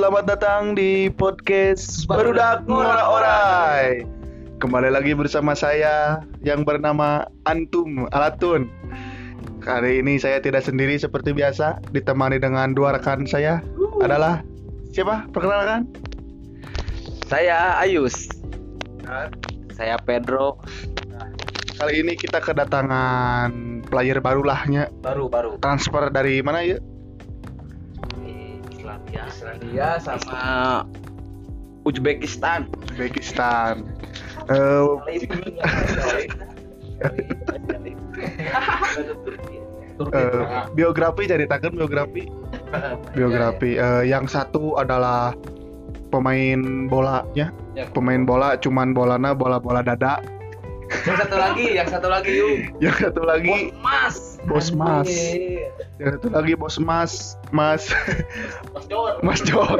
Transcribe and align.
selamat 0.00 0.32
datang 0.32 0.72
di 0.72 1.12
podcast 1.12 2.08
Barudak 2.08 2.64
Ngora 2.64 3.04
Orai. 3.04 4.00
Kembali 4.56 4.88
lagi 4.88 5.12
bersama 5.12 5.52
saya 5.52 6.24
yang 6.40 6.64
bernama 6.64 7.28
Antum 7.44 8.08
Alatun. 8.08 8.72
Kali 9.60 10.00
ini 10.00 10.16
saya 10.16 10.40
tidak 10.40 10.64
sendiri 10.64 10.96
seperti 10.96 11.36
biasa, 11.36 11.84
ditemani 11.92 12.40
dengan 12.40 12.72
dua 12.72 12.96
rekan 12.96 13.28
saya. 13.28 13.60
Adalah 14.00 14.40
siapa? 14.88 15.28
Perkenalkan. 15.36 15.84
Saya 17.28 17.76
Ayus. 17.76 18.24
Saya 19.76 20.00
Pedro. 20.00 20.64
Kali 21.76 22.00
ini 22.00 22.16
kita 22.16 22.40
kedatangan 22.40 23.84
player 23.84 24.16
baru 24.24 24.48
lahnya. 24.48 24.88
Baru 25.04 25.28
baru. 25.28 25.60
Transfer 25.60 26.08
dari 26.08 26.40
mana 26.40 26.64
ya? 26.64 26.80
Islandia. 29.10 29.26
Islandia 29.26 29.88
sama 29.98 30.42
Uzbekistan. 31.82 32.68
Uzbekistan. 32.92 33.88
Eh, 34.50 34.84
eh, 40.10 40.42
biografi 40.76 41.22
ceritakan 41.28 41.72
biografi 41.76 42.28
biografi 43.16 43.80
Eh, 43.80 44.04
yang 44.08 44.28
satu 44.28 44.76
adalah 44.76 45.32
pemain 46.10 46.90
bolanya 46.90 47.54
Ya. 47.72 47.86
pemain 47.94 48.26
bola 48.26 48.58
cuman 48.58 48.92
bolana 48.92 49.32
bola-bola 49.32 49.80
dada 49.80 50.18
Yang 50.90 51.18
satu 51.26 51.36
lagi, 51.38 51.66
yang 51.78 51.88
satu 51.88 52.08
lagi 52.10 52.32
yuk. 52.34 52.56
yang 52.82 52.96
satu 52.98 53.22
lagi. 53.22 53.70
Mas. 53.78 54.42
bos 54.48 54.74
mas. 54.74 55.06
Yang 56.02 56.18
satu 56.18 56.28
lagi 56.34 56.52
bos 56.58 56.76
mas. 56.82 57.38
Mas. 57.54 57.94
Mas 58.74 58.84
John. 58.90 59.14
mas 59.22 59.40
John. 59.46 59.78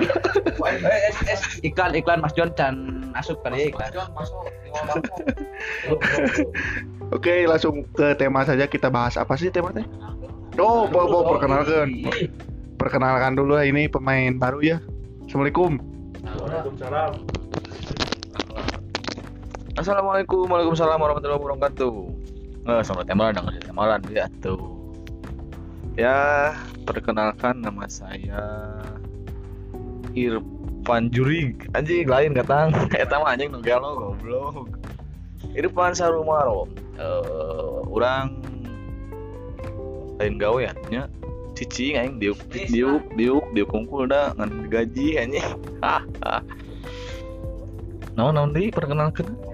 Eh, 0.60 0.76
eh, 0.86 1.34
eh, 1.34 1.40
iklan 1.66 1.98
iklan 1.98 2.22
Mas 2.22 2.30
John 2.38 2.54
dan 2.54 3.10
asup 3.18 3.42
kali 3.42 3.66
ya 3.66 3.74
iklan. 3.74 3.90
oke 7.16 7.34
langsung 7.50 7.82
ke 7.98 8.14
tema 8.14 8.46
saja 8.46 8.70
kita 8.70 8.86
bahas 8.86 9.18
apa 9.18 9.34
sih 9.34 9.50
temanya 9.50 9.82
oh 10.62 10.86
bo, 10.86 11.10
bo, 11.10 11.26
perkenalkan. 11.26 12.06
perkenalkan 12.78 13.34
dulu 13.36 13.60
ini 13.60 13.90
pemain 13.90 14.38
baru 14.40 14.62
ya. 14.62 14.78
Assalamualaikum 15.26 15.82
Assalamualaikum 19.80 20.44
Waalaikumsalam 20.44 21.00
warahmatullahi 21.00 21.40
wabarakatuh. 21.40 21.94
Eh, 22.68 22.80
selamat 22.84 23.06
temalan 23.08 23.32
dengan 23.32 23.64
temalan 23.64 24.00
ya 24.12 24.28
tuh. 24.44 24.60
Ya, 25.96 26.52
perkenalkan 26.84 27.64
nama 27.64 27.88
saya 27.88 28.44
Irfan 30.12 31.08
Jurig 31.08 31.64
Anjing 31.72 32.12
lain 32.12 32.36
katang 32.36 32.76
Eta 32.92 33.24
mah 33.24 33.32
anjing 33.32 33.56
nu 33.56 33.64
gelo 33.64 33.96
goblok. 33.96 34.68
Irfan 35.56 35.96
Sarumaro. 35.96 36.68
Eh 37.00 37.80
Urang 37.88 38.36
lain 40.20 40.36
gawe 40.36 40.60
ya 40.60 40.76
nya 40.92 41.08
cicing 41.56 41.96
aing 41.96 42.20
diuk 42.20 42.36
diuk 42.52 43.00
diuk 43.16 43.48
diuk 43.56 43.68
kungkul 43.72 44.04
da 44.04 44.36
ngan 44.36 44.68
gaji 44.68 45.24
anjing. 45.24 45.40
Naon 48.20 48.36
naon 48.36 48.52
deui 48.52 48.68
perkenalkeun 48.68 49.49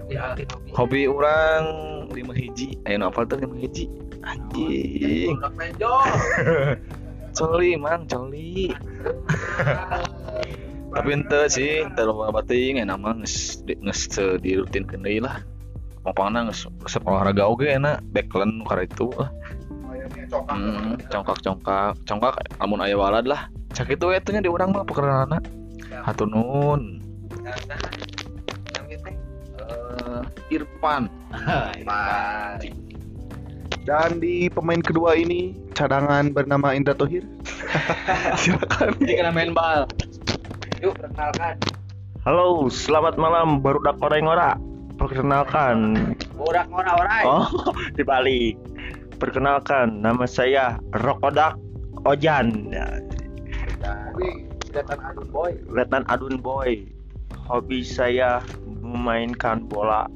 hobi 0.75 1.09
orang 1.09 1.63
lima 2.11 2.33
hiji. 2.33 2.77
Ayo 2.87 3.01
nopal 3.01 3.27
tuh 3.27 3.39
lima 3.39 3.55
hiji. 3.59 3.89
Anjing. 4.23 5.37
Coli 7.37 7.77
mang 7.77 8.09
coli. 8.09 8.73
Tapi 10.97 11.09
ente 11.13 11.41
sih 11.51 11.85
terlalu 11.93 12.33
bating 12.33 12.81
enak 12.81 12.97
mah 12.97 13.13
nges 13.21 13.61
nges 13.67 14.01
di 14.41 14.57
rutin 14.57 14.87
kendai 14.87 15.21
lah. 15.21 15.45
Pokoknya 16.01 16.49
nges 16.49 16.65
olahraga 17.03 17.45
oge 17.45 17.69
enak. 17.69 18.01
Backland 18.09 18.65
karena 18.65 18.89
itu 18.89 19.11
lah 19.13 19.29
hmm, 20.31 21.07
congkak 21.11 21.37
congkak 21.43 21.93
congkak 22.07 22.35
amun 22.59 22.83
ayah 22.83 22.99
walad 22.99 23.25
lah. 23.27 23.51
Cak 23.75 23.93
itu 23.93 24.09
itu 24.09 24.29
nya 24.33 24.41
di 24.41 24.49
orang 24.49 24.73
mah 24.73 24.87
pekerjaan 24.87 25.37
hatunun 26.03 27.03
Eh, 30.17 30.57
Irfan 30.57 31.09
Dan 33.85 34.19
di 34.19 34.49
pemain 34.51 34.81
kedua 34.81 35.15
ini 35.15 35.55
cadangan 35.71 36.33
bernama 36.33 36.75
Indra 36.75 36.91
Tohir. 36.91 37.23
Silakan. 38.41 38.99
Jadi 38.99 39.13
kena 39.15 39.31
main 39.31 39.55
bal. 39.55 39.87
Yuk 40.83 40.97
perkenalkan. 40.99 41.55
Halo, 42.27 42.67
selamat 42.67 43.15
malam 43.15 43.63
baru 43.63 43.79
dak 43.87 43.95
orang 44.03 44.27
ora. 44.27 44.51
Perkenalkan. 44.99 45.77
Borak 46.35 46.67
ngora 46.67 46.91
orai. 46.99 47.23
Oh, 47.23 47.47
dibalik. 47.97 48.59
Perkenalkan, 49.21 50.03
nama 50.03 50.27
saya 50.27 50.81
Rokodak 51.05 51.55
Ojan. 52.03 52.73
Kelihatan 54.67 54.99
adun 54.99 55.27
boy. 55.31 55.51
Letan 55.71 56.03
Adun 56.11 56.35
Boy. 56.43 56.91
Hobi 57.47 57.79
saya 57.87 58.43
memainkan 58.87 59.67
bola 59.67 60.07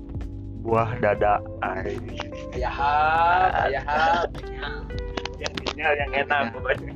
buah 0.63 0.95
dada. 1.01 1.41
Ay. 1.59 1.97
Ayahap, 2.55 3.67
ayahap. 3.67 4.29
Yang 5.41 5.53
sinyal 5.67 5.93
yang 5.97 6.11
enak 6.25 6.41
pokoknya. 6.53 6.93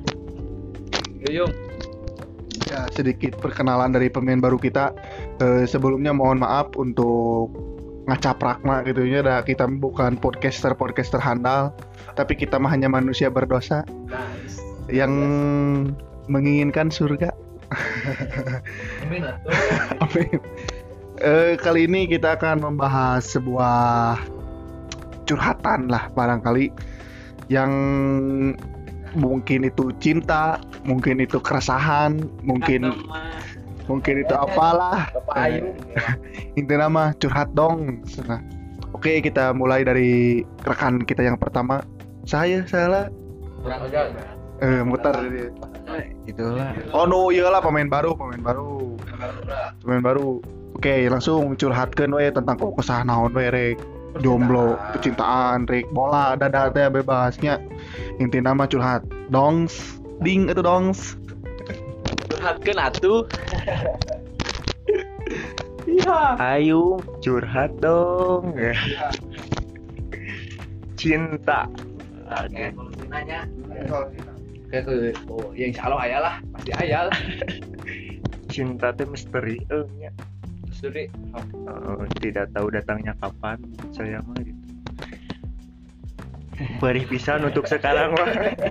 Yuyung. 1.26 1.54
Ya, 2.66 2.88
sedikit 2.94 3.38
perkenalan 3.42 3.94
dari 3.94 4.10
pemain 4.10 4.40
baru 4.40 4.58
kita. 4.58 4.94
Eh, 5.42 5.66
sebelumnya 5.68 6.14
mohon 6.14 6.42
maaf 6.42 6.74
untuk 6.78 7.52
ngacaprak 8.06 8.62
mah 8.62 8.86
gitu 8.86 9.06
ya. 9.06 9.26
Dah, 9.26 9.42
kita 9.42 9.66
bukan 9.66 10.18
podcaster 10.22 10.78
podcaster 10.78 11.22
handal, 11.22 11.74
tapi 12.14 12.38
kita 12.38 12.62
mah 12.62 12.70
hanya 12.70 12.90
manusia 12.90 13.30
berdosa 13.34 13.82
Nice. 14.06 14.62
yang 14.90 15.14
menginginkan 16.30 16.94
surga. 16.94 17.34
Amin. 19.06 19.26
Amin. 20.06 20.38
Eh, 21.26 21.58
kali 21.58 21.90
ini 21.90 22.06
kita 22.06 22.38
akan 22.38 22.62
membahas 22.62 23.26
sebuah 23.26 24.22
curhatan 25.26 25.90
lah 25.90 26.06
barangkali 26.14 26.70
yang 27.50 27.74
mungkin 29.18 29.66
itu 29.66 29.90
cinta, 29.98 30.62
mungkin 30.86 31.18
itu 31.18 31.42
keresahan, 31.42 32.22
mungkin 32.46 32.94
mungkin 33.90 34.22
itu 34.22 34.38
apalah. 34.38 35.10
Ayu. 35.34 35.74
Intinya 36.62 36.94
mah 36.94 37.10
curhat 37.18 37.50
dong. 37.58 38.06
Nah, 38.30 38.46
Oke, 38.94 39.18
kita 39.18 39.50
mulai 39.50 39.82
dari 39.82 40.46
rekan 40.62 41.02
kita 41.02 41.26
yang 41.26 41.42
pertama. 41.42 41.82
Saya 42.30 42.62
salah 42.70 43.10
eh 44.62 44.86
mutar. 44.86 45.26
Itulah. 46.30 46.70
Oh 46.94 47.10
no, 47.10 47.34
iyalah 47.34 47.66
pemain 47.66 47.90
baru, 47.90 48.14
pemain 48.14 48.46
baru. 48.46 48.94
Pemain 49.82 50.06
baru. 50.06 50.38
Oke, 50.76 51.08
langsung 51.08 51.56
curhatkeun 51.56 52.12
we 52.12 52.28
tentang 52.28 52.60
kok 52.60 52.76
kesah 52.76 53.08
naon 53.08 53.32
we 53.32 53.48
rek. 53.48 53.80
Jomblo, 54.20 54.76
percintaan, 54.96 55.68
rek 55.72 55.88
bola, 55.96 56.36
dada 56.36 56.68
teh 56.72 56.92
bebasnya. 56.92 57.64
Intina 58.20 58.52
mah 58.52 58.68
curhat. 58.68 59.08
Dongs, 59.32 60.00
ding 60.20 60.52
itu 60.52 60.60
dongs. 60.60 61.16
Curhatkeun 62.28 62.80
atuh. 62.80 63.24
Ayo 66.44 67.00
curhat 67.24 67.72
dong. 67.80 68.52
Cinta. 71.00 71.72
Oke, 72.36 72.76
kalau 72.76 72.92
nanya. 73.08 73.48
Kayak 74.66 74.84
ke 74.92 74.94
oh, 75.32 75.54
yang 75.56 75.72
insya 75.72 75.88
Allah 75.88 76.00
ayah 76.04 76.20
lah, 76.20 76.36
pasti 76.52 76.72
ayah 76.84 77.02
lah. 77.08 77.18
Cinta 78.52 78.92
teh 78.92 79.08
misteri. 79.08 79.62
Eh, 79.72 79.86
nya. 80.76 80.80
Suri. 80.84 81.06
Eh, 81.08 82.08
tidak 82.20 82.52
tahu 82.52 82.68
datangnya 82.68 83.16
kapan 83.24 83.58
saya 83.96 84.20
mah 84.28 84.36
gitu. 84.44 84.64
Perih 86.80 87.04
pisan 87.08 87.44
untuk 87.44 87.68
sekarang 87.68 88.16
mah. 88.16 88.28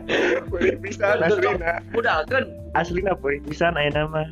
Perih 0.52 0.76
pisan 0.80 1.20
aslina 1.20 1.80
Udah 1.92 2.24
kan. 2.28 2.44
Aslina 2.72 3.12
perih 3.12 3.44
pisan 3.44 3.76
ayo 3.76 3.92
nama 3.92 4.24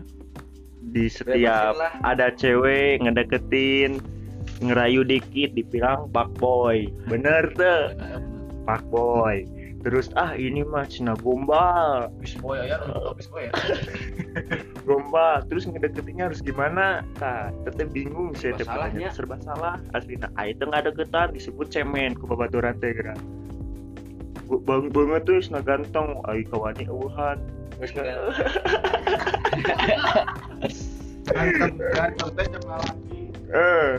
Di 0.93 1.07
setiap 1.07 1.77
ada 2.03 2.33
cewek 2.33 3.05
ngedeketin 3.05 4.01
Ngerayu 4.65 5.05
dikit 5.05 5.53
dibilang 5.55 6.09
pak 6.11 6.33
boy 6.41 6.91
Bener 7.07 7.53
tuh 7.55 7.93
pak 8.65 8.83
boy 8.89 9.47
Terus 9.82 10.14
ah 10.14 10.38
ini 10.38 10.62
mah 10.62 10.87
cina 10.87 11.19
gombal. 11.19 12.06
Bis 12.23 12.38
boy 12.38 12.62
ya, 12.62 12.79
bis 13.19 13.26
boy 13.26 13.50
ya. 13.50 13.52
gombal. 14.88 15.43
Terus 15.50 15.67
ngedeketinnya 15.67 16.31
harus 16.31 16.38
gimana? 16.38 17.02
Nah 17.19 17.50
tetep 17.67 17.90
bingung 17.90 18.31
saya 18.38 18.55
Serba 18.55 18.87
tetep 18.94 19.11
serba 19.11 19.37
salah. 19.43 19.75
Aslinya 19.90 20.31
ah 20.38 20.46
itu 20.46 20.62
nggak 20.62 20.87
deketan 20.94 21.34
disebut 21.34 21.67
cemen 21.75 22.14
ku 22.14 22.31
babaturan 22.31 22.79
teh 22.79 22.94
geura. 22.94 23.19
Gua 24.46 24.62
bang 24.62 24.87
banget 24.94 25.23
terus 25.26 25.50
na 25.50 25.58
ganteng. 25.58 26.23
Ai 26.31 26.46
kawani 26.46 26.87
eueuhan 26.87 27.43
Ganteng, 31.23 31.75
ganteng 31.94 32.31
teh 32.38 32.46
jeung 32.50 32.67
lalaki. 32.70 33.19
eh 33.52 33.99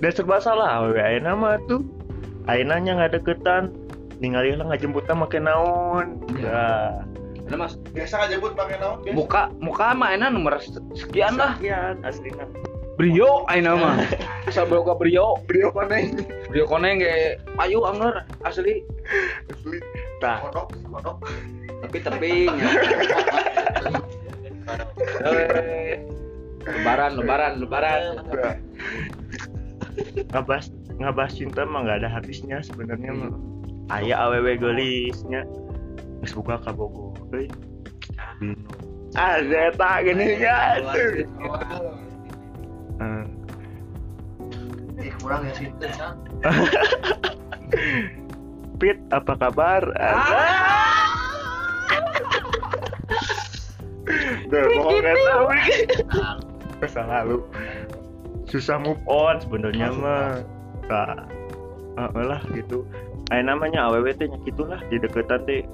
dan 0.00 0.12
serba 0.12 0.40
salah 0.40 0.88
we 0.88 1.00
ayeuna 1.00 1.36
mah 1.36 1.60
tuh. 1.68 1.84
Ayeuna 2.48 2.80
nya 2.80 2.96
nggak 2.96 3.20
deketan 3.20 3.72
ningali 4.22 4.56
lah 4.56 4.66
ngajemputna 4.72 5.14
make 5.14 5.38
naon 5.40 6.20
ya 6.40 7.00
Nah, 7.46 7.62
Mas, 7.62 7.78
Biasa 7.94 8.26
ngajemput 8.26 8.58
pakai 8.58 8.74
naon? 8.82 9.06
Biasa. 9.06 9.14
muka 9.14 9.42
muka 9.62 9.94
mah 9.94 10.18
enak 10.18 10.34
nomor 10.34 10.58
sekian 10.98 11.38
lah. 11.38 11.54
sekian 11.54 12.02
aslina 12.02 12.42
Brio 12.96 13.44
ayeuna 13.52 13.76
mah. 13.76 13.94
Asal 14.48 14.64
boga 14.72 14.96
brio. 14.96 15.36
Brio 15.44 15.68
koneng. 15.68 16.16
Brio 16.48 16.64
koneng 16.64 17.04
ge 17.04 17.36
payu 17.52 17.84
anger 17.84 18.24
asli. 18.40 18.80
Asli. 19.52 19.78
tah 20.16 20.40
Kodok, 20.48 20.72
kodok. 20.88 21.16
Tapi 21.84 21.96
tebing. 22.00 22.56
ya. 22.56 22.68
Eh, 25.28 26.00
lebaran, 26.72 27.20
lebaran, 27.20 27.52
lebaran. 27.68 28.02
ngabas 30.32 30.72
ngabas 30.96 31.36
cinta 31.36 31.68
mah 31.68 31.84
nggak 31.84 32.04
ada 32.04 32.08
habisnya 32.08 32.64
sebenarnya 32.64 33.12
mah 33.12 33.32
aya 33.92 34.14
aww 34.18 34.42
gelisnya. 34.42 35.46
Geus 36.22 36.34
buka 36.34 36.58
ka 36.58 36.74
Bogor 36.74 37.14
ah 39.16 39.40
zeta 39.40 40.04
gini 40.04 40.36
Eh, 42.96 43.24
Ih, 44.96 45.12
kurang 45.20 45.44
ya 45.44 45.52
sih. 45.52 45.68
Pit 48.80 48.96
apa 49.12 49.32
kabar? 49.36 49.84
Duh, 54.48 54.64
gak 55.04 55.16
tahu 55.16 55.44
Masa 56.80 57.02
lalu. 57.04 57.36
Susah 58.48 58.80
move 58.80 59.00
on 59.08 59.40
sebenarnya 59.44 59.92
mah. 59.92 60.40
Kak 60.88 61.28
Ah, 61.96 62.12
lah 62.12 62.44
gitu 62.52 62.84
Ay 63.34 63.42
namanya 63.42 63.90
aww 63.90 64.06
teh 64.14 64.30
gitulah 64.46 64.78
di 64.86 65.02
deketan 65.02 65.42
teh 65.46 65.66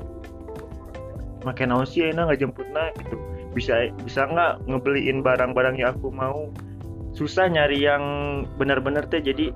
Make 1.42 1.66
naon 1.66 1.82
sih 1.82 2.06
enak 2.06 2.30
ngajemputna 2.30 2.94
gitu. 3.02 3.18
Bisa 3.52 3.90
bisa 4.06 4.30
nggak 4.30 4.62
ngebeliin 4.70 5.26
barang-barang 5.26 5.74
yang 5.74 5.98
aku 5.98 6.08
mau? 6.14 6.48
Susah 7.12 7.50
nyari 7.50 7.82
yang 7.82 8.02
benar-benar 8.56 9.10
teh 9.10 9.18
jadi 9.18 9.50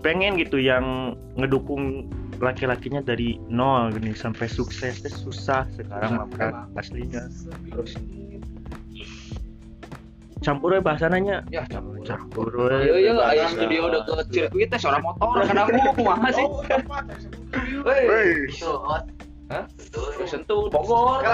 pengen 0.00 0.38
gitu 0.38 0.62
yang 0.62 1.18
ngedukung 1.34 2.06
laki-lakinya 2.38 3.02
dari 3.02 3.34
nol 3.50 3.90
gini 3.90 4.14
sampai 4.14 4.46
sukses 4.46 5.02
teh 5.02 5.10
susah. 5.10 5.66
Sekarang 5.74 6.22
mah 6.22 6.26
berat 6.30 6.54
aslinya. 6.78 7.26
terus 7.74 7.98
campur 10.38 10.70
we 10.70 10.80
bahasananya 10.80 11.42
Ya, 11.48 11.62
campur. 11.64 11.98
campur 12.02 12.46
we 12.48 12.74
Iya, 12.80 12.94
iya, 13.00 13.12
ayo 13.28 13.44
studio 13.48 13.82
deket 13.88 14.26
sirkuit 14.30 14.68
teh 14.68 14.78
seorang 14.78 15.02
motor 15.02 15.42
kadang 15.42 15.66
kumaha 15.92 16.28
sih. 16.30 16.46
Wey. 17.82 18.46
Hah? 19.48 19.64
Sentuh 20.22 20.68
Bogor. 20.68 21.24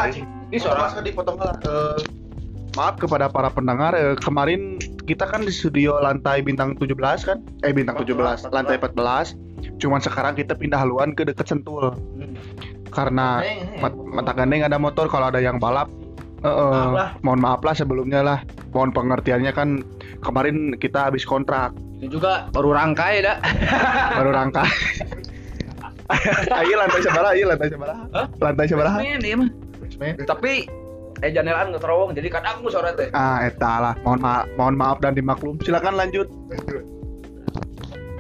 Ini 0.49 0.57
seorang 0.57 1.03
dipotong 1.03 1.35
lah. 1.37 1.59
Eh, 1.61 1.99
maaf 2.73 2.95
kepada 2.97 3.27
para 3.27 3.51
pendengar, 3.51 3.91
eh, 3.93 4.15
kemarin 4.17 4.79
kita 5.03 5.27
kan 5.27 5.43
di 5.43 5.51
studio 5.51 5.99
lantai 5.99 6.39
bintang 6.41 6.79
17 6.79 6.95
kan? 7.25 7.43
Eh 7.61 7.75
bintang 7.75 7.99
17, 7.99 8.47
lantai 8.49 8.79
14. 8.79 9.35
Cuman 9.77 9.99
sekarang 9.99 10.33
kita 10.33 10.55
pindah 10.55 10.79
haluan 10.79 11.11
ke 11.11 11.27
deket 11.27 11.45
Sentul. 11.49 11.91
Karena 12.89 13.43
mat- 13.81 13.99
mata 14.07 14.31
gandeng 14.33 14.63
ada 14.63 14.79
motor 14.79 15.11
kalau 15.11 15.27
ada 15.27 15.43
yang 15.43 15.59
balap. 15.59 15.91
Eh, 16.45 16.53
Maaf 16.53 16.93
lah. 16.93 17.09
mohon 17.25 17.41
maaf 17.41 17.61
lah 17.65 17.75
sebelumnya 17.75 18.21
lah. 18.21 18.39
Mohon 18.77 18.91
pengertiannya 18.93 19.53
kan 19.57 19.81
kemarin 20.21 20.77
kita 20.77 21.09
habis 21.09 21.25
kontrak 21.25 21.73
ini 21.99 22.13
juga 22.13 22.53
baru 22.53 22.77
rangkai 22.77 23.25
dah. 23.25 23.41
baru 24.21 24.31
rangka. 24.37 24.65
Ayo 26.61 26.77
lantai 26.77 27.01
sebelah, 27.01 27.33
ayo 27.33 27.49
lantai 27.49 27.73
sebelah. 27.73 27.97
Hah? 28.13 28.27
Lantai 28.37 28.69
sebelah. 28.69 29.01
Iya. 29.01 29.17
Tapi 30.29 30.69
eh 31.25 31.31
janelan 31.33 31.73
nggak 31.73 31.81
terowong 31.81 32.13
jadi 32.13 32.29
kadang 32.29 32.61
gue 32.61 32.69
sore 32.69 32.93
teh. 32.93 33.09
Ah, 33.17 33.41
eta 33.41 33.81
lah. 33.81 33.95
Mohon 34.05 34.21
maaf, 34.21 34.45
mohon 34.61 34.75
maaf 34.77 34.99
dan 35.01 35.17
dimaklum. 35.17 35.57
Silakan 35.65 35.97
lanjut. 35.97 36.29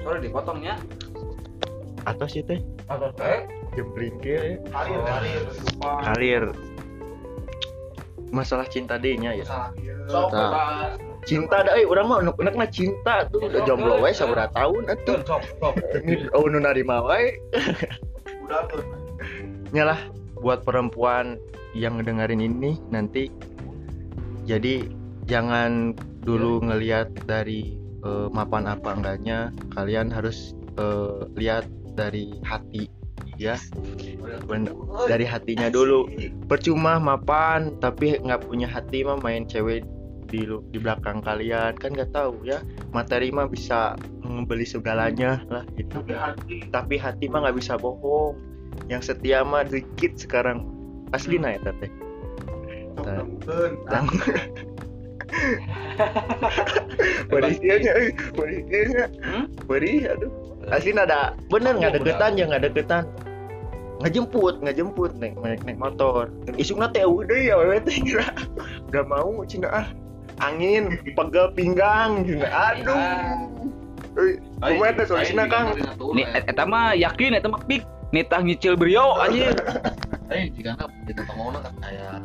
Sore 0.00 0.18
dipotongnya. 0.24 0.80
atau 2.04 2.28
sih 2.28 2.44
teh 2.44 2.60
Atau 2.84 3.08
teh 3.16 3.48
jembling 3.72 4.12
ke 4.20 4.60
Kalir, 4.68 5.00
kalir. 6.04 6.44
Masalah 8.34 8.66
cinta 8.66 8.98
deh 8.98 9.14
nya 9.14 9.30
ya 9.38 9.46
Nah. 9.46 9.70
bebas. 10.28 10.98
cinta 11.24 11.64
dah 11.64 11.72
eh 11.80 11.88
orang 11.88 12.06
mah 12.10 12.18
unek 12.20 12.36
unek 12.36 12.68
cinta 12.68 13.24
tuh. 13.32 13.48
Udah 13.48 13.64
jomblo 13.64 13.96
wae 14.04 14.12
saberapa 14.12 14.52
tahun 14.52 14.92
atuh 14.92 15.24
Sok, 15.24 15.42
sok. 15.56 15.74
ini 16.04 16.28
oh 16.36 16.44
nu 16.44 16.60
narima 16.60 17.00
wae. 17.00 17.40
Udah 18.44 18.68
tuh. 18.68 18.84
nyalah 19.72 19.96
buat 20.44 20.62
perempuan 20.68 21.40
yang 21.72 21.96
ngedengerin 21.98 22.44
ini 22.44 22.76
nanti 22.92 23.32
jadi 24.44 24.84
jangan 25.24 25.96
dulu 26.22 26.60
ngelihat 26.60 27.08
dari 27.24 27.80
eh, 28.04 28.28
mapan 28.28 28.68
apa 28.68 28.92
enggaknya. 28.92 29.48
Kalian 29.72 30.12
harus 30.12 30.52
eh, 30.76 31.24
lihat 31.40 31.64
dari 31.96 32.36
hati 32.44 32.90
ya. 33.38 33.56
Ben- 34.48 34.70
dari 35.08 35.26
hatinya 35.26 35.68
dulu. 35.68 36.08
Percuma 36.46 37.00
mapan 37.00 37.74
tapi 37.78 38.18
nggak 38.20 38.46
punya 38.48 38.68
hati 38.68 39.04
mah 39.04 39.18
main 39.20 39.48
cewek 39.48 39.84
di 40.28 40.46
di 40.72 40.78
belakang 40.78 41.22
kalian. 41.22 41.76
Kan 41.78 41.94
nggak 41.94 42.12
tahu 42.14 42.42
ya. 42.46 42.60
Materi 42.94 43.30
mah 43.30 43.48
bisa 43.48 43.98
membeli 44.24 44.64
segalanya 44.64 45.42
lah 45.48 45.64
gitu. 45.78 46.02
Tapi 46.70 46.94
hati. 46.96 47.24
Mah 47.30 47.48
nggak 47.48 47.56
bisa 47.58 47.78
bohong. 47.78 48.36
Yang 48.90 49.14
setia 49.14 49.42
mah 49.42 49.64
dikit 49.66 50.18
sekarang. 50.18 50.66
Asli 51.14 51.38
nah 51.38 51.54
ya 51.54 51.70
teh 51.78 51.92
Eh, 55.24 55.56
perisiannya, 57.30 57.92
Hmm? 59.22 59.44
perih, 59.66 60.10
aduh. 60.10 60.30
Asli 60.72 60.96
ada, 60.96 61.36
bener 61.52 61.76
nggak 61.76 62.00
deketan 62.00 62.40
ya 62.40 62.44
nggak 62.48 62.72
deketan. 62.72 63.04
Ngejemput, 64.00 64.64
ngejemput 64.64 65.12
naik 65.20 65.36
naik 65.38 65.60
naik 65.64 65.78
motor. 65.78 66.32
Isuk 66.56 66.80
nate 66.80 67.04
udah 67.04 67.36
ya 67.36 67.54
wewe 67.56 67.78
kira 67.84 68.26
udah 68.90 69.02
mau 69.06 69.44
cina 69.44 69.68
ah 69.70 69.86
angin 70.40 70.98
pegel 71.14 71.52
pinggang 71.52 72.24
cina 72.24 72.48
aduh. 72.48 72.96
Eh, 74.14 74.38
kumaha 74.62 74.94
teh 74.94 75.04
solusinya 75.04 75.44
Kang? 75.50 75.66
Nih 76.14 76.26
et- 76.32 76.46
eta 76.48 76.64
mah 76.64 76.94
yakin 76.94 77.36
eta 77.36 77.48
mah 77.48 77.60
pik. 77.64 77.84
Nitah 78.14 78.40
nyicil 78.40 78.78
brio 78.78 79.18
anjir. 79.20 79.52
Eh, 80.32 80.48
jika 80.56 80.72
na 80.80 80.88
di 81.04 81.12
ngomongna 81.12 81.60
kan 81.60 81.76
kayak 81.84 82.24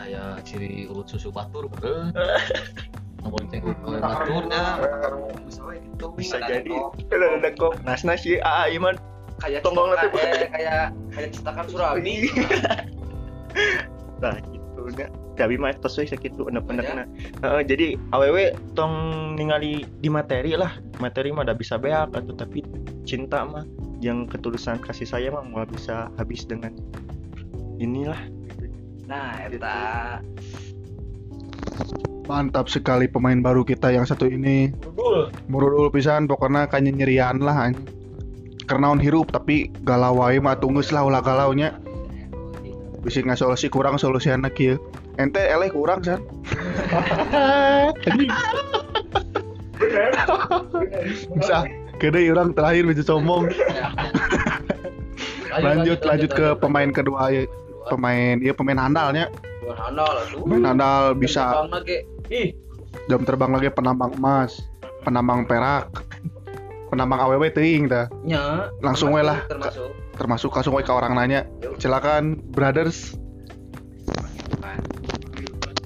kayak 0.00 0.42
ciri 0.48 0.88
urut 0.88 1.06
susu 1.06 1.28
batur 1.28 1.68
bener. 1.76 2.16
Nomor 3.22 3.44
teh 3.52 3.60
urut 3.60 4.00
baturnya. 4.00 4.80
Bisa 6.16 6.40
jadi. 6.40 6.72
Ada 7.12 7.26
ada 7.36 7.50
kok. 7.52 7.76
Nas 7.84 8.02
nas 8.02 8.24
ya 8.24 8.40
ah 8.40 8.64
iman. 8.72 8.96
Kayak 9.44 9.60
Tonggong 9.64 9.92
nanti. 9.92 10.20
eh, 10.20 10.48
kayak 10.48 10.84
kayak 11.12 11.30
cetakan 11.36 11.66
surabi. 11.68 12.28
nah 14.24 14.36
gitu. 14.48 14.82
Nya 14.96 15.08
tapi 15.40 15.56
mah 15.56 15.72
tos 15.80 15.96
we 15.96 16.04
sakitu 16.04 16.52
enak-enakna 16.52 17.08
Heeh, 17.40 17.62
jadi 17.64 17.96
awewe 18.12 18.52
tong 18.76 18.92
ningali 19.40 19.88
di 20.04 20.12
materi 20.12 20.52
lah. 20.52 20.76
Materi 21.00 21.32
mah 21.32 21.48
udah 21.48 21.56
bisa 21.56 21.80
beak 21.80 22.12
atau 22.12 22.36
tapi 22.36 22.60
cinta 23.08 23.48
mah 23.48 23.64
yang 24.04 24.28
ketulusan 24.28 24.76
kasih 24.84 25.08
saya 25.08 25.32
mah 25.32 25.40
mau 25.40 25.64
bisa 25.64 26.12
habis 26.20 26.44
dengan 26.44 26.76
inilah 27.80 28.20
Nah, 29.10 29.42
eta 29.42 29.76
Mantap 32.30 32.70
sekali 32.70 33.10
pemain 33.10 33.42
baru 33.42 33.66
kita 33.66 33.90
yang 33.90 34.06
satu 34.06 34.30
ini. 34.30 34.70
Murudul 35.50 35.90
pisan 35.90 36.30
pokoknya 36.30 36.70
kayaknya 36.70 37.02
nyerian 37.02 37.42
lah 37.42 37.66
anjing. 37.66 37.90
Karena 38.70 38.94
on 38.94 39.02
hirup 39.02 39.34
tapi 39.34 39.74
galau 39.82 40.22
wae 40.22 40.38
mah 40.38 40.54
tunggus 40.62 40.94
lah 40.94 41.02
ulah 41.02 41.18
galaunya. 41.26 41.74
Bisa 43.02 43.26
nggak 43.26 43.34
solusi 43.34 43.66
kurang 43.66 43.98
solusi 43.98 44.30
anak 44.30 44.54
kieu. 44.54 44.78
Ente 45.18 45.42
eleh 45.42 45.74
kurang 45.74 46.06
san. 46.06 46.22
Bisa 51.34 51.66
gede 51.98 52.30
orang 52.30 52.54
terakhir 52.54 52.84
bisa 52.88 53.02
sombong 53.04 53.50
lanjut 55.50 55.98
lanjut 56.06 56.30
ke 56.30 56.46
pemain 56.62 56.94
kedua 56.94 57.28
ya 57.34 57.42
pemain 57.88 58.36
iya 58.42 58.52
pemain 58.52 58.76
handalnya. 58.76 59.32
Pemain 59.62 59.80
handal 59.80 60.12
aduh 60.26 60.42
pemain 60.44 60.64
handal 60.74 61.02
bisa 61.16 61.44
jam 61.48 61.54
terbang 61.54 61.72
lagi 61.72 61.96
ih. 62.28 62.48
Jam 63.06 63.20
terbang 63.22 63.50
lagi 63.54 63.68
penambang 63.72 64.12
emas 64.18 64.52
penambang 65.06 65.48
perak 65.48 65.88
penambang 66.90 67.22
aww 67.22 67.42
ting 67.54 67.86
dah. 67.86 68.10
Ya, 68.26 68.68
langsung 68.82 69.14
we 69.14 69.22
lah. 69.22 69.46
Termasuk. 69.46 69.94
Termasuk 70.18 70.50
langsung 70.50 70.74
we 70.74 70.82
ke 70.82 70.90
orang 70.90 71.14
nanya. 71.14 71.46
Silakan 71.78 72.34
brothers. 72.50 73.14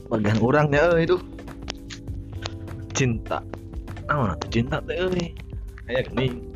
Bagian 0.08 0.40
orangnya 0.40 0.96
eh 0.96 1.04
itu. 1.04 1.20
Cinta. 2.96 3.44
Nah 4.08 4.32
cinta 4.48 4.80
tuh 4.80 5.12
eh 5.12 5.36
kayak 5.84 6.08
gini 6.12 6.53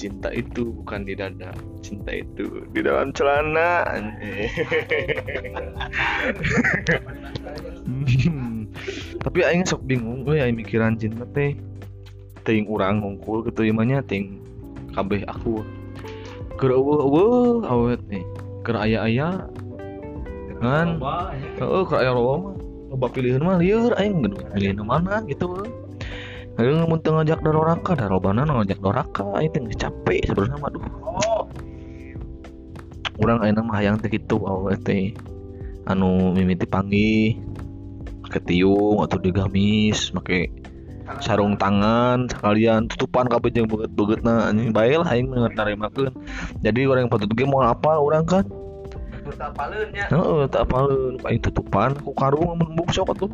cinta 0.00 0.28
itu 0.32 0.72
bukan 0.72 1.04
di 1.04 1.12
dada 1.12 1.52
cinta 1.84 2.10
itu 2.10 2.64
di 2.72 2.80
dalam 2.80 3.12
celana. 3.12 3.84
Hmm. 7.82 8.70
tapi 9.20 9.44
aing 9.44 9.68
sok 9.68 9.84
bingung 9.84 10.24
euy 10.24 10.40
aing 10.40 10.56
mikiran 10.56 10.96
cinta 10.96 11.28
teh 11.36 11.54
ting 12.42 12.64
urang 12.66 13.02
ngungkul 13.04 13.44
gitu 13.46 13.68
imanya 13.68 14.00
ting 14.02 14.40
kabeh 14.96 15.22
aku. 15.28 15.60
Keur 16.56 16.72
eueuh 16.78 17.62
awet 17.66 18.00
nih. 18.08 18.24
Keur 18.62 18.78
aya-aya 18.78 19.50
kan? 20.62 21.02
Heeh 21.58 21.82
keur 21.84 21.98
aya 21.98 22.14
loba 22.14 22.34
mah. 22.38 22.54
Loba 22.92 23.06
pilihan 23.10 23.42
mah 23.42 23.56
lieur 23.58 23.92
aing 23.98 24.22
geus 24.22 24.44
pilihan 24.52 24.78
mana 24.84 25.24
gitu 25.26 25.48
Ayo 26.60 26.84
mun 26.84 27.00
teu 27.00 27.16
ngajak 27.16 27.40
doraka, 27.40 27.96
darobana 27.96 28.44
ngajak 28.44 28.76
doraka, 28.84 29.24
teh 29.40 29.60
geus 29.64 29.78
capek 29.80 30.20
sebenarnya 30.28 30.60
mah 30.60 30.68
aduh. 30.68 30.84
Urang 33.24 33.40
ayeuna 33.40 33.64
mah 33.64 33.80
hayang 33.80 33.96
teh 33.96 34.12
kitu 34.12 34.36
awet 34.44 34.84
teh. 34.84 35.16
Anu 35.88 36.36
mimiti 36.36 36.68
panggih 36.68 37.40
ketiung 38.28 39.04
atau 39.04 39.20
digamis 39.20 40.08
make 40.16 40.48
sarung 41.20 41.56
tangan 41.60 42.30
sekalian 42.32 42.88
tutupan 42.88 43.28
kabeh 43.28 43.52
jeung 43.52 43.68
beget-begetna 43.68 44.48
anjing 44.48 44.72
bae 44.72 44.96
lah 44.96 45.08
aing 45.08 45.32
mah 45.32 45.48
narimakeun. 45.56 46.12
Jadi 46.60 46.84
orang 46.84 47.08
yang 47.08 47.12
patut 47.12 47.32
ge 47.32 47.44
mau 47.48 47.64
apa 47.64 47.96
orang 47.96 48.28
kan? 48.28 48.44
Heeh, 49.24 50.40
tak 50.52 50.68
apaleun 50.68 51.16
aing 51.24 51.40
tutupan 51.40 51.96
ku 52.00 52.12
karung 52.12 52.60
mun 52.60 52.88
sok 52.92 53.16
atuh. 53.16 53.32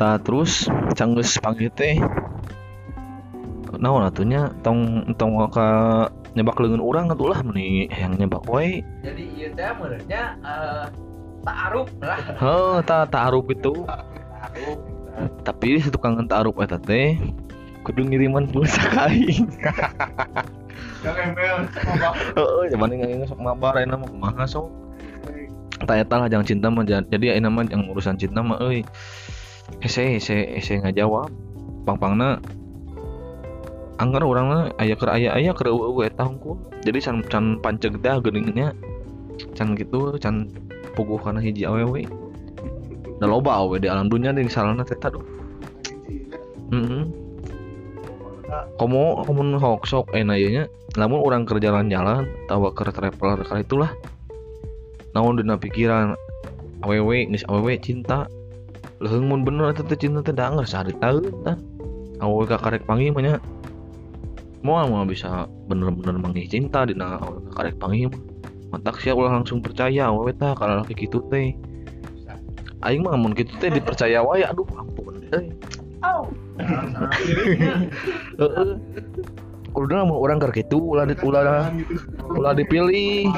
Tah 0.00 0.16
terus 0.16 0.64
canggeus 0.96 1.36
panggih 1.44 1.68
teh 1.76 2.00
naon 3.80 4.04
atunya 4.04 4.48
tong 4.64 5.04
tong 5.20 5.36
ka 5.52 6.08
nyebak 6.32 6.56
leungeun 6.56 6.84
urang 6.84 7.12
atuh 7.12 7.32
lah 7.32 7.40
meni 7.44 7.88
yang 7.92 8.16
nyebak 8.16 8.44
wae. 8.48 8.84
jadi 9.04 9.22
iya 9.36 9.48
teh 9.52 9.68
menurutnya 9.76 10.22
eh 10.40 10.84
ta'aruf 11.40 11.88
lah 12.04 12.20
Heuh, 12.36 12.76
ta 12.84 13.08
ta'aruf 13.08 13.48
itu. 13.48 13.84
Tapi 15.44 15.80
si 15.80 15.88
tukang 15.92 16.20
ta'aruf 16.28 16.56
eta 16.60 16.76
teh 16.80 17.16
kudu 17.84 18.04
ngiriman 18.04 18.48
pulsa 18.48 18.84
ka 18.88 19.08
aing. 19.08 19.48
Heeh, 22.36 22.64
zaman 22.68 22.92
ini 22.92 23.24
sok 23.24 23.40
mabar 23.40 23.80
ayeuna 23.80 24.00
mah 24.00 24.08
kumaha 24.08 24.44
sok. 24.44 24.68
Tak 25.80 25.96
eta 26.08 26.14
lah 26.20 26.28
jangan 26.28 26.44
cinta 26.44 26.68
mah 26.68 26.84
jadi 26.84 27.36
ayeuna 27.36 27.48
mah 27.48 27.64
yang 27.68 27.88
urusan 27.88 28.20
cinta 28.20 28.44
mah 28.44 28.60
euy. 28.60 28.84
Hese 29.78 30.18
hese 30.18 30.58
hese 30.58 30.82
ngajawab. 30.82 31.30
Pang-pangna 31.86 32.42
anggar 34.02 34.24
urangna 34.26 34.74
aya 34.80 34.96
keur 34.96 35.12
aya 35.14 35.36
aya 35.36 35.54
keur 35.54 35.70
eueuh 35.70 36.02
eta 36.02 36.26
hungkul. 36.26 36.58
Jadi 36.82 36.98
can 36.98 37.22
can 37.22 37.44
panceg 37.62 38.02
dah 38.02 38.18
geuninnya. 38.18 38.74
Can 39.54 39.78
gitu 39.78 40.18
can 40.18 40.50
puguh 40.98 41.22
kana 41.22 41.38
hiji 41.38 41.64
awewe. 41.64 42.04
Da 43.20 43.30
loba 43.30 43.60
awewe 43.60 43.78
di 43.78 43.88
alam 43.88 44.10
dunia 44.10 44.34
di 44.34 44.48
salahna 44.50 44.82
teh 44.82 44.98
tah 44.98 45.14
duh. 45.14 45.24
Heeh. 46.74 47.04
Komo 48.76 49.22
komo 49.22 49.42
hok 49.60 49.86
sok 49.86 50.16
enak 50.16 50.36
ieu 50.40 50.50
nya. 50.50 50.64
Lamun 50.98 51.22
orang 51.22 51.46
kerja 51.46 51.70
jalan-jalan 51.70 52.26
tawa 52.50 52.74
keur 52.74 52.90
traveler 52.90 53.46
kali 53.46 53.62
itulah. 53.62 53.92
Naon 55.14 55.38
dina 55.38 55.54
pikiran 55.54 56.18
awewe 56.82 57.30
geus 57.30 57.46
awewe 57.46 57.78
cinta. 57.78 58.26
Leuheung 59.00 59.32
mun 59.32 59.40
bener 59.48 59.72
eta 59.72 59.80
teh 59.80 59.96
cinta 59.96 60.20
teh 60.20 60.36
da 60.36 60.52
geus 60.52 60.76
sehari 60.76 60.92
taeun 61.00 61.24
tah. 61.40 61.56
Awewe 62.20 62.44
ka 62.44 62.60
karek 62.60 62.84
panggih 62.84 63.16
mah 63.16 63.22
nya. 63.24 63.34
Moal 64.60 64.92
mah 64.92 65.08
bisa 65.08 65.48
bener-bener 65.72 66.20
manggih 66.20 66.44
cinta 66.44 66.84
dina 66.84 67.16
awewe 67.16 67.40
ka 67.48 67.64
karek 67.64 67.80
panggih 67.80 68.12
mah. 68.12 68.20
Mantak 68.76 69.00
sia 69.00 69.16
ulah 69.16 69.32
langsung 69.32 69.64
percaya 69.64 70.12
awewe 70.12 70.36
tah 70.36 70.52
kalau 70.52 70.84
laki 70.84 71.08
kitu 71.08 71.24
teh. 71.32 71.56
Aing 72.84 73.00
mah 73.00 73.16
mun 73.16 73.32
kitu 73.32 73.56
teh 73.56 73.72
dipercaya 73.72 74.20
wae 74.20 74.44
aduh 74.44 74.68
ampun 74.76 75.16
euy. 75.32 75.48
Heeh. 78.36 78.70
Kudu 79.72 79.96
mun 79.96 80.20
urang 80.20 80.44
keur 80.44 80.52
kitu 80.52 80.76
ulah 80.76 81.08
di- 81.08 81.16
ulah 81.24 81.72
ulah 82.36 82.52
dipilih. 82.52 83.32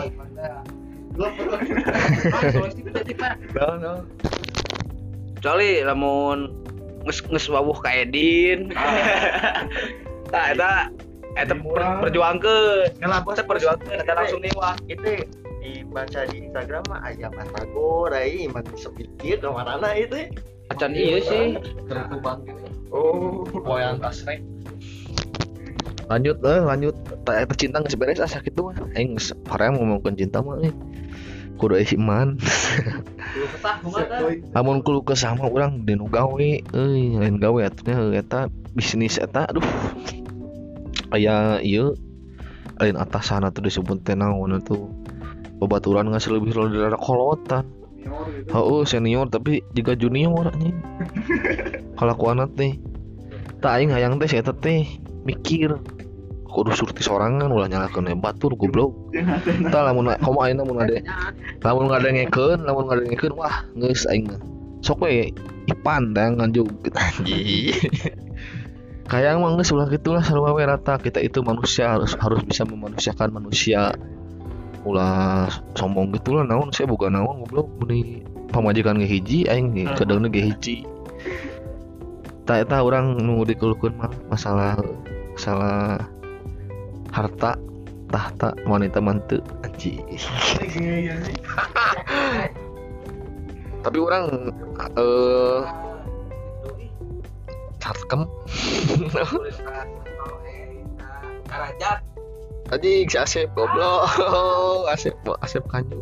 Nah, 3.54 3.75
nah. 3.78 3.99
Kecuali 5.42 5.82
lamun 5.82 6.54
nges 7.02 7.18
nges 7.26 7.50
wawuh 7.50 7.75
ka 7.82 7.90
Edin 7.90 8.70
nah 10.32 10.54
eta 10.54 10.87
eta 11.34 11.50
per, 11.58 11.82
perjuangkeun 11.99 13.02
eta 13.02 13.42
perjuangkeun 13.42 14.06
eta 14.06 14.12
langsung 14.14 14.38
niwa 14.38 14.78
itu 14.87 15.26
dibaca 15.58 16.30
di 16.30 16.46
Instagram 16.46 16.87
mah 16.87 17.02
aya 17.02 17.26
Batagor 17.34 18.14
ai 18.14 18.46
iman 18.46 18.62
sepikir 18.78 19.42
kamarana 19.42 19.90
itu 19.99 20.30
acan 20.70 20.94
iya 20.94 21.18
sih 21.18 21.58
Terkuban 21.90 22.46
gitu. 22.46 22.62
oh 22.94 23.42
Poyan 23.66 23.99
asrek. 24.06 24.46
Lanjut 26.06 26.38
eh 26.44 26.61
lanjut. 26.62 26.94
Tak 27.26 27.50
cinta 27.56 27.82
geus 27.82 27.96
beres 27.96 28.20
asa 28.20 28.42
kitu 28.42 28.68
mah. 28.68 28.76
Aing 28.94 29.16
geus 29.16 29.32
hoream 29.49 29.78
ngomongkeun 29.80 30.18
cinta 30.18 30.38
mah 30.44 30.61
euy. 30.61 30.70
Kudu 31.62 31.78
aya 31.78 31.87
iman. 31.95 32.42
Kesah 32.42 33.78
Lamun 34.50 34.83
kudu 34.83 35.07
kesama 35.07 35.47
urang 35.47 35.87
dinu 35.87 36.11
gawe 36.11 36.50
euy 36.59 37.14
lain 37.14 37.38
gawe 37.38 37.71
atunya 37.71 38.19
eta 38.19 38.50
bisnis 38.75 39.23
eta 39.23 39.47
aduh. 39.47 39.62
Aya 41.14 41.62
ieu 41.62 41.95
lain 42.83 42.99
atasan 42.99 43.47
atuh 43.47 43.62
disebut 43.62 44.02
teh 44.02 44.19
naon 44.19 44.59
atuh. 44.59 44.90
Babaturan 45.62 46.11
nggak 46.11 46.26
lebih 46.35 46.50
dari 46.50 46.83
rada 46.83 46.99
kolota. 46.99 47.62
Oh, 48.50 48.83
senior 48.83 49.31
tapi 49.31 49.62
juga 49.71 49.95
junior 49.95 50.50
anjing. 50.50 50.75
Kalakuan 52.02 52.42
teh. 52.59 52.75
Tak 53.62 53.78
aing 53.78 53.95
hayang 53.95 54.19
teh 54.19 54.26
eta 54.26 54.50
teh 54.50 54.83
mikir 55.23 55.78
kudu 56.52 56.76
surti 56.76 57.00
sorangan 57.00 57.49
ulah 57.49 57.64
nyalakeun 57.64 58.12
batur 58.21 58.52
goblok. 58.54 58.92
Tah 59.73 59.82
lamun 59.88 60.12
komo 60.21 60.44
ayeuna 60.44 60.62
mun 60.68 60.85
ade 60.85 61.00
lamun 61.64 61.88
ngadengekeun 61.88 62.68
lamun 62.68 62.92
ngadengekeun 62.92 63.32
wah 63.32 63.64
geus 63.80 64.04
aing 64.12 64.28
mah. 64.28 64.40
Sok 64.85 65.09
we 65.09 65.32
ipan 65.73 66.12
teh 66.12 66.28
nganjuk 66.28 66.68
anjing. 66.92 67.73
Kayak 69.09 69.40
mah 69.40 69.56
geus 69.56 69.73
ulah 69.73 69.88
gitulah 69.88 70.21
sarua 70.21 70.52
we 70.52 70.62
rata 70.68 71.00
kita 71.00 71.25
itu 71.25 71.40
manusia 71.40 71.97
harus 71.97 72.12
harus 72.21 72.44
bisa 72.44 72.68
memanusiakan 72.68 73.32
manusia. 73.32 73.97
Ulah 74.85 75.49
sombong 75.73 76.12
gitulah 76.12 76.44
naon 76.44 76.68
saya 76.76 76.85
boga 76.85 77.09
naon 77.09 77.49
goblok 77.49 77.73
meni 77.80 78.21
pamajikan 78.52 79.00
ge 79.00 79.09
hiji 79.09 79.49
aing 79.49 79.73
ge 79.73 79.88
kadangna 79.97 80.28
ge 80.28 80.52
hiji. 80.52 80.76
Tak 82.44 82.68
eta 82.68 82.85
orang 82.85 83.16
nu 83.23 83.47
dikeluhkeun 83.47 83.97
mah 83.97 84.12
masalah 84.28 84.76
masalah 85.32 86.12
harta 87.12 87.54
tahta 88.09 88.57
wanita 88.66 88.99
mantu. 88.99 89.38
Anjing 89.62 90.00
tapi 93.83 93.99
orang 93.99 94.25
eh 94.95 95.61
Karajat 101.52 101.99
anjing 102.71 103.11
si 103.11 103.16
Asep 103.19 103.50
goblok. 103.59 104.07
Asep 104.95 105.19
Asep 105.42 105.66
kanyu. 105.66 105.99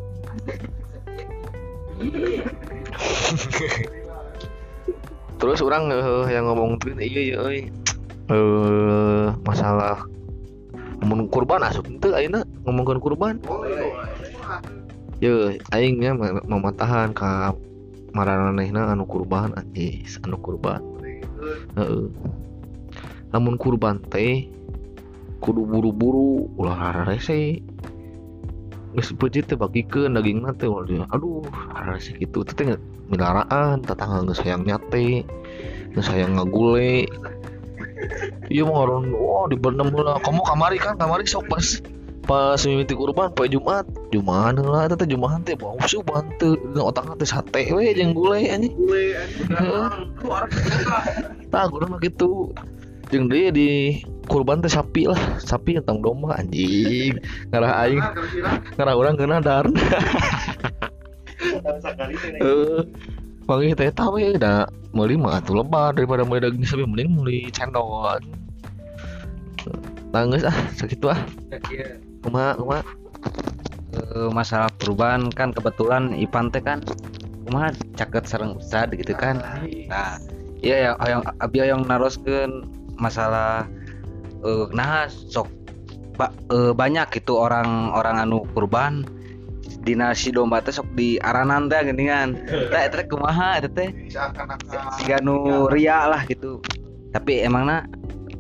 Terus 5.41 5.65
orang 5.65 5.89
eh, 5.89 6.29
yang 6.29 6.53
ngomong 6.53 6.77
tuh 6.85 6.93
iya 7.01 7.33
iya. 7.33 7.39
Eh 8.29 9.29
masalah 9.49 10.05
ngomong 11.01 11.33
kurban 11.33 11.65
asup 11.65 11.89
itu 11.89 12.13
ayeuna 12.13 12.45
ngomongkeun 12.69 13.01
kurban 13.01 13.35
Yo, 15.21 15.53
aingnya 15.77 16.17
mematahan 16.49 17.13
ka 17.13 17.53
maranehna 18.17 18.89
anu 18.89 19.05
kurban 19.05 19.53
anjis, 19.53 20.17
anu 20.25 20.41
kurban. 20.41 20.81
Lamun 23.29 23.61
kurban 23.61 24.01
teh 24.09 24.49
kudu 25.45 25.69
buru-buru 25.69 26.49
ulah 26.57 27.05
rarese. 27.05 27.61
Geus 28.97 29.13
beujit 29.13 29.45
teh 29.45 29.61
bagikeun 29.61 30.17
dagingna 30.17 30.57
teh 30.57 30.73
dia. 30.89 31.05
Aduh, 31.13 31.45
rarese 31.77 32.17
kitu 32.17 32.41
teh 32.41 32.81
milaraan 33.13 33.85
tetangga 33.85 34.25
geus 34.25 34.41
hayang 34.41 34.65
nyate. 34.65 35.29
Geus 35.93 36.09
hayang 36.09 36.41
ngagule. 36.41 37.05
Iya 38.51 38.63
mah 38.67 38.79
orang, 38.87 39.13
wah 39.15 39.47
di 39.47 39.57
benem 39.57 39.93
lah. 39.95 40.19
Kamu 40.21 40.43
kamari 40.43 40.79
kan, 40.81 40.99
kamari 40.99 41.25
sok 41.29 41.47
pas 41.47 41.81
pas 42.31 42.61
mimiti 42.63 42.95
kurban 42.95 43.35
poe 43.35 43.51
Jumat. 43.51 43.87
Jumat 44.15 44.55
lah 44.61 44.87
eta 44.87 44.95
teh 44.95 45.09
Jumat 45.09 45.43
teh 45.43 45.59
bau 45.59 45.75
suban 45.89 46.31
teu 46.39 46.55
otak 46.79 47.19
teh 47.19 47.27
sate 47.27 47.73
we 47.75 47.91
jeung 47.97 48.15
gulai 48.15 48.47
anjing. 48.51 48.75
Tah 51.51 51.65
gua 51.67 51.87
mah 51.91 51.99
gitu. 51.99 52.55
Jeung 53.11 53.27
dia 53.27 53.51
di 53.51 53.99
kurban 54.31 54.63
teh 54.63 54.71
sapi 54.71 55.11
lah. 55.11 55.19
Sapi 55.43 55.83
tentang 55.83 55.99
domba 56.05 56.39
anjing. 56.39 57.19
Ngarah 57.51 57.73
aing. 57.87 58.05
ngarah 58.79 58.95
urang 58.95 59.17
kena 59.19 59.43
dar 59.43 59.67
Panggil 63.51 63.75
teh 63.75 63.91
tahu 63.91 64.23
ya, 64.23 64.39
dah 64.39 64.71
meuli 64.95 65.19
mah 65.19 65.43
atuh 65.43 65.59
lebar 65.59 65.99
daripada 65.99 66.23
meuli 66.23 66.47
daging 66.47 66.63
sapi 66.63 66.87
mending 66.87 67.11
meuli 67.19 67.51
cendol. 67.51 68.23
Nangis 70.15 70.47
ah, 70.47 70.55
sakit 70.79 71.03
ah. 71.11 71.19
Kumaha 72.23 72.55
kumaha? 72.55 72.83
Eh, 73.91 74.31
masalah 74.31 74.71
perubahan 74.79 75.35
kan 75.35 75.51
kebetulan 75.51 76.15
Ipan 76.15 76.55
teh 76.55 76.63
kan 76.63 76.79
kumaha 77.43 77.75
caket 77.99 78.23
sareng 78.31 78.55
Ustad 78.55 78.95
gitu 78.95 79.11
kan 79.19 79.43
nah 79.91 80.23
iya 80.63 80.95
yang 80.95 80.97
yang 81.03 81.23
abi 81.43 81.59
yang 81.59 81.83
naroskeun 81.83 82.71
masalah 83.03 83.67
eh 84.47 84.67
nah 84.71 85.11
sok 85.11 85.51
ba- 86.15 86.31
eh, 86.55 86.71
banyak 86.71 87.11
gitu 87.19 87.35
orang-orang 87.35 88.23
anu 88.23 88.47
kurban 88.55 89.03
dina 89.85 90.13
si 90.13 90.29
domba 90.29 90.61
teh 90.61 90.73
sok 90.75 90.89
di 90.97 91.17
aranan 91.25 91.71
teh 91.73 91.81
geuningan 91.81 92.37
tah 92.73 92.81
eta 92.85 93.01
teh 93.01 93.07
kumaha 93.09 93.61
eta 93.61 93.69
teh? 93.73 93.89
Siga 95.01 95.21
nu 95.25 95.67
ria 95.73 96.09
lah 96.09 96.23
gitu. 96.29 96.61
Tapi 97.11 97.43
emangna 97.43 97.89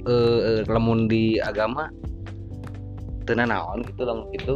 eh, 0.04 0.38
eh, 0.40 0.60
lamun 0.68 1.08
di 1.08 1.40
agama 1.40 1.88
teu 3.24 3.34
naon 3.36 3.86
gitu 3.86 4.02
lamun 4.04 4.26
gitu. 4.36 4.54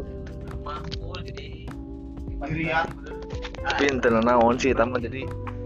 Tapi 3.64 3.82
ente 3.88 4.08
naon 4.12 4.60
sih 4.60 4.76
eta 4.76 4.84
mah 4.84 5.00
jadi 5.00 5.24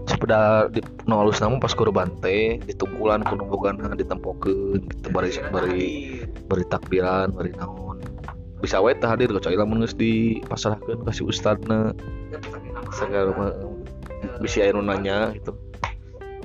sepeda 0.09 0.65
di 0.73 0.81
nu 1.05 1.21
alus 1.21 1.37
namun 1.37 1.61
pas 1.61 1.69
kurban 1.77 2.09
teh 2.25 2.57
ditunggulan 2.65 3.21
kudu 3.21 3.45
boganna 3.45 3.93
ditempokeun 3.93 4.81
gitu 4.81 5.07
bari 5.13 5.29
bari 5.53 5.87
bari 6.49 6.63
takbiran 6.65 7.29
bari 7.29 7.53
naon 7.53 7.88
bisa 8.59 8.83
teh 8.83 9.07
hadir 9.07 9.31
kecuali 9.31 9.55
lamun 9.55 9.83
geus 9.83 9.95
dipasrahkeun 9.95 11.07
ka 11.07 11.11
si 11.15 11.23
ustadna. 11.23 11.95
Segala 12.91 13.31
mah 13.35 13.51
bisi 14.43 14.63
aya 14.63 14.75
nanya 14.75 15.31
gitu. 15.35 15.55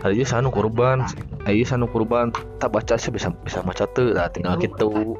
Hari 0.02 0.20
ieu 0.20 0.26
sanu 0.28 0.52
kurban 0.52 1.06
aya 1.48 1.64
sanu 1.64 1.88
kurban 1.88 2.34
tak 2.60 2.72
baca 2.74 2.96
sih 2.96 3.08
bisa 3.08 3.32
bisa 3.44 3.64
maca 3.64 3.88
teu 3.92 4.12
nah 4.12 4.28
tinggal 4.28 4.60
gitu. 4.60 5.16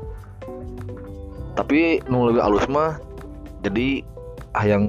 tapi 1.55 2.03
nu 2.11 2.27
lebih 2.27 2.43
alus 2.43 2.67
mah 2.67 2.99
jadi 3.63 4.03
hayang 4.59 4.85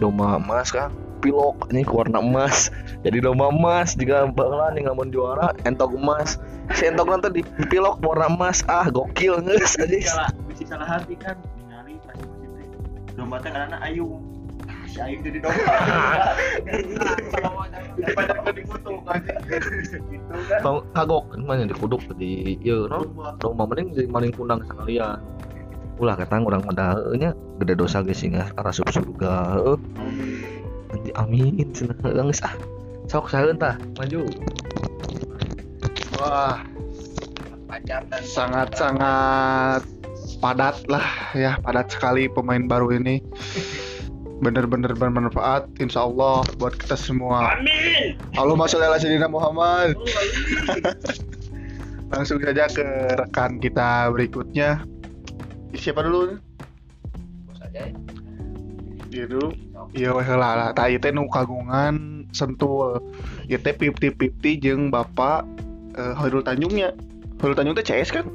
domba 0.00 0.40
emas 0.40 0.72
kan 0.72 0.88
pilok 1.26 1.66
ini 1.74 1.82
warna 1.82 2.22
emas. 2.22 2.70
Jadi 3.02 3.18
domba 3.18 3.50
emas 3.50 3.98
jika 3.98 4.30
bakalan 4.30 4.78
yang 4.78 4.94
ngamun 4.94 5.10
juara 5.10 5.50
entok 5.66 5.98
emas. 5.98 6.38
Si 6.78 6.86
entok 6.86 7.10
nanti 7.10 7.42
di 7.42 7.42
pilok 7.66 7.98
warna 8.06 8.30
emas. 8.30 8.62
Ah 8.70 8.86
gokil 8.86 9.42
nges 9.42 9.82
aja 9.82 9.98
salah 10.06 10.30
bisa 10.46 10.62
salah 10.70 10.86
hati 10.86 11.18
kan 11.18 11.34
ningali 11.58 11.98
pas 12.06 12.14
musim 12.22 12.54
domba 13.18 13.42
teh 13.42 13.50
karena 13.50 13.82
ayu. 13.82 14.22
Si 14.86 15.02
ayu 15.02 15.18
jadi 15.26 15.42
domba. 15.42 15.74
Daripada 17.98 18.54
di 18.54 18.62
foto 18.62 19.02
kan 19.02 19.20
kagok 20.94 21.34
mana 21.42 21.66
di 21.66 21.74
kuduk 21.74 22.06
di 22.14 22.54
iya 22.62 22.86
domba. 23.42 23.66
Mending 23.66 23.98
jadi 23.98 24.06
maling 24.06 24.30
kundang 24.30 24.62
sekalian. 24.62 25.18
Ulah 25.96 26.12
kata 26.12 26.44
orang 26.44 26.60
nya 27.16 27.32
gede 27.56 27.72
dosa 27.72 28.04
guys 28.04 28.20
sehingga 28.20 28.52
rasup 28.60 28.84
surga 28.92 29.56
heuh. 29.56 29.80
Nanti 30.90 31.10
amin 31.14 31.70
cenah 31.74 31.96
geus 32.00 32.40
ah 32.46 32.54
sok 33.06 33.30
saeun 33.30 33.58
tah 33.58 33.78
maju 33.98 34.26
Wah, 36.16 36.64
sangat-sangat 38.24 39.84
padat 40.40 40.80
lah 40.88 41.04
ya, 41.36 41.60
padat 41.60 41.92
sekali 41.92 42.24
pemain 42.32 42.64
baru 42.64 42.96
ini. 42.96 43.20
Bener-bener 44.40 44.96
bermanfaat, 44.96 45.68
insya 45.80 46.08
Allah 46.08 46.44
buat 46.56 46.72
kita 46.76 46.96
semua. 46.96 47.56
Amin. 47.56 48.16
Allahumma 48.36 48.64
sholli 48.64 48.88
ala 48.88 48.96
sayyidina 48.96 49.28
Muhammad. 49.28 49.96
Langsung 52.16 52.40
saja 52.40 52.64
ke 52.68 52.86
rekan 53.16 53.60
kita 53.60 54.08
berikutnya. 54.12 54.84
Siapa 55.76 56.00
dulu? 56.00 56.40
Dia 59.12 59.24
dulu. 59.28 59.65
Iya 59.96 60.12
weh 60.12 60.28
lah 60.28 60.52
lah. 60.56 60.68
Ieu 60.88 61.00
teh 61.00 61.12
nu 61.12 61.28
kagungan 61.28 62.26
sentul. 62.32 63.00
Ieu 63.48 63.58
teh 63.60 63.72
50-50 63.72 64.62
jeung 64.62 64.82
Bapak 64.92 65.46
eh, 65.96 66.14
Hoirul 66.16 66.44
Tanjungnya. 66.44 66.92
Hoirul 67.40 67.56
Tanjung 67.56 67.76
teh 67.76 67.86
CS 67.86 68.12
kan? 68.12 68.26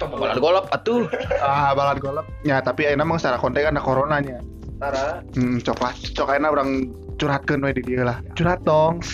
Balad 0.00 0.40
golop 0.40 0.64
atuh. 0.72 1.04
Ah, 1.44 1.76
balad 1.76 2.00
golep. 2.00 2.24
Ya, 2.40 2.64
tapi 2.64 2.88
ayeuna 2.88 3.04
mah 3.04 3.20
secara 3.20 3.36
konten 3.36 3.60
kan 3.60 3.76
ada 3.76 3.84
coronanya. 3.84 4.40
Tara 4.80 5.20
Hmm, 5.36 5.60
cok 5.60 5.78
lah. 5.84 5.92
Cok 5.92 6.28
ayeuna 6.32 6.48
urang 6.48 6.70
curhatkeun 7.20 7.60
we 7.60 7.76
di 7.76 7.84
dieu 7.84 8.00
lah. 8.00 8.24
Curhat 8.32 8.64
dong. 8.64 9.04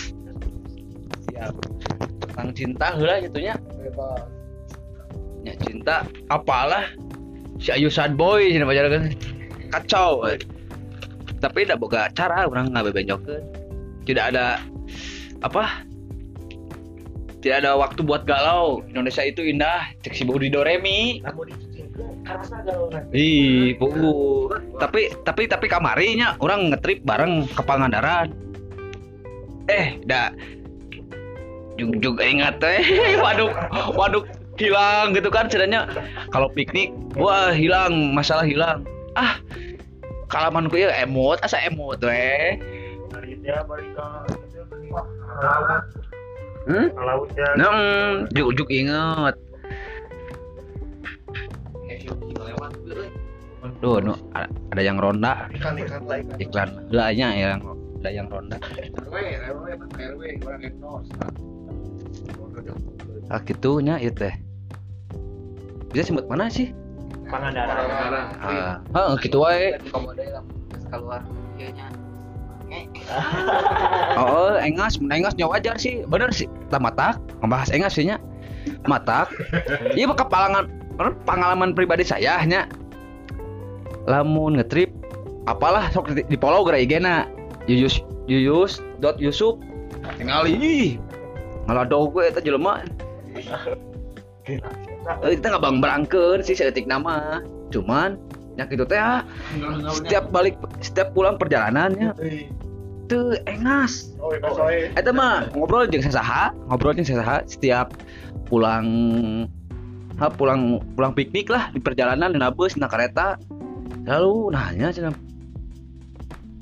Siap. 1.27 1.51
Tentang 2.23 2.49
cinta 2.55 2.95
heula 2.95 3.19
gitunya. 3.19 3.59
Ya 5.43 5.53
cinta 5.59 6.07
apalah 6.31 6.87
si 7.59 7.71
Ayu 7.71 7.91
sad 7.91 8.15
boy 8.15 8.47
cenah 8.51 8.67
pacaran 8.67 9.11
kacau. 9.71 10.23
Eh. 11.37 11.41
Tapi 11.41 11.69
tidak 11.69 11.79
boga 11.85 12.09
cara 12.17 12.49
orang 12.49 12.73
nggak 12.73 12.85
bebenjokeun. 12.89 13.43
Tidak 14.09 14.25
ada 14.33 14.57
apa? 15.45 15.85
Tidak 17.37 17.61
ada 17.61 17.77
waktu 17.77 18.01
buat 18.01 18.25
galau. 18.25 18.81
Indonesia 18.89 19.21
itu 19.21 19.45
indah. 19.45 19.93
Cek 20.01 20.17
si 20.17 20.25
Budi 20.25 20.49
Doremi. 20.49 21.21
Ih, 23.13 23.77
pugu. 23.77 24.49
Tapi 24.81 25.13
tapi 25.21 25.45
tapi 25.45 25.65
kamarinya 25.69 26.33
orang 26.41 26.73
ngetrip 26.73 27.05
bareng 27.05 27.45
ke 27.45 27.61
Pangandaran. 27.61 28.33
Eh, 29.69 29.99
dah 30.07 30.33
jug 31.77 31.93
jug 32.01 32.17
ingat 32.19 32.57
teh 32.57 32.81
waduk 33.23 33.53
waduk 33.93 34.25
hilang 34.57 35.13
gitu 35.13 35.29
kan 35.29 35.45
sebenarnya 35.45 35.85
kalau 36.33 36.49
piknik 36.49 36.89
wah 37.13 37.53
hilang 37.53 38.11
masalah 38.17 38.43
hilang 38.43 38.81
ah 39.13 39.37
kalamanku 40.27 40.75
ya 40.75 40.91
emot 41.03 41.39
asa 41.43 41.59
emot 41.63 41.99
dia 43.47 43.63
balik 43.63 43.95
ke 43.95 44.07
hmm? 46.67 46.87
laut 46.99 47.31
ya 47.35 47.49
juk 48.35 48.49
juk 48.59 48.69
inget 48.71 49.35
Duh, 53.77 54.01
no, 54.01 54.17
ada, 54.33 54.81
yang 54.81 54.97
ronda. 54.97 55.45
Iklan 56.41 56.89
belanya 56.89 57.29
yang 57.35 57.61
ada 58.01 58.09
yang 58.09 58.25
ronda. 58.25 58.57
Ah 63.29 63.41
gitunya 63.45 64.01
itu 64.01 64.17
teh. 64.17 64.33
Bisa 65.93 66.09
sebut 66.09 66.25
mana 66.25 66.49
sih 66.49 66.73
Pangandaran. 67.27 67.77
Ah. 68.39 68.79
Ah, 68.95 69.13
gitu 69.19 69.43
wae. 69.43 69.75
Keluar 70.87 71.21
oh 74.19 74.59
engas 74.59 74.99
mun 74.99 75.07
engas 75.07 75.31
nyawa 75.39 75.55
wajar 75.55 75.79
sih. 75.79 76.03
Bener 76.07 76.29
sih 76.35 76.51
tak 76.67 76.83
matak. 76.83 77.15
Ngebahas 77.39 77.71
engas 77.71 77.95
sih 77.95 78.03
nya 78.07 78.19
matak. 78.83 79.31
Iya 79.95 80.11
kepalangan 80.11 80.67
pengalaman 81.23 81.71
pribadi 81.71 82.03
saya 82.03 82.43
nya 82.43 82.67
lamun 84.07 84.59
ngetrip 84.59 84.91
apalah 85.47 85.87
sok 85.95 86.11
di, 86.11 86.23
di 86.27 86.35
follow 86.39 86.67
gara 86.67 86.79
IG-na 86.79 87.27
yuyus 87.71 88.03
yuyus 88.27 88.83
dot 88.99 89.15
yusuf. 89.15 89.55
Tinggal 90.19 90.47
ih. 90.51 90.99
Ngalado 91.67 92.11
gue 92.11 92.31
eta 92.31 92.39
jelema 92.43 92.83
kita 95.23 95.45
nggak 95.55 95.63
bang 95.63 95.77
berangkeun 95.79 96.39
sih 96.43 96.55
seetik 96.55 96.85
nama. 96.87 97.41
Cuman 97.71 98.19
yang 98.57 98.67
gitu 98.73 98.83
teh 98.89 98.97
ah, 98.97 99.21
setiap 99.93 100.33
balik 100.33 100.57
setiap 100.81 101.13
pulang 101.13 101.37
perjalanannya 101.37 102.11
tuh 103.07 103.39
engas. 103.47 104.11
Oh 104.19 104.33
itu 104.33 104.49
soe 104.51 104.91
Eta 104.97 105.13
mah 105.13 105.47
ngobrol 105.55 105.87
jeung 105.87 106.03
sasaha, 106.03 106.51
ngobrol 106.67 106.97
jeung 106.97 107.07
sasaha 107.07 107.45
setiap 107.47 107.93
pulang 108.51 108.87
ha, 110.17 110.27
pulang 110.27 110.81
pulang 110.97 111.13
piknik 111.13 111.47
lah 111.47 111.69
di 111.71 111.79
perjalanan 111.79 112.33
di 112.33 112.39
bus 112.55 112.75
na 112.75 112.89
kereta 112.89 113.37
lalu 114.07 114.55
nanya 114.55 114.91
cenah 114.91 115.15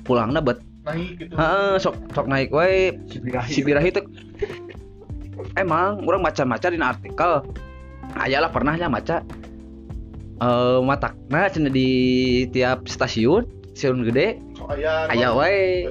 pulangna 0.06 0.42
bet 0.42 0.62
Naik 0.86 1.18
gitu. 1.18 1.34
heeh 1.34 1.74
sok 1.82 1.98
sok 2.14 2.26
naik 2.30 2.54
wae 2.54 2.94
si 3.50 3.58
birahi 3.66 3.90
teh. 3.90 4.06
Emang 5.58 6.06
orang 6.06 6.22
baca-baca 6.22 6.70
di 6.70 6.78
artikel 6.78 7.42
ayalah 8.20 8.50
pernahnya 8.52 8.88
baca 8.88 9.22
eh 10.36 10.80
matakna 10.84 11.48
cenah 11.48 11.72
di 11.72 11.88
tiap 12.52 12.84
stasiun 12.88 13.48
stasiun 13.72 14.04
gede 14.04 14.40
So 14.56 14.68
aya 14.68 15.08
aya 15.12 15.32
wae 15.32 15.88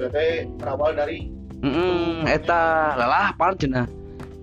berawal 0.58 0.94
dari 0.94 1.30
Heeh, 1.64 2.28
eta 2.28 2.94
lelah 3.00 3.32
pan 3.34 3.56
cenah. 3.56 3.88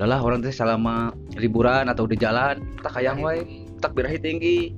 Lelah 0.01 0.19
orang 0.19 0.41
teh 0.41 0.49
selama 0.49 1.13
liburan 1.37 1.85
atau 1.87 2.09
di 2.09 2.17
jalan 2.17 2.57
tak 2.81 2.97
hayang 2.97 3.21
wae, 3.21 3.69
tak 3.79 3.93
birahi 3.93 4.17
tinggi. 4.17 4.73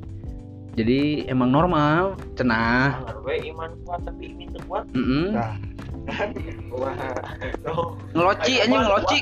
Jadi 0.76 1.26
emang 1.32 1.56
normal 1.56 2.20
cenah. 2.36 3.00
we 3.24 3.40
iman 3.56 3.72
kuat 3.88 4.04
tapi 4.04 4.36
ingin 4.36 4.52
kuat 4.68 4.84
Heeh. 4.92 5.32
Nah. 5.32 5.56
wah 6.76 6.94
tuh 7.64 7.96
Ngeloci 8.14 8.54
anjing 8.62 8.84
ngeloci. 8.84 9.18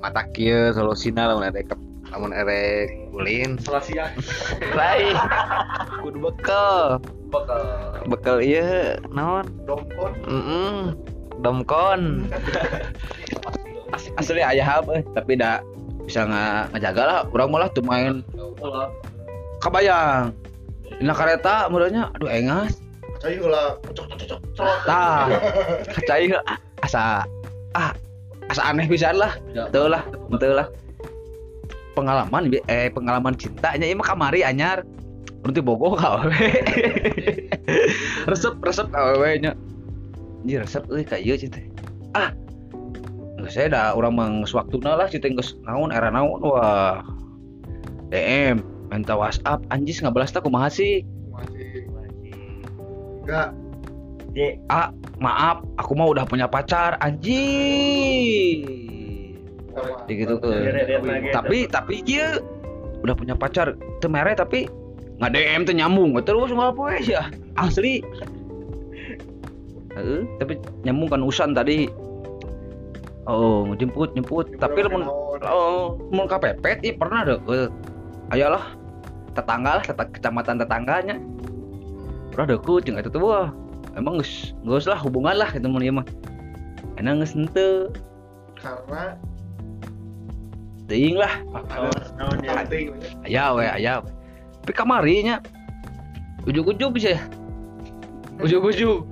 mata 0.00 0.24
kieu 0.32 0.72
solusina 0.72 1.28
lamun 1.28 1.52
erek 1.52 1.68
lamun 2.10 2.34
erek 2.34 2.90
ulin 3.14 3.54
selasian 3.62 4.10
Lain. 4.74 5.14
Kudu 6.02 6.18
bekal. 6.18 6.98
bakal 7.30 7.62
bekal 8.10 8.36
ieu 8.42 8.98
naon? 9.14 9.46
Domkon. 9.62 10.12
Heeh 10.26 10.78
domkon. 11.40 12.26
As- 13.94 14.10
Asli 14.20 14.42
ayah 14.42 14.82
apa 14.82 15.06
tapi 15.14 15.38
dah 15.38 15.62
bisa 16.02 16.26
nggak 16.26 16.74
ngejaga 16.74 17.02
lah. 17.06 17.20
Orang 17.30 17.54
malah 17.54 17.70
tuh 17.70 17.86
main. 17.86 18.26
Kabayang. 19.62 20.34
Dina 20.98 21.14
kereta 21.14 21.70
mudahnya 21.70 22.10
aduh 22.18 22.28
engas. 22.28 22.82
Cai 23.22 23.38
heula 23.38 23.78
cocok 23.86 24.04
cocok 24.18 24.38
cocok. 24.58 24.74
Tah. 24.84 25.30
Kacai. 25.94 26.34
Asa 26.82 27.22
ah 27.78 27.92
asa 28.50 28.62
aneh 28.66 28.90
pisan 28.90 29.14
lah. 29.14 29.38
Tuh 29.70 29.86
lah 29.86 30.02
betul 30.26 30.58
lah 30.58 30.66
pengalaman 32.00 32.48
eh 32.72 32.88
pengalaman 32.88 33.36
cintanya 33.36 33.84
ini 33.84 33.96
mah 33.96 34.08
kamari 34.08 34.40
anyar. 34.40 34.80
Berarti 35.40 35.60
bogo 35.64 35.96
ka 35.96 36.20
awewe 36.20 36.36
resep 38.30 38.56
resep 38.60 38.88
ka 38.92 38.98
awewe 39.00 39.40
nya? 39.40 39.52
Ini 40.44 40.64
resep 40.64 40.84
euy 40.88 41.04
ka 41.04 41.20
ieu 41.20 41.36
cinta 41.36 41.60
ah 42.16 42.32
Nggak 43.40 43.52
saya 43.52 43.66
dah 43.72 43.86
orang 43.96 44.44
waktuna 44.44 45.00
lah 45.00 45.08
cinta 45.08 45.32
geus 45.32 45.56
naon 45.64 45.92
era 45.92 46.12
naon 46.12 46.40
wah. 46.44 47.00
DM 48.10 48.58
minta 48.90 49.14
WhatsApp 49.14 49.62
anjis 49.70 50.02
ngabalas 50.02 50.34
tak 50.34 50.42
kumaha 50.44 50.66
sih? 50.66 51.06
Enggak 53.22 53.54
ah 54.70 54.94
maaf 55.18 55.62
aku 55.76 55.92
mah 55.98 56.10
udah 56.10 56.24
punya 56.26 56.46
pacar 56.46 56.96
anjing 57.02 58.79
gitu 60.10 60.36
tuh 60.42 60.52
tapi 61.30 61.70
tapi 61.70 62.02
dia 62.02 62.42
udah 63.00 63.14
punya 63.16 63.34
pacar. 63.36 63.76
Temere 64.00 64.36
tapi 64.36 64.68
nggak 65.20 65.32
DM 65.32 65.62
tuh 65.68 65.74
nyambung. 65.76 66.10
Terus 66.24 66.52
nggak 66.52 66.76
apa 66.76 66.84
ya. 67.04 67.22
Asli. 67.56 68.00
Heeh, 69.96 70.22
tapi 70.38 70.54
nyambung 70.86 71.08
kan 71.10 71.22
usan 71.24 71.52
tadi. 71.52 71.90
Oh 73.28 73.68
jemput 73.76 74.12
jemput. 74.16 74.48
Tapi 74.56 74.86
lamun 74.86 75.04
oh 75.44 75.98
mau 76.12 76.28
kepepet 76.28 76.80
ih 76.84 76.94
pernah 76.96 77.26
deh. 77.26 77.40
Eh, 77.50 77.68
ayolah 78.32 78.64
tetangga 79.34 79.80
lah 79.80 79.84
tetang, 79.84 80.08
kecamatan 80.14 80.56
tetangganya. 80.62 81.16
Pernah 82.30 82.56
deket 82.56 82.86
jeung 82.86 82.96
itu 82.98 83.10
tuh 83.10 83.20
wah 83.20 83.48
emang 83.98 84.22
geus 84.22 84.54
geus 84.62 84.86
lah 84.86 84.98
hubungan 84.98 85.34
lah 85.36 85.50
gitu 85.50 85.66
mun 85.66 85.82
ieu 85.82 85.92
mah. 85.92 86.06
Enak 86.96 87.26
geus 87.26 87.34
henteu 87.34 87.90
karena 88.60 89.16
teuing 90.90 91.16
lah. 91.16 91.30
Aya 93.22 93.44
we 93.54 93.64
aya 93.64 94.02
we. 94.02 94.10
tapi 94.60 94.72
kamarinya 94.74 95.38
ujuk-ujuk 96.44 96.98
bisa. 96.98 97.14
Ya 97.14 97.22
ujuk-ujuk. 98.42 99.06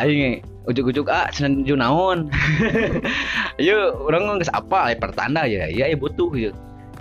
Aing 0.00 0.40
ujuk-ujuk 0.64 1.06
ah 1.12 1.28
senan 1.28 1.62
ju 1.68 1.76
naon. 1.76 2.32
Ayo 3.60 3.92
orang 4.08 4.40
geus 4.40 4.50
apa 4.56 4.90
aya 4.90 4.96
pertanda 4.96 5.44
ya. 5.44 5.68
Ya 5.68 5.92
butuh 5.92 6.32
ya. 6.32 6.50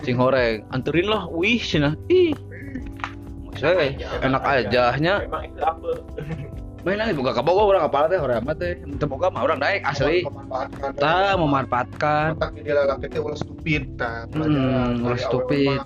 Sing 0.04 0.20
horeng 0.20 0.68
anterin 0.76 1.08
lah. 1.08 1.26
Wih 1.32 1.62
cenah 1.62 1.96
ih. 2.12 2.36
Saya 3.56 3.96
enak 4.24 4.44
aja. 4.44 4.96
nya 5.00 5.24
main 6.90 7.06
lagi 7.06 7.14
buka 7.14 7.38
kabogo 7.38 7.70
orang 7.70 7.86
apa 7.86 8.10
teh 8.10 8.18
orang 8.18 8.42
apa 8.42 8.52
teh. 8.58 8.74
Teu 8.98 9.06
boga 9.06 9.30
mah 9.30 9.46
orang 9.46 9.62
daek 9.62 9.86
asli. 9.86 10.26
Memanfaatkan. 10.26 10.90
Ta 10.98 11.38
memanfaatkan. 11.38 12.28
Otak 12.42 12.58
di 12.58 12.62
dalam 12.66 12.98
kita 12.98 13.22
ulah 13.22 13.38
stupid 13.38 13.84
tah 14.02 14.26
Hmm, 14.34 15.06
ulah 15.06 15.22
stupid. 15.22 15.80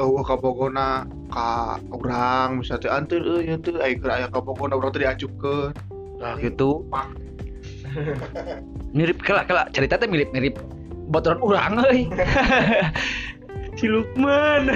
Eueuh 0.00 0.24
kabogona 0.24 1.04
ka 1.28 1.76
urang 1.92 2.64
misalnya 2.64 2.88
anteur 2.96 3.20
euy 3.20 3.52
nya 3.52 3.60
teu 3.60 3.76
aya 3.76 4.00
aya 4.00 4.26
kabogona 4.32 4.80
urang 4.80 4.96
teh 4.96 5.04
diacukeun 5.04 5.76
lah 6.16 6.40
gitu. 6.40 6.88
mirip 8.96 9.20
kelak 9.20 9.44
kelak. 9.52 9.68
Cerita 9.76 10.00
teh 10.00 10.08
mirip 10.08 10.32
mirip 10.32 10.56
baturan 11.12 11.36
urang 11.44 11.84
euy. 11.84 12.08
Si 13.72 13.88
Lukman. 13.88 14.68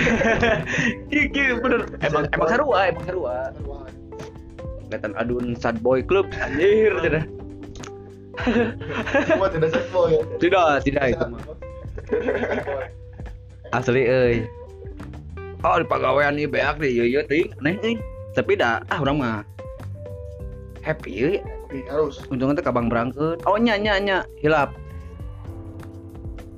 Iya, 1.12 1.24
iya, 1.36 1.54
bener. 1.60 1.84
Emang 2.00 2.24
emang 2.32 2.48
sarua 2.48 2.88
emang 2.88 3.04
sarua 3.04 3.52
kelihatan 4.88 5.12
adun 5.18 5.54
sad 5.58 5.78
boy 5.82 6.00
club. 6.02 6.26
Anjir 6.38 6.94
tidak. 7.02 7.24
Semua 9.26 9.48
tidak 9.48 9.70
sesuai 9.72 10.12
ya. 10.12 10.22
tidak 10.38 10.68
tidak 10.84 11.04
itu 11.16 11.24
mah. 11.26 11.42
asli 13.74 14.02
euy. 14.06 14.36
Oh 15.64 15.76
di 15.80 15.86
pegawaian 15.88 16.38
ieu 16.38 16.46
beak 16.46 16.78
deh 16.78 16.90
ieu 16.90 17.22
teuing 17.26 17.50
aneh 17.62 17.74
euy. 17.82 17.94
Tapi 18.36 18.54
dah 18.54 18.84
ah 18.92 18.98
urang 19.00 19.18
mah 19.18 19.42
happy 20.84 21.42
Tapi 21.66 21.82
harus. 21.90 22.22
Untungnya 22.30 22.60
teh 22.60 22.64
kabang 22.64 22.86
berangkat 22.86 23.42
oh 23.48 23.58
nya 23.58 23.74
nya 23.80 23.98
nya 23.98 24.18
hilap. 24.38 24.70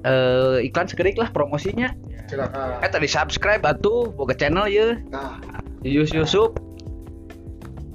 Eh 0.05 0.67
iklan 0.69 0.87
sekedik 0.91 1.17
lah 1.17 1.31
promosinya. 1.33 1.95
Silakan. 2.29 2.85
eh 2.85 2.91
tadi 2.93 3.09
subscribe 3.09 3.64
atuh 3.64 4.12
boga 4.12 4.37
channel 4.37 4.69
ya 4.69 5.01
Nah, 5.09 5.41
di 5.81 5.97
YouTube 5.97 6.61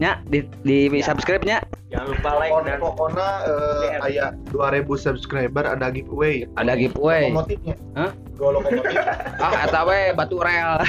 nya 0.01 0.21
di 0.25 0.41
di 0.65 0.99
subscribe 0.99 1.45
nya 1.45 1.62
jangan 1.93 2.17
lupa 2.17 2.29
like 2.41 2.49
pokoknya, 2.49 2.65
dan 2.65 2.79
pokoknya 2.82 3.27
eh, 3.45 4.06
aya 4.10 4.25
2000 4.49 4.89
subscriber 4.97 5.63
ada 5.63 5.93
giveaway. 5.93 6.49
ada 6.58 6.73
giveaway 6.73 7.29
Lokomotifnya. 7.29 7.75
Hah? 7.93 8.12
Dua 8.34 8.49
lokomotif. 8.58 8.97
ah 9.38 9.53
eta 9.62 9.82
we 9.86 9.99
batu 10.17 10.38
rel 10.41 10.82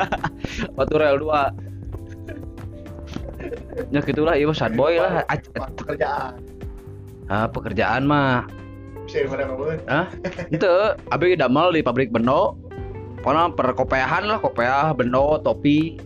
batu 0.76 0.94
rel 1.00 1.16
dua 1.16 1.48
ya 3.88 4.00
gitulah 4.00 4.36
iya 4.36 4.44
mah 4.44 4.56
sad 4.56 4.72
boy 4.76 4.96
lah 5.00 5.24
pekerjaan. 5.80 6.36
ah 7.28 7.46
pekerjaan 7.48 8.04
mah 8.04 8.44
Bisa 9.04 9.24
mana 9.28 9.44
ngomongin? 9.48 9.80
ah 9.88 10.06
itu 10.48 10.70
abi 11.08 11.36
damel 11.36 11.72
di 11.72 11.80
pabrik 11.80 12.12
bendo 12.12 12.56
pokoknya 13.20 13.52
perkopeahan 13.56 14.28
lah 14.28 14.36
kopeah 14.36 14.92
bendo 14.92 15.40
topi 15.40 15.96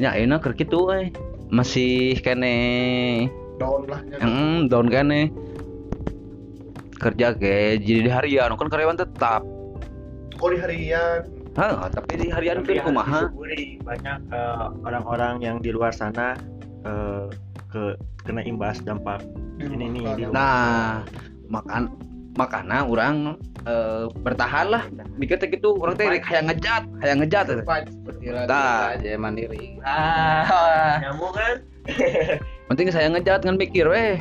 ya 0.00 0.16
ini 0.16 0.36
keur 0.40 0.54
kitu 0.56 0.88
eh 0.92 1.12
masih 1.52 2.16
kene 2.24 2.56
Down 3.60 3.84
lah. 3.84 4.00
nya. 4.08 4.16
Hmm, 4.18 4.66
daun 4.72 4.88
kene 4.88 5.28
kerja 6.96 7.34
ke 7.36 7.76
jadi 7.82 8.00
di 8.06 8.10
harian 8.10 8.54
kan 8.54 8.68
karyawan 8.70 8.96
tetap 8.96 9.42
Kok 10.42 10.50
di 10.50 10.58
harian? 10.58 11.22
Hah, 11.54 11.86
tapi 11.92 12.18
di 12.18 12.26
harian 12.32 12.64
Tapi 12.64 12.80
kan 12.80 12.90
kumaha 12.90 13.28
disyukuri 13.30 13.78
banyak 13.84 14.18
eh, 14.32 14.66
orang-orang 14.82 15.34
yang 15.44 15.56
di 15.60 15.70
luar 15.70 15.92
sana 15.92 16.34
eh, 16.82 17.28
ke 17.70 17.94
kena 18.24 18.42
imbas 18.42 18.80
dampak 18.82 19.22
ini 19.60 19.86
nih 19.92 20.02
di 20.16 20.22
rumah. 20.26 20.32
nah 20.34 21.04
makan 21.52 21.82
makana 22.34 22.88
orang 22.88 23.36
eh, 23.66 24.04
bertahan 24.22 24.66
lah. 24.70 24.82
Mikir 25.16 25.38
teh 25.38 25.48
gitu 25.50 25.76
orang 25.78 25.94
teh 25.98 26.06
kayak 26.20 26.42
ngejat 26.50 26.82
kayak 27.02 27.16
ngejat 27.22 27.44
Tah. 28.46 28.94
aja 28.96 29.18
mandiri. 29.18 29.78
Ah. 29.82 31.02
Nyamuk 31.02 31.34
kan? 31.34 31.56
Penting 32.70 32.88
saya 32.94 33.10
ngejat 33.10 33.42
ngan 33.42 33.58
mikir 33.58 33.86
weh 33.90 34.18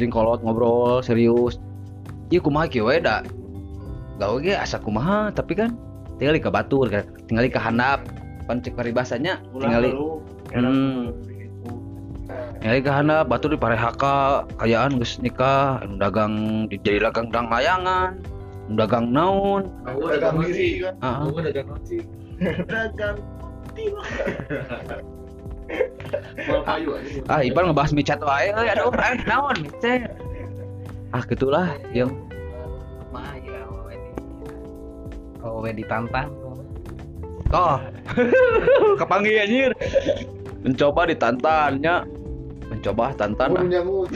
jeung 0.00 0.12
kolot 0.12 0.40
ngobrol 0.40 1.04
serius. 1.04 1.60
Iya 2.32 2.40
kumaha 2.40 2.64
kieu 2.68 2.88
we 2.88 2.96
da 2.96 3.20
gawe 4.16 4.36
ge 4.40 4.56
asa 4.56 4.80
kumaha? 4.80 5.28
Tapi 5.34 5.52
kan 5.52 5.76
tinggal 6.22 6.38
ke 6.38 6.54
batur 6.54 6.86
kan 6.86 7.02
tinggal 7.26 7.50
ke 7.50 7.58
handap 7.58 8.06
pan 8.46 8.62
cek 8.62 8.78
paribasanya 8.78 9.42
tinggal 9.58 10.14
Hmm. 10.52 11.10
tinggal 12.62 12.78
ke 12.78 12.90
handap 12.94 13.26
batur 13.26 13.50
di 13.50 13.58
parehaka 13.58 14.46
kayaan 14.62 15.02
geus 15.02 15.18
nikah 15.18 15.82
anu 15.82 15.98
dagang 15.98 16.34
di 16.70 16.78
jadi 16.78 17.10
dagang 17.10 17.34
dang 17.34 17.50
layangan 17.50 18.22
dagang 18.74 19.12
naon. 19.12 19.70
Dagang 19.86 20.42
diri. 20.44 20.82
Kan. 20.84 20.94
ah. 21.02 21.24
Gua 21.28 21.42
dagang 21.44 21.68
nasi. 21.72 21.98
dagang 22.72 23.16
Jual 26.36 26.60
kayu 26.68 26.92
aja. 26.92 27.24
ah 27.32 27.40
iban 27.40 27.72
ngebahas 27.72 27.96
micat 27.96 28.20
wae 28.20 28.52
euy 28.52 28.68
aduh 28.68 28.92
ah, 28.92 29.16
naon 29.24 29.56
micet 29.64 30.12
ah 31.16 31.24
gitulah 31.24 31.72
yang 31.96 32.12
mah 33.08 33.32
ya 33.40 33.64
ditantang 35.72 36.28
toh 37.48 37.80
kepanggil 39.00 39.40
anjir. 39.40 39.72
Mencoba 40.62 41.10
ditantannya 41.10 42.06
mencoba 42.70 43.10
tantan 43.18 43.50
ah. 43.56 43.64
nyamut. 43.66 44.10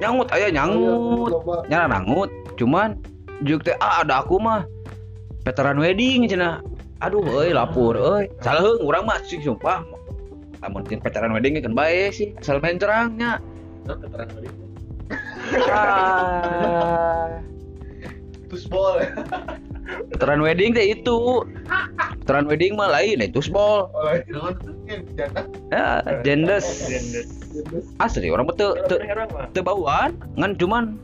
nyangut 0.00 0.28
aya 0.34 0.48
nyangut 0.50 1.30
nyana 1.70 1.86
nangut 1.98 2.30
cuman 2.58 2.98
juk 3.42 3.62
teh 3.62 3.76
ah 3.78 4.02
ada 4.02 4.22
aku 4.22 4.38
mah. 4.38 4.64
Veteran 5.42 5.78
wedding 5.78 6.26
cenah. 6.26 6.62
Aduh 7.02 7.22
euy 7.26 7.50
lapor 7.50 7.98
euy. 7.98 8.30
Salah 8.40 8.78
urang 8.78 9.04
mah 9.04 9.18
sih 9.26 9.42
sumpah. 9.42 9.82
Lamun 10.62 10.86
tin 10.86 11.02
veteran 11.02 11.34
wedding 11.34 11.58
kan 11.58 11.74
bae 11.74 12.10
sih 12.14 12.30
asal 12.38 12.62
main 12.62 12.78
cerangnya 12.78 13.42
ah 15.68 17.26
Terus 18.46 18.64
bol. 18.72 19.02
veteran 20.14 20.40
wedding 20.40 20.70
teh 20.72 20.94
itu. 20.94 21.42
Veteran 22.22 22.46
wedding 22.46 22.78
mah 22.78 22.94
lain 22.94 23.18
itu 23.18 23.42
bol 23.50 23.90
Oh, 23.90 24.14
janda. 25.10 25.42
ya 25.74 25.86
jendes. 26.22 26.66
Asli 27.98 28.30
orang 28.30 28.46
betul 28.46 28.78
teu 28.86 29.02
teu 29.50 29.62
bauan 29.66 30.14
ngan 30.38 30.54
cuman 30.56 30.94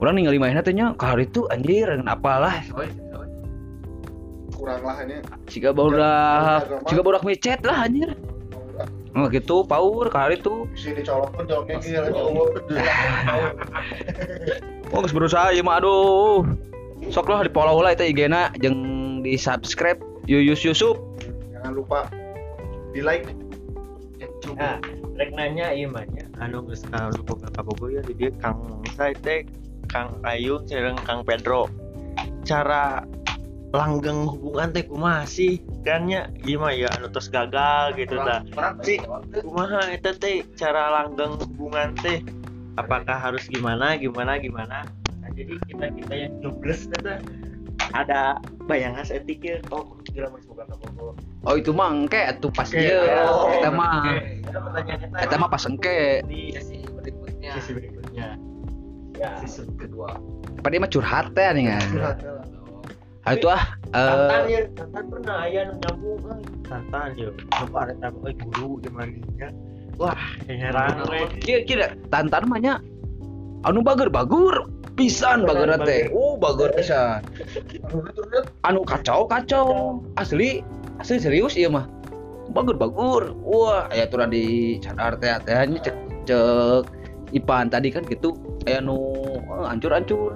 orang 0.00 0.16
ningali 0.16 0.40
mainnya 0.40 0.64
teh 0.64 0.72
nya 0.72 0.96
kahar 0.96 1.20
itu 1.20 1.44
anjir 1.52 1.88
ngan 1.88 2.08
apalah 2.08 2.64
Kurang 4.60 4.84
lah 4.84 5.00
ini. 5.08 5.24
Jika 5.48 5.72
budak, 5.72 6.68
jika 6.84 7.00
budak 7.00 7.24
micet 7.24 7.64
lah 7.64 7.88
anjir. 7.88 8.12
Oh 9.16 9.24
gitu, 9.32 9.64
power 9.64 10.12
kali 10.12 10.36
itu. 10.36 10.68
Si 10.76 10.92
dicolok 10.92 11.32
pun 11.32 11.48
coloknya 11.48 11.80
gila. 11.80 12.12
Oh 14.92 15.00
geus 15.00 15.16
berusaha 15.16 15.56
ieu 15.56 15.64
mah 15.64 15.80
aduh. 15.80 16.44
Sok 17.08 17.32
lah 17.32 17.40
di 17.40 17.48
follow 17.56 17.80
lah 17.80 17.96
itu 17.96 18.12
IG-na 18.12 18.52
jeung 18.60 19.24
di 19.24 19.40
subscribe 19.40 19.96
Yuyus 20.28 20.60
Yusuf. 20.60 21.00
Jangan 21.56 21.72
lupa 21.80 22.12
di 22.92 23.00
like. 23.00 23.32
Nah, 24.60 24.76
rek 25.16 25.32
nanya 25.32 25.72
ieu 25.72 25.88
mah 25.88 26.04
nya 26.12 26.28
anu 26.36 26.68
geus 26.68 26.84
ka 26.84 27.08
boga 27.24 27.48
kabogo 27.56 27.88
ya 27.88 28.04
di 28.04 28.12
dieu 28.12 28.28
Kang 28.44 28.84
saya 28.92 29.16
teh 29.24 29.48
Kang 29.90 30.22
Ayu 30.22 30.62
jeung 30.64 30.96
Kang 31.02 31.26
Pedro. 31.26 31.66
Cara 32.46 33.02
langgeng 33.70 34.26
hubungan 34.26 34.74
teh 34.74 34.82
kumaha 34.82 35.22
sih? 35.26 35.62
Kan 35.86 36.10
nya 36.10 36.26
ieu 36.42 36.58
mah 36.58 36.74
ya 36.74 36.90
anu 36.98 37.06
tos 37.10 37.26
gagal 37.26 37.94
gitu 37.94 38.18
tah. 38.18 38.42
Si 38.82 38.98
kumaha 39.42 39.90
eta 39.90 40.14
teh 40.14 40.42
cara 40.54 40.90
langgeng 40.94 41.38
hubungan 41.38 41.94
teh? 42.00 42.22
Apakah 42.78 43.18
harus 43.18 43.46
gimana 43.46 43.98
gimana 43.98 44.38
gimana? 44.38 44.86
Nah, 45.20 45.30
jadi 45.34 45.54
kita 45.68 45.86
kita 46.00 46.14
yang 46.16 46.32
jobless 46.40 46.86
teh 46.88 47.18
ada 47.90 48.38
bayangan 48.70 49.02
etiknya 49.10 49.58
oh 49.74 49.98
gila 50.10 50.30
masih 50.30 50.46
boga 50.50 50.64
kabogo. 50.70 51.18
Oh 51.42 51.54
itu 51.56 51.72
mah 51.72 51.88
engke 51.90 52.20
atuh 52.20 52.52
pas 52.52 52.68
Oke, 52.68 52.78
ieu. 52.78 53.00
oh, 53.26 53.48
Eta 53.50 53.70
mah 53.72 54.04
Ada 54.44 54.58
pertanyaan 54.60 55.00
eta. 55.08 55.18
eta 55.24 55.34
mah 55.40 55.48
pas 55.48 55.64
engke. 55.64 56.20
di 56.28 56.52
sesi 56.54 56.78
berikutnya. 56.84 57.52
Sesi 57.58 57.70
berikutnya. 57.72 58.36
Ya. 59.20 59.36
Season 59.44 59.68
kedua. 59.76 60.16
Pada 60.64 60.80
mah 60.80 60.88
curhat 60.88 61.36
teh 61.36 61.44
nih 61.52 61.76
kan. 61.76 61.88
Ah 63.28 63.36
itu 63.36 63.52
ah 63.52 63.76
Tantan 63.92 64.48
eh 64.48 64.48
ya, 64.48 64.60
Tantan 64.72 65.04
pernah 65.12 65.36
aya 65.44 65.60
nu 65.68 65.74
nyambung 65.76 66.24
euy. 66.24 66.40
Tantan 66.64 67.08
ya. 67.20 67.28
Coba 67.52 67.92
ada 67.92 68.08
euy 68.08 68.32
guru 68.32 68.80
di 68.80 68.88
mandinya. 68.88 69.52
Wah, 70.00 70.16
heran 70.48 71.04
we. 71.12 71.28
kira 71.44 71.60
kira 71.68 71.86
tantan 72.08 72.48
mah 72.48 72.56
nya 72.56 72.74
anu 73.68 73.84
bager-bager 73.84 74.64
pisan 74.96 75.44
bager 75.44 75.76
teh. 75.84 76.08
Oh 76.16 76.40
bager 76.40 76.72
pisan. 76.72 77.20
anu 78.64 78.80
kacau 78.88 79.28
kacau 79.28 80.00
asli 80.16 80.64
asli 80.96 81.20
serius 81.20 81.60
iya 81.60 81.68
mah 81.68 81.84
bagur 82.56 82.80
bagur 82.80 83.36
wah 83.44 83.84
aya 83.92 84.08
tuh 84.08 84.24
di 84.32 84.80
cadar 84.80 85.20
teh 85.20 85.28
tehnya 85.44 85.78
cek 85.84 85.96
cek 86.24 86.84
Ipan 87.30 87.70
tadi 87.70 87.94
kan 87.94 88.02
gitu 88.10 88.34
aya 88.68 88.80
nu 88.84 88.96
eh, 89.38 89.66
hancur 89.68 89.92
hancur 89.92 90.32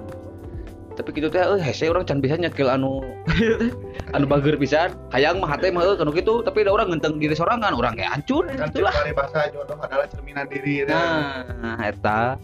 tapi 0.95 1.11
gitu 1.11 1.27
teh 1.27 1.43
eh 1.43 1.59
hese 1.59 1.91
orang 1.91 2.07
can 2.07 2.23
bisa 2.23 2.39
nyekil 2.39 2.71
anu 2.71 3.03
anu 4.15 4.25
bager 4.25 4.55
pisan. 4.55 4.95
Hayang 5.11 5.43
mah 5.43 5.51
hate 5.51 5.67
mah 5.69 5.83
eh, 5.83 5.95
kanu 5.99 6.15
gitu 6.15 6.39
tapi 6.41 6.63
ada 6.63 6.71
orang 6.71 6.95
ngenteng 6.95 7.19
diri 7.19 7.35
sorangan 7.35 7.75
orang 7.75 7.99
kayak 7.99 8.15
hancur 8.15 8.47
Kan 8.47 8.71
gitu 8.71 8.87
lah 8.87 8.95
dari 8.95 9.11
bahasa 9.11 9.51
jodoh 9.51 9.75
adalah 9.75 10.07
cerminan 10.07 10.47
diri. 10.47 10.87
ya. 10.87 11.43
nah 11.59 11.77
eta. 11.83 12.39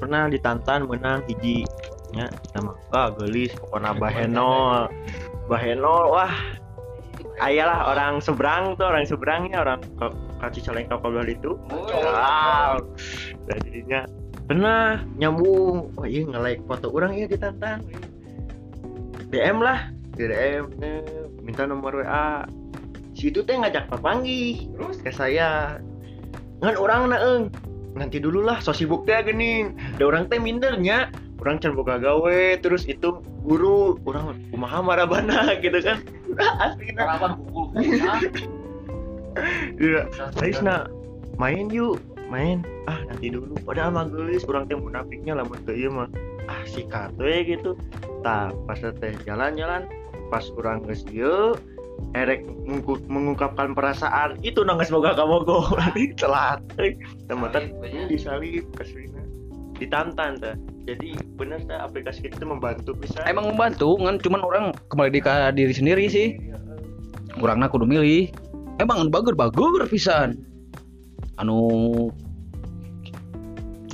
Pernah 0.00 0.32
ditantan 0.32 0.88
menang 0.88 1.20
hiji 1.28 1.68
nya 2.16 2.32
mah 2.58 2.74
ah 2.96 3.12
gelis 3.12 3.52
pokoknya 3.60 3.92
bahenol. 4.00 4.88
Bahenol 5.44 6.04
wah 6.16 6.32
ayalah 7.44 7.92
orang 7.92 8.24
seberang 8.24 8.72
tuh 8.80 8.88
orang 8.88 9.04
seberangnya 9.04 9.60
orang 9.60 9.84
kaci 10.40 10.64
caleng 10.64 10.88
kapal 10.88 11.12
itu. 11.28 11.60
Wow. 11.68 12.80
Dan 13.44 13.58
jadinya 13.68 14.00
pernah 14.50 14.98
nyambung 15.14 15.94
wah 15.94 16.10
iya 16.10 16.26
nge-like 16.26 16.66
foto 16.66 16.90
orang 16.90 17.14
iya 17.14 17.30
ditantan 17.30 17.86
DM 19.30 19.62
lah 19.62 19.94
di 20.18 20.26
DM 20.26 20.66
minta 21.46 21.62
nomor 21.70 22.02
WA 22.02 22.42
si 23.14 23.28
itu 23.28 23.44
teh 23.44 23.52
ngajak 23.52 23.90
papanggi 23.92 24.70
terus 24.74 24.98
ke 25.04 25.12
saya. 25.12 25.76
Ngan 26.64 26.76
orang 26.76 27.12
naeng 27.12 27.42
nanti 27.96 28.16
dulu 28.16 28.40
lah 28.40 28.60
so 28.64 28.72
sibuk 28.72 29.04
teh 29.04 29.20
gini. 29.24 29.70
Ada 29.98 30.04
orang 30.08 30.24
teh 30.32 30.40
mindernya 30.40 31.12
orang 31.40 31.60
can 31.60 31.76
boga 31.76 32.00
gawe 32.00 32.56
terus 32.60 32.84
itu 32.88 33.20
guru 33.44 33.96
orang 34.08 34.40
kumaha 34.52 34.80
marabana 34.80 35.52
gitu 35.64 35.78
kan. 35.84 36.00
Asli 36.64 36.96
pukul 36.96 37.30
pukul 37.36 37.66
Iya, 39.78 40.10
Aisna 40.42 40.90
main 41.38 41.70
yuk, 41.70 42.02
main. 42.30 42.62
Ah 42.86 43.02
nanti 43.10 43.28
dulu. 43.28 43.58
Padahal 43.66 43.90
mah 43.92 44.06
geulis 44.08 44.46
urang 44.46 44.70
teh 44.70 44.78
munafiknya 44.78 45.36
lamun 45.36 45.58
teu 45.66 45.74
ieu 45.74 45.90
mah. 45.90 46.08
Ah 46.46 46.62
sikat 46.64 47.12
we 47.18 47.44
gitu. 47.44 47.74
Tah 48.22 48.54
pas 48.64 48.78
teh 48.78 49.12
jalan-jalan 49.26 49.84
pas 50.30 50.46
urang 50.54 50.86
geus 50.86 51.02
ieu 51.10 51.58
erek 52.16 52.46
mengungkapkan 53.10 53.76
perasaan 53.76 54.40
itu 54.40 54.64
nangis 54.64 54.88
boga 54.88 55.12
kabogo 55.12 55.68
telat 56.20 56.58
euy 56.80 56.96
teman-teman 57.28 58.08
disalib 58.08 58.64
kasina 58.72 59.20
ditantan 59.76 60.40
teh 60.40 60.56
jadi 60.88 61.12
bener 61.36 61.60
teh 61.68 61.76
aplikasi 61.76 62.26
itu 62.26 62.42
membantu 62.42 62.96
bisa. 62.96 63.20
Emang 63.28 63.52
membantu 63.52 63.94
kan 64.00 64.16
cuman 64.18 64.40
orang 64.42 64.64
kembali 64.88 65.10
di 65.12 65.20
diri 65.54 65.74
sendiri 65.76 66.04
sih. 66.08 66.34
Orangnya 67.38 67.70
kudu 67.70 67.86
milih. 67.86 68.32
Emang 68.80 69.12
bager 69.12 69.36
bager 69.36 69.86
pisan 69.86 70.40
anu 71.38 72.10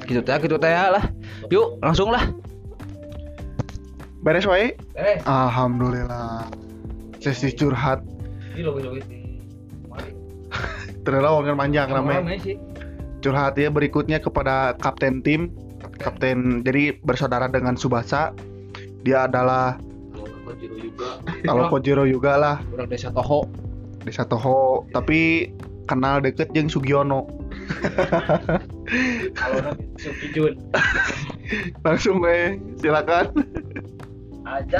gitu 0.07 0.23
teh 0.23 0.39
gitu 0.39 0.57
teh 0.57 0.71
lah 0.71 1.03
yuk 1.51 1.83
langsung 1.83 2.15
lah 2.15 2.31
Beres 4.27 4.43
wae? 4.43 4.75
Alhamdulillah. 5.23 6.51
Sesi 7.23 7.55
curhat 7.55 8.03
terlalu 11.07 11.31
wangan 11.31 11.55
panjang 11.55 11.95
namanya. 11.95 12.35
Curhat 13.23 13.55
ya 13.55 13.71
berikutnya 13.71 14.19
kepada 14.19 14.75
kapten 14.83 15.23
tim. 15.23 15.55
Kapten 16.03 16.67
jadi 16.67 16.99
bersaudara 17.07 17.47
dengan 17.47 17.79
Subasa. 17.79 18.35
Dia 19.07 19.31
adalah 19.31 19.79
Kalau 20.11 20.27
aku 20.43 20.59
Jiro 20.59 20.75
juga. 20.75 21.23
kalau 21.47 21.71
Kojiro 21.71 22.05
juga 22.11 22.35
lah 22.35 22.57
orang 22.75 22.91
desa 22.91 23.15
Toho 23.15 23.47
desa 24.03 24.27
Toho 24.27 24.83
tapi 24.91 25.55
kenal 25.87 26.19
deket 26.21 26.51
jeung 26.53 26.67
Sugiono. 26.69 27.31
kalau 29.35 29.75
Sukijun 29.99 30.55
Langsung 31.87 32.23
eh 32.27 32.59
silakan. 32.79 33.31
aja 34.47 34.79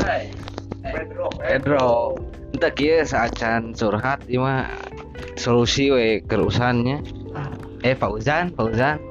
Pedro. 0.83 1.27
Pedro. 1.43 1.91
Entah 2.55 2.73
kia 2.73 3.03
saacan 3.03 3.75
curhat 3.75 4.23
ieu 4.31 4.43
mah 4.43 4.71
solusi 5.35 5.91
we 5.91 6.23
kerusannya. 6.27 7.03
Eh 7.83 7.95
Fauzan 7.99 8.55
Fauzan. 8.55 9.03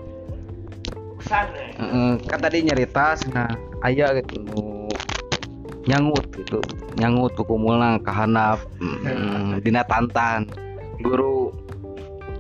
Heeh, 1.25 2.21
kan 2.29 2.39
tadi 2.39 2.63
nyerita 2.63 3.17
nah 3.35 3.51
aya 3.83 4.15
gitu. 4.21 4.45
Nyangut 5.85 6.25
gitu. 6.33 6.63
Nyangut 6.95 7.35
kuku 7.35 7.55
mulna 7.59 7.99
kahanap 7.99 8.63
mm, 8.79 9.59
dina 9.63 9.83
tantan 9.85 10.47
guru 11.03 11.51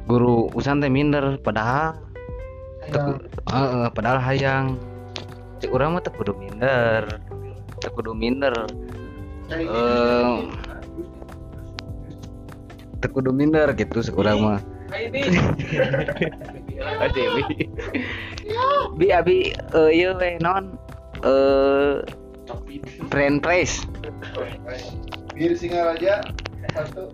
guru 0.05 0.49
usan 0.53 0.81
teh 0.81 0.89
minder 0.89 1.37
padahal 1.41 1.97
teu- 2.93 3.21
heeh, 3.49 3.87
padahal 3.93 4.19
hayang 4.21 4.77
cek 5.57 5.73
urang 5.73 5.97
mah 5.97 6.01
kudu 6.05 6.33
minder 6.37 7.09
kudu 7.93 8.11
minder 8.17 8.53
eh 9.49 10.37
teu 13.01 13.09
kudu 13.13 13.29
minder 13.33 13.69
gitu 13.73 14.01
sekurang 14.01 14.41
mah 14.41 14.59
Ah, 16.85 17.09
Dewi. 17.09 17.41
Bi 19.01 19.09
abi 19.09 19.49
eh 19.73 20.13
we 20.13 20.37
non 20.37 20.77
eh 21.25 22.05
friend 23.09 23.41
price. 23.41 23.81
Bir 25.33 25.57
Singaraja 25.57 26.21
satu. 26.71 27.09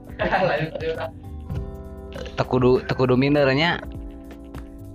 Tekudu 2.36 2.84
tekudu 2.88 3.16
minernya 3.16 3.82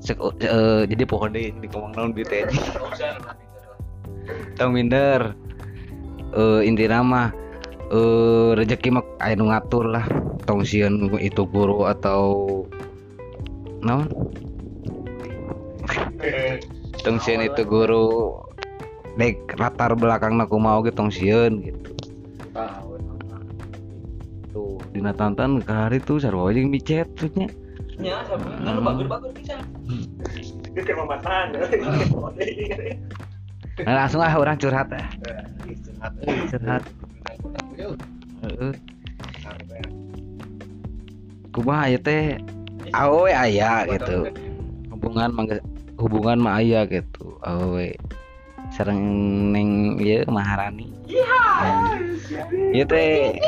Sek, 0.07 0.23
eh, 0.39 0.87
jadi 0.87 1.03
pohon 1.03 1.35
deh 1.35 1.51
di 1.51 1.67
ngomong 1.67 1.99
naon 1.99 2.15
di 2.15 2.23
teh 2.23 2.47
tong 4.55 4.71
minder. 4.71 5.35
Eh 6.31 6.63
inti 6.63 6.87
nama 6.87 7.35
eh 7.91 8.55
rezeki 8.55 8.95
mah 8.95 9.03
aya 9.19 9.35
nu 9.35 9.51
ngatur 9.51 9.91
lah. 9.91 10.07
Tong 10.47 10.63
itu 11.19 11.43
guru 11.51 11.91
atau 11.91 12.23
naon? 13.83 14.07
Tong 17.03 17.19
itu 17.27 17.63
guru 17.67 18.39
dek 19.19 19.59
latar 19.59 19.97
belakang 19.97 20.39
aku 20.39 20.61
mau 20.61 20.85
gitu 20.85 20.93
tong 21.03 21.11
sieun 21.11 21.65
gitu 21.65 21.91
dina 24.97 25.13
tantan 25.13 25.61
ke 25.61 25.69
hari 25.69 26.01
tuh 26.01 26.17
sarua 26.17 26.57
jeung 26.57 26.73
micet 26.73 27.05
terusnya 27.13 27.53
nya 27.97 28.21
sama 28.29 28.93
bagus-bagus 28.93 29.33
bisa. 29.33 29.57
Nah, 33.85 33.93
langsung 34.05 34.21
ah 34.25 34.33
orang 34.37 34.57
curhat 34.61 34.89
ah. 34.93 35.09
curhat. 36.49 36.83
Heeh. 38.45 38.73
kumaha 41.57 41.89
ya 41.89 41.99
teh? 42.01 42.37
Awe 42.93 43.33
aya 43.33 43.89
gitu. 43.89 44.29
Hubungan 44.93 45.33
mangga 45.33 45.57
hubungan 45.97 46.37
mah 46.37 46.61
aya 46.61 46.85
gitu. 46.85 47.41
Awe 47.41 47.97
sareng 48.77 49.01
neng 49.57 49.97
ieu 50.05 50.21
Maharani. 50.29 50.93
Ieu 52.77 52.85
teh 52.85 53.41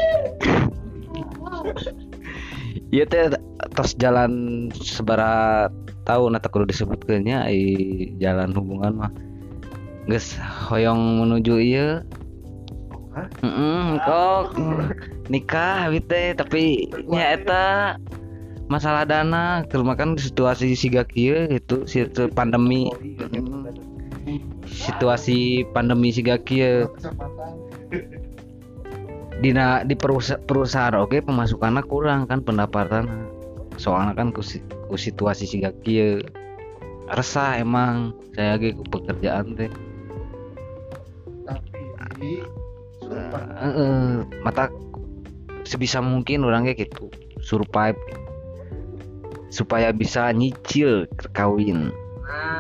Ieu 2.95 3.05
teh. 3.05 3.33
Tos 3.75 3.95
jalan 3.99 4.67
sebarat 4.73 5.75
tahun 6.07 6.39
atau 6.39 6.49
kudu 6.49 6.71
disebutkeunnya 6.71 7.45
ai 7.45 7.61
jalan 8.23 8.55
hubungan 8.55 8.95
mah 8.97 9.13
geus 10.09 10.39
hoyong 10.71 11.27
menuju 11.27 11.55
ieu. 11.61 11.89
Heeh, 13.19 13.99
kok 14.07 14.55
nikah 15.29 15.91
abi 15.91 16.01
teh 16.01 16.33
tapi 16.39 16.87
nya 17.11 17.35
eta 17.37 17.99
masalah 18.71 19.05
dana 19.05 19.67
keur 19.69 19.83
makan 19.83 20.15
situasi 20.17 20.73
siga 20.79 21.03
kieu 21.05 21.51
gitu 21.51 21.85
situ 21.85 22.31
pandemi. 22.33 22.89
Mm. 24.29 24.45
situasi 24.69 25.65
pandemi 25.73 26.13
siga 26.13 26.37
kieu 26.37 26.85
dina 29.39 29.87
di 29.87 29.95
perusa- 29.95 30.41
perusahaan 30.43 30.99
oke 30.99 31.23
pemasukannya 31.23 31.83
kurang 31.87 32.27
kan 32.27 32.43
pendapatan. 32.43 33.31
Soalnya 33.79 34.19
kan 34.19 34.35
ku, 34.35 34.43
ku 34.91 34.95
situasi 34.99 35.47
siga 35.47 35.71
kieu 35.87 36.23
resah 37.15 37.63
emang. 37.63 38.15
Saya 38.35 38.59
lagi 38.59 38.75
ku 38.75 38.83
pekerjaan 38.87 39.55
teh. 39.55 39.71
Tapi 41.99 42.43
Heeh, 43.59 44.21
mata 44.45 44.69
sebisa 45.65 46.05
mungkin 46.05 46.45
orangnya 46.45 46.77
gitu 46.77 47.09
survive. 47.41 47.97
Supaya 49.49 49.95
bisa 49.97 50.29
nyicil 50.35 51.09
kawin. 51.33 51.89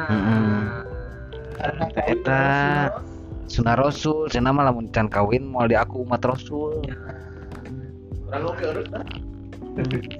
Heeh. 0.08 0.88
eta 2.08 2.42
sunah 3.48 3.80
rasul 3.80 4.28
cenah 4.28 4.52
mah 4.52 4.68
lamun 4.68 4.92
can 4.92 5.08
kawin 5.08 5.48
moal 5.48 5.64
di 5.64 5.74
aku 5.74 6.04
umat 6.04 6.20
rasul. 6.20 6.84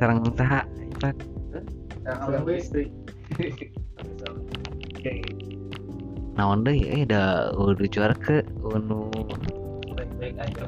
Sareng 0.00 0.24
saha 0.32 0.64
Ipat? 0.96 1.16
naon 6.38 6.62
deui? 6.64 6.86
Eh 6.86 7.02
da 7.04 7.50
udah 7.52 7.88
juara 7.90 8.14
ke 8.16 8.46
unu 8.64 9.10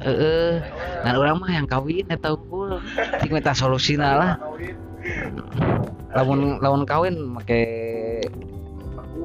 Heeh. 0.05 0.61
Ngan 1.07 1.17
urang 1.17 1.41
mah 1.43 1.51
yang 1.51 1.67
kawin 1.67 2.07
eta 2.13 2.37
unggul. 2.37 2.79
Ting 3.23 3.33
minta 3.33 3.57
solusina 3.57 4.19
lah. 4.19 4.33
Lamun 6.13 6.61
lamun 6.61 6.85
kawin 6.85 7.35
make 7.35 7.63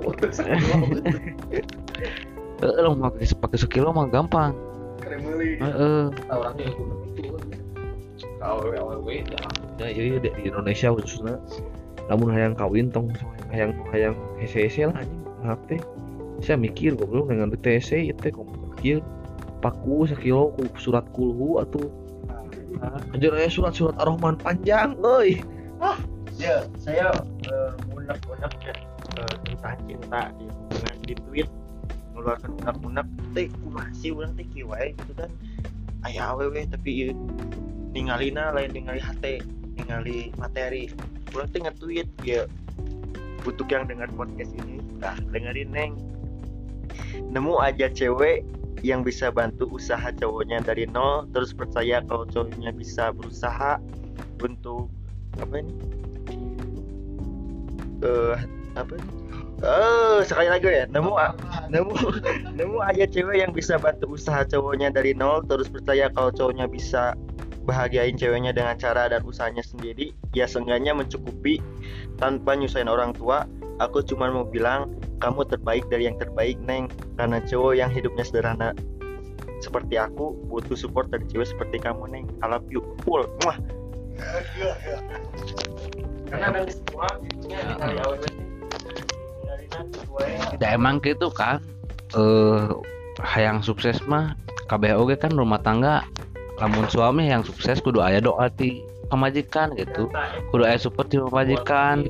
Heeh, 2.64 2.80
lamun 2.80 3.00
make 3.04 3.26
pake 3.26 3.56
sekilo 3.60 3.92
mah 3.92 4.08
gampang. 4.08 4.56
kremeli. 5.04 5.60
Heeh. 5.60 6.08
orangnya 6.32 6.66
itu 6.72 6.84
aww 8.46 8.62
ya 9.82 9.90
iya 9.92 10.18
di 10.22 10.30
Indonesia 10.46 10.94
khususnya. 10.94 11.42
Namun 12.08 12.32
hayang 12.32 12.54
kawin 12.54 12.94
tong 12.94 13.12
hayang 13.50 13.74
hayang 13.90 14.16
hese-hese 14.38 14.88
lah 14.88 15.02
anjing. 15.02 15.22
Maaf 15.42 15.60
teh 15.68 15.82
saya 16.44 16.58
mikir 16.60 16.94
goblok 16.94 17.34
dengan 17.34 17.50
BTC 17.52 18.12
itu 18.12 18.20
teh 18.22 18.32
komputer 18.32 18.72
kieu? 18.80 19.00
Paku 19.60 20.06
sakilo 20.06 20.54
ku 20.56 20.70
surat 20.78 21.06
kulhu 21.12 21.58
atuh. 21.60 21.90
Anjir 23.16 23.34
aya 23.34 23.50
surat-surat 23.50 23.98
ar-Rahman 23.98 24.38
panjang 24.38 24.94
euy. 25.02 25.42
Ya 26.36 26.68
saya 26.78 27.16
uh, 27.48 27.72
unek-unek 27.96 28.54
ya 28.60 28.76
eh, 29.24 29.36
tentang 29.48 29.80
cinta 29.88 30.22
di 30.36 30.46
di 31.08 31.14
tweet 31.16 31.48
mengeluarkan 32.26 32.58
unek-unek 32.58 33.08
teh 33.38 33.46
kumaha 33.62 33.90
sih 33.94 34.10
urang 34.10 34.34
teh 34.34 34.50
kieu 34.50 34.66
wae 34.66 34.98
gitu 34.98 35.14
kan. 35.14 35.30
Aya 36.02 36.34
awewe 36.34 36.66
tapi 36.66 36.90
ieu 36.90 37.14
ningalina 37.94 38.50
lain 38.50 38.74
ningali 38.74 38.98
hate 38.98 39.46
ningali 39.78 40.34
materi. 40.42 40.90
Urang 41.38 41.54
teh 41.54 41.62
nge-tweet 41.62 42.10
ya 42.26 42.50
untuk 43.46 43.70
yang 43.70 43.86
dengar 43.86 44.10
podcast 44.18 44.58
ini. 44.58 44.82
Nah 44.98 45.14
dengerin 45.30 45.70
neng. 45.70 45.94
Nemu 47.30 47.62
aja 47.62 47.94
cewek 47.94 48.42
yang 48.82 49.06
bisa 49.06 49.30
bantu 49.30 49.70
usaha 49.70 50.10
cowoknya 50.10 50.66
dari 50.66 50.90
nol 50.90 51.30
terus 51.30 51.54
percaya 51.54 52.02
kalau 52.10 52.26
cowoknya 52.26 52.74
bisa 52.74 53.14
berusaha 53.14 53.78
untuk 54.42 54.90
apa 55.38 55.62
ini? 55.62 55.74
Eh 58.02 58.38
apa 58.74 58.94
ini? 58.98 59.25
Eh 59.64 60.20
sekali 60.28 60.52
lagi 60.52 60.68
ya. 60.68 60.86
Nemu 60.92 61.14
a- 61.16 61.36
nemu 61.72 61.96
nemu 62.60 62.78
aja 62.84 63.06
cewek 63.08 63.40
yang 63.40 63.52
bisa 63.56 63.80
bantu 63.80 64.16
usaha 64.20 64.44
cowoknya 64.44 64.92
dari 64.92 65.16
nol 65.16 65.44
terus 65.48 65.72
percaya 65.72 66.12
kalau 66.12 66.32
cowoknya 66.34 66.68
bisa 66.68 67.16
bahagiain 67.66 68.14
ceweknya 68.14 68.52
dengan 68.52 68.76
cara 68.76 69.08
dan 69.08 69.24
usahanya 69.24 69.64
sendiri. 69.64 70.12
Ya 70.36 70.46
seenggaknya 70.46 70.92
mencukupi 70.92 71.64
tanpa 72.20 72.60
nyusahin 72.60 72.92
orang 72.92 73.16
tua. 73.16 73.48
Aku 73.80 74.00
cuma 74.04 74.32
mau 74.32 74.48
bilang 74.48 74.92
kamu 75.20 75.48
terbaik 75.48 75.88
dari 75.88 76.08
yang 76.12 76.20
terbaik 76.20 76.60
neng. 76.64 76.92
Karena 77.16 77.40
cowok 77.40 77.74
yang 77.80 77.92
hidupnya 77.92 78.24
sederhana 78.28 78.76
seperti 79.64 79.96
aku 79.96 80.36
butuh 80.52 80.76
support 80.76 81.08
dari 81.10 81.24
cewek 81.32 81.48
seperti 81.48 81.80
kamu 81.80 82.12
neng. 82.12 82.26
I 82.44 82.52
love 82.52 82.68
you 82.68 82.84
full. 83.08 83.24
Muah. 83.44 83.60
karena 86.32 86.48
dari 86.56 86.72
semua 86.72 87.08
dari 87.52 88.00
awal 88.00 88.16
gue 90.16 90.58
Ya 90.62 90.76
emang 90.76 91.04
gitu 91.04 91.28
kan. 91.32 91.60
Eh 92.16 92.68
hayang 93.22 93.64
sukses 93.64 94.00
mah 94.08 94.36
KBOG 94.72 95.20
kan 95.20 95.32
rumah 95.36 95.60
tangga 95.62 96.04
lamun 96.60 96.88
suami 96.88 97.28
yang 97.28 97.44
sukses 97.44 97.84
kudu 97.84 98.00
aya 98.00 98.24
doa 98.24 98.48
ti 98.48 98.80
pemajikan 99.12 99.76
gitu. 99.76 100.08
Kudu 100.52 100.64
aya 100.64 100.80
support 100.80 101.12
di 101.12 101.20
pemajikan. 101.20 102.08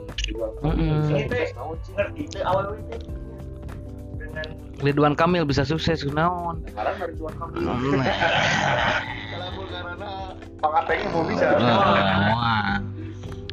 Ridwan 4.84 5.16
Kamil 5.16 5.48
bisa 5.48 5.64
sukses 5.64 6.04
kunaon 6.04 6.60
sekarang 6.68 7.00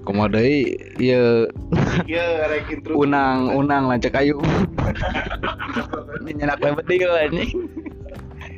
deui 0.07 0.75
ieu 0.99 1.47
Iya, 2.11 2.49
rek 2.51 2.71
intro. 2.71 2.99
unang 2.99 3.55
unang 3.55 3.87
lancak 3.87 4.19
ayu. 4.19 4.39
Ini 6.23 6.31
nyenak 6.43 6.59
lebet 6.63 6.87
deui 6.87 7.07
anjing. 7.07 7.51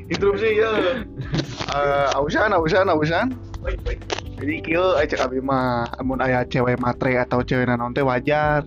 Interupsi 0.09 0.61
ya. 0.61 0.70
Eh, 1.72 2.09
ausan, 2.16 2.53
ausan, 2.53 2.88
ausan. 2.92 3.26
Jadi 4.36 4.55
kieu 4.61 4.92
aya 4.99 5.09
cek 5.09 5.24
abi 5.24 5.40
mah 5.40 5.88
amun 5.97 6.20
aya 6.20 6.45
cewek 6.45 6.76
matre 6.76 7.16
atau 7.16 7.40
cewek 7.40 7.64
nanon 7.64 7.97
teh 7.97 8.05
wajar. 8.05 8.64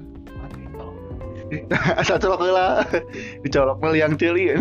Asa 1.98 2.18
colok 2.22 2.42
heula. 2.42 2.82
Dicolok 3.46 3.78
mah 3.78 3.92
liang 3.94 4.18
ceuli. 4.18 4.58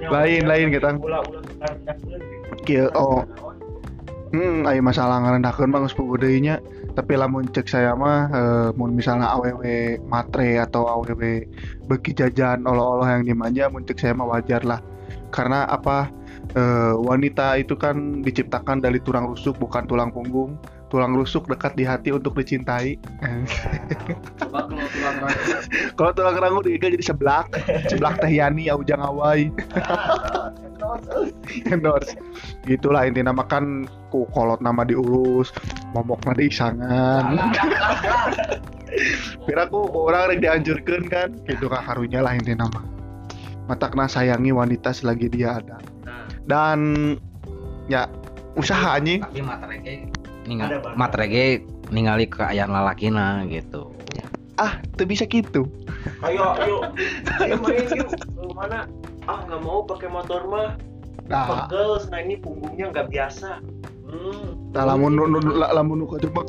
Lain, 0.00 0.42
lain 0.48 0.72
kita. 0.72 0.96
ulah-ulah 0.96 1.42
rendah 1.60 1.96
Kieu 2.64 2.88
oh. 2.96 3.26
Hmm, 4.30 4.62
aya 4.62 4.78
masalah 4.78 5.18
puguh 5.90 6.14
deui 6.14 6.38
nya. 6.38 6.62
Tapi 6.94 7.18
lamun 7.18 7.50
cek 7.50 7.66
saya 7.66 7.98
mah 7.98 8.30
eh, 8.30 8.68
mun 8.78 8.94
misalnya 8.94 9.26
awewe 9.34 9.98
matre 10.06 10.54
atau 10.54 10.86
awewe 10.86 11.50
beki 11.90 12.14
jajan 12.14 12.62
olo-olo 12.62 13.02
yang 13.10 13.26
dimanja 13.26 13.66
mun 13.66 13.82
cek 13.82 13.98
saya 13.98 14.14
mah 14.14 14.30
wajar 14.30 14.62
lah. 14.62 14.78
Karena 15.34 15.66
apa 15.66 16.14
eh, 16.54 16.94
wanita 16.94 17.58
itu 17.58 17.74
kan 17.74 18.22
diciptakan 18.22 18.78
dari 18.78 19.02
tulang 19.02 19.26
rusuk 19.26 19.58
bukan 19.58 19.90
tulang 19.90 20.14
punggung 20.14 20.54
tulang 20.90 21.14
rusuk 21.14 21.46
dekat 21.46 21.78
di 21.78 21.86
hati 21.86 22.10
untuk 22.10 22.34
dicintai. 22.34 22.98
Coba 24.42 24.66
kalau 24.68 24.86
tulang 24.90 25.16
rangu. 25.22 25.42
kalau 25.94 26.12
tulang 26.12 26.36
rangu 26.36 26.60
diiga 26.66 26.90
jadi 26.90 27.06
seblak. 27.06 27.46
Seblak 27.86 28.18
teh 28.18 28.28
yani 28.28 28.66
ya 28.66 28.74
ujang 28.74 28.98
awai. 28.98 29.48
Endorse. 31.72 32.18
Gitulah 32.66 33.06
intinya 33.06 33.30
makan 33.30 33.86
ku 34.10 34.26
kolot 34.34 34.58
nama 34.58 34.82
diurus 34.82 35.54
momok 35.94 36.26
na 36.26 36.34
diisangan. 36.34 37.24
Kira 39.46 39.70
aku 39.70 39.86
orang 39.94 40.34
rek 40.34 40.42
dianjurkan 40.42 41.06
kan? 41.06 41.28
Gitu 41.46 41.70
kak 41.70 41.86
karunya 41.86 42.26
lah 42.26 42.34
intinya 42.34 42.66
mah 42.74 42.84
matakna 43.70 44.10
sayangi 44.10 44.50
wanita 44.50 44.90
selagi 44.90 45.30
dia 45.30 45.62
ada. 45.62 45.78
Dan 46.42 47.14
ya 47.86 48.10
usaha 48.58 48.98
anjing. 48.98 49.22
Tapi 49.22 49.46
ningal 50.50 50.82
matrege 50.98 51.62
ningali 51.94 52.26
keayaan 52.26 52.74
lalakina 52.74 53.46
gitu. 53.46 53.94
Ah 54.58 54.82
tuh 54.98 55.06
bisa 55.08 55.24
gitu 55.30 55.70
ayo 56.24 56.44
ayo. 56.60 56.76
Ayo 57.44 57.56
main 57.60 57.84
yuk. 57.92 58.08
Lu 58.36 58.52
mana? 58.52 58.88
Ah 59.24 59.44
nggak 59.44 59.60
mau 59.64 59.84
pakai 59.84 60.08
motor 60.08 60.44
mah. 60.48 60.76
Nah. 61.30 61.70
Pegel 61.70 62.10
nah 62.10 62.18
ini 62.20 62.34
punggungnya 62.40 62.90
nggak 62.92 63.08
biasa. 63.12 63.60
Hmm. 64.10 64.58
nah 64.74 64.90
lamun 64.90 65.14
nu- 65.14 65.30
nu- 65.30 65.54
la- 65.54 65.70
lamun 65.70 66.02
nu 66.02 66.06
kadu 66.10 66.34
mah 66.34 66.42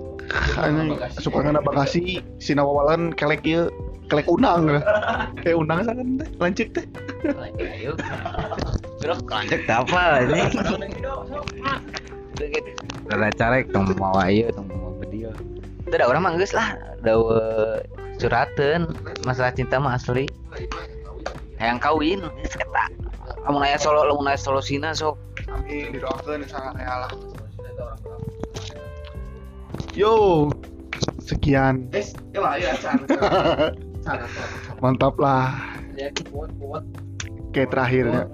anjing 0.65 0.97
suka 1.21 1.45
ngana 1.45 1.61
bagasi 1.61 2.17
sinawawalan 2.41 3.13
kelek 3.13 3.45
ieu 3.45 3.69
kelek 4.09 4.25
unang. 4.25 4.81
Kayak 5.45 5.61
unang 5.61 5.85
sangan 5.85 6.07
teh 6.17 6.29
lancik 6.41 6.67
teh. 6.73 6.85
Ayo. 7.61 7.93
Terus 8.97 9.21
lanjut 9.29 9.61
apa 9.69 10.25
ini 10.25 10.41
Udah 13.11 13.31
carek 13.35 13.75
tong 13.75 13.91
mau 13.99 14.15
ayo 14.23 14.47
tong 14.55 14.71
mau 14.71 14.95
video 14.99 15.35
itu 15.91 15.99
ada 15.99 16.07
orang 16.07 16.23
mah 16.23 16.31
geus 16.39 16.55
lah 16.55 16.79
da 17.03 17.19
curhateun 18.15 18.95
masalah 19.27 19.51
cinta 19.51 19.75
mah 19.75 19.99
asli. 19.99 20.23
Hayang 21.59 21.83
kawin 21.83 22.23
geus 22.39 22.55
eta 22.55 22.87
lamun 23.43 23.67
aya 23.67 23.75
solo 23.75 24.07
lamun 24.07 24.31
aya 24.31 24.39
solosina 24.39 24.95
sok. 24.95 25.19
Amin 25.51 25.91
didoakeun 25.91 26.47
sangat 26.47 26.79
ya 26.79 26.95
lah. 27.03 27.11
Yo 29.91 30.13
sekian. 31.19 31.91
Ya 31.91 32.55
ya 32.55 32.71
mantap 34.81 35.19
lah. 35.19 35.51
Oke 37.51 37.67
terakhirnya 37.67 38.31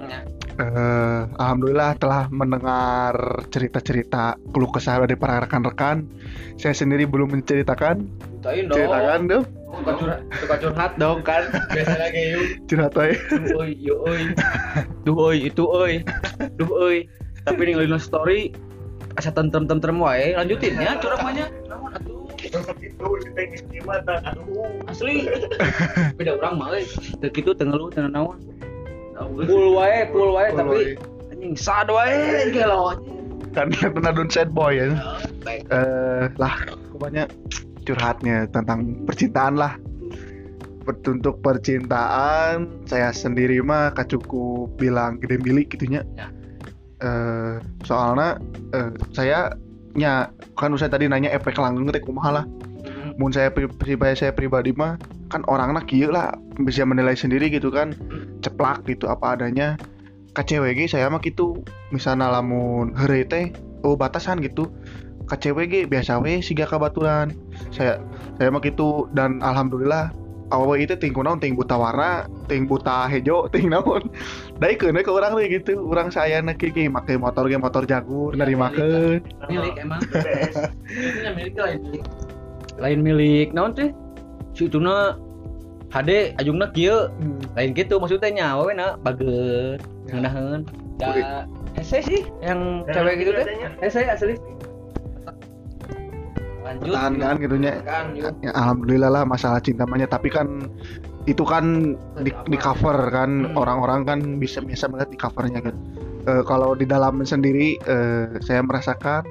eh 0.57 1.21
Alhamdulillah 1.37 1.93
telah 2.01 2.25
mendengar 2.33 3.13
cerita-cerita 3.53 4.41
keluh 4.49 4.73
kesah 4.73 5.05
dari 5.05 5.13
para 5.13 5.45
rekan-rekan 5.45 6.09
saya 6.57 6.73
sendiri 6.73 7.05
belum 7.05 7.29
menceritakan 7.37 8.09
Ceritain 8.41 8.65
dong. 8.65 8.77
ceritakan 8.77 9.21
dong 9.29 9.45
Suka 9.67 9.93
curhat, 9.99 10.19
suka 10.39 10.55
curhat 10.63 10.91
dong 10.95 11.19
kan. 11.27 11.43
Biasa 11.75 11.95
lagi 11.99 12.21
yuk. 12.33 12.45
curhat 12.71 12.93
aja 12.97 13.19
Duh 13.35 13.61
oi, 13.61 13.71
yo 13.75 13.95
oi. 14.07 14.21
Duh 15.03 15.17
oi, 15.19 15.37
itu 15.51 15.63
oi. 15.67 15.93
Duh 16.55 16.71
oi. 16.71 17.03
Tapi 17.43 17.61
ninggalin 17.67 17.99
story 17.99 18.55
asa 19.17 19.33
tentrem 19.33 19.65
tentrem 19.65 19.97
wae 19.97 20.37
lanjutin 20.37 20.77
ya 20.77 20.93
itu 20.93 21.09
gimana 23.73 24.13
aduh 24.29 24.69
asli 24.85 25.25
beda 26.13 26.37
orang 26.37 26.53
mah 26.61 26.67
euy 26.77 26.85
teu 27.17 27.33
kitu 27.33 27.57
full 29.25 29.73
wae 29.73 30.05
wae 30.13 30.47
tapi 30.53 30.79
anjing 31.33 31.53
sad 31.57 31.89
wae 31.89 32.53
gelo 32.53 32.97
kan 33.57 33.73
kena 33.73 34.13
don 34.13 34.29
sad 34.29 34.53
boy 34.53 34.77
ya. 34.77 34.93
Baik. 35.41 35.65
Eh 35.73 36.29
lah 36.37 36.53
pokoknya 36.93 37.25
curhatnya 37.89 38.45
tentang 38.53 39.01
percintaan 39.09 39.57
lah. 39.57 39.73
Untuk 40.87 41.43
percintaan 41.43 42.87
saya 42.87 43.11
sendiri 43.11 43.59
mah 43.59 43.91
gak 43.91 44.07
cukup 44.07 44.71
bilang 44.79 45.19
gede 45.19 45.41
milik 45.41 45.73
gitunya. 45.73 46.05
Ya. 46.15 46.29
eh 46.97 47.61
soalnya 47.85 48.41
eh, 48.73 48.89
saya 49.13 49.53
nya 49.93 50.33
kan 50.57 50.73
saya 50.77 50.89
tadi 50.93 51.05
nanya 51.05 51.29
efek 51.29 51.57
langgeng 51.57 51.89
teh 51.93 52.01
kumaha 52.01 52.41
lah 52.41 52.45
mun 53.17 53.33
saya 53.33 53.49
pri- 53.49 53.69
pribadi 53.69 54.13
saya 54.13 54.31
pribadi 54.31 54.71
mah 54.77 54.95
kan 55.27 55.43
orangnya 55.49 55.83
kieu 55.83 56.13
lah 56.13 56.31
bisa 56.61 56.85
menilai 56.85 57.17
sendiri 57.17 57.49
gitu 57.49 57.73
kan. 57.73 57.97
Ceplak 58.45 58.85
gitu 58.85 59.09
apa 59.09 59.35
adanya. 59.35 59.75
KCWG 60.37 60.93
saya 60.93 61.09
mah 61.09 61.17
gitu 61.25 61.65
misalnya 61.89 62.29
lamun 62.29 62.93
teh 63.25 63.49
oh 63.81 63.97
batasan 63.97 64.37
gitu. 64.45 64.69
KCWG 65.27 65.89
biasa 65.89 66.21
we 66.21 66.39
siga 66.39 66.69
kabaturan. 66.69 67.33
Saya 67.73 67.99
saya 68.37 68.53
mah 68.53 68.61
gitu 68.61 69.09
dan 69.17 69.41
alhamdulillah 69.41 70.13
awal 70.53 70.79
itu 70.79 70.95
ting 70.95 71.11
kunaon 71.11 71.43
ting 71.43 71.59
buta 71.59 71.75
warna 71.75 72.23
ting 72.47 72.69
buta 72.69 73.09
hejo 73.09 73.45
ting 73.53 73.73
naon. 73.73 74.07
Daikeun 74.61 74.93
we 74.93 75.01
ke 75.01 75.09
orang 75.09 75.33
teh 75.35 75.49
gitu 75.49 75.89
orang 75.89 76.13
saya 76.13 76.37
nak 76.39 76.61
kiki 76.61 76.85
make 76.85 77.17
motor 77.17 77.49
ge 77.49 77.57
motor 77.57 77.83
jagur 77.89 78.37
narimakeun. 78.37 79.25
Milik 79.49 79.75
emang 79.81 80.05
itu 80.05 81.29
milik 81.33 81.57
lain 81.57 81.81
milik 81.81 82.05
lain 82.77 82.99
milik 83.01 83.51
naon 83.53 83.73
teh? 83.73 83.89
Si 84.53 84.69
ituna 84.69 85.17
HD 85.93 86.33
ajungna 86.41 86.69
kieu. 86.73 87.11
Lain 87.57 87.71
gitu 87.73 87.97
maksudnya 88.01 88.29
nyawa 88.31 88.61
we 88.69 88.73
na 88.73 88.87
baget 89.01 89.81
ngeunaheun 90.07 90.63
da 90.97 91.45
hese 91.77 91.99
sih 92.01 92.21
yang 92.41 92.87
cewek 92.89 93.21
gitu 93.21 93.31
teh. 93.35 93.45
hese 93.83 94.01
asli. 94.07 94.35
Lanjut. 96.67 96.91
Tahan 96.91 97.13
kan 97.23 97.35
gitunya 97.39 97.79
kan 97.87 98.11
yuk 98.11 98.35
ya, 98.43 98.51
alhamdulillah 98.51 99.07
lah 99.07 99.23
masalah 99.23 99.63
cinta 99.63 99.87
manya 99.87 100.03
tapi 100.03 100.27
kan 100.27 100.67
itu 101.23 101.43
kan 101.47 101.95
di, 102.19 102.31
di 102.51 102.57
cover 102.59 103.07
kan. 103.07 103.51
Hmm. 103.51 103.55
orang-orang 103.55 104.03
kan 104.03 104.19
bisa 104.35 104.59
biasa 104.59 104.91
melihat 104.91 105.09
di 105.11 105.19
covernya 105.19 105.63
kan 105.63 105.75
Eh, 106.27 106.43
kalau 106.43 106.75
di 106.75 106.83
dalam 106.83 107.23
sendiri 107.23 107.79
eh, 107.87 108.27
saya 108.43 108.59
merasakan 108.59 109.23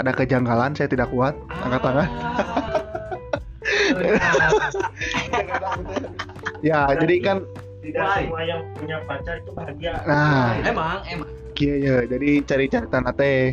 ada 0.00 0.10
kejanggalan 0.14 0.72
saya 0.76 0.88
tidak 0.88 1.08
kuat. 1.12 1.36
Angkat 1.64 1.80
tangan. 1.84 2.08
Ya 6.62 6.86
jadi 6.94 7.18
kan 7.18 7.38
tidak 7.82 8.06
semua 8.22 8.42
yang 8.46 8.62
punya 8.78 9.02
pacar 9.04 9.42
itu 9.42 9.50
bahagia. 9.50 9.98
Nah. 10.06 10.54
Emang 10.62 11.02
emang. 11.10 11.28
Iya 11.58 11.74
ya, 11.78 11.96
jadi 12.06 12.30
cari 12.46 12.66
catatan 12.70 13.06
teh. 13.18 13.52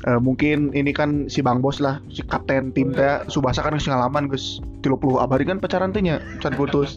Eh, 0.00 0.20
mungkin 0.20 0.72
ini 0.72 0.96
kan 0.96 1.28
si 1.28 1.44
Bang 1.44 1.60
Bos 1.60 1.76
lah, 1.78 2.00
si 2.08 2.24
kapten 2.24 2.72
tim 2.72 2.96
teh. 2.96 3.20
Subasa 3.28 3.60
kan 3.60 3.76
ngalaman 3.76 4.32
geus 4.32 4.64
30 4.80 5.20
abadi 5.20 5.44
kan 5.44 5.60
pacaran 5.60 5.92
teh 5.92 6.00
nya, 6.00 6.24
can 6.40 6.56
putus. 6.56 6.96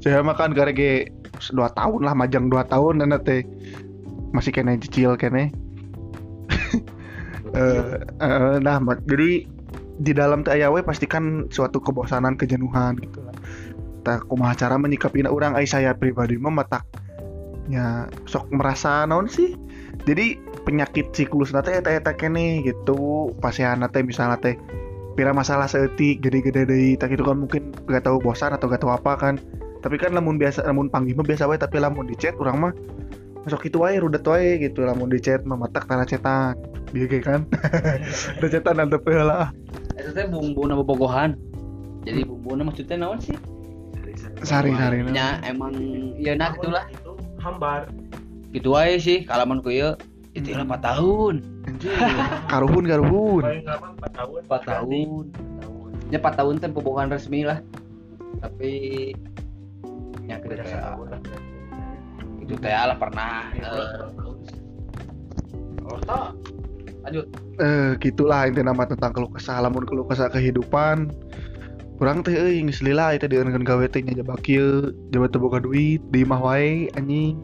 Saya 0.00 0.24
mah 0.24 0.36
kan 0.36 0.56
garege 0.56 1.12
2 1.52 1.52
tahun 1.76 2.00
lah 2.00 2.16
majang 2.16 2.48
2 2.48 2.64
tahun 2.72 3.04
dan 3.04 3.20
teh. 3.20 3.44
Masih 4.32 4.56
kena 4.56 4.80
cicil 4.80 5.20
kene. 5.20 5.52
Eh, 7.50 7.98
eh, 8.22 8.56
nah, 8.62 8.78
jadi 9.06 9.42
di 10.00 10.12
dalam 10.16 10.46
we 10.46 10.80
pastikan 10.80 11.50
suatu 11.52 11.82
kebosanan, 11.82 12.38
kejenuhan 12.38 12.96
gitu 13.02 13.20
lah. 13.20 13.36
Tah 14.00 14.18
kumaha 14.24 14.56
cara 14.56 14.80
menyikapi 14.80 15.28
orang 15.28 15.52
ai 15.52 15.68
saya 15.68 15.92
pribadi 15.92 16.40
mah 16.40 16.64
matak 16.64 16.88
ya 17.68 18.08
sok 18.24 18.48
merasa 18.48 19.04
naon 19.04 19.28
sih? 19.28 19.52
Jadi 20.08 20.40
penyakit 20.64 21.12
siklus 21.12 21.52
nate 21.52 21.76
eta 21.76 21.92
eta 21.92 22.16
kene 22.16 22.64
gitu. 22.64 23.30
Pasehan 23.44 23.84
teh 23.92 24.00
misalnya 24.00 24.40
teh 24.40 24.56
pira 25.18 25.36
masalah 25.36 25.68
seetik 25.68 26.24
gede-gede 26.24 26.64
deui 26.64 26.96
tak 26.96 27.12
itu 27.12 27.20
kan 27.20 27.36
mungkin 27.36 27.74
gak 27.90 28.08
tahu 28.08 28.22
bosan 28.24 28.56
atau 28.56 28.72
gak 28.72 28.80
tahu 28.80 28.96
apa 28.96 29.12
kan. 29.20 29.34
Tapi 29.84 30.00
kan 30.00 30.16
lamun 30.16 30.40
biasa 30.40 30.64
lamun 30.64 30.88
panggil 30.88 31.12
mah 31.12 31.26
biasa 31.28 31.44
wae 31.44 31.60
tapi 31.60 31.76
lamun 31.76 32.08
di 32.08 32.16
chat 32.16 32.32
orang 32.40 32.56
mah 32.56 32.72
masuk 33.44 33.68
itu 33.68 33.76
wae 33.84 34.00
rudet 34.00 34.24
wae 34.24 34.56
gitu. 34.64 34.80
Lamun 34.88 35.12
di 35.12 35.20
chat 35.20 35.44
mah 35.44 35.60
matak 35.60 35.84
tara 35.84 36.08
bieu 36.90 37.06
ge 37.06 37.22
kan? 37.22 37.46
Udah 38.38 38.48
cetan 38.50 38.76
nanti 38.78 38.98
lah. 39.14 39.54
Itu 39.96 40.10
teh 40.14 40.26
bumbu 40.26 40.66
na 40.66 40.74
bobogohan 40.74 41.38
jadi 42.04 42.24
bumbu 42.24 42.56
maksudnya 42.56 42.96
naon 42.96 43.20
sih? 43.20 43.36
Sari-sari 44.40 45.04
nya 45.12 45.40
emang 45.44 45.72
ya 46.16 46.32
nah 46.32 46.56
gitulah 46.56 46.84
itu 46.88 47.12
hambar. 47.44 47.92
Gitu 48.50 48.72
aja 48.72 48.96
sih 48.96 49.18
kalaman 49.28 49.60
ku 49.60 49.68
ieu. 49.68 49.94
Itu 50.32 50.54
lah 50.54 50.62
4 50.62 50.78
tahun. 50.78 51.34
Karuhun 52.50 52.84
karuhun. 52.86 53.42
Paling 53.42 53.66
lama 53.66 53.88
4 53.98 54.14
tahun. 54.14 54.40
4 54.46 54.70
tahun. 54.70 55.24
Ya 56.14 56.18
4 56.22 56.38
tahun 56.38 56.54
teh 56.62 56.70
bobogohan 56.70 57.10
resmi 57.10 57.44
lah. 57.44 57.58
Tapi 58.40 58.72
ya 60.24 60.38
kita 60.40 60.64
itu 62.40 62.54
teh 62.58 62.72
lah 62.72 62.96
pernah 62.98 63.50
eh, 63.54 63.86
lanjut 67.06 67.26
eh 67.60 67.90
gitulah 68.00 68.48
inti 68.48 68.60
nama 68.60 68.84
tentang 68.84 69.12
keluh 69.16 69.30
kesah 69.32 69.60
lamun 69.62 69.84
keluh 69.88 70.04
kesah 70.04 70.28
kehidupan 70.28 71.10
kurang 72.00 72.24
teh 72.24 72.32
euy 72.32 72.64
geus 72.64 72.80
lila 72.80 73.12
itu 73.12 73.28
dengan 73.28 73.60
gawe 73.60 73.84
teh 73.88 74.00
nya 74.00 74.16
kieu 74.40 74.92
jabat 75.12 75.36
teu 75.36 75.40
boga 75.40 75.60
duit 75.60 76.00
di 76.08 76.24
imah 76.24 76.40
wae 76.40 76.88
anjing 76.96 77.36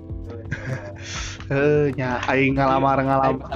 Eh, 1.46 1.94
nya 1.94 2.18
aing 2.26 2.58
ngalamar 2.58 2.98
ngalamar. 2.98 3.46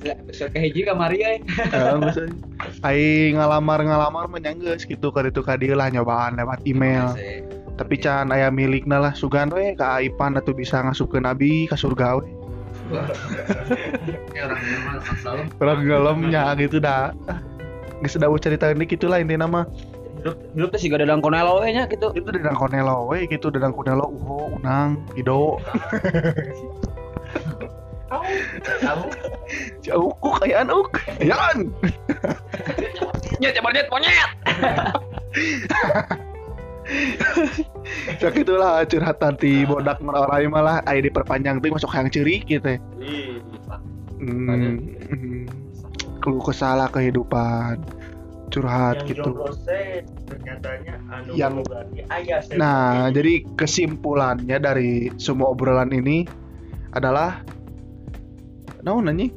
Episode 0.00 0.56
ke 0.56 0.58
hiji 0.64 0.88
kamari 0.88 1.20
ya. 1.20 1.36
Eh, 1.36 2.00
euy. 2.00 2.32
Aing 2.80 3.36
ngalamar 3.36 3.84
ngalamar 3.84 4.24
mah 4.24 4.40
geus 4.40 4.88
kitu 4.88 5.12
ka 5.12 5.20
ditu 5.20 5.44
ka 5.44 5.60
dieu 5.60 5.76
lah 5.76 5.92
nyobaan 5.92 6.40
lewat 6.40 6.64
email. 6.64 7.12
Tapi 7.76 8.00
can 8.00 8.32
aya 8.32 8.48
milikna 8.48 9.04
lah 9.04 9.12
sugan 9.12 9.52
we 9.52 9.76
ka 9.76 10.00
Aipan 10.00 10.40
atuh 10.40 10.56
bisa 10.56 10.80
ngasup 10.80 11.12
ke 11.12 11.20
nabi 11.20 11.68
ka 11.68 11.76
surga 11.76 12.24
we. 12.24 12.43
Orang 15.60 15.80
galemnya 15.88 16.52
gitu 16.60 16.82
dah. 16.82 17.16
Geus 18.04 18.20
da 18.20 18.28
cerita 18.36 18.68
ini 18.68 18.84
gitu 18.84 19.08
lah 19.08 19.22
intina 19.22 19.48
mah. 19.48 19.64
Hidup 20.20 20.36
hidup 20.56 20.68
teh 20.72 20.80
siga 20.80 20.96
dadang 21.00 21.24
konelo 21.24 21.64
we 21.64 21.72
nya 21.72 21.88
gitu. 21.88 22.12
Itu 22.12 22.28
dedang 22.28 22.56
konelo 22.56 23.08
we 23.08 23.24
gitu 23.28 23.48
dedang 23.48 23.72
konelo 23.72 24.08
uho 24.08 24.56
unang 24.60 25.00
ido. 25.16 25.56
Jauh 29.84 30.12
ku 30.20 30.30
kayaan 30.40 30.68
uk. 30.68 30.92
Kayaan. 31.20 31.72
Nya 33.40 33.48
jabarnya 33.52 33.88
monyet. 33.88 34.30
Sak 38.20 38.36
itulah 38.36 38.84
curhatan 38.84 39.34
ti 39.40 39.64
bodak 39.64 40.00
orang 40.04 40.52
malah 40.52 40.84
aya 40.84 41.00
diperpanjang 41.00 41.60
tuh 41.64 41.72
masuk 41.72 41.92
yang 41.96 42.08
cerik 42.12 42.44
gitu. 42.44 42.76
Hmm, 44.20 44.80
hmm. 45.08 45.48
Keluh 46.20 46.44
kesala 46.44 46.88
kehidupan 46.92 47.80
curhat 48.52 49.02
yang 49.02 49.08
gitu. 49.10 49.30
ternyatanya 50.30 50.94
anu 51.10 51.30
Yang- 51.34 51.66
ayah 52.14 52.38
saya 52.38 52.56
Nah, 52.56 53.10
jadi 53.10 53.42
kesimpulannya 53.58 54.56
dari 54.62 55.10
semua 55.18 55.50
obrolan 55.50 55.90
ini 55.90 56.22
adalah 56.94 57.42
naon 58.86 59.10
anjing? 59.10 59.34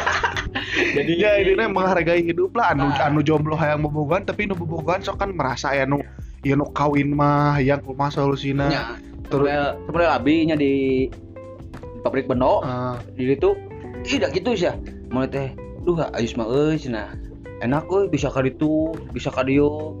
jadi 0.96 1.12
ya 1.12 1.30
ini 1.42 1.52
menghargai 1.68 2.24
hidup 2.24 2.56
lah 2.56 2.72
anu 2.72 2.88
anu 3.02 3.20
jomblo 3.20 3.58
hayang 3.58 3.84
bobogohan 3.84 4.24
tapi 4.24 4.48
nu 4.48 4.56
bobogohan 4.56 5.02
sok 5.04 5.20
kan 5.20 5.30
merasa 5.34 5.74
ya 5.76 5.84
nu 5.84 6.00
ya 6.40 6.56
nu 6.56 6.66
kawin 6.72 7.12
mah 7.12 7.60
yang 7.60 7.80
kumaha 7.84 8.12
solusina. 8.12 8.96
Terus 9.28 9.46
sebenarnya 9.46 9.66
sebenarnya 9.86 10.10
abi 10.16 10.34
nya 10.48 10.56
di 10.56 10.72
di 11.06 12.00
pabrik 12.02 12.26
beno 12.26 12.64
ah, 12.64 12.96
di 13.14 13.28
itu 13.28 13.54
tidak 14.02 14.32
gitu 14.34 14.56
sih 14.56 14.72
ya. 14.72 14.74
Mau 15.12 15.28
teh 15.28 15.52
duh 15.84 16.00
ayus 16.16 16.36
mah 16.36 16.48
euy 16.48 16.76
cenah 16.80 17.12
enak 17.60 17.88
euy 17.92 18.08
bisa 18.08 18.32
ka 18.32 18.40
ditu 18.40 18.96
bisa 19.12 19.28
ka 19.28 19.44
dieu. 19.44 19.96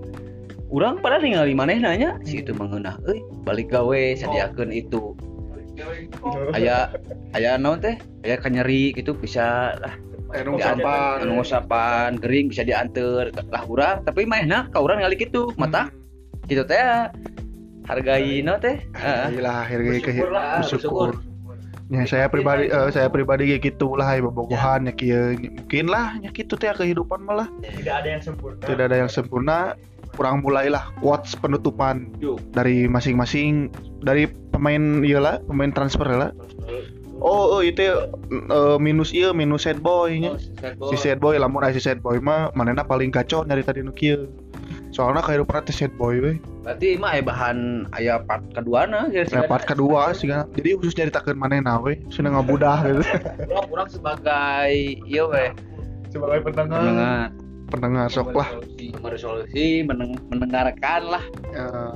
Urang 0.70 1.02
pada 1.02 1.18
ningali 1.18 1.52
manehna 1.52 1.98
si 2.24 2.40
itu 2.40 2.54
mengeunah 2.56 2.96
euy 3.04 3.20
balik 3.44 3.68
gawe 3.70 4.02
sadiakeun 4.16 4.72
itu. 4.72 5.12
Aya 6.56 6.92
aya 7.36 7.56
naon 7.60 7.80
teh? 7.84 7.96
Aya 8.24 8.40
kanyeri 8.40 8.96
gitu 8.96 9.12
bisa 9.12 9.76
lah. 9.76 9.94
Anu 10.30 10.62
diantar 10.62 11.26
sampan. 11.42 12.14
anu 12.14 12.22
gering 12.22 12.46
bisa 12.54 12.62
diantar 12.62 13.34
lah 13.34 13.62
urang. 13.66 14.06
Tapi 14.06 14.24
manehna 14.24 14.70
ka 14.70 14.78
urang 14.78 15.02
ngali 15.02 15.18
kitu 15.18 15.50
mata 15.58 15.90
kitu 16.50 16.66
teh 16.66 16.82
hargai 17.86 18.42
naon 18.42 18.58
teh. 18.58 18.76
Heeh 18.98 19.38
Gila, 19.38 19.54
hargai 19.70 19.98
ke 20.02 20.10
Bersyukur. 20.10 20.30
lah, 20.34 20.58
bersyukur. 20.66 21.10
Ya 21.90 22.06
saya 22.06 22.30
pribadi 22.30 22.70
eh, 22.70 22.90
saya 22.94 23.10
pribadi 23.10 23.50
kayak 23.50 23.74
gitu 23.74 23.98
lah 23.98 24.14
ya 24.14 24.22
bobogohan 24.22 24.86
ya. 24.86 24.94
kieu 24.94 25.34
mungkin 25.34 25.90
lah 25.90 26.14
ya 26.22 26.30
gitu 26.30 26.54
teh 26.54 26.70
kehidupan 26.70 27.18
malah 27.26 27.50
tidak 27.62 27.94
ada 28.02 28.08
yang 28.14 28.22
sempurna. 28.22 28.62
Tidak 28.62 28.84
ada 28.86 28.96
yang 28.98 29.10
sempurna 29.10 29.58
kurang 30.14 30.42
mulailah 30.42 30.86
quotes 31.02 31.34
penutupan 31.34 32.14
dari 32.54 32.86
masing-masing 32.86 33.74
dari 34.06 34.30
pemain 34.54 35.02
iyalah 35.02 35.42
pemain 35.50 35.74
transfer 35.74 36.06
lah. 36.06 36.30
Oh, 37.20 37.58
oh 37.58 37.60
itu 37.60 37.82
eh, 37.84 38.76
minus 38.78 39.10
iya 39.10 39.34
minus 39.34 39.66
sad 39.66 39.82
boy 39.82 40.14
nya 40.14 40.38
si 40.94 40.96
sad 40.96 41.18
boy. 41.18 41.34
Lamun 41.42 41.66
aya 41.66 41.74
si 41.74 41.82
sad 41.82 41.98
boy 41.98 42.22
mah 42.22 42.54
manena 42.54 42.86
paling 42.86 43.10
kacau 43.10 43.42
nyari 43.42 43.66
tadi 43.66 43.82
nu 43.82 43.90
kieu 43.90 44.30
soalnya 44.90 45.22
kehidupan 45.22 45.62
teh 45.62 45.74
sad 45.74 45.94
boy 45.94 46.18
we 46.18 46.34
berarti 46.66 46.98
mah 46.98 47.14
aya 47.14 47.22
bahan 47.22 47.58
aya 47.94 48.14
part 48.26 48.42
keduana 48.50 49.06
ya 49.10 49.24
part 49.46 49.64
kedua 49.64 50.10
sih 50.12 50.26
kan. 50.26 50.50
Jadi 50.54 50.76
khusus 50.76 50.94
nyaritakeun 50.98 51.38
manena 51.38 51.78
we 51.78 51.98
sudah 52.10 52.34
ngabudah 52.34 52.78
gitu. 52.84 53.02
Urang 53.48 53.66
urang 53.70 53.88
sebagai 53.88 54.70
ieu 55.06 55.30
we 55.30 55.54
sebagai 56.10 56.42
pendengar. 56.44 56.82
Pendengar. 56.82 57.26
Pendengar 57.70 58.06
sok 58.10 58.34
lah. 58.34 58.50
Meresolusi 58.98 59.86
meneng, 59.86 60.18
mendengarkan 60.26 61.02
lah. 61.06 61.24
Eh, 61.54 61.94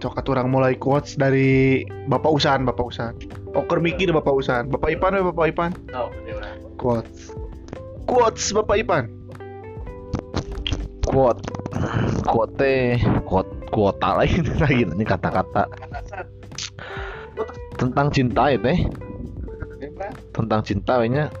cokat 0.00 0.24
orang 0.32 0.48
mulai 0.48 0.72
quotes 0.72 1.20
dari 1.20 1.84
Bapak 2.08 2.40
Usan, 2.40 2.64
Bapak 2.64 2.88
Usan. 2.88 3.12
Oker 3.52 3.84
mikir 3.84 4.08
Bapak 4.16 4.32
Usan. 4.32 4.72
Bapak 4.72 4.96
Ipan 4.96 5.20
we 5.20 5.22
Bapak 5.28 5.44
Ipan. 5.52 5.70
oh 5.92 6.08
Quotes. 6.80 7.36
Quotes 8.08 8.48
Bapak 8.56 8.80
Ipan. 8.80 9.17
Quote 11.08 11.40
quote 12.28 13.00
quote 13.24 13.52
kuota 13.72 14.08
lagi 14.20 14.44
lagi 14.60 14.84
ini 14.84 15.04
kata-kata. 15.04 15.64
Tentang 17.80 18.12
cinta 18.12 18.52
ya 18.52 18.58
teh? 18.60 18.78
Tentang 20.36 20.60
cinta 20.60 21.00
nya 21.08 21.32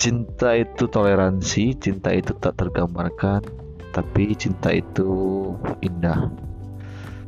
cinta 0.00 0.56
itu 0.56 0.88
toleransi 0.88 1.76
cinta 1.76 2.08
itu 2.16 2.32
tak 2.40 2.56
tergambarkan 2.56 3.44
tapi 3.92 4.32
cinta 4.32 4.72
itu 4.72 5.52
indah. 5.84 6.32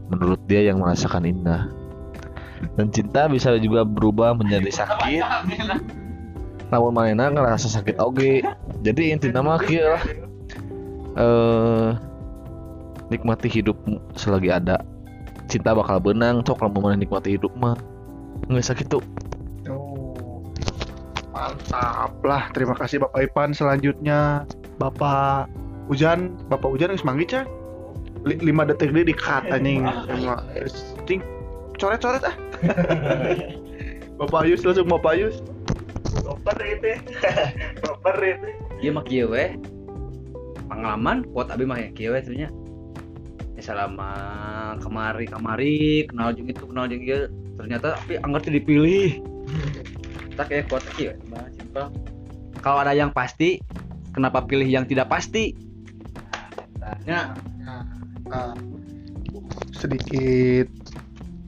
Menurut 0.09 0.41
dia 0.49 0.73
yang 0.73 0.81
merasakan 0.81 1.29
indah. 1.29 1.69
Dan 2.79 2.95
cinta 2.95 3.27
bisa 3.27 3.59
juga 3.59 3.83
berubah 3.83 4.39
menjadi 4.39 4.71
sakit 4.71 6.01
namun 6.73 6.97
mana 6.97 7.29
ngerasa 7.29 7.69
sakit 7.69 8.01
oge 8.01 8.41
jadi 8.81 9.13
intinya 9.13 9.45
mah 9.45 9.61
kieu 9.61 9.85
lah 9.85 10.03
eh 11.21 11.89
nikmati 13.13 13.53
hidupmu 13.53 14.01
selagi 14.17 14.49
ada 14.49 14.81
cinta 15.53 15.77
bakal 15.77 16.01
benang 16.01 16.41
cok 16.41 16.65
lamun 16.65 16.97
nikmati 16.97 17.37
hidup 17.37 17.53
mah 17.61 17.77
nggak 18.49 18.65
sakit 18.65 18.89
tuh 18.89 19.05
Oh. 19.71 20.43
Mantap 21.33 22.13
lah. 22.27 22.53
Terima 22.53 22.77
kasih 22.77 23.01
Bapak 23.01 23.31
Ipan. 23.31 23.51
Selanjutnya 23.57 24.45
Bapak 24.77 25.49
Ujan. 25.89 26.35
Bapak 26.53 26.75
Ujan 26.77 26.93
geus 26.93 27.07
manggi 27.07 27.25
can. 27.25 27.47
Li- 28.23 28.39
lima 28.39 28.69
detik 28.69 28.93
deh 28.93 29.07
dikat 29.07 29.49
anjing. 29.49 29.87
Sama 29.87 30.45
cing 31.09 31.23
coret-coret 31.81 32.23
ah. 32.23 32.37
Bapak 34.21 34.47
Ayus 34.47 34.63
langsung 34.63 34.87
Bapak 34.87 35.19
Ayus. 35.19 35.41
Proper 36.21 36.57
itu 36.61 36.89
proper 37.81 38.17
itu 38.21 38.49
ieu 38.85 38.93
mah 38.93 39.05
kieu 39.07 39.31
we 39.33 39.57
pengalaman 40.69 41.25
kuat 41.33 41.49
abi 41.49 41.65
mah 41.65 41.79
ya 41.81 41.89
kieu 41.97 42.13
we 42.13 42.21
tuh 42.21 42.37
nya 42.37 42.53
Ya, 43.53 43.61
selama 43.61 44.11
kemari 44.81 45.29
kemari. 45.29 46.09
Kenal 46.09 46.33
jeung 46.33 46.49
itu 46.49 46.65
kenal 46.65 46.89
jeung 46.89 47.05
ieu. 47.05 47.29
Ternyata 47.61 48.01
tapi 48.01 48.17
anggar 48.25 48.41
teu 48.41 48.53
dipilih. 48.55 49.21
Tak 50.33 50.49
kayak 50.49 50.73
kuat 50.73 50.81
kieu 50.97 51.13
mah 51.29 51.45
simpel. 51.53 51.93
Kalau 52.65 52.81
ada 52.81 52.97
yang 52.97 53.13
pasti 53.13 53.61
kenapa 54.17 54.41
pilih 54.49 54.65
yang 54.65 54.89
tidak 54.89 55.13
pasti? 55.13 55.53
Ya 57.05 57.37
Nah, 58.33 58.57
sedikit 59.77 60.73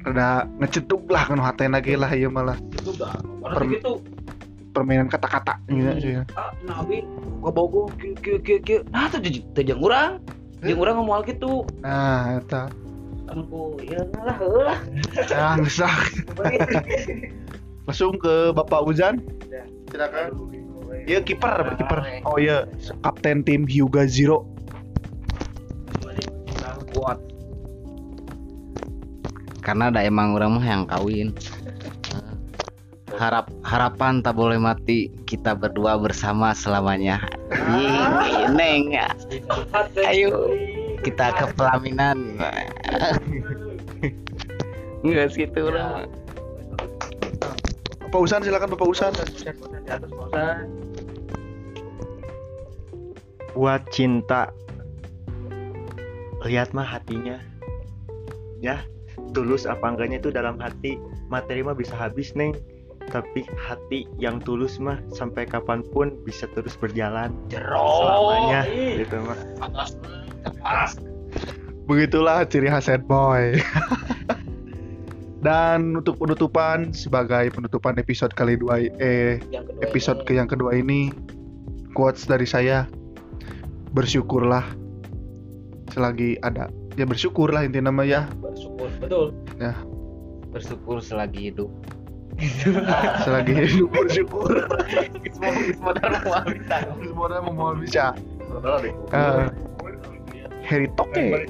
rada 0.05 0.45
ngecetuk 0.61 1.09
lah 1.09 1.25
kan 1.25 1.41
hatena 1.41 1.81
ge 1.81 1.97
lah 1.97 2.13
ieu 2.13 2.29
malah. 2.29 2.61
Itu 2.77 2.93
gitu 3.73 4.05
permainan 4.75 5.07
kata-kata 5.07 5.63
gitu 5.71 5.91
sih. 6.03 6.15
ah 6.35 6.51
nabi 6.67 7.07
gobogo 7.39 7.87
kieu 7.97 8.43
kieu 8.43 8.59
kieu 8.61 8.81
nah 8.91 9.07
teu 9.07 9.23
jeung- 9.23 9.47
teu 9.55 9.63
jeung 9.63 9.79
urang 9.79 10.19
jeung 10.67 10.83
urang 10.83 10.99
ngomong 10.99 11.23
gitu 11.25 11.63
Nah, 11.81 12.43
eta 12.43 12.67
anu 13.31 13.79
ieu 13.81 14.03
lah 14.21 14.37
heulah 14.37 14.79
cangsak. 15.31 16.13
Langsung 17.89 18.17
ke 18.17 18.53
Bapak 18.57 18.81
Uzan. 18.85 19.21
Silakan. 19.93 20.33
Iya 21.05 21.21
kiper, 21.21 21.77
kiper. 21.77 22.25
Oh 22.25 22.41
iya, 22.41 22.65
kapten 23.05 23.45
tim 23.45 23.69
Hyuga 23.69 24.09
Zero. 24.09 24.49
kuat 26.95 27.19
karena 29.61 29.91
ada 29.91 30.01
emang 30.07 30.39
orang 30.39 30.57
mah 30.57 30.65
yang 30.65 30.83
kawin 30.87 31.35
harap 33.19 33.47
harapan 33.63 34.21
tak 34.21 34.35
boleh 34.35 34.59
mati 34.59 35.11
kita 35.27 35.55
berdua 35.55 35.99
bersama 35.99 36.51
selamanya. 36.55 37.23
Neng. 38.51 38.95
Ayo 40.03 40.51
kita 41.07 41.35
ke 41.37 41.45
pelaminan. 41.55 42.39
Nggak 45.05 45.37
segitu 45.37 45.69
orang 45.69 46.09
Bapak 48.09 48.21
Usan 48.25 48.41
silakan 48.41 48.73
Bapak 48.73 48.89
Usan. 48.89 49.13
buat 53.55 53.87
cinta 53.95 54.51
lihat 56.43 56.75
mah 56.75 56.83
hatinya. 56.83 57.39
Ya 58.59 58.83
tulus 59.31 59.63
apa 59.63 59.95
enggaknya 59.95 60.19
itu 60.19 60.35
dalam 60.35 60.59
hati. 60.59 60.99
Materi 61.31 61.63
mah 61.63 61.79
bisa 61.79 61.95
habis 61.95 62.35
neng 62.35 62.55
tapi 63.13 63.45
hati 63.57 64.09
yang 64.17 64.41
tulus 64.41 64.81
mah 64.81 65.01
sampai 65.13 65.45
kapan 65.45 65.85
pun 65.93 66.17
bisa 66.25 66.49
terus 66.57 66.77
berjalan 66.79 67.35
selamanya 67.51 68.65
gitu 68.71 69.17
mah 69.21 69.39
Begitulah 71.85 72.49
ciri 72.49 72.73
khas 72.73 72.89
sad 72.89 73.05
boy. 73.05 73.61
Dan 75.45 76.01
untuk 76.01 76.17
penutupan 76.17 76.97
sebagai 76.97 77.53
penutupan 77.53 78.01
episode 78.01 78.33
kali 78.33 78.57
dua 78.57 78.89
eh 78.97 79.37
Yang 79.53 79.77
kedua 79.77 79.85
episode 79.85 80.19
ini, 80.25 80.25
ke 80.25 80.33
yang 80.33 80.49
kedua 80.49 80.71
ini 80.73 81.01
quotes 81.93 82.25
dari 82.25 82.49
saya 82.49 82.89
bersyukurlah. 83.93 84.65
Selagi 85.93 86.41
ada. 86.41 86.73
Ya 86.97 87.05
bersyukurlah 87.05 87.69
intinya 87.69 87.93
nama 87.93 88.09
ya. 88.09 88.25
Bersyukur 88.41 88.89
betul. 89.05 89.37
Bersyukur 90.57 91.05
selagi 91.05 91.53
hidup 91.53 91.69
selagi 93.23 93.53
hidup. 93.63 93.89
Bersyukur. 93.95 94.67
Mau 95.39 95.53
semua 97.01 97.41
mau 97.43 97.75
bisa. 97.79 98.15
Eh, 99.15 99.47
Harry 100.65 100.89
Toke 100.97 101.45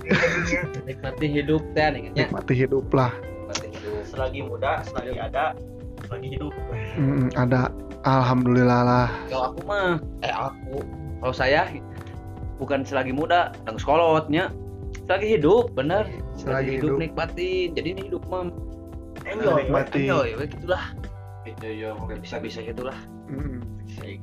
nikmati 0.84 1.26
hidup 1.30 1.62
teh 1.72 1.86
nya 1.86 2.26
nikmati 2.26 2.52
hidup 2.52 2.86
lah. 2.90 3.14
Nikmati 3.46 3.68
selagi 4.10 4.40
muda 4.42 4.82
selagi 4.90 5.14
ada 5.22 5.54
selagi 6.06 6.28
hidup. 6.34 6.52
Mm, 6.98 7.30
ada. 7.38 7.70
Alhamdulillah 8.04 8.80
lah. 8.84 9.08
Kalau 9.32 9.56
aku 9.56 9.60
mah 9.64 9.96
eh 10.20 10.34
aku 10.34 10.84
kalau 11.24 11.32
saya 11.32 11.64
bukan 12.60 12.84
selagi 12.84 13.14
muda 13.14 13.54
dan 13.64 13.80
sekolotnya. 13.80 14.52
Selagi 15.08 15.40
hidup 15.40 15.72
bener. 15.72 16.04
Selagi 16.36 16.44
selagi, 16.44 16.70
hidup. 16.76 16.84
hidup, 16.84 17.00
nikmatin 17.00 17.66
jadi 17.72 17.88
ini 17.96 18.02
hidup 18.12 18.22
mah 18.28 18.50
enjoy 19.24 19.52
nikmati 19.60 20.00
enjoy 20.02 20.28
gitulah 20.44 20.84
Iya, 21.44 21.68
iya, 21.68 21.88
mungkin 21.92 22.24
bisa. 22.24 22.40
Bisa 22.40 22.60
gitulah 22.60 22.96
Mm, 23.24 23.60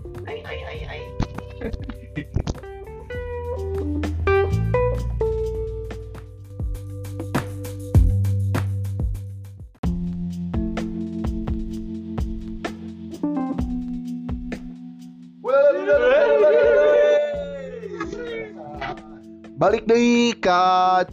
Balik 19.62 19.86
deh 19.86 20.34
ke 20.42 20.64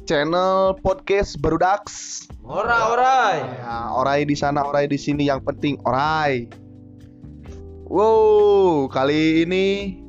channel 0.09 0.73
podcast 0.81 1.37
Berudaks. 1.37 2.25
Ora 2.41 2.97
orai 2.97 3.45
Ya, 3.45 3.93
orai 3.93 4.25
di 4.25 4.33
sana, 4.33 4.65
orai 4.65 4.89
di 4.89 4.97
sini 4.97 5.29
yang 5.29 5.45
penting 5.45 5.77
orai. 5.85 6.49
Wow, 7.93 8.89
kali 8.89 9.45
ini 9.45 10.01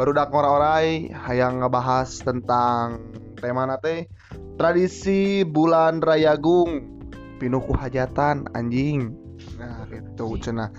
Barudak 0.00 0.32
Orai 0.32 1.12
yang 1.36 1.60
ngebahas 1.60 2.24
tentang 2.24 3.12
tema 3.36 3.68
nate 3.68 4.08
tradisi 4.56 5.44
bulan 5.44 6.00
Rayagung 6.00 6.88
pinuku 7.36 7.76
hajatan 7.76 8.48
anjing. 8.56 9.12
Nah, 9.60 9.84
gitu 9.92 10.40
cenah. 10.40 10.72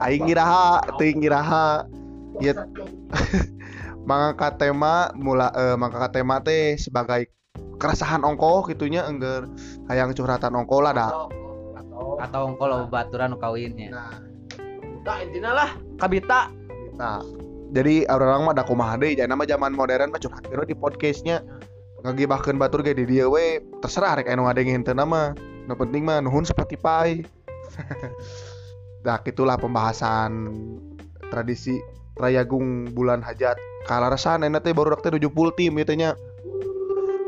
Aing 0.00 0.24
ngiraha, 0.24 0.88
teuing 0.96 1.20
ngiraha. 1.20 1.84
Ya 2.40 2.56
mangangkat 4.04 4.60
tema 4.60 5.10
mula 5.16 5.50
eh, 5.56 5.76
mangangkat 5.78 6.22
tema 6.22 6.38
teh 6.42 6.76
sebagai 6.78 7.32
keresahan 7.78 8.22
ongkoh 8.22 8.66
gitunya 8.70 9.06
engger 9.06 9.46
hayang 9.90 10.14
curhatan 10.14 10.54
ongkoh 10.54 10.82
lah 10.82 10.92
dah. 10.94 11.12
atau 12.18 12.50
kalau 12.58 12.90
baturan 12.90 13.38
kawinnya 13.38 13.94
Nah, 13.94 14.10
Nah 15.06 15.16
intinya 15.22 15.54
lah 15.54 15.70
kabita 16.02 16.50
Nah, 16.98 17.22
jadi 17.70 18.10
orang 18.10 18.50
mah 18.50 18.54
da 18.58 18.66
kumaha 18.66 18.98
deui 18.98 19.14
jangan 19.14 19.38
nama 19.38 19.46
zaman 19.46 19.70
modern 19.70 20.10
mah 20.10 20.18
curhat 20.18 20.42
di 20.50 20.74
podcastnya 20.74 21.46
ngagibahkeun 22.02 22.58
batur 22.58 22.82
ge 22.82 22.94
di 22.94 23.06
dieu 23.06 23.30
we 23.30 23.62
terserah 23.82 24.18
rek 24.18 24.26
anu 24.26 24.50
ngadengin 24.50 24.82
teu 24.82 24.98
nama. 24.98 25.34
Nu 25.70 25.78
penting 25.78 26.02
mah 26.02 26.18
nuhun 26.18 26.42
Spotify. 26.42 27.22
nah, 29.06 29.22
gitulah 29.22 29.54
pembahasan 29.54 30.50
tradisi 31.30 31.78
Rayagung 32.18 32.90
bulan 32.92 33.22
hajat. 33.22 33.56
Kalarasan 33.86 34.44
enak 34.44 34.66
teh 34.66 34.74
baru 34.74 34.98
teh 34.98 35.14
70 35.14 35.30
tim 35.54 35.72
gitu 35.78 35.94
nya. 35.94 36.18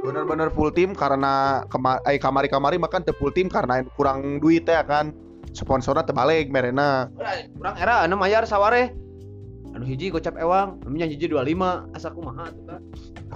Bener-bener 0.03 0.51
full 0.51 0.75
tim 0.75 0.93
karena 0.93 1.63
kema 1.71 2.03
eh, 2.09 2.19
kamari-kamari 2.19 2.77
makan 2.77 3.07
teu 3.07 3.15
full 3.15 3.31
tim 3.31 3.47
karena 3.47 3.87
kurang 3.95 4.43
duit 4.43 4.67
ya 4.67 4.83
kan. 4.83 5.15
Sponsornya 5.51 6.07
terbalik 6.07 6.51
merena. 6.51 7.11
kurang 7.59 7.75
era 7.79 8.07
anu 8.07 8.15
mayar 8.19 8.47
saware 8.47 8.95
anu 9.75 9.87
hiji 9.87 10.11
gocap 10.11 10.35
ewang 10.39 10.83
anu 10.83 10.95
nya 10.99 11.07
hiji 11.07 11.31
25 11.31 11.95
asa 11.95 12.11
kumaha 12.11 12.51
tuh 12.51 12.65
kan 12.67 12.81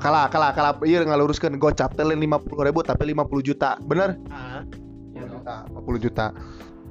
kalah 0.03 0.27
kalah 0.27 0.51
kalah 0.51 0.73
iya 0.83 1.07
ngaluruskan 1.07 1.59
gocap 1.63 1.95
teh 1.95 2.03
lain 2.03 2.19
50 2.27 2.67
ribu 2.67 2.83
tapi 2.83 3.15
50 3.15 3.49
juta 3.49 3.79
bener 3.87 4.19
ah 4.35 4.67
50 5.15 6.05
juta 6.05 6.35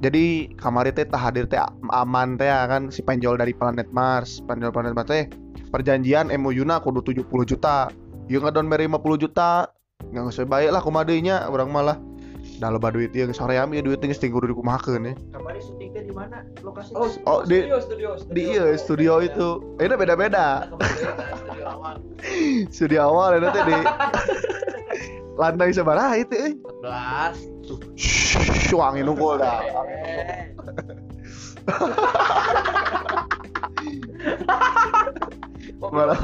jadi 0.04 0.52
kamari 0.60 0.92
teh 0.92 1.08
tah 1.08 1.18
hadir 1.18 1.48
teh 1.48 1.58
aman 1.96 2.36
teh 2.36 2.52
ya 2.52 2.68
kan? 2.68 2.92
Si 2.92 3.00
penjol 3.00 3.40
dari 3.40 3.56
planet 3.56 3.88
Mars 3.96 4.44
penjol 4.44 4.76
planet 4.76 4.92
Mars 4.92 5.08
teh 5.08 5.32
perjanjian 5.72 6.28
MOU 6.36 6.68
na 6.68 6.84
kudu 6.84 7.00
70 7.00 7.24
juta. 7.48 7.88
Ieu 8.28 8.44
ngadon 8.44 8.68
mere 8.68 8.84
50 8.88 9.24
juta 9.24 9.72
nggak 10.04 10.36
usah 10.36 10.44
baik 10.44 10.76
lah 10.76 10.84
kumadeunya 10.84 11.48
urang 11.48 11.72
malah 11.72 11.96
dah 12.60 12.70
loba 12.70 12.92
duit 12.92 13.16
ieu 13.16 13.32
sore 13.32 13.56
ami 13.56 13.80
duit 13.80 14.04
geus 14.04 14.20
tinggal 14.20 14.44
kudu 14.44 14.52
dikumahakeun 14.52 15.10
ya 15.10 15.14
kemarin 15.32 15.62
syutingnya 15.64 16.02
di 16.04 16.14
mana? 16.14 16.38
Lokasi 16.60 16.92
oh, 16.92 17.08
Oh, 17.24 17.40
di- 17.48 17.64
studio 17.64 17.80
studio 17.80 18.10
di 18.36 18.42
iya 18.52 18.64
studio 18.76 19.14
itu. 19.24 19.48
Ini 19.80 19.96
beda-beda. 19.96 20.68
Studio 21.40 21.66
awal. 21.72 21.96
Studio 22.72 23.00
awal 23.08 23.30
ini 23.40 23.48
teh 23.52 23.64
di 23.64 23.78
lantai 25.42 25.74
sabaraha 25.74 26.16
itu 26.20 26.36
euy 26.36 26.54
14 26.86 27.53
Shhh, 27.96 28.76
wangi 28.76 29.02
nungkul 29.06 29.40
dah. 29.40 29.62
Malah 35.84 36.20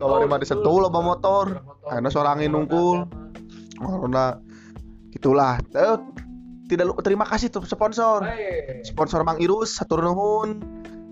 kalau 0.00 0.16
di 0.24 0.28
mati 0.28 0.44
sentuh 0.48 0.80
loba 0.80 1.00
motor. 1.00 1.60
Karena 1.88 2.08
suara 2.12 2.36
angin 2.36 2.52
nungkul. 2.52 3.08
Karena 3.80 4.36
itulah. 5.12 5.60
Eh, 5.72 5.98
tidak 6.68 6.92
lupa 6.92 7.00
terima 7.04 7.24
kasih 7.28 7.52
tuh 7.52 7.64
sponsor. 7.64 8.24
Sponsor 8.84 9.24
Mang 9.24 9.40
Irus 9.40 9.76
satu 9.76 10.00
nuhun. 10.00 10.60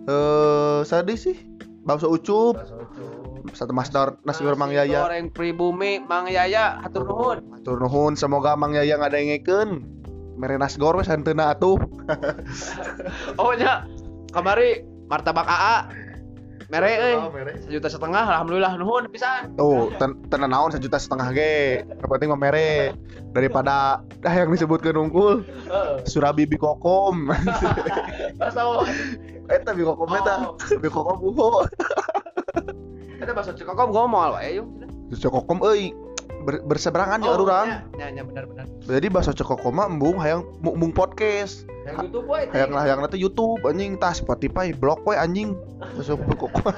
Eh, 0.08 0.80
sadis 0.84 1.28
sih. 1.28 1.36
Bakso 1.82 2.06
ucup, 2.14 2.62
satu 3.50 3.70
masdar 3.70 4.14
nasi 4.22 4.40
goreng 4.40 4.56
Mang 4.56 4.70
Yaya. 4.70 5.02
goreng 5.02 5.26
pribumi 5.28 5.98
Mang 5.98 6.26
Yaya 6.26 6.78
hatur 6.78 7.02
nuhun 7.02 7.36
Hatur 7.52 7.76
nuhun 7.78 8.12
semoga 8.14 8.54
Mang 8.54 8.72
Yaya 8.72 8.96
ngadengikeun. 8.96 9.82
Mere 10.32 10.56
nasgor 10.56 10.94
we 10.94 11.02
santeuna 11.02 11.52
atuh. 11.52 11.76
oh 13.42 13.52
nya 13.52 13.84
kamari 14.30 14.80
martabak 15.06 15.44
AA 15.44 15.76
mere 16.72 16.88
euy 16.88 17.14
Oh, 17.20 17.28
mere. 17.28 17.60
sejuta 17.60 17.86
setengah 17.86 18.24
alhamdulillah 18.24 18.80
nuhun 18.80 19.04
pisan 19.12 19.52
Tuh, 19.54 19.92
ten 20.00 20.16
tenan 20.32 20.50
naon 20.50 20.72
sejuta 20.72 20.96
setengah 20.96 21.28
ge. 21.30 21.84
Yang 21.84 22.08
penting 22.08 22.28
mah 22.32 22.40
mere 22.40 22.96
daripada 23.30 24.00
dah 24.24 24.32
yang 24.32 24.48
disebutkan 24.48 24.96
unggul 24.96 25.44
Surabi 26.08 26.48
Bikokom. 26.48 27.28
Eta 29.52 29.70
Bikokom 29.76 30.08
eta. 30.10 30.34
Bikokom 30.80 31.18
uho. 31.20 31.60
ada 33.22 33.30
bahasa 33.32 33.54
Cikokom 33.54 33.94
ngomong 33.94 34.34
wae 34.34 34.58
yuk 34.58 34.66
Cokokom 35.12 35.60
euy. 35.62 35.92
Ber- 36.42 36.64
berseberangan 36.66 37.22
ya 37.22 37.38
urang. 37.38 37.68
ya 37.94 38.10
ya 38.10 38.22
benar 38.26 38.50
benar. 38.50 38.66
Jadi 38.82 39.06
bahasa 39.06 39.30
Cokokom 39.30 39.78
mah 39.78 39.86
embung 39.86 40.18
hayang 40.18 40.42
embung 40.58 40.90
podcast. 40.90 41.62
yang 41.86 42.10
YouTube 42.10 42.26
wae 42.26 42.50
Hayang 42.50 42.74
hayang 42.74 42.98
nanti 42.98 43.20
YouTube 43.20 43.62
anjing. 43.62 43.94
Tah 44.00 44.10
Spotify 44.10 44.74
blog 44.74 45.04
we 45.06 45.14
anjing. 45.14 45.54
Masuk 45.94 46.18
Bikokom. 46.26 46.50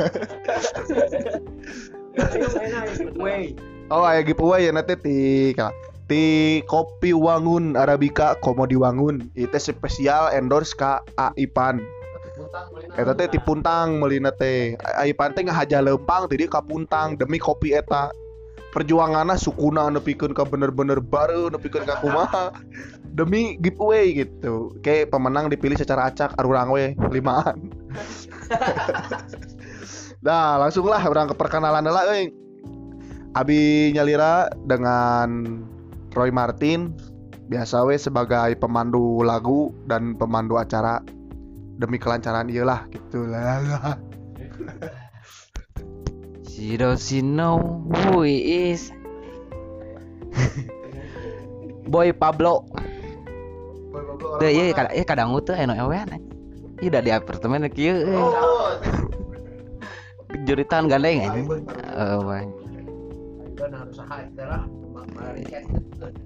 Oh, 3.92 4.00
aya 4.00 4.24
giveaway 4.24 4.64
ya 4.64 4.72
nanti 4.72 4.96
ti 4.96 5.16
ka- 5.52 5.74
ti 6.08 6.64
kopi 6.64 7.12
wangun 7.12 7.76
arabica 7.76 8.32
komodi 8.40 8.80
wangun. 8.80 9.28
Itu 9.36 9.60
spesial 9.60 10.32
endorse 10.32 10.72
ka 10.72 11.04
Aipan 11.20 11.84
eta 12.94 13.12
teh 13.16 13.28
ti 13.30 13.38
puntang 13.42 13.98
meulina 13.98 14.30
teh. 14.30 14.78
A- 14.82 15.06
Aipan 15.06 15.34
teh 15.34 15.42
ngahaja 15.44 15.82
lempang 15.82 16.30
tadi 16.30 16.46
ka 16.46 16.62
puntang 16.62 17.18
demi 17.18 17.38
kopi 17.38 17.74
eta. 17.74 18.10
Perjuanganna 18.74 19.38
sukuna 19.38 19.86
nepikeun 19.86 20.34
ka 20.34 20.42
bener-bener 20.42 20.98
baru 20.98 21.46
nepikeun 21.46 21.86
ka 21.86 22.02
kumaha. 22.02 22.50
Demi 23.18 23.54
giveaway 23.62 24.26
gitu. 24.26 24.74
Kayak 24.82 25.14
pemenang 25.14 25.46
dipilih 25.46 25.78
secara 25.78 26.10
acak 26.10 26.34
arurang 26.42 26.74
we 26.74 26.98
limaan. 27.14 27.70
Nah, 30.24 30.56
langsung 30.56 30.88
lah 30.88 31.04
orang 31.04 31.28
ke 31.28 31.36
perkenalan 31.36 31.84
lah, 31.84 32.08
euy. 32.08 32.32
Abi 33.36 33.92
Nyalira 33.92 34.48
dengan 34.64 35.60
Roy 36.16 36.32
Martin 36.32 36.96
biasa 37.50 37.84
we 37.84 38.00
sebagai 38.00 38.56
pemandu 38.56 39.20
lagu 39.20 39.68
dan 39.84 40.16
pemandu 40.16 40.56
acara 40.56 41.04
demi 41.78 41.98
kelancaran 41.98 42.50
iyalah 42.50 42.86
gitu 42.90 43.26
lah. 43.26 43.98
She 46.46 46.78
doesn't 46.78 47.34
know 47.34 47.82
who 47.90 48.22
he 48.22 48.70
is. 48.70 48.94
Boy 51.90 52.14
Pablo. 52.14 52.62
Tuh 54.38 54.50
iya 54.50 54.74
kadang 54.74 54.92
iya 54.94 55.04
kadang 55.06 55.28
tuh 55.42 55.54
eno 55.54 55.74
ewean. 55.74 56.06
Iya 56.78 56.88
udah 56.94 57.02
di 57.02 57.10
apartemen 57.10 57.66
kieu. 57.70 58.06
euy. 58.06 58.22
Juritan 60.46 60.90
gandeng 60.90 61.22
aja. 61.22 61.40
Oh, 61.94 62.26
lah 62.26 62.42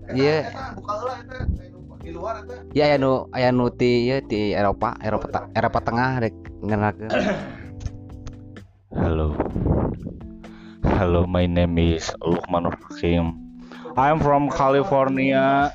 Iya, 0.08 0.48
Buka 0.74 0.94
lah 1.04 1.20
eta 1.20 1.77
di 2.08 2.16
luar 2.16 2.40
eta. 2.40 2.64
ya 2.72 2.88
aya 2.88 2.96
nu 2.96 3.28
aya 3.36 3.52
nu 3.52 3.68
ti 3.68 4.08
ieu 4.08 4.24
ti 4.24 4.56
Eropa, 4.56 4.96
Eropa 5.04 5.28
te- 5.28 5.48
Eropa 5.52 5.84
Tengah 5.84 6.24
rek 6.24 6.34
ngenalkeun. 6.64 7.12
Hello. 8.96 9.36
Hello, 10.96 11.28
my 11.28 11.44
name 11.44 11.76
is 11.76 12.08
Lukman 12.24 12.72
Hakim. 12.72 13.36
I'm 14.00 14.16
from 14.24 14.48
California. 14.48 15.68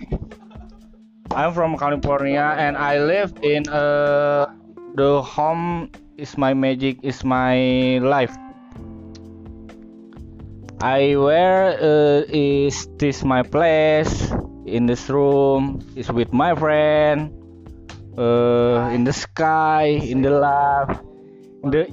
I'm 1.38 1.54
from 1.54 1.78
California 1.78 2.58
and 2.58 2.74
I 2.82 2.98
live 2.98 3.38
in 3.46 3.70
uh 3.70 4.50
the 4.98 5.22
home 5.22 5.94
is 6.18 6.34
my 6.34 6.58
magic 6.58 6.98
is 7.06 7.22
my 7.22 7.62
life. 8.02 8.34
I 10.82 11.14
where 11.16 11.78
uh, 11.78 12.26
is 12.28 12.90
this 12.98 13.22
my 13.22 13.46
place 13.46 14.34
in 14.66 14.86
this 14.86 15.10
room 15.10 15.80
is 15.96 16.12
with 16.12 16.32
my 16.32 16.56
friend 16.56 17.32
uh 18.18 18.90
in 18.94 19.04
the 19.04 19.14
sky 19.14 20.00
in 20.00 20.22
the 20.22 20.30
love 20.30 21.02
in 21.64 21.70
the 21.72 21.84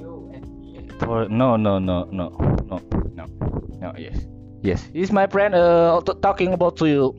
for 1.01 1.27
no 1.27 1.57
no 1.57 1.79
no 1.79 2.05
no 2.13 2.29
no 2.69 2.77
no 3.17 3.25
no 3.81 3.91
yes 3.97 4.31
yes. 4.61 4.85
He's 4.93 5.11
my 5.11 5.25
friend 5.27 5.55
uh 5.55 5.99
talking 6.21 6.53
about 6.53 6.77
to 6.77 6.85
you. 6.85 7.17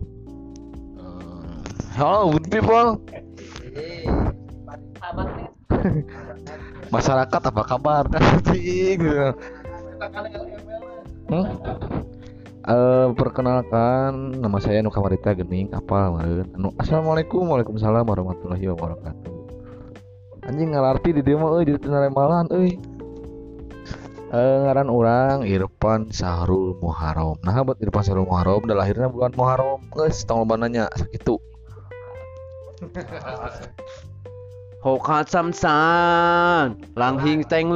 Hello 1.98 2.32
good 2.32 2.48
people. 2.48 3.03
Masyarakat 6.94 7.42
apa 7.42 7.62
kabar? 7.66 8.05
Anjing 8.14 9.03
hmm? 11.28 12.01
Eh, 12.62 13.08
perkenalkan 13.18 14.38
nama 14.38 14.62
saya 14.62 14.86
Nuka 14.86 15.02
Marita 15.02 15.34
Gening 15.34 15.74
apa 15.74 16.14
anu 16.14 16.70
Assalamualaikum 16.78 17.42
Waalaikumsalam 17.50 18.06
warahmatullahi 18.06 18.70
wabarakatuh. 18.70 19.34
Anjing 20.46 20.70
ngalarti 20.70 21.10
di 21.10 21.26
mah 21.34 21.58
euy 21.58 21.66
di 21.66 21.74
euy. 21.74 22.70
Eh, 24.30 24.56
ngaran 24.62 24.86
orang 24.94 25.42
Irfan 25.42 26.14
Sahrul 26.14 26.78
Muharram. 26.78 27.34
Nah 27.42 27.66
buat 27.66 27.82
Irfan 27.82 28.06
Sahrul 28.06 28.30
Muharram 28.30 28.62
udah 28.62 28.78
lahirnya 28.78 29.10
bulan 29.10 29.34
Muharram. 29.34 29.82
Geus 29.98 30.22
tong 30.22 30.46
loba 30.46 30.54
nanya 30.54 30.86
sakitu 30.94 31.42
Hokat 34.86 35.26
samsan 35.26 36.78
langhing 36.94 37.42
teng 37.42 37.74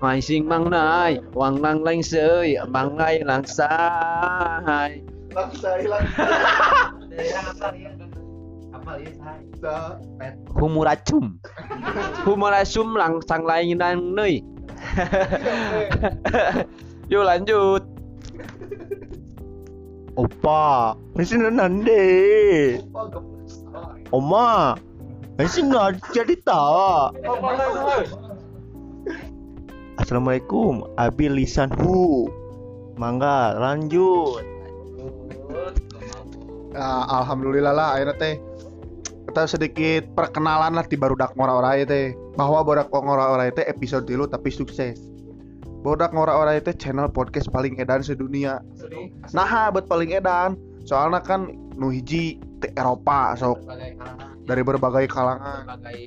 mai 0.00 0.16
sing 0.16 0.48
mang 0.48 0.72
nai 0.72 1.20
wang 1.36 1.60
lang 1.60 1.84
lang 1.84 2.00
seuy 2.00 2.56
mang 2.72 2.96
ngai 2.96 3.20
lang 3.20 3.44
sai 3.44 5.04
Laksa 5.30 5.78
hilang. 5.78 6.02
humuracum 10.56 11.36
humuracum 12.24 12.88
lang 12.96 13.20
sang 13.28 13.44
lain 13.44 13.76
nang 13.76 14.16
neuy 14.16 14.40
Yuk 17.12 17.24
lanjut 17.28 17.84
Opa, 20.18 20.98
masih 21.14 21.38
nande. 21.38 22.02
Oma, 24.10 24.74
masih 25.38 25.70
nggak 25.70 26.02
jadi 26.12 26.34
tawa. 26.44 27.14
Assalamualaikum, 30.10 30.90
Abi 30.98 31.30
Lisan 31.30 31.70
Hu. 31.78 32.26
Mangga, 32.98 33.54
lanjut. 33.54 34.42
Nah, 36.74 37.06
alhamdulillah 37.22 37.70
lah 37.70 37.94
akhirnya 37.94 38.18
teh 38.18 38.34
kita 39.30 39.46
sedikit 39.46 40.10
perkenalan 40.18 40.74
lah 40.74 40.82
di 40.82 40.98
barudak 40.98 41.30
ngora-orai 41.38 41.86
teh. 41.86 42.18
Bahwa 42.34 42.58
barudak 42.66 42.90
ngora-orai 42.90 43.54
teh 43.54 43.62
episode 43.70 44.10
dulu 44.10 44.26
tapi 44.26 44.50
sukses. 44.50 44.98
Barudak 45.86 46.10
ngora-orai 46.10 46.58
teh 46.58 46.74
channel 46.74 47.06
podcast 47.06 47.46
paling 47.54 47.78
edan 47.78 48.02
sedunia. 48.02 48.58
Nah 49.30 49.70
buat 49.70 49.86
paling 49.86 50.10
edan. 50.10 50.58
Soalnya 50.90 51.22
kan 51.22 51.54
nu 51.78 51.94
hiji 51.94 52.42
teh 52.58 52.74
Eropa 52.74 53.38
sok. 53.38 53.62
Dari 54.42 54.62
berbagai 54.66 55.06
kalangan. 55.06 55.70
Berbagai 55.70 56.02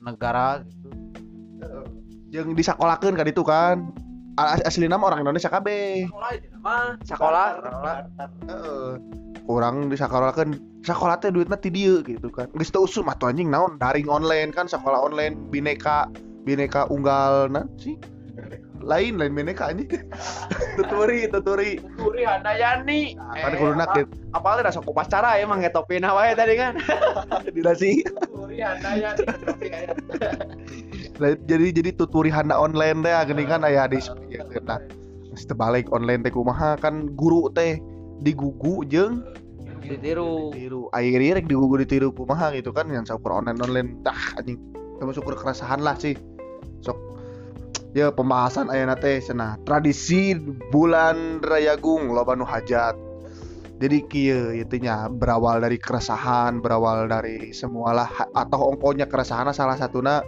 negara 0.00 0.64
gitu. 0.64 2.03
Yang 2.34 2.58
disakolakeun 2.58 3.14
kan 3.14 3.30
itu 3.30 3.46
kan 3.46 3.94
asli 4.66 4.90
nama 4.90 5.06
orang 5.06 5.22
Indonesia 5.22 5.46
kabeh 5.46 6.10
sekolah. 7.06 7.62
Orang 9.44 9.92
di 9.92 9.94
sekolah 9.94 10.34
kan 10.34 10.56
sekolah 10.82 11.20
teh 11.22 11.30
duitnya 11.30 11.60
ti 11.60 11.70
dieu 11.70 12.02
gitu 12.02 12.32
kan. 12.34 12.50
Geus 12.58 12.74
teu 12.74 12.82
usum 12.82 13.06
atuh 13.06 13.30
anjing 13.30 13.54
naon 13.54 13.78
daring 13.78 14.10
online 14.10 14.50
kan 14.50 14.66
sekolah 14.66 14.98
online 14.98 15.38
bineka 15.54 16.10
bineka 16.42 16.90
unggal 16.90 17.46
nah 17.46 17.62
sih. 17.78 17.94
Lain 18.84 19.16
lain 19.16 19.32
bineka 19.32 19.72
anjing. 19.72 19.88
tuturi 20.76 21.24
tuturi. 21.32 21.80
Turi 21.96 22.22
Handayani 22.28 23.16
Kan 23.16 23.52
kuduna 23.56 23.88
gitu. 23.96 24.04
apalnya 24.34 24.68
rasa 24.68 24.82
upacara 24.84 25.38
emang 25.40 25.62
ngetopin 25.64 26.04
wae 26.04 26.34
tadi 26.36 26.54
kan 26.58 26.76
Di 27.54 27.60
nasi. 27.64 28.04
Turi 28.04 28.60
Handayani 28.60 29.24
Lah, 31.16 31.32
jadi 31.50 31.66
jadi 31.72 31.90
tuturi 31.96 32.28
handa 32.28 32.58
online 32.58 33.00
teh 33.00 33.14
geuning 33.30 33.48
kan 33.48 33.64
aya 33.64 33.88
di 33.88 34.02
ya, 34.28 34.44
nah. 34.66 34.82
Geus 35.32 35.46
teu 35.46 35.56
balik 35.56 35.88
online 35.94 36.26
teh 36.26 36.32
kumaha 36.34 36.76
kan 36.78 37.08
guru 37.16 37.48
teh 37.54 37.78
digugu 38.20 38.84
jeung 38.86 39.22
Ditiru. 39.84 40.48
tiru 40.56 40.88
akhirnya 40.96 41.36
rek 41.36 41.44
digugu 41.44 41.76
ditiru 41.76 42.08
kumaha 42.08 42.56
gitu 42.56 42.72
kan 42.72 42.88
yang 42.88 43.04
syukur 43.04 43.36
online 43.36 43.60
online 43.60 43.88
dah 44.00 44.16
anjing 44.40 44.56
terus 44.96 45.20
syukur 45.20 45.36
keresahan 45.36 45.84
lah 45.84 45.92
sih 45.92 46.16
ya 47.94 48.10
pembahasan 48.10 48.68
ayana 48.74 48.98
teh 48.98 49.22
cenah 49.22 49.62
tradisi 49.62 50.34
bulan 50.74 51.38
rayagung 51.40 52.10
loba 52.10 52.34
nu 52.34 52.42
hajat. 52.42 52.98
Jadi 53.78 54.06
kieu 54.06 54.54
itu 54.54 54.78
nya 54.82 55.10
berawal 55.10 55.62
dari 55.62 55.78
keresahan 55.78 56.62
berawal 56.62 57.10
dari 57.10 57.54
semualah 57.54 58.30
atau 58.34 58.70
ongkonya 58.74 59.06
keresahan 59.10 59.50
salah 59.54 59.78
satuna 59.78 60.22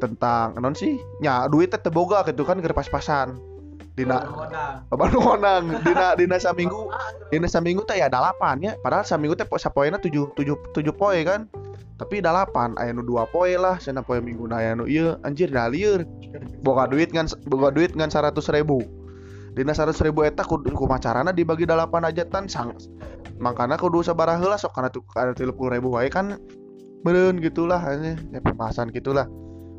tentang 0.00 0.60
non 0.60 0.76
sih? 0.76 1.00
Nya 1.24 1.48
duit 1.48 1.72
teh 1.72 1.80
boga 1.88 2.24
gitu 2.28 2.44
kan 2.44 2.60
keur 2.60 2.76
pas-pasan. 2.76 3.40
Dina 3.94 4.26
Bapak 4.90 5.06
nu 5.14 5.22
ngonang 5.22 5.70
dina 5.86 6.18
dina 6.18 6.36
saminggu 6.36 6.90
dina 7.30 7.46
saminggu 7.46 7.86
teh 7.88 7.96
ya 7.96 8.12
dalapan 8.12 8.60
ya. 8.60 8.72
Padahal 8.80 9.08
saminggu 9.08 9.36
teh 9.40 9.48
po- 9.48 9.60
sapoena 9.60 9.96
tujuh 9.96 10.36
tujuh 10.36 10.56
tujuh 10.76 10.94
poe 10.96 11.20
kan 11.24 11.48
tapi 11.94 12.18
dalapan 12.18 12.74
aya 12.82 12.90
nu 12.90 13.06
dua 13.06 13.22
poe 13.30 13.54
lah 13.54 13.78
sana 13.78 14.02
poe 14.02 14.18
minggu 14.18 14.50
aya 14.50 14.74
nu 14.74 14.90
ieu 14.90 15.14
anjir 15.22 15.46
dah 15.46 15.70
lieur 15.70 16.02
boga 16.66 16.90
duit 16.90 17.14
ngan 17.14 17.30
boga 17.46 17.70
duit 17.70 17.94
ngan 17.94 18.10
seratus 18.10 18.50
ribu. 18.50 18.82
Dina 19.54 19.70
seratus 19.70 20.02
ribu 20.02 20.26
eta 20.26 20.42
kudu 20.42 20.74
kumacarana 20.74 21.30
dibagi 21.30 21.62
dalapan 21.62 22.10
ajatan 22.10 22.50
sang 22.50 22.74
makanya 23.38 23.78
kudu 23.78 24.02
sabaraha 24.02 24.42
heula 24.42 24.58
sok 24.58 24.74
kana 24.74 24.90
tu 24.90 25.06
kana 25.14 25.30
tilu 25.30 25.54
puluh 25.54 25.78
ribu 25.78 25.94
wae 25.94 26.10
kan 26.10 26.42
beureun 27.06 27.38
gitulah 27.38 27.78
ini 27.94 28.18
ya 28.34 28.42
pembahasan 28.42 28.90
gitulah. 28.90 29.30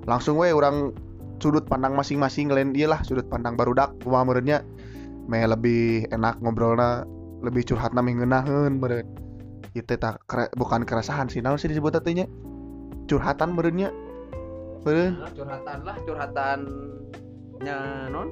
Langsung 0.07 0.39
we 0.39 0.55
orang 0.55 0.95
sudut 1.43 1.68
pandang 1.68 1.99
masing-masing 1.99 2.47
lain 2.47 2.72
dia 2.72 2.88
lah 2.88 3.03
sudut 3.03 3.28
pandang 3.28 3.59
barudak 3.59 3.91
kumaha 3.99 4.24
meureunnya. 4.24 4.63
Me 5.28 5.43
lebih 5.43 6.07
enak 6.13 6.39
ngobrolna 6.39 7.03
lebih 7.43 7.68
curhatna 7.68 7.99
meh 7.99 8.16
ngeunaheun 8.16 8.80
meureun 8.80 9.24
itu 9.76 9.99
tak 9.99 10.23
bukan 10.55 10.88
keresahan 10.88 11.28
sih. 11.28 11.43
Naon 11.43 11.59
sih 11.59 11.67
disebut 11.67 11.99
teh 11.99 12.15
nya 12.15 12.26
curhatan 13.11 13.51
meureunnya. 13.53 13.91
Meureun. 14.88 15.19
Curhatan 15.36 15.84
lah 15.84 15.97
curhatannya 16.07 17.78
non? 18.07 18.32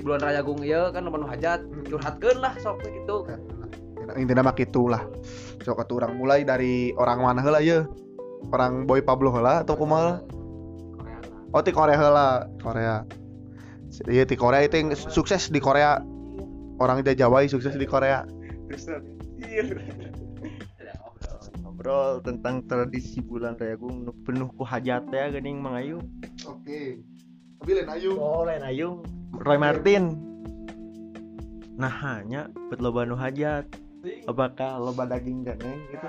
Bulan 0.00 0.24
raya 0.24 0.40
gung 0.40 0.64
ieu 0.64 0.88
kan 0.88 1.04
nu 1.04 1.28
hajat. 1.28 1.60
Curhatkeun 1.84 2.40
lah 2.40 2.56
sok 2.56 2.80
gitu 2.88 3.28
intinya 4.18 4.50
mah 4.50 4.54
gitu 4.58 4.90
lah. 4.90 5.04
Sok 5.62 5.84
atuh 5.84 6.02
urang 6.02 6.18
mulai 6.18 6.42
dari 6.42 6.90
orang 6.98 7.22
mana 7.22 7.38
heula 7.38 7.62
ye 7.62 7.86
orang 8.50 8.82
boy 8.82 8.98
Pablo 8.98 9.30
heula 9.30 9.62
atau 9.62 9.78
kumaha 9.78 10.18
oh 11.54 11.62
ti 11.62 11.70
Korea 11.70 11.94
heula. 12.00 12.48
Korea. 12.58 13.06
Iya 14.08 14.24
ti 14.24 14.40
Korea 14.40 14.64
itu 14.64 14.74
yang 14.80 14.88
sukses 14.96 15.52
di 15.52 15.60
Korea. 15.60 16.00
Orang 16.80 17.04
Jawa 17.04 17.46
sukses 17.46 17.78
di 17.78 17.86
Korea 17.86 18.26
ngobrol 21.82 22.22
tentang 22.22 22.62
tradisi 22.70 23.18
bulan 23.18 23.58
raya 23.58 23.74
gung 23.74 24.06
nu 24.06 24.14
penuh 24.22 24.46
ku 24.54 24.62
hajat 24.62 25.02
ya 25.10 25.34
geuning 25.34 25.58
Mang 25.58 25.74
Ayu. 25.74 25.98
Oke. 26.46 27.02
Tapi 27.58 27.70
lain 27.74 27.90
ayu. 27.90 28.10
Oh 28.22 28.46
lain 28.46 28.62
Ayu. 28.62 29.02
Roy 29.42 29.58
Martin. 29.58 30.14
Nah 31.74 31.90
hanya 31.90 32.46
bet 32.70 32.78
loba 32.78 33.02
nu 33.02 33.18
hajat. 33.18 33.66
Apakah 34.30 34.78
loba 34.78 35.10
daging 35.10 35.42
ganeng 35.42 35.82
gitu? 35.90 36.06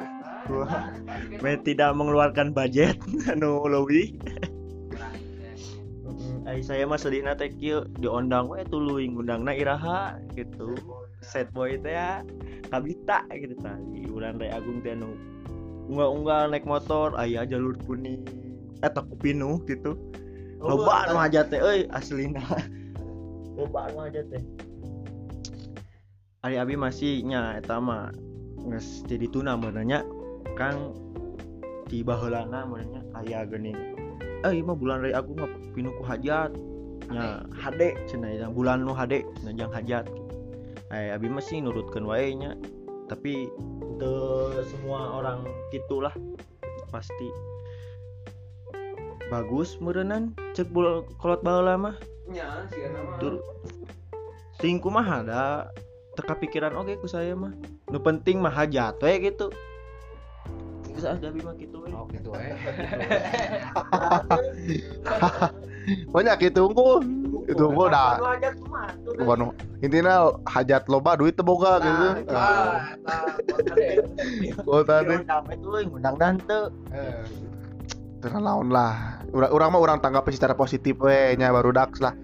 Wah, 0.53 0.93
me 1.41 1.57
tidak 1.65 1.89
mengeluarkan 1.97 2.53
budget 2.53 3.01
anu 3.25 3.65
leuwih 3.65 4.13
Ay, 6.45 6.61
saya 6.61 6.85
mah 6.85 7.01
sedihna 7.01 7.33
teh 7.33 7.49
kieu 7.49 7.87
diondang 7.97 8.45
we 8.45 8.61
tuluy 8.69 9.09
ngundangna 9.09 9.57
iraha 9.57 10.21
gitu. 10.37 10.77
Set 11.25 11.49
boy. 11.49 11.81
Teh 11.81 11.97
ya. 11.97 12.21
Kabita 12.69 13.25
gitu 13.33 13.57
tadi 13.57 14.05
bulan 14.05 14.37
raya 14.37 14.61
agung 14.61 14.85
teh 14.85 14.93
anu 15.83 15.91
unggal-unggal 15.91 16.51
naik 16.51 16.63
motor. 16.63 17.11
Aya 17.19 17.43
jalur 17.47 17.75
kuning. 17.83 18.23
Eta 18.83 19.03
kupinu 19.03 19.59
gitu. 19.67 19.99
Loba 20.63 21.03
anu 21.03 21.19
hajat 21.19 21.51
teh 21.51 21.59
euy 21.59 21.83
aslina 21.91 22.39
loba 23.59 23.91
anu 23.91 24.07
hajat 24.07 24.31
teh 24.31 24.43
Ari 26.47 26.55
abi 26.55 26.79
masih 26.79 27.19
nya 27.27 27.59
eta 27.59 27.83
mah 27.83 28.15
geus 28.71 29.03
jadi 29.03 29.27
tuna 29.27 29.59
meunanya 29.59 30.07
Kang 30.55 30.95
di 31.91 31.99
baheulana 31.99 32.63
meunanya 32.63 33.03
aya 33.11 33.43
geuning 33.43 33.75
eh 34.47 34.55
mah 34.63 34.75
bulan 34.75 35.03
raya 35.03 35.19
agung 35.19 35.39
mah 35.39 35.51
pinu 35.75 35.91
ku 35.99 36.03
hajat. 36.07 36.55
Nya 37.11 37.43
hade 37.51 37.99
cenah 38.07 38.47
bulan 38.55 38.87
nu 38.87 38.95
hade 38.95 39.27
cenah 39.43 39.53
jang 39.59 39.71
hajat. 39.75 40.07
Eh 40.95 41.11
abi 41.11 41.27
mah 41.27 41.43
sih 41.43 41.59
nurutkeun 41.59 42.07
wae 42.07 42.31
nya 42.39 42.55
tapi 43.07 43.51
teu 43.99 44.63
semua 44.67 45.19
orang 45.19 45.43
gitulah 45.69 46.13
pasti. 46.89 47.29
Bagus 49.31 49.79
meureunnan 49.81 50.35
cek 50.53 50.69
bul 50.69 51.07
kolot 51.17 51.41
baheula 51.41 51.79
mah 51.79 51.95
nya 52.29 52.69
sih 52.71 52.85
tur 53.17 53.41
tingku 54.61 54.93
mah 54.93 55.23
ada. 55.23 55.71
Teka 56.13 56.37
pikiran 56.37 56.77
oke 56.77 56.93
ku 57.01 57.09
saya 57.09 57.33
mah. 57.33 57.49
Nu 57.89 57.97
penting 57.97 58.37
mah 58.37 58.53
hajat 58.53 59.01
we 59.01 59.33
gitu. 59.33 59.49
Geus 60.93 61.09
ah 61.09 61.17
abi 61.17 61.41
mah 61.41 61.57
kitu 61.57 61.81
we. 61.81 61.89
Oh 61.89 62.05
gitu 62.13 62.29
eh. 62.37 62.53
Banyak 66.13 66.53
itu 66.53 66.61
unggul 66.61 67.01
itu 67.47 67.63
unggul 67.67 67.87
dah 67.91 68.17
hajat 68.19 68.55
mah 68.67 68.89
tuh 69.03 69.13
Kumaha 69.19 69.51
intinya 69.83 70.31
hajat 70.47 70.87
loba 70.87 71.19
duit 71.19 71.35
teu 71.35 71.43
boga 71.43 71.83
gitu. 71.83 72.07
oh 74.63 74.79
tadi 74.79 75.19
ngundang 75.19 75.43
we 75.51 75.55
tuluy 75.59 75.83
ngundang 75.83 76.15
dan 76.15 76.35
teu. 76.47 76.71
Terus 78.23 78.39
naon 78.39 78.71
lah. 78.71 79.19
Urang 79.35 79.51
urang 79.51 79.69
mah 79.75 79.81
urang 79.83 79.99
tanggapi 79.99 80.31
secara 80.31 80.55
positif 80.55 80.95
we 81.03 81.35
nya 81.35 81.51
baru 81.51 81.75
dax 81.75 81.99
lah. 81.99 82.15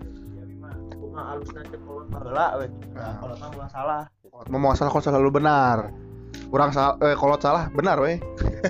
We. 2.64 2.66
Kalau 2.96 3.36
mah 3.36 3.50
ulah 3.52 3.68
salah. 3.68 4.02
Mau 4.48 4.72
salah 4.72 4.92
kalau 4.96 5.04
selalu 5.04 5.30
benar. 5.44 5.92
Orang 6.50 6.72
salah 6.72 6.96
eh 7.04 7.14
kalau 7.20 7.36
salah 7.38 7.68
benar 7.76 8.00
weh 8.02 8.18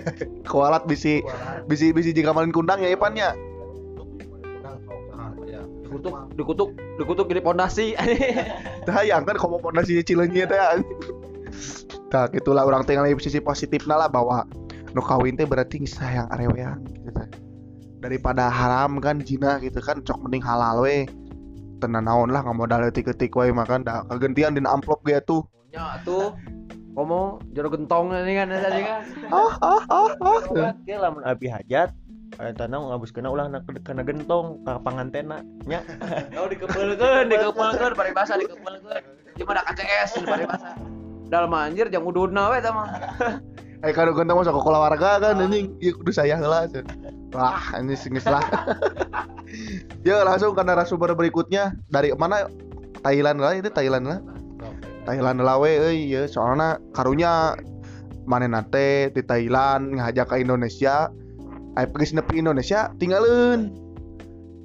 kualat 0.52 0.84
bisi 0.84 1.24
bisi 1.70 1.96
bisi 1.96 2.12
jika 2.12 2.36
malin 2.36 2.52
kundang 2.52 2.84
ya 2.84 2.92
Ipannya 2.92 3.32
dikutuk 5.90 6.14
dikutuk 6.38 6.70
dikutuk 7.02 7.26
jadi 7.34 7.42
pondasi. 7.42 7.98
Hayang 8.96 9.26
kan 9.26 9.36
komo 9.42 9.58
pondasi 9.58 10.06
cileunyi 10.06 10.46
teh 10.46 10.60
tak 12.14 12.38
itulah 12.38 12.66
orang 12.66 12.86
tinggal 12.86 13.10
di 13.10 13.18
sisi 13.18 13.42
positifnya 13.42 13.98
lah 13.98 14.10
bahwa 14.10 14.46
nu 14.94 15.02
kawin 15.02 15.34
teh 15.34 15.50
berarti 15.50 15.82
sayang 15.86 16.30
arewean 16.30 16.82
gitu 16.94 17.10
teh. 17.14 17.30
daripada 18.00 18.48
haram 18.48 19.02
kan 19.04 19.20
jina 19.20 19.60
gitu 19.60 19.82
kan 19.82 20.00
cok 20.06 20.22
mending 20.24 20.46
halal 20.46 20.86
we. 20.86 21.10
Tenan 21.80 22.06
naon 22.06 22.30
lah 22.30 22.44
nggak 22.44 22.58
modal 22.60 22.86
etik-etik 22.86 23.34
we 23.34 23.50
makan 23.50 23.82
dah 23.82 24.06
kegentian 24.14 24.54
dina 24.54 24.70
amplop 24.72 25.02
ge 25.04 25.20
tuh 25.24 25.48
nya 25.72 26.02
tuh 26.04 26.36
komo 26.98 27.40
jero 27.56 27.72
gentong 27.72 28.12
ini 28.12 28.34
kan 28.36 28.52
tadi 28.52 28.82
kan. 28.84 29.02
Ah 29.32 29.54
ah 29.64 29.82
ah 29.88 30.12
ah. 30.20 30.42
Oke 30.76 30.94
lamun 30.96 31.24
abi 31.24 31.48
hajat 31.48 31.96
Eta 32.40 32.72
na 32.72 32.80
ngabuskeuna 32.80 33.28
ulah 33.28 33.52
na 33.52 33.60
kana 33.84 34.00
gentong 34.00 34.64
ka 34.64 34.80
pangantena 34.80 35.44
nya. 35.68 35.84
Oh 36.40 36.48
dikepelkeun 36.48 37.28
dikepelkeun 37.28 37.94
bari 38.00 38.16
basa 38.16 38.40
dikepelkeun. 38.40 39.04
Cuma 39.36 39.60
ada 39.60 39.76
KCS 39.76 40.24
bari 40.24 40.48
basa 40.48 40.80
dalam 41.28 41.52
anjir 41.52 41.92
jang 41.92 42.08
ududna 42.08 42.48
we 42.56 42.64
eta 42.64 42.72
mah. 42.72 42.88
Eh 43.80 43.96
kado 43.96 44.12
ganteng 44.12 44.36
masuk 44.36 44.60
ke 44.60 44.72
warga 44.72 45.20
kan 45.20 45.40
anjing. 45.40 45.76
Iya 45.84 45.92
kudu 46.00 46.12
saya 46.16 46.36
lah 46.40 46.68
Cen. 46.68 46.88
wah 47.36 47.76
ini 47.76 47.96
singis 48.00 48.24
lah. 48.24 48.44
Ya 50.08 50.24
langsung 50.24 50.56
ke 50.56 50.64
narasumber 50.64 51.12
berikutnya. 51.16 51.76
Dari 51.92 52.16
mana? 52.16 52.48
Thailand 53.04 53.40
lah 53.40 53.56
itu 53.56 53.72
Thailand 53.72 54.06
lah. 54.08 54.20
Thailand 55.08 55.40
lah 55.44 55.56
we 55.60 55.76
euy 55.76 56.00
ya 56.12 56.28
soalnya 56.28 56.80
karunya 56.92 57.56
mana 58.28 58.48
nate 58.52 59.10
di 59.16 59.24
Thailand 59.24 59.96
ngajak 59.96 60.28
ke 60.28 60.36
Indonesia 60.44 61.08
Ayo 61.78 61.88
pergi 61.94 62.18
nepi 62.18 62.42
Indonesia 62.42 62.90
tinggalin. 62.98 63.70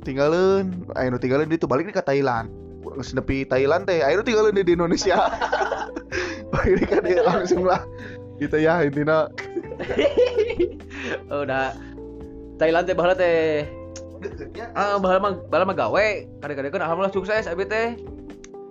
Tinggalin. 0.05 0.88
Ayo 0.96 1.16
tinggalin 1.20 1.50
itu 1.52 1.68
balik 1.68 1.88
nih 1.88 1.96
ke 1.96 2.05
Thailand. 2.05 2.48
Nepi 2.84 3.48
Thailand 3.48 3.88
teh 3.88 4.00
ayo 4.05 4.24
tinggalin 4.24 4.57
di 4.57 4.72
Indonesia. 4.76 5.18
Balik 6.52 6.86
kan 6.86 7.02
dia 7.02 7.24
langsung 7.26 7.66
lah. 7.66 7.82
Gitu 8.38 8.57
ya 8.61 8.84
intinya. 8.84 9.28
Oh, 11.28 11.44
udah 11.44 11.76
Thailand 12.57 12.88
teh 12.88 12.96
baheula 12.96 13.12
teh. 13.12 13.68
Ah 14.72 14.96
baheula 14.96 15.20
mah 15.20 15.32
baheula 15.52 15.68
mah 15.68 15.76
gawe. 15.76 16.09
Kadang-kadang 16.40 16.80
alhamdulillah 16.80 17.12
sukses 17.12 17.44
abi 17.44 17.68
teh. 17.68 17.98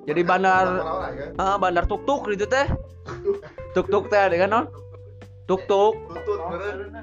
Jadi 0.09 0.21
bandar 0.25 0.81
ah 1.37 1.55
bandar 1.61 1.85
tuk-tuk 1.85 2.25
gitu 2.33 2.49
teh. 2.49 2.65
Tuk-tuk 3.77 4.09
teh 4.09 4.17
ada 4.17 4.33
kan 4.33 4.49
non 4.49 4.65
tuk-tuk 5.43 5.95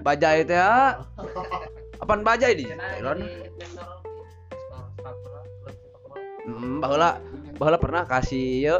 bajai 0.01 0.45
teh 0.49 0.57
ah. 0.57 1.05
apaan 2.01 2.25
bajai 2.25 2.57
di? 2.57 2.65
Thailand 2.73 3.21
hmm, 6.49 6.81
baheula 6.81 7.21
baheula 7.61 7.79
pernah 7.79 8.03
kasih 8.09 8.49
ye. 8.65 8.77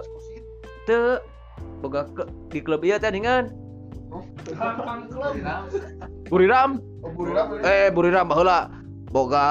Teu 0.89 1.21
boga 1.85 2.09
ke, 2.09 2.25
di 2.49 2.61
klub 2.65 2.81
ieu 2.81 2.97
teh 2.97 3.13
dengan 3.13 3.53
Buriram? 6.33 6.81
Eh 7.63 7.93
Buriram 7.93 8.27
baheula. 8.27 8.73
Boga 9.11 9.47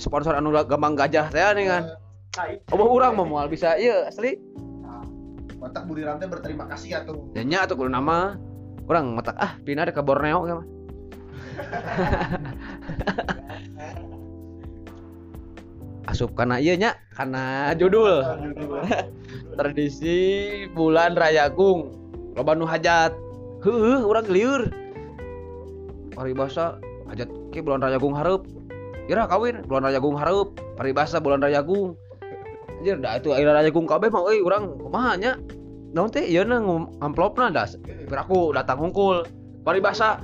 sponsor 0.00 0.34
anu 0.34 0.50
gampang 0.66 0.96
gajah 0.96 1.30
teh 1.30 1.44
dengan 1.54 1.86
Oh, 2.68 2.92
urang 2.92 3.16
mah 3.16 3.24
moal 3.24 3.46
bisa 3.48 3.80
ieu 3.80 4.04
asli. 4.04 4.36
Matak 5.56 5.88
Buriram 5.88 6.20
teh 6.20 6.28
berterima 6.28 6.68
kasih 6.68 6.88
ya 6.92 7.00
tuh. 7.06 7.32
Nya 7.32 7.64
atuh 7.64 7.78
kudu 7.80 7.88
nama 7.88 8.36
urang 8.86 9.18
matak 9.18 9.34
ah 9.38 9.58
pindah 9.66 9.90
ke 9.90 10.02
Borneo 10.02 10.46
mah. 10.46 10.66
asup 16.06 16.38
karena 16.38 16.62
iya 16.62 16.78
nya 16.78 16.94
karena 17.12 17.74
judul. 17.74 18.22
Tradisi 19.58 20.16
bulan 20.72 21.18
rayagung 21.18 21.92
loba 22.38 22.54
nu 22.54 22.64
hajat. 22.64 23.12
Heuh 23.66 24.06
urang 24.06 24.30
lieur 24.30 24.70
paribasa 26.14 26.78
hajat 27.10 27.28
ke 27.50 27.58
bulan 27.60 27.82
rayagung 27.82 28.14
hareup. 28.14 28.46
Ira 29.10 29.26
kawin 29.26 29.66
bulan 29.66 29.90
rayagung 29.90 30.14
hareup. 30.14 30.54
Paribasa 30.78 31.18
bulan 31.18 31.42
rayagung 31.42 31.98
anjir 32.86 33.00
da 33.00 33.18
itu 33.18 33.34
air 33.34 33.48
rayagung 33.48 33.88
kabeh 33.88 34.12
mah 34.12 34.22
euy 34.30 34.44
urang 34.44 34.78
kumaha 34.78 35.16
nya 35.18 35.32
naon 35.96 36.12
teh 36.12 36.28
ieu 36.28 36.44
na 36.44 36.60
ngum- 36.60 36.92
amplopna 37.00 37.48
da 37.48 37.64
aku 38.12 38.52
datang 38.52 38.76
hungkul. 38.84 39.24
Paribasa 39.64 40.20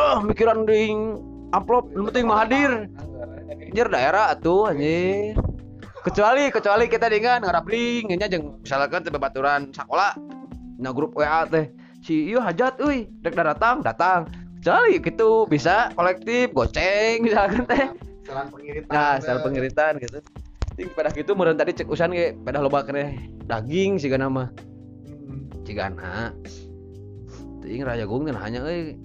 ah 0.00 0.18
mikiran 0.24 0.64
ding 0.64 1.20
amplop 1.52 1.92
nu 1.92 2.08
penting 2.08 2.24
mah 2.24 2.42
hadir 2.42 2.88
anjir 3.68 3.86
daerah 3.92 4.32
atuh 4.32 4.72
anjir. 4.72 5.36
Kecuali 6.00 6.48
kecuali 6.48 6.88
kita 6.88 7.12
dengan 7.12 7.44
ngarabling 7.44 8.16
nya 8.16 8.26
jeung 8.32 8.64
misalkan 8.64 9.04
teh 9.04 9.12
babaturan 9.12 9.68
sekolah 9.76 10.16
na 10.80 10.90
grup 10.90 11.12
WA 11.14 11.44
teh 11.46 11.68
si 12.00 12.32
ieu 12.32 12.40
hajat 12.40 12.80
euy 12.80 13.04
dek 13.20 13.36
da 13.36 13.52
datang 13.52 13.84
datang. 13.84 14.24
Kecuali 14.64 14.96
gitu 14.96 15.44
bisa 15.44 15.92
kolektif 15.92 16.48
goceng 16.56 17.20
misalkan 17.28 17.68
teh. 17.68 17.92
Salah 18.24 18.48
pengiritan. 18.48 18.88
nah 18.88 19.20
style 19.20 19.44
pengiritan 19.44 19.92
gitu. 20.00 20.18
Pada 20.96 21.12
gitu 21.14 21.36
meureun 21.38 21.54
tadi 21.54 21.76
cek 21.76 21.86
usan 21.86 22.10
ge 22.10 22.34
pada 22.42 22.58
loba 22.58 22.82
keneh 22.82 23.14
daging 23.46 24.00
sih 24.00 24.10
nama 24.10 24.48
Hmm. 24.50 24.73
Cigana. 25.64 26.30
Ting 27.64 27.80
raya 27.80 28.04
gung 28.04 28.28
kan 28.28 28.36
hanya 28.36 28.60
euy. 28.68 29.00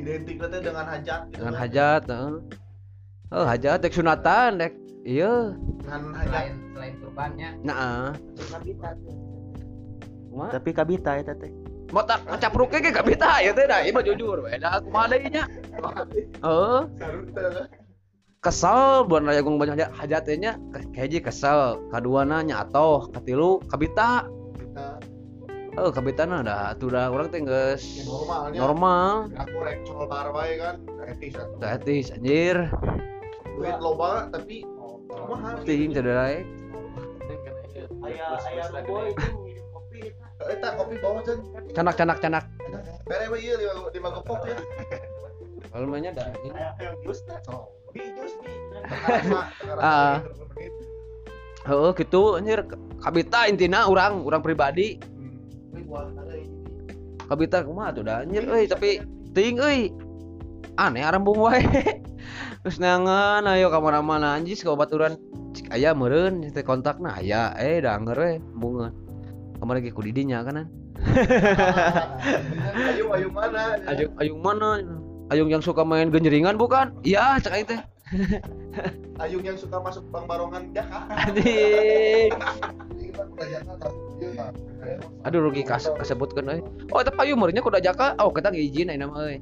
Identik 0.00 0.40
teh 0.40 0.60
dengan 0.62 0.86
hajat. 0.88 1.20
gitu 1.28 1.42
dengan 1.42 1.54
kan. 1.54 1.60
hajat 1.60 2.02
heeh. 2.08 2.34
oh 3.34 3.44
hajat 3.44 3.78
dek 3.84 3.92
sunatan 3.92 4.50
dek. 4.56 4.72
Iya. 5.04 5.52
Dengan 5.84 6.16
hajat. 6.16 6.56
selain 6.72 6.94
kurbannya. 7.02 7.50
Nah 7.66 8.16
Kumaha? 10.32 10.50
tapi 10.56 10.70
kabita 10.72 11.20
ya 11.20 11.34
teh. 11.34 11.52
Mau 11.90 12.04
tak 12.04 12.20
ngacap 12.28 12.52
ruke 12.52 12.78
ge 12.78 12.92
gak 12.92 13.04
bisa 13.04 13.44
ya 13.44 13.52
teh 13.52 13.66
dah. 13.68 13.80
Ieu 13.84 13.92
mah 13.92 14.04
jujur 14.06 14.40
we 14.40 14.56
dah 14.56 14.80
kumaha 14.80 15.12
deui 15.12 15.28
nya 15.28 15.44
heeh. 15.44 16.80
Sarung 16.96 17.28
teh 17.34 17.42
kan. 17.44 17.66
kesel 18.38 19.02
buat 19.10 19.26
raya 19.26 19.42
gung 19.42 19.58
banyak 19.58 19.76
hajat 19.76 19.90
hajat 19.98 20.22
teh 20.24 20.36
nya. 20.38 20.52
Kayak 20.94 21.28
kesel. 21.28 21.82
Kaduana 21.90 22.40
nyatoh 22.40 23.10
katilu 23.10 23.60
kabita. 23.66 24.24
Kita 24.56 25.17
oh 25.78 25.90
kabita 25.90 26.26
na 26.26 26.42
dah 26.42 26.74
tuh 26.74 26.90
dah 26.90 27.08
urang 27.08 27.30
teh 27.30 27.38
geus 27.40 28.02
normalnya. 28.04 28.58
normal 28.58 29.12
Aku 29.38 29.56
rek 29.62 29.78
col 29.86 30.04
bar 30.06 30.28
wae 30.34 30.58
kan. 30.58 30.76
Etis 31.06 31.34
atuh. 31.34 31.58
Etis 31.62 32.06
anjir 32.12 32.56
Duit 33.58 33.78
loba 33.82 34.30
tapi 34.30 34.62
kumaha? 35.10 35.58
ting 35.66 35.90
cederai 35.90 36.46
aya 38.06 38.26
aya 38.46 38.82
boy 38.86 39.10
Eta 40.38 40.70
kopi 40.78 40.94
bawa 41.02 41.18
cenah. 41.26 41.44
canak 41.74 41.94
canak 41.98 42.18
canak 42.22 42.44
Bere 43.10 43.26
we 43.34 43.42
ieu 43.42 43.58
lima 43.58 43.90
lima 43.90 44.08
gepok 44.14 44.46
ya. 44.46 44.56
kalau 45.68 45.86
mainnya 45.90 46.14
dah 46.14 46.26
aya 46.30 46.94
jus 47.02 47.26
teh 47.26 47.38
bi 47.90 48.02
jus 48.14 48.32
bi 48.38 48.52
Ah. 49.82 50.22
heeh 51.66 51.90
gitu 51.98 52.38
anjir 52.38 52.62
kabita 53.02 53.50
intina 53.50 53.90
urang 53.90 54.22
urang 54.22 54.40
pribadi 54.40 54.96
kabita 57.28 57.60
kumaha 57.60 57.92
tuh 57.92 58.02
dah 58.08 58.24
anjir 58.24 58.48
euy 58.48 58.64
tapi 58.64 59.04
ting 59.36 59.60
euy. 59.60 59.92
Aneh 60.78 61.02
arembung 61.02 61.38
wae. 61.42 61.62
Terus 62.62 62.78
nangan 62.78 63.46
ayo 63.46 63.70
ka 63.70 63.78
mana-mana. 63.82 64.34
Anjis 64.38 64.62
ka 64.62 64.74
baturan 64.74 65.18
cik 65.54 65.70
aya 65.74 65.92
meureun 65.94 66.42
teh 66.50 66.64
kontakna. 66.64 67.18
Aya 67.18 67.52
eh 67.58 67.82
da 67.82 67.98
anger 67.98 68.16
we 68.18 68.32
bunga 68.56 68.94
kamar 69.58 69.82
lagi 69.82 69.90
ku 69.90 70.00
didinya 70.06 70.46
kanan 70.46 70.70
Ayo 72.94 73.10
ayo 73.14 73.28
mana? 73.30 73.78
ayung 73.90 74.14
ayung 74.18 74.40
mana? 74.42 74.70
Ayung 75.28 75.50
yang 75.52 75.62
suka 75.62 75.84
main 75.84 76.10
genjeringan 76.10 76.58
bukan? 76.58 76.94
Iya 77.06 77.38
cek 77.42 77.54
aing 77.54 77.68
teh 77.68 77.80
Ayung 79.22 79.44
yang 79.44 79.58
suka 79.58 79.76
masuk 79.82 80.04
bang 80.08 80.24
barongan 80.24 80.64
atas. 80.72 81.34
Ieu 84.18 84.30
mah. 84.34 84.50
aduh 85.26 85.42
rugi 85.42 85.66
kas 85.66 85.90
kasebutkeun 86.00 86.48
euy 86.48 86.60
oh 86.94 87.02
tapi 87.02 87.28
ayu 87.28 87.34
meureunnya 87.36 87.62
kuda 87.62 87.82
jaka 87.82 88.14
oh 88.22 88.30
kita 88.32 88.50
ngizin 88.50 88.90
ayeuna 88.90 89.06
mah 89.10 89.18
euy 89.26 89.38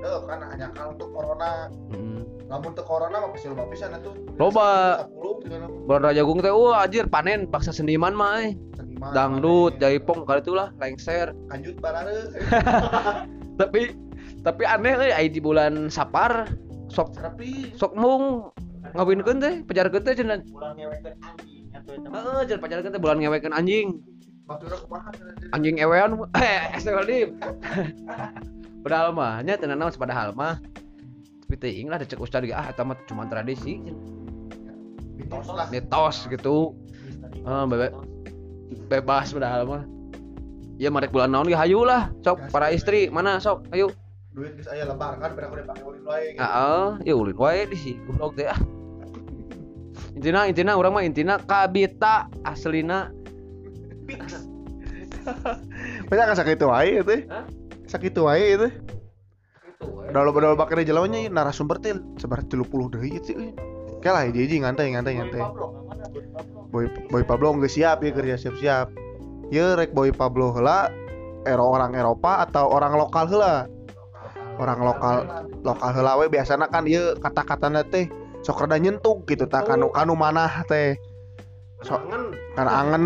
Tuh 0.00 0.24
kan 0.24 0.40
hanya 0.40 0.72
kalau 0.72 0.96
untuk 0.96 1.12
corona, 1.12 1.68
Hmm. 1.92 2.24
lamun 2.48 2.72
teu 2.72 2.80
corona 2.88 3.20
mah 3.20 3.36
pasti 3.36 3.52
loba 3.52 3.68
pisan 3.68 3.92
atuh. 3.92 4.16
Loba. 4.40 5.04
10 5.12 5.44
dengan 5.44 5.68
bulan 5.84 6.00
raja 6.08 6.24
gung 6.24 6.40
teh 6.40 6.48
wah 6.48 6.88
anjir 6.88 7.04
panen 7.04 7.44
paksa 7.44 7.68
seniman 7.68 8.16
mah 8.16 8.40
euy 8.40 8.56
dangdut 9.12 9.76
jaipong 9.76 10.24
kali 10.24 10.40
itulah 10.40 10.72
lengser 10.80 11.36
Kanjut 11.52 11.76
barare. 11.84 12.32
tapi 13.60 13.92
tapi 14.40 14.62
aneh 14.64 15.12
euy 15.12 15.28
di 15.28 15.40
bulan 15.40 15.92
sapar 15.92 16.48
sok 16.90 17.14
sok 17.78 17.92
mung 17.94 18.50
ngawinkeun 18.92 19.38
teh 19.38 19.54
pajarkeun 19.64 20.02
teh 20.02 20.14
cenah 20.18 20.42
pulang 20.50 20.74
ngewekkeun 20.74 21.16
anjing 21.22 21.64
atuh 21.70 21.92
eta 21.94 22.08
heeh 22.10 22.42
cenah 22.50 22.60
pajarkeun 22.60 22.92
teh 22.92 23.00
bulan 23.00 23.16
ngewekeun 23.22 23.54
anjing. 23.54 23.88
Anjing 25.54 25.78
ewean 25.78 26.18
eh 26.42 26.74
astagfirullahaladzim 26.74 27.38
padahal 28.84 29.14
mah 29.14 29.38
nya 29.46 29.54
tenan 29.54 29.78
naon 29.78 29.94
padahal 29.94 30.34
mah. 30.34 30.58
Tapi 31.46 31.54
teuing 31.58 31.90
lah 31.90 31.98
dicek 31.98 32.18
ustad 32.18 32.46
ah 32.50 32.66
eta 32.70 32.82
mah 32.82 32.98
cuma 33.06 33.26
tradisi. 33.30 33.78
Mitos 35.18 35.46
lah. 35.54 35.70
mitos 35.70 36.26
gitu. 36.26 36.74
Eh, 37.46 37.64
bebe- 37.70 37.94
bebas 38.90 39.30
padahal 39.30 39.62
mah. 39.66 39.82
Ya 40.82 40.90
marek 40.90 41.14
bulan 41.14 41.30
naon 41.30 41.46
ge 41.46 41.54
hayu 41.54 41.86
lah 41.86 42.10
sok. 42.26 42.50
Para 42.50 42.74
istri 42.74 43.06
mana 43.06 43.38
sok 43.38 43.70
ayo 43.70 43.94
Duit 44.30 44.54
geus 44.54 44.68
aya 44.70 44.86
lebar 44.86 45.18
kan 45.18 45.34
pada 45.34 45.50
kudu 45.50 45.62
pake 45.66 45.82
ulin 45.82 46.02
wae. 46.06 46.26
gitu. 46.34 46.38
heeh 46.38 46.88
ya 47.02 47.14
ulin 47.18 47.34
wae 47.34 47.60
di 47.66 47.76
si 47.76 47.90
goblok 48.06 48.38
teh 48.38 48.46
ah 48.46 48.60
intina 50.14 50.46
intina 50.46 50.78
urang 50.78 50.94
mah 50.94 51.02
intina 51.02 51.42
kabita 51.42 52.30
aslina 52.46 53.10
Banyak 56.10 56.24
kan 56.32 56.36
sakit 56.36 56.58
wae 56.66 57.02
teh. 57.06 57.20
Hah? 57.30 57.44
Sakit 57.86 58.14
wae. 58.18 58.58
Udah 60.10 60.22
loba 60.26 60.38
loba 60.42 60.66
bakal 60.66 60.82
jelawanya 60.82 61.30
narasumber 61.30 61.78
teh 61.78 61.94
sebar 62.18 62.42
30 62.42 62.66
deui 62.66 63.18
sih. 63.22 63.34
euy. 63.36 63.50
Kayak 64.00 64.14
lah 64.16 64.22
jadi 64.32 64.54
ngantai 64.64 64.86
ngantai 64.96 65.14
ngantai. 65.20 65.42
Boy 66.72 66.90
Boy 67.10 67.22
Pablo 67.22 67.54
nggak 67.54 67.70
siap 67.70 68.02
ya 68.02 68.10
kerja 68.10 68.34
siap 68.40 68.56
siap. 68.58 68.86
Ya 69.54 69.78
rek 69.78 69.94
Boy 69.94 70.10
Pablo 70.10 70.50
heula 70.50 70.90
ero 71.46 71.64
orang 71.66 71.94
Eropa 71.94 72.42
atau 72.42 72.70
orang 72.70 72.96
lokal 72.98 73.28
heula. 73.30 73.68
Orang 74.60 74.84
lokal 74.84 75.48
lokal 75.64 75.90
heula 75.96 76.20
we 76.20 76.28
biasana 76.28 76.68
kan 76.68 76.84
ieu 76.84 77.16
kata-katana 77.16 77.80
teh 77.80 78.12
sok 78.44 78.68
rada 78.68 78.76
nyentuk 78.76 79.24
gitu 79.24 79.48
tak 79.48 79.64
kanu 79.64 79.88
kanu 79.88 80.12
manah 80.12 80.60
teh. 80.68 81.00
So, 81.80 81.96
karena 82.52 82.72
angen, 82.76 83.04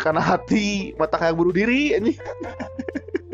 karena 0.00 0.24
hati, 0.24 0.96
mata 0.96 1.20
kayak 1.20 1.36
bunuh 1.36 1.52
diri 1.52 1.92
ini. 2.00 2.16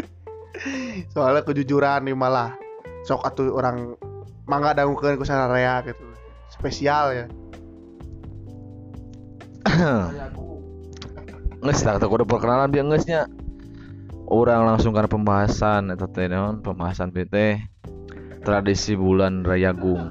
Soalnya 1.14 1.46
kejujuran 1.46 2.02
nih 2.02 2.18
malah 2.18 2.58
sok 3.06 3.22
atuh 3.22 3.54
orang 3.54 3.94
mangga 4.50 4.74
dangukeun 4.74 5.14
ku 5.14 5.22
sararea 5.22 5.86
gitu. 5.86 6.02
Spesial 6.50 7.14
ya. 7.14 7.26
Nges 11.62 11.86
lah, 11.86 12.02
tak 12.02 12.10
udah 12.10 12.26
perkenalan 12.26 12.74
dia 12.74 12.82
ngesnya. 12.82 13.30
Orang 14.32 14.64
langsung 14.64 14.96
karena 14.96 15.12
pembahasan 15.12 15.92
eta 15.92 16.08
teh 16.08 16.24
naon 16.24 16.64
pembahasan 16.64 17.12
PT 17.12 17.60
tradisi 18.40 18.96
bulan 18.96 19.44
Rayagung. 19.44 20.08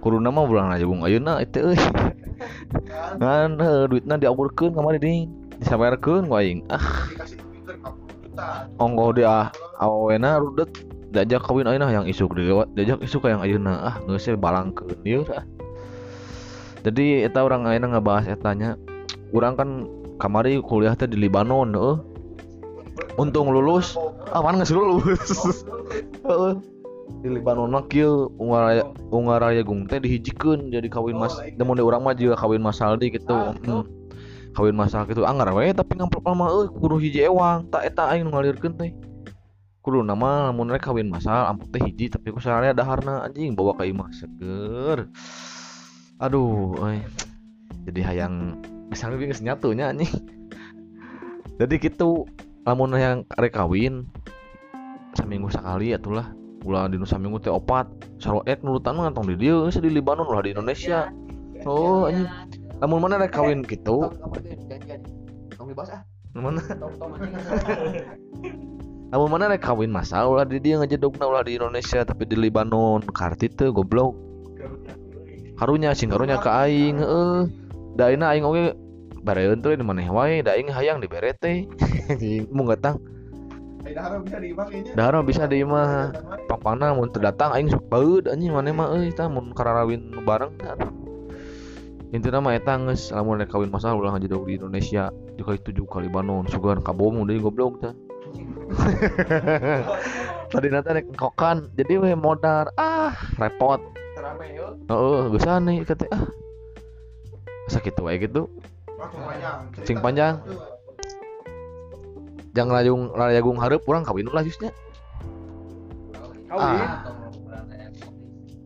Kudu 0.00 0.16
nama 0.16 0.48
bulan 0.48 0.72
Rayagung 0.72 1.04
ayeuna 1.04 1.44
eta 1.44 1.60
euy. 1.60 1.76
Ngan 3.20 3.60
heuh, 3.60 3.84
duitna 3.84 4.16
diaburkeun 4.16 4.72
kamari 4.72 4.96
ding. 4.96 5.28
Disawerkeun 5.60 6.32
ku 6.32 6.40
aing. 6.40 6.64
Ah, 6.72 6.80
Dikasih 7.12 7.36
duitkeun 7.36 7.84
40 7.84 8.16
juta. 8.16 8.48
ongko 8.80 9.04
dia 9.18 9.52
awena 9.76 10.40
rudet 10.40 10.72
diajak 11.12 11.44
kawin 11.44 11.68
ayeuna 11.68 11.92
yang 11.92 12.06
isuk 12.08 12.32
dewa 12.32 12.64
diajak 12.78 13.02
isuk 13.04 13.28
yang 13.28 13.44
ayeuna 13.44 13.92
ah 13.92 13.94
geus 14.08 14.24
we 14.24 14.40
balangkeun 14.40 14.96
ieu 15.04 15.20
ah. 15.36 15.44
Jadi 16.80 17.28
eta 17.28 17.44
orang 17.44 17.68
ayeuna 17.68 17.92
ngebahas 17.92 18.24
etanya. 18.32 18.80
Urang 19.36 19.60
kan 19.60 19.97
kamari 20.18 20.58
kuliah 20.60 20.98
teh 20.98 21.06
di 21.06 21.16
Libanon 21.16 21.72
heeh. 21.72 21.96
Untung 23.18 23.50
lulus, 23.50 23.98
ah 24.30 24.42
mana 24.42 24.62
geus 24.62 24.74
lulus. 24.74 25.30
Di 27.18 27.26
Libanon 27.26 27.72
mah 27.72 27.82
kieu 27.90 28.30
ungaraya 28.38 28.84
ungaraya 29.10 29.62
gung 29.66 29.90
teh 29.90 29.98
dihijikeun 29.98 30.70
jadi 30.70 30.86
kawin 30.86 31.18
mas. 31.18 31.34
Demun 31.58 31.80
urang 31.82 32.06
mah 32.06 32.14
juga 32.14 32.38
kawin 32.38 32.62
masaldi 32.62 33.10
gitu. 33.10 33.34
Hmm. 33.34 33.82
Kawin 34.54 34.74
masal 34.78 35.02
gitu 35.06 35.26
anggar 35.26 35.50
we 35.54 35.70
tapi 35.74 35.98
ngamplop 35.98 36.30
mah 36.30 36.50
euy 36.50 36.66
kudu 36.70 36.98
hiji 37.02 37.26
ewang 37.26 37.66
tak 37.74 37.90
eta 37.90 38.14
aing 38.14 38.30
ngalirkeun 38.30 38.78
teh. 38.78 38.94
Kudu 39.82 40.06
nama 40.06 40.50
lamun 40.50 40.70
rek 40.70 40.86
kawin 40.86 41.10
masal 41.10 41.50
amplop 41.50 41.74
teh 41.74 41.82
hiji 41.82 42.06
tapi 42.12 42.30
ku 42.30 42.38
sararea 42.38 42.70
daharna 42.70 43.26
anjing 43.26 43.58
bawa 43.58 43.74
ka 43.74 43.82
imah 43.82 44.10
seger. 44.14 45.10
aduh 46.18 46.74
euy. 46.82 46.98
jadi 47.86 48.00
hayang 48.02 48.58
lebih 48.92 49.32
geus 49.32 49.44
nyatunya 49.44 49.92
anjing. 49.92 50.08
Jadi 51.58 51.74
gitu 51.82 52.24
lamun 52.64 52.94
yang 52.96 53.24
rek 53.36 53.56
kawin 53.56 54.08
saminggu 55.16 55.50
sekali 55.50 55.92
atulah 55.96 56.30
ulah 56.62 56.90
dinu 56.90 57.08
saminggu 57.08 57.40
teh 57.40 57.52
opat 57.52 57.88
saroet 58.20 58.60
nurutan 58.60 58.94
mah 58.98 59.08
ngantong 59.08 59.34
di 59.34 59.48
dieu 59.48 59.66
geus 59.66 59.80
di 59.80 59.90
Libanon 59.90 60.28
ulah 60.28 60.42
di 60.44 60.54
Indonesia. 60.54 61.10
Oh 61.66 62.08
anjing. 62.08 62.28
Lamun 62.78 63.02
mana 63.02 63.18
rek 63.18 63.34
kawin 63.34 63.66
gitu? 63.66 64.06
ah. 64.06 64.14
mana? 66.38 66.62
Lamun 69.10 69.28
mana 69.28 69.44
rek 69.52 69.62
kawin 69.66 69.90
masal 69.90 70.30
ulah 70.30 70.46
di 70.46 70.62
dieu 70.62 70.78
ngajedogna 70.78 71.26
ulah 71.26 71.42
di 71.42 71.58
Indonesia 71.58 72.06
tapi 72.06 72.24
di 72.24 72.38
Libanon 72.38 73.02
karti 73.02 73.50
goblok. 73.68 74.14
Karunya 75.58 75.90
sing 75.90 76.14
karunya 76.14 76.38
ka 76.38 76.70
aing 76.70 77.02
heeh 77.02 77.67
da 77.98 78.06
ayeuna 78.06 78.30
aing 78.30 78.46
oge 78.46 78.78
bareun 79.26 79.58
teh 79.58 79.74
di 79.74 79.82
maneh 79.82 80.06
wae 80.06 80.38
da 80.46 80.54
aing 80.54 80.70
hayang 80.70 81.02
dibere 81.02 81.34
teh 81.34 81.66
anjing 82.14 82.46
mun 82.54 82.70
gatang 82.70 83.02
Dahar 83.88 84.20
bisa 84.20 84.36
diimah 84.36 84.66
kayaknya. 84.68 84.92
dahar 84.94 85.14
bisa 85.24 85.42
di 85.48 85.64
imah. 85.64 86.12
Papana 86.44 86.92
mun 86.92 87.08
teu 87.08 87.24
datang 87.24 87.56
aing 87.56 87.72
sok 87.72 87.88
baeud 87.88 88.28
anjing 88.28 88.52
maneh 88.52 88.68
mah 88.68 88.92
euy 88.92 89.08
tah 89.16 89.32
mun 89.32 89.50
kararawin 89.56 90.12
bareng 90.28 90.52
tah. 90.60 90.76
Intina 92.12 92.36
mah 92.44 92.52
eta 92.52 92.76
geus 92.84 93.08
lamun 93.16 93.40
rek 93.40 93.48
kawin 93.48 93.72
masal 93.72 93.96
ulah 93.96 94.12
ngajedog 94.12 94.44
di 94.44 94.60
Indonesia. 94.60 95.08
Dikali 95.40 95.64
tujuh 95.64 95.88
kali 95.88 96.12
Libanon 96.12 96.44
sugan 96.52 96.84
kabom 96.84 97.24
deui 97.24 97.40
goblok 97.40 97.80
tah. 97.80 97.96
Tadi 100.52 100.68
nanti 100.68 100.90
rek 100.92 101.06
kokan 101.16 101.72
jadi 101.72 101.96
we 101.96 102.12
modar. 102.12 102.68
Ah 102.76 103.16
repot. 103.40 103.80
Heeh, 104.84 105.20
geus 105.32 105.48
aneh 105.48 105.80
kata 105.88 106.04
ah. 106.12 106.28
Sakit 107.68 108.00
wae 108.00 108.16
gitu. 108.16 108.48
Langsung 108.98 109.22
panjang. 109.22 109.58
Sing 109.86 109.96
panjang. 110.00 110.34
Jangan 112.56 112.72
rayung 112.74 113.02
rayagung 113.14 113.58
hareup 113.60 113.86
urang 113.86 114.02
kawin 114.02 114.26
ulah 114.26 114.42
jusnya. 114.42 114.74
Kawin. 116.48 116.58
Ah. 116.58 117.06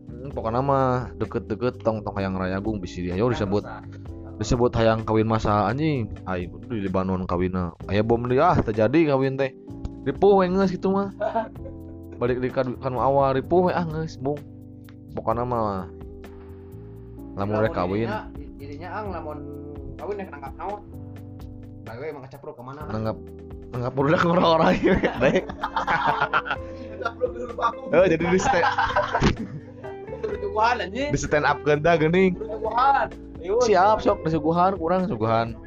Hmm, 0.07 0.31
pokoknya 0.31 0.63
mah 0.63 1.11
deket-deket 1.19 1.83
tong 1.83 2.01
tong 2.01 2.15
hayang 2.15 2.39
rayagung 2.39 2.79
bisi 2.79 3.03
dia 3.03 3.19
yo 3.19 3.27
disebut 3.27 3.67
disebut 4.39 4.71
hayang 4.73 5.03
kawin 5.05 5.27
masa 5.29 5.69
anjing. 5.69 6.09
Ai 6.25 6.47
di 6.47 6.79
Libanon 6.81 7.27
kawinna. 7.27 7.75
Aya 7.91 8.01
bom 8.01 8.23
deui 8.23 8.41
ah 8.41 8.57
terjadi 8.57 9.13
kawin 9.13 9.37
teh. 9.37 9.53
Ripuh 10.07 10.41
we 10.41 10.49
geus 10.49 10.73
kitu 10.73 10.89
mah. 10.89 11.13
Balik 12.23 12.39
di 12.39 12.49
kanu 12.49 12.79
kanu 12.79 12.97
awal 13.03 13.35
ripuh 13.35 13.69
we 13.69 13.71
ah 13.75 13.85
geus 13.85 14.17
bung. 14.17 14.39
Pokoknya 15.13 15.45
mah 15.45 15.91
lamun 17.37 17.61
rek 17.61 17.75
kawin 17.77 18.09
Dirinya 18.63 18.95
ang 18.95 19.11
lamun 19.11 19.39
kawin 19.99 20.23
nek 20.23 20.31
nangkap 20.31 20.55
naon. 20.55 20.87
Bae 21.83 22.15
emang 22.15 22.23
kecapruk 22.23 22.55
ke 22.55 22.63
mana? 22.63 22.87
nanggap 22.87 23.19
nanggap 23.75 23.91
udah 23.91 24.23
orang-orang 24.23 24.79
baik. 25.19 25.43
Oh 27.91 28.07
jadi 28.07 28.23
di 28.23 28.39
stand 28.39 28.63
di 31.11 31.17
stand 31.19 31.43
up 31.43 31.59
genda 31.67 31.99
gening. 31.99 32.39
Siap 33.67 33.99
sok 33.99 34.23
di 34.23 34.31
suguhan 34.31 34.79
kurang 34.79 35.11
suguhan. 35.11 35.59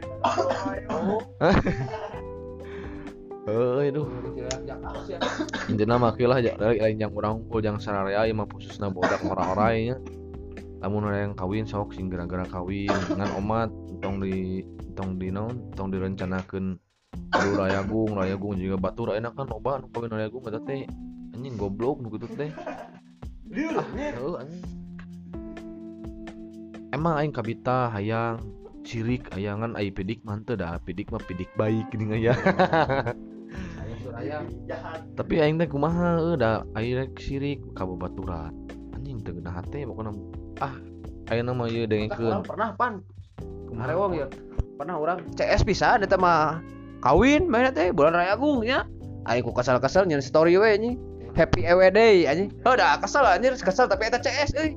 Eh 3.45 3.93
itu 3.93 4.09
intinya 5.69 6.01
mah 6.01 6.17
kilah 6.17 6.41
ya 6.41 6.57
dari 6.57 6.81
lain 6.81 6.97
yang 6.97 7.13
orang 7.13 7.45
unggul 7.45 7.61
yang 7.61 7.77
sararea 7.77 8.25
mah 8.33 8.49
khususnya 8.49 8.89
bodak 8.89 9.21
orang-orang 9.21 10.01
nya 10.77 10.87
lamun 10.87 11.09
ada 11.09 11.19
yang 11.25 11.35
kawin 11.35 11.65
sok 11.65 11.97
sing 11.97 12.13
gara-gara 12.13 12.45
kawin 12.49 12.93
dengan 13.09 13.33
omat 13.41 13.73
tong 14.05 14.21
di 14.21 14.61
tong 14.93 15.17
di 15.17 15.33
naon 15.33 15.73
tong 15.73 15.89
direncanakeun 15.89 16.77
Aduh 17.33 17.59
rayagung, 17.59 18.13
rayagung 18.15 18.55
juga 18.61 18.77
batur 18.79 19.17
enak 19.17 19.35
kan 19.35 19.49
loba 19.49 19.81
nu 19.81 19.89
kawin 19.91 20.13
rayagung 20.13 20.45
eta 20.47 20.61
teh 20.63 20.85
anjing 21.35 21.55
goblok 21.59 21.99
nu 22.05 22.13
kitu 22.13 22.29
teh. 22.37 22.51
Ah, 22.53 24.43
anjing. 24.45 24.65
Emang 26.93 27.15
aing 27.19 27.33
kabita 27.35 27.91
hayang 27.91 28.41
sirik 28.87 29.27
hayangan 29.35 29.75
ai 29.75 29.91
pidik 29.91 30.23
mah 30.23 30.39
teu 30.47 30.55
dah 30.55 30.79
pidik 30.87 31.11
mah 31.11 31.21
pidik 31.25 31.51
baik 31.59 31.91
geuning 31.91 32.15
aya. 32.15 32.35
Suraya. 34.07 34.47
Tapi 35.19 35.35
aing 35.43 35.59
teh 35.59 35.67
kumaha 35.67 36.23
euy 36.23 36.39
da 36.39 36.63
ai 36.79 36.95
rek 36.95 37.19
sirik 37.19 37.65
ka 37.75 37.83
babaturan. 37.83 38.55
Anjing 38.95 39.19
teu 39.25 39.35
geunah 39.35 39.57
hate 39.57 39.83
pokona 39.83 40.15
ah 40.63 40.75
ayeuna 41.29 41.53
mah 41.53 41.67
ieu 41.69 41.85
dengekeun. 41.85 42.45
Pernah 42.47 42.73
pan. 42.79 43.03
Arewong 43.77 44.17
ya. 44.17 44.27
Pernah 44.77 44.97
orang 44.97 45.19
CS 45.37 45.65
pisan 45.65 46.05
eta 46.05 46.17
mah 46.17 46.61
kawin 47.05 47.49
main 47.49 47.69
teh 47.73 47.93
bulan 47.93 48.17
raya 48.17 48.37
agung 48.37 48.65
nya. 48.65 48.89
Aing 49.27 49.43
ku 49.45 49.53
kesal-kesal 49.53 50.07
nyen 50.09 50.23
story 50.25 50.57
we 50.57 50.69
anjing. 50.69 50.97
Happy 51.37 51.69
EWD 51.69 52.25
anjing. 52.25 52.49
Oh 52.65 52.73
dah 52.73 52.97
kesel 53.03 53.27
anjir 53.27 53.53
kesel 53.59 53.91
tapi 53.91 54.09
eta 54.09 54.21
CS 54.23 54.57
euy. 54.57 54.73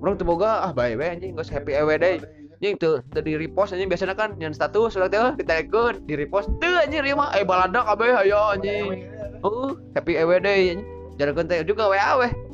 Urang 0.00 0.16
teu 0.16 0.26
boga 0.26 0.66
ah 0.66 0.72
bae 0.74 0.98
we 0.98 1.06
anjing 1.06 1.38
geus 1.38 1.52
happy 1.52 1.76
EWD. 1.76 2.26
Anjing 2.58 2.74
teu 2.80 2.98
di 3.22 3.38
repost 3.38 3.70
anjing 3.76 3.86
biasana 3.86 4.18
kan 4.18 4.34
nyen 4.34 4.50
status 4.50 4.98
urang 4.98 5.12
teh 5.12 5.46
ditakeun 5.46 6.02
di 6.10 6.18
repost 6.18 6.50
teu 6.58 6.74
anjir 6.80 7.06
mah 7.14 7.30
eh 7.38 7.46
balada 7.46 7.86
kabeh 7.86 8.10
hayo 8.18 8.58
anjing. 8.58 9.06
Heeh, 9.40 9.70
happy 9.94 10.12
EWD 10.18 10.48
anjing. 10.48 10.80
Jarakeun 11.20 11.46
teh 11.46 11.62
juga 11.62 11.86
WA 11.86 12.18
we. 12.18 12.49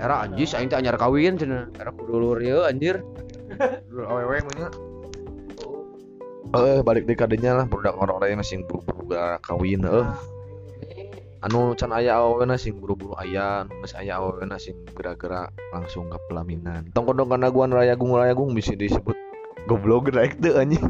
Era 0.00 0.26
anjis 0.26 0.54
aing 0.54 0.70
teh 0.70 0.78
anyar 0.78 0.96
kawin 0.98 1.38
cenah. 1.38 1.70
Era 1.78 1.90
kudu 1.94 2.14
lur 2.18 2.38
ieu 2.42 2.64
anjir. 2.66 3.02
awewe 3.94 4.42
punya 4.50 4.68
eh 6.54 6.80
balik 6.86 7.04
di 7.06 7.14
kadenya 7.18 7.58
lah 7.62 7.66
budak 7.66 7.98
orang-orang 7.98 8.38
yang 8.38 8.44
sing 8.46 8.62
buru-buru 8.66 9.10
kawin 9.42 9.82
eh 9.82 10.06
anu 11.44 11.74
can 11.76 11.92
aya 11.92 12.16
awena 12.22 12.54
sing 12.56 12.78
buru-buru 12.78 13.18
aya 13.18 13.66
anu 13.66 13.74
geus 13.82 13.92
aya 13.98 14.22
awena 14.22 14.56
sing 14.56 14.78
gerak-gerak 14.96 15.52
langsung 15.74 16.08
ke 16.08 16.16
pelaminan. 16.30 16.88
Tong 16.96 17.04
kodong 17.04 17.28
kana 17.28 17.52
guan 17.52 17.74
rayagung 17.74 18.14
rayagung 18.16 18.56
bisa 18.56 18.72
disebut 18.72 19.18
goblok 19.68 20.14
naik 20.14 20.40
teu 20.40 20.56
anjing. 20.56 20.80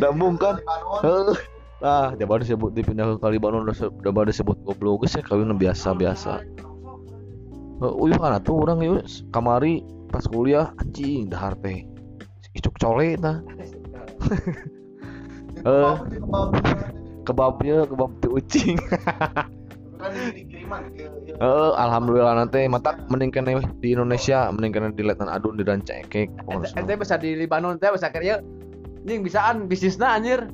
Da 0.00 0.10
kan 0.10 0.58
heuh 1.06 1.38
ah 1.84 2.10
jabar 2.18 2.42
disebut 2.42 2.74
dipindah 2.74 3.14
ke 3.14 3.16
Kalibanon 3.22 3.68
udah 3.68 3.76
se- 3.76 3.92
udah 3.92 4.10
baru 4.10 4.32
disebut 4.32 4.58
goblok 4.66 5.06
geus 5.06 5.14
ya 5.14 5.22
kawin 5.22 5.54
biasa-biasa. 5.54 6.40
Uh, 6.40 6.71
uyuh 7.90 8.18
kan 8.18 8.38
tuh 8.46 8.62
orang 8.62 8.78
yuk 8.86 9.02
kamari 9.34 9.82
pas 10.12 10.22
kuliah 10.28 10.70
anjing 10.78 11.26
dahar 11.26 11.58
teh. 11.58 11.82
Icuk 12.54 12.76
cole 12.78 13.16
tah 13.18 13.40
eh 15.66 15.94
kebabnya 17.26 17.88
kebab 17.90 18.12
teu 18.22 18.38
ucing. 18.38 18.78
Kan 19.98 20.12
Eh, 21.42 21.70
alhamdulillah 21.78 22.34
nanti 22.34 22.64
mata 22.66 22.98
mending 23.06 23.30
kene 23.30 23.60
di 23.78 23.94
Indonesia 23.94 24.48
mending 24.50 24.72
kene 24.72 24.88
di 24.96 25.02
Letan 25.04 25.28
Adun 25.28 25.60
di 25.60 25.64
Rancekek 25.66 26.28
Ente 26.74 26.94
bisa 26.96 27.20
di 27.20 27.36
Libanon 27.36 27.76
teh 27.76 27.92
bisa 27.92 28.08
kerja 28.08 28.40
Nying 29.02 29.26
bisaan 29.26 29.66
bisnisna 29.66 30.14
anjir. 30.14 30.46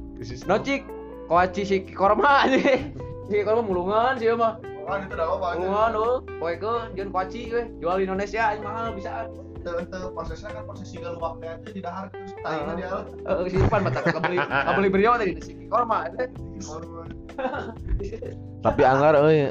Nocik 0.49 0.89
Koaci 1.29 1.63
si 1.69 1.77
korma 1.93 2.49
anjir 2.49 2.93
Si 3.29 3.37
korma 3.45 3.61
mulungan 3.61 4.17
sih 4.17 4.33
mah 4.33 4.57
Kan 4.89 5.05
itu 5.05 5.15
dah 5.21 5.29
apa 5.29 5.49
Mulungan 5.61 5.91
lu 5.93 6.09
Poe 6.41 6.55
ke 6.57 6.73
Jun 6.97 7.09
koaci 7.13 7.41
we 7.53 7.63
Jual 7.77 8.01
di 8.01 8.05
Indonesia 8.09 8.43
anjing 8.57 8.65
mahal 8.65 8.97
Ente 9.59 9.75
ente 9.75 9.99
prosesnya 10.15 10.55
kan 10.55 10.63
proses 10.71 10.87
siga 10.87 11.19
luwaknya 11.19 11.59
itu 11.61 11.77
di 11.77 11.81
dahar 11.83 12.07
terus 12.15 12.31
taina 12.47 12.79
di 12.79 12.87
alat. 12.87 13.11
Eh 13.27 13.51
simpan 13.51 13.81
mata 13.83 14.01
kebeli 14.07 14.39
kebeli 14.39 14.89
brio 14.89 15.13
tadi 15.19 15.35
si 15.43 15.53
korma 15.67 16.07
teh 16.15 16.31
tapi 18.63 18.83
anggar 18.87 19.19
euy 19.19 19.51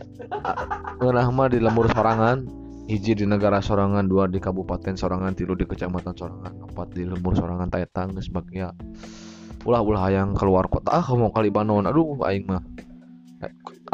ngeunah 1.03 1.27
mah 1.27 1.47
di 1.51 1.59
lembur 1.59 1.91
sorangan 1.91 2.47
hiji 2.87 3.19
di 3.19 3.25
negara 3.27 3.59
sorangan 3.59 4.07
dua 4.07 4.31
di 4.31 4.39
kabupaten 4.39 4.95
sorangan 4.95 5.35
tilu 5.35 5.59
di 5.59 5.67
kecamatan 5.67 6.15
sorangan 6.15 6.55
empat 6.71 6.87
di 6.95 7.03
lembur 7.03 7.35
sorangan 7.35 7.67
taetang 7.67 8.15
geus 8.15 8.31
bagia 8.31 8.71
ulah 9.67 9.83
ulah 9.83 10.07
hayang 10.07 10.31
keluar 10.39 10.71
kota 10.71 11.03
ah 11.03 11.03
mau 11.19 11.35
ke 11.35 11.43
Libanon 11.43 11.83
aduh 11.83 12.15
aing 12.23 12.47
mah 12.47 12.63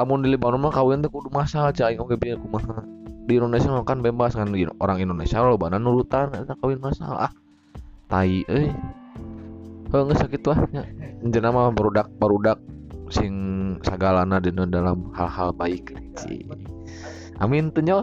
Amun 0.01 0.25
di 0.25 0.33
Libanon 0.33 0.57
mah 0.57 0.73
kawin 0.73 1.05
teh 1.05 1.11
kudu 1.11 1.29
masalah 1.29 1.69
cai. 1.69 1.97
Oge 2.01 2.17
bieu 2.17 2.37
kumaha 2.41 2.81
di 3.29 3.37
Indonesia 3.37 3.69
mah 3.69 3.85
kan 3.85 4.01
bebas 4.01 4.33
kan. 4.33 4.49
Di- 4.49 4.69
orang 4.81 4.97
Indonesia 5.01 5.41
lo 5.45 5.57
bana 5.57 5.77
nurutan 5.77 6.33
eta 6.33 6.57
kawin 6.57 6.81
masalah 6.81 7.29
ah 7.29 7.33
tai 8.09 8.41
euy. 8.49 8.73
Heuh 9.93 10.03
geus 10.09 10.17
sakitu 10.17 10.49
ah 10.49 10.61
jenama 11.21 11.69
mah 11.69 11.73
barudak 11.77 12.09
barudak 12.17 12.57
sing 13.13 13.33
sagalana 13.85 14.41
dina 14.41 14.65
dalam 14.65 15.13
hal-hal 15.13 15.53
baik 15.53 15.93
Ci. 16.17 16.49
amin 17.37 17.69
tuh 17.69 17.85
nyol 17.85 18.01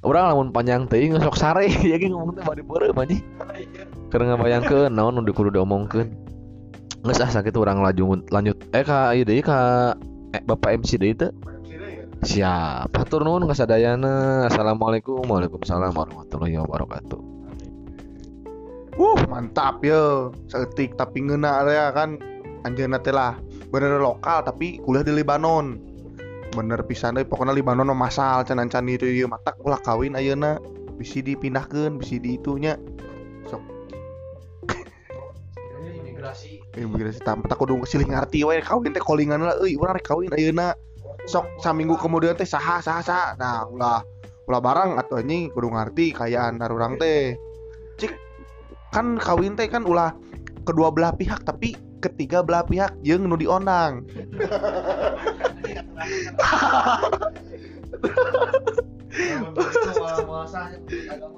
orang 0.00 0.32
lamun 0.32 0.48
panjang 0.50 0.88
teuing 0.90 1.14
sok 1.20 1.36
sare. 1.38 1.68
Ya 1.90 2.00
ge 2.00 2.10
ngomong 2.10 2.34
teh 2.34 2.42
bari 2.42 2.66
beureum 2.66 2.98
anjing. 2.98 3.22
Keur 4.10 4.26
ngabayangkeun 4.26 4.90
naon 4.90 5.14
nu 5.14 5.30
kudu 5.30 5.54
diomongkeun 5.54 6.29
geus 7.00 7.20
ah 7.24 7.30
sakitu 7.32 7.64
urang 7.64 7.80
lanjut 7.80 8.28
lanjut 8.28 8.60
eh 8.76 8.84
ka 8.84 9.16
ieu 9.16 9.24
deui 9.24 9.40
ka 9.40 9.92
eh, 10.36 10.42
Bapak 10.44 10.84
MC 10.84 11.00
deui 11.00 11.16
teh 11.16 11.32
Siap. 12.20 12.92
Hatur 12.92 13.24
nuhun 13.24 13.48
kasadayana. 13.48 14.44
Assalamualaikum 14.44 15.24
Waalaikumsalam 15.24 15.96
warahmatullahi 15.96 16.52
wabarakatuh. 16.60 17.16
Wuh, 19.00 19.20
mantap 19.24 19.80
yo. 19.80 20.28
Seetik 20.44 21.00
tapi 21.00 21.24
ngena 21.24 21.64
ya 21.64 21.88
kan 21.96 22.20
anjeunna 22.68 23.00
teh 23.00 23.16
lah. 23.16 23.40
Bener 23.72 23.96
lokal 24.04 24.44
tapi 24.44 24.84
kuliah 24.84 25.00
di 25.00 25.16
Lebanon. 25.16 25.80
Bener 26.52 26.84
pisan 26.84 27.16
deui 27.16 27.24
pokoknya 27.24 27.56
Lebanon 27.56 27.88
mah 27.88 28.12
masal 28.12 28.44
can 28.44 28.60
can 28.68 28.84
itu 28.84 29.08
ieu 29.08 29.24
matak 29.24 29.56
ulah 29.64 29.80
kawin 29.80 30.12
ayeuna 30.12 30.60
bisi 31.00 31.24
dipindahkeun 31.24 31.96
bisi 31.96 32.20
di 32.20 32.36
itunya. 32.36 32.76
Sok 33.48 33.64
imigrasi 36.20 36.60
imigrasi 36.80 37.20
tam 37.20 37.44
tak 37.44 37.60
kudu 37.60 37.76
silih 37.84 38.08
ngarti 38.08 38.40
we 38.42 38.58
kawin 38.64 38.96
teh 38.96 39.02
callingan 39.04 39.44
lah 39.44 39.56
euy 39.60 39.76
urang 39.76 39.94
rek 39.96 40.06
kawin 40.08 40.32
ayeuna. 40.32 40.72
Sok 41.28 41.44
saminggu 41.60 42.00
kemudian 42.00 42.32
teh 42.34 42.48
saha 42.48 42.80
saha 42.80 43.04
saha. 43.04 43.36
Nah, 43.36 43.68
ulah 43.68 44.00
ulah 44.48 44.60
barang 44.60 44.96
atau 44.98 45.20
anjing 45.20 45.52
kudu 45.52 45.68
ngarti 45.68 46.16
kayaan 46.16 46.56
urang 46.64 46.96
teh. 46.96 47.36
Cik 48.00 48.16
kan 48.90 49.20
kawin 49.20 49.54
teh 49.54 49.68
kan 49.68 49.84
ulah 49.84 50.16
kedua 50.64 50.88
belah 50.88 51.12
pihak 51.12 51.44
tapi 51.44 51.76
ketiga 52.00 52.40
belah 52.40 52.64
pihak 52.64 52.96
jeung 53.04 53.28
nu 53.28 53.36
diondang. 53.36 54.02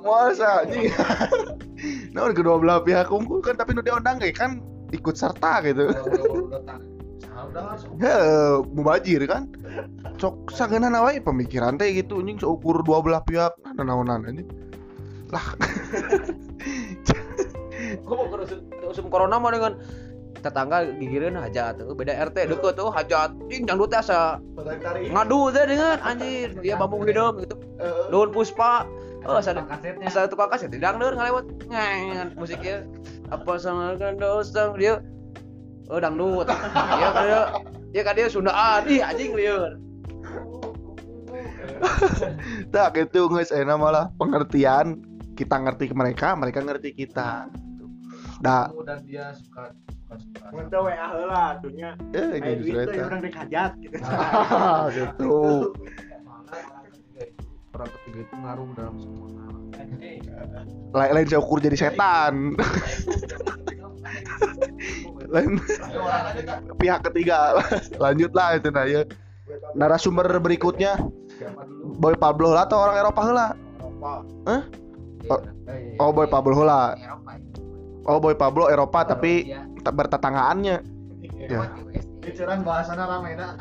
Masa 0.03 0.63
anjing. 0.63 0.93
Nah, 2.15 2.31
kedua 2.31 2.63
belah 2.63 2.79
pihak 2.79 3.11
kumpul 3.11 3.43
kan 3.43 3.59
tapi 3.59 3.75
nu 3.75 3.83
diondang 3.83 4.23
ge 4.23 4.31
kan 4.31 4.63
ikut 4.93 5.17
serta 5.17 5.65
gitu. 5.65 5.91
Ya, 7.99 8.17
mubajir 8.71 9.25
kan. 9.27 9.49
Cok 10.21 10.53
sageuna 10.53 11.03
wae 11.03 11.19
pemikiran 11.19 11.81
teh 11.81 11.91
gitu 11.97 12.21
anjing 12.21 12.39
seukur 12.39 12.85
dua 12.85 13.01
belah 13.03 13.25
pihak. 13.25 13.57
Nanaonan 13.75 14.29
anjing. 14.29 14.49
Lah. 15.33 15.43
Kok 18.07 18.15
mau 18.15 18.27
kerusum 18.31 19.09
corona 19.11 19.41
mah 19.41 19.51
dengan 19.51 19.73
tetangga 20.39 20.87
gigireun 21.01 21.35
hajat. 21.41 21.81
Tuh 21.83 21.97
beda 21.97 22.15
RT 22.31 22.53
deket. 22.53 22.75
Tuh 22.77 22.93
hajat. 22.93 23.33
Jing 23.49 23.65
jang 23.65 23.81
teh 23.81 23.99
asa. 23.99 24.39
Ngadu 25.09 25.51
teh 25.51 25.65
dengan 25.67 25.99
anjir. 26.05 26.53
Dia 26.61 26.77
bambung 26.77 27.09
hidup 27.09 27.43
gitu. 27.43 27.57
Nuhun 28.13 28.31
puspa 28.31 28.87
oh 29.29 29.39
asa 29.39 29.55
asa 30.03 30.27
tukang 30.27 30.51
kaset 30.51 30.73
dang 30.77 30.99
deur 30.99 31.15
ngalewat 31.15 31.47
ngang 31.69 32.35
musiknya. 32.35 32.87
Apa 33.31 33.57
sama 33.57 33.97
kan 33.97 34.19
dosa 34.19 34.73
dia. 34.77 35.01
Oh 35.91 35.99
dangdut 35.99 36.47
ya 37.03 37.09
kan 37.11 37.25
dia. 37.27 37.43
Ya 37.93 38.03
kan 38.07 38.15
dia 38.17 38.27
Sundaan. 38.33 38.89
Ih 38.89 39.05
anjing 39.05 39.37
lieur 39.37 39.77
Tak 42.71 42.95
gitu 42.95 43.27
guys, 43.27 43.51
enak 43.51 43.77
malah 43.79 44.07
pengertian 44.17 45.03
kita 45.35 45.57
ngerti 45.59 45.91
ke 45.91 45.95
mereka, 45.97 46.39
mereka 46.39 46.61
ngerti 46.63 46.95
kita. 46.95 47.51
Dah, 48.43 48.71
dan 48.87 49.03
dia 49.07 49.31
suka 49.35 49.71
WA 50.53 51.07
heula 51.09 51.57
atunya. 51.57 51.97
eh 52.13 52.37
gitu 52.61 52.77
urang 52.85 53.23
rek 53.25 53.33
hajat 53.33 53.73
gitu. 53.81 53.97
gitu. 54.93 55.73
orang 57.73 57.91
ketiga 58.01 58.19
itu 58.29 58.35
ngaruh 58.37 58.69
dalam 58.77 58.97
semua 59.01 59.29
hal. 59.33 59.57
Lain 60.93 61.13
lain 61.17 61.27
saya 61.29 61.41
ukur 61.41 61.59
jadi 61.59 61.77
setan. 61.77 62.53
lain 65.33 65.57
pihak 66.77 67.01
ketiga. 67.09 67.65
Lanjutlah 67.97 68.61
itu 68.61 68.69
nah 68.69 68.85
ya. 68.85 69.03
Narasumber 69.77 70.29
berikutnya 70.41 71.01
Boy 71.97 72.17
Pablo 72.17 72.53
lah 72.53 72.69
atau 72.69 72.79
orang 72.81 72.97
Eropa 73.01 73.21
heula? 73.25 73.49
Hah? 74.49 74.63
Oh 75.97 76.13
Boy 76.13 76.29
Pablo 76.29 76.53
heula. 76.53 76.93
Oh 78.05 78.21
Boy 78.21 78.37
Pablo 78.37 78.69
Eropa 78.69 79.09
tapi 79.09 79.57
tak 79.81 79.95
bertetanggaannya. 79.97 80.77
Ya. 81.49 81.73
Kiceran 82.23 82.63
bahasana 82.63 83.05
ramena. 83.11 83.59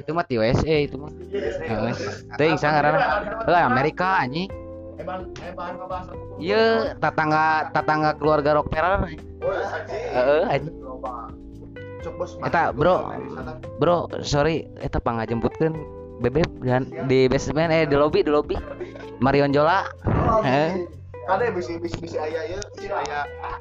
itu 0.00 0.10
mah 0.16 0.24
ti 0.24 0.40
USA 0.40 0.76
itu 0.88 0.96
mah. 0.96 1.12
Heeh. 1.28 1.92
teuing 2.40 2.56
sangarana 2.56 2.98
lah 3.44 3.68
Amerika 3.68 4.24
anjing. 4.24 4.48
Emang 4.96 5.28
emang 5.44 5.76
ngebahas 5.76 6.08
ieu 6.40 6.96
tetangga 6.96 7.68
tetangga 7.76 8.10
keluarga 8.16 8.56
Rockefeller 8.56 9.12
heeh 9.12 10.44
anjing. 10.48 10.74
Cok 12.02 12.14
bos. 12.18 12.34
Eta, 12.42 12.74
bro. 12.74 13.14
bro 13.78 14.10
sorry. 14.26 14.66
Eta 14.82 14.98
pangajemputkeun 14.98 15.76
bebek 16.24 16.48
dan 16.66 16.90
di 17.06 17.30
basement 17.30 17.70
eh 17.70 17.86
di 17.86 17.94
lobby 17.94 18.24
di 18.24 18.32
lobby. 18.32 18.56
Marion 19.20 19.54
Jola. 19.54 19.86
Heeh. 20.42 20.88
Kade 21.22 21.54
bisi 21.54 21.78
bisi 21.78 22.02
bisi 22.02 22.18
aya 22.18 22.42
ya, 22.50 22.58
bisi 22.74 22.90
aya 22.90 23.18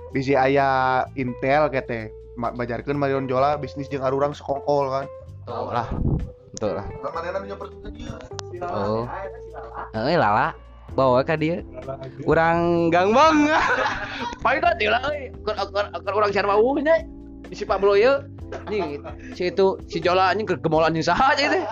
bisi 0.10 0.34
aya 0.34 0.68
Intel 1.14 1.70
kete. 1.70 2.21
Ma- 2.40 2.54
Bajarkeun 2.56 2.96
Marion 2.96 3.28
Jola 3.28 3.60
bisnis 3.60 3.92
jeung 3.92 4.04
arurang 4.04 4.32
sekongkol 4.32 4.88
kan. 4.92 5.06
Tuh 5.48 5.72
lah 5.74 5.88
Tuh 6.62 6.72
lah 6.78 6.86
Lah 6.86 7.12
ke 7.12 7.66
oh 8.70 9.04
Heeh 9.96 10.16
lala 10.16 10.54
bawa 10.92 11.24
ka 11.24 11.40
dia 11.40 11.64
urang 12.28 12.92
gangbang 12.92 13.48
teh 14.80 14.88
lah 14.92 15.02
euy. 15.08 15.32
Keur 15.48 16.16
urang 16.16 16.32
siar 16.36 16.46
mau 16.48 16.76
nya. 16.80 17.00
Si 17.52 17.64
Pablo 17.64 17.96
ye. 17.96 18.12
Nih 18.68 19.00
si 19.32 19.48
itu 19.48 19.80
si 19.88 20.04
Jola 20.04 20.36
anjing 20.36 20.44
keur 20.44 20.60
gemolan 20.60 20.92
jeung 20.96 21.08
saha 21.08 21.32
aja 21.32 21.48
teh. 21.48 21.64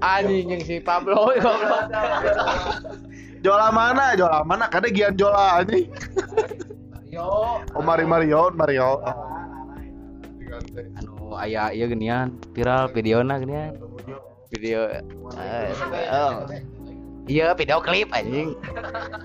Anjing 0.00 0.54
yang 0.54 0.62
si 0.62 0.78
Pablo 0.78 1.34
goblok. 1.34 1.90
Jola 3.44 3.74
mana? 3.74 4.14
Jola 4.14 4.46
mana? 4.46 4.70
Kade 4.70 4.94
gian 4.94 5.18
Jola 5.18 5.60
anjing. 5.60 5.90
Yo. 7.10 7.26
Oh 7.74 7.82
Mari 7.82 8.06
Mario, 8.06 8.54
Mario. 8.54 9.02
Anu 10.98 11.34
aya 11.36 11.72
ieu 11.74 11.86
genian 11.88 12.36
viral 12.56 12.90
videona 12.90 13.36
genian 13.42 13.76
video 14.50 14.90
eh, 15.38 15.70
oh. 16.10 16.42
iya 17.30 17.54
video 17.54 17.78
klip 17.78 18.10
anjing. 18.10 18.58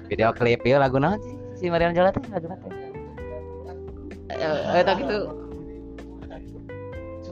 Video 0.05 0.29
klip 0.35 0.61
ieu 0.61 0.77
lagu 0.77 1.01
naon 1.01 1.17
sih 1.23 1.33
si 1.57 1.73
Marion 1.73 1.97
Jola 1.97 2.13
teh 2.13 2.21
lagu 2.29 2.45
teh. 2.45 2.69
Eh 4.29 4.79
eta 4.85 4.93
gitu. 5.01 5.19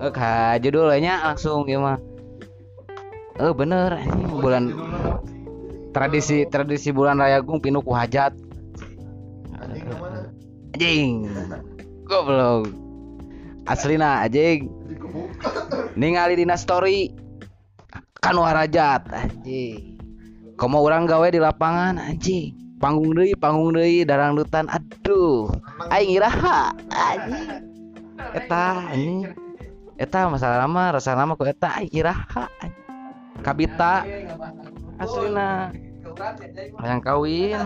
Eh 0.01 0.11
ka 0.11 0.57
judulnya 0.57 1.21
langsung 1.21 1.69
ieu 1.69 1.77
mah. 1.77 2.01
Eh 3.37 3.53
bener 3.53 4.01
anjing 4.01 4.41
bulan 4.41 4.73
tradisi 5.93 6.49
tradisi 6.49 6.89
bulan 6.89 7.21
raya 7.21 7.37
gung 7.45 7.61
pinu 7.61 7.85
ku 7.85 7.93
hajat 7.93 8.33
anjing 10.73 11.29
goblok 12.09 12.65
aslina 13.67 14.23
anjing. 14.23 14.67
Ningali 15.95 16.39
dina 16.39 16.59
story. 16.59 17.13
Kanu 18.23 18.43
harajat 18.43 19.03
anjing. 19.11 19.99
Komo 20.55 20.79
urang 20.83 21.09
gawe 21.09 21.27
di 21.27 21.39
lapangan 21.39 21.99
anjing. 21.99 22.55
Panggung 22.79 23.15
deui 23.15 23.31
panggung 23.39 23.79
deui 23.79 24.03
darangdutan 24.03 24.67
aduh 24.67 25.47
aing 25.91 26.19
iraha 26.19 26.75
anjing. 26.91 27.47
Eta 28.35 28.91
anjing. 28.91 29.31
Eta 29.99 30.27
masalah 30.27 30.63
nama 30.63 30.95
rasa 30.95 31.15
nama 31.15 31.35
ku 31.35 31.47
eta 31.47 31.79
aing 31.79 31.91
iraha 31.91 32.47
anjing. 32.59 32.83
kabita 33.43 34.07
aslina 35.03 35.75
yang 36.83 37.03
kawin. 37.03 37.59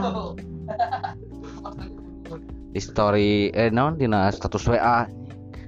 Di 2.73 2.81
story 2.83 3.53
eh 3.53 3.69
non 3.71 3.95
dina 3.97 4.29
status 4.33 4.67
WA 4.69 5.07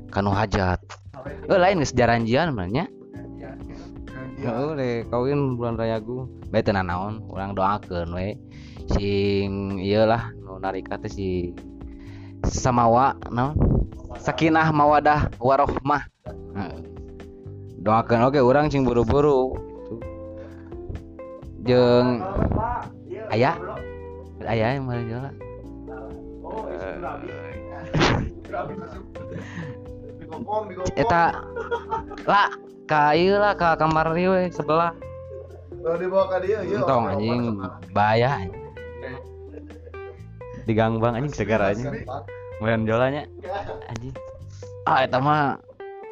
kanu 0.10 0.34
hajat 0.34 0.82
eh 1.50 1.60
lain 1.60 1.82
geus 1.82 1.94
jaranjian 1.94 2.54
sebenarnya 2.54 2.90
Heeh, 4.40 4.72
le 4.72 4.90
kawin 5.12 5.60
bulan 5.60 5.76
raya 5.76 6.00
gu. 6.00 6.24
Bae 6.48 6.64
teu 6.64 6.72
naon, 6.72 7.20
urang 7.28 7.52
doakeun 7.52 8.08
we. 8.16 8.40
Sing 8.96 9.76
ieu 9.84 10.08
lah 10.08 10.32
nu 10.40 10.64
narika 10.64 10.96
teh 10.96 11.12
si 11.12 11.52
samawa 12.48 13.20
naon? 13.28 13.60
Sakinah 14.16 14.72
mawadah 14.72 15.28
warohmah. 15.44 16.08
Heeh. 16.56 16.80
Doakeun 17.84 18.24
oge 18.24 18.40
urang 18.40 18.72
cing 18.72 18.88
buru-buru. 18.88 19.60
Jeung 21.68 22.24
aya 23.36 23.60
aya 24.48 24.80
yang 24.80 24.88
mari 24.88 25.04
jalan. 25.04 25.36
Eta 30.96 31.46
lah 32.26 32.50
ka 32.86 33.14
ieu 33.18 33.38
lah 33.38 33.54
ka 33.58 33.78
kamar 33.80 34.14
ieu 34.18 34.34
we 34.34 34.50
sebelah. 34.54 34.94
Kalau 35.80 35.96
dibawa 35.96 36.28
ke 36.28 36.38
dia, 36.44 36.60
iya. 36.68 36.84
Entong 36.84 37.06
anjing 37.08 37.44
bahaya. 37.96 38.30
Di 40.68 40.74
gangbang 40.76 41.16
anjing 41.16 41.34
segar 41.34 41.64
anjing. 41.64 42.04
Main 42.60 42.84
jolanya 42.84 43.24
anjing. 43.88 44.14
Ah 44.84 45.08
eta 45.08 45.18
mah 45.22 45.58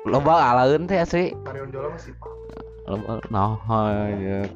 loba 0.08 0.56
alaeun 0.56 0.88
teh 0.88 1.04
asli. 1.04 1.36
Marion 1.44 1.70
Jola 1.70 1.92
masih 1.92 2.16
loba 2.88 3.20
nah 3.28 3.60
ya 4.16 4.48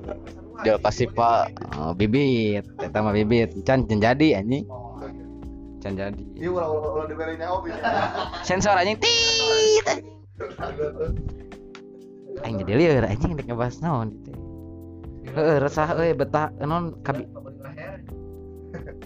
dia 0.63 0.75
pasti 0.79 1.03
pak 1.03 1.51
oh, 1.75 1.91
bibit 1.91 2.63
eta 2.79 3.03
mah 3.03 3.11
bibit 3.11 3.51
can 3.67 3.83
can 3.83 3.99
jadi 3.99 4.39
anjing 4.39 4.63
can 5.81 5.97
jadi 5.97 6.23
Iya 6.37 6.49
ulah 6.53 6.67
ulah 6.69 6.89
ulah 6.93 7.05
dibelinya 7.09 7.47
obi. 7.49 7.73
sensor 8.45 8.77
anjing 8.77 9.01
tit 9.01 9.85
aing 12.45 12.57
jadi 12.61 12.73
lieur 12.77 13.05
anjing 13.05 13.33
dek 13.33 13.49
ngebahas 13.49 13.81
naon 13.81 14.13
gitu 14.13 14.31
heeh 15.33 15.57
resah 15.57 15.89
euy 15.97 16.13
betah 16.13 16.53
non 16.65 16.93
kabi 17.01 17.25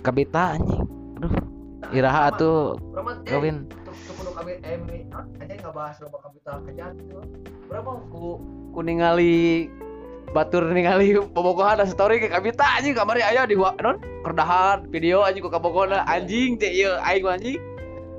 kabita 0.04 0.60
anjing 0.60 0.84
aduh 1.20 1.34
iraha 1.96 2.22
atuh 2.32 2.76
kawin 3.24 3.68
kudu 4.16 4.32
kami 4.36 4.54
eh 4.62 4.78
ini 4.78 5.08
aja 5.42 5.54
nggak 5.60 5.74
bahas 5.74 5.96
loba 6.04 6.18
kapital 6.24 6.56
kerjaan 6.68 6.94
gitu 7.00 7.20
berapa 7.72 7.92
ku 8.12 8.38
ku 8.72 8.80
ningali 8.84 9.68
batur 10.36 10.68
ningali 10.68 11.16
bobogohan 11.32 11.80
ada 11.80 11.88
story 11.88 12.20
ke 12.20 12.28
kabita 12.28 12.68
anjing 12.76 12.92
kamari 12.92 13.24
aya 13.24 13.48
di 13.48 13.56
non 13.56 13.96
kerdahan 14.28 14.84
video 14.92 15.24
anjing 15.24 15.40
ku 15.40 15.48
kabogona 15.48 16.04
anjing 16.12 16.60
teh 16.60 16.68
ieu 16.76 16.92
aing 17.08 17.24
mah 17.24 17.40
anjing. 17.40 17.60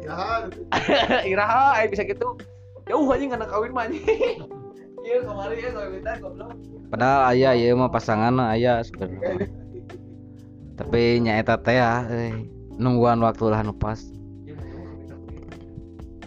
Ya, 0.00 0.48
iraha 1.36 1.76
aing 1.76 1.92
bisa 1.92 2.08
gitu. 2.08 2.40
Jauh 2.88 3.04
anjing 3.12 3.28
kana 3.28 3.44
kawin 3.44 3.76
mah 3.76 3.84
anjing. 3.84 4.00
Ieu 5.06 5.22
kamari 5.22 5.60
ya 5.60 5.70
kabita 5.70 6.18
goblok. 6.24 6.56
Padahal 6.88 7.36
ayah 7.36 7.52
ya 7.52 7.76
mah 7.76 7.92
pasangan 7.92 8.32
ayah 8.56 8.80
sebenarnya. 8.80 9.46
Tapi 10.80 11.20
nya 11.20 11.36
eta 11.36 11.60
teh 11.60 11.76
ya 11.76 12.08
euy. 12.08 12.48
nungguan 12.80 13.20
waktu 13.20 13.44
lah 13.52 13.60
nu 13.60 13.76
pas. 13.76 14.00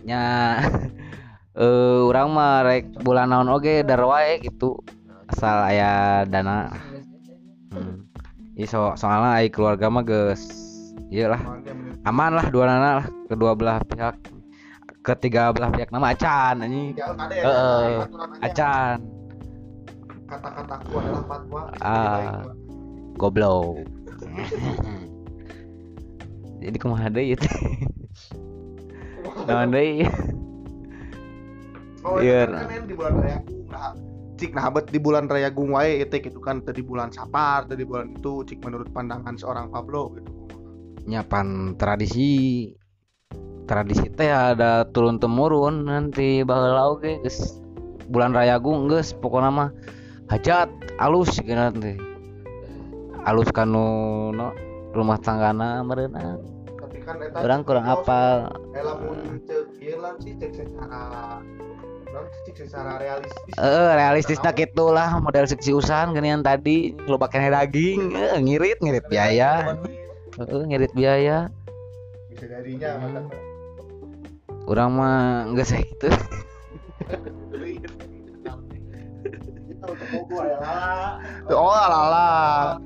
Nya 0.06 0.22
eh 1.66 2.00
urang 2.06 2.30
mah 2.30 2.62
rek 2.62 2.94
bulan 3.02 3.34
naon 3.34 3.50
oge 3.50 3.82
dar 3.82 4.06
wae 4.06 4.38
gitu 4.38 4.78
asal 5.30 5.58
aya 5.64 6.26
dana 6.26 6.74
hmm. 7.72 8.10
Iya 8.60 8.68
so 8.68 8.80
soalnya 8.94 9.40
ai 9.40 9.48
keluarga 9.48 9.88
mah 9.88 10.04
geus 10.04 10.44
iyalah 11.08 11.40
aman 12.04 12.36
lah 12.36 12.46
dua 12.52 12.68
nana 12.68 12.90
lah 13.00 13.08
kedua 13.32 13.56
belah 13.56 13.80
pihak 13.88 14.20
ketiga 15.00 15.56
belah 15.56 15.72
pihak 15.72 15.90
nama 15.90 16.12
acan 16.12 16.62
anjing 16.62 16.94
Heeh. 17.32 18.04
acan 18.44 19.00
Kata-kataku 20.30 20.94
adalah 20.94 21.24
fatwa. 21.26 21.62
Ah. 21.82 22.46
goblok 23.18 23.82
jadi 26.62 26.78
kumaha 26.78 27.10
deui 27.10 27.34
itu 27.34 27.48
naon 29.48 29.72
deui 29.72 30.04
Oh, 32.00 32.16
Iya. 32.24 32.48
iya. 32.48 32.64
Kan 32.64 32.88
di 32.88 32.96
bulan 32.96 33.12
raya 33.20 33.40
cik 34.40 34.56
nah 34.56 34.72
bet 34.72 34.88
di 34.88 34.98
bulan 35.04 35.28
raya 35.28 35.52
gung 35.52 35.76
wae 35.76 36.00
itu 36.00 36.16
gitu 36.24 36.40
kan 36.40 36.64
tadi 36.64 36.80
bulan 36.80 37.12
sapar 37.12 37.68
tadi 37.68 37.84
bulan 37.84 38.16
itu 38.16 38.48
cik 38.48 38.64
menurut 38.64 38.88
pandangan 38.96 39.36
seorang 39.36 39.68
Pablo 39.68 40.16
gitu. 40.16 40.32
Nyapan 41.12 41.76
tradisi 41.76 42.72
tradisi 43.68 44.08
teh 44.10 44.32
ada 44.32 44.88
turun 44.90 45.20
temurun 45.22 45.86
nanti 45.86 46.42
baheula 46.42 46.96
oge 46.96 47.22
geus 47.22 47.62
bulan 48.10 48.34
raya 48.34 48.58
gung 48.58 48.90
geus 48.90 49.14
pokokna 49.14 49.52
mah 49.54 49.70
hajat 50.34 50.72
alus 50.98 51.38
gitu 51.38 51.54
nanti 51.54 52.00
alus 53.30 53.52
kanu 53.54 54.32
no 54.34 54.56
rumah 54.96 55.22
tanggana 55.22 55.86
mereunang 55.86 56.42
tapi 56.82 56.98
kan 57.06 57.22
orang 57.46 57.62
kurang 57.62 57.86
apal. 57.86 58.50
eh 58.74 58.82
lamun 58.82 59.38
cek 59.46 59.78
ieu 59.78 60.02
lah 60.02 60.18
sih 60.18 60.34
cek 60.34 60.52
secara 60.56 61.38
secara 62.60 63.00
realistis. 63.00 63.54
Eh 63.56 63.92
realistis 63.96 64.40
tak 64.42 64.60
lah 64.76 65.22
model 65.22 65.46
seksi 65.48 65.72
usahan 65.72 66.12
genian 66.12 66.44
tadi 66.44 66.94
lo 67.08 67.16
kene 67.22 67.54
daging 67.54 68.14
eh, 68.14 68.38
ngirit 68.42 68.82
ngirit 68.84 69.06
biaya. 69.08 69.78
Eh, 70.38 70.64
ngirit 70.68 70.92
biaya. 70.94 71.48
Bisa 72.30 72.46
kata 72.46 73.50
orang 74.70 74.90
mah 74.94 75.50
enggak 75.50 75.66
sih 75.66 75.82
itu 75.82 76.08
ya 80.30 80.58
lah 80.62 81.18
oh 81.58 81.74
lala 81.74 82.78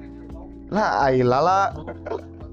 lah 0.72 0.90
ai 1.04 1.20
lala. 1.22 1.76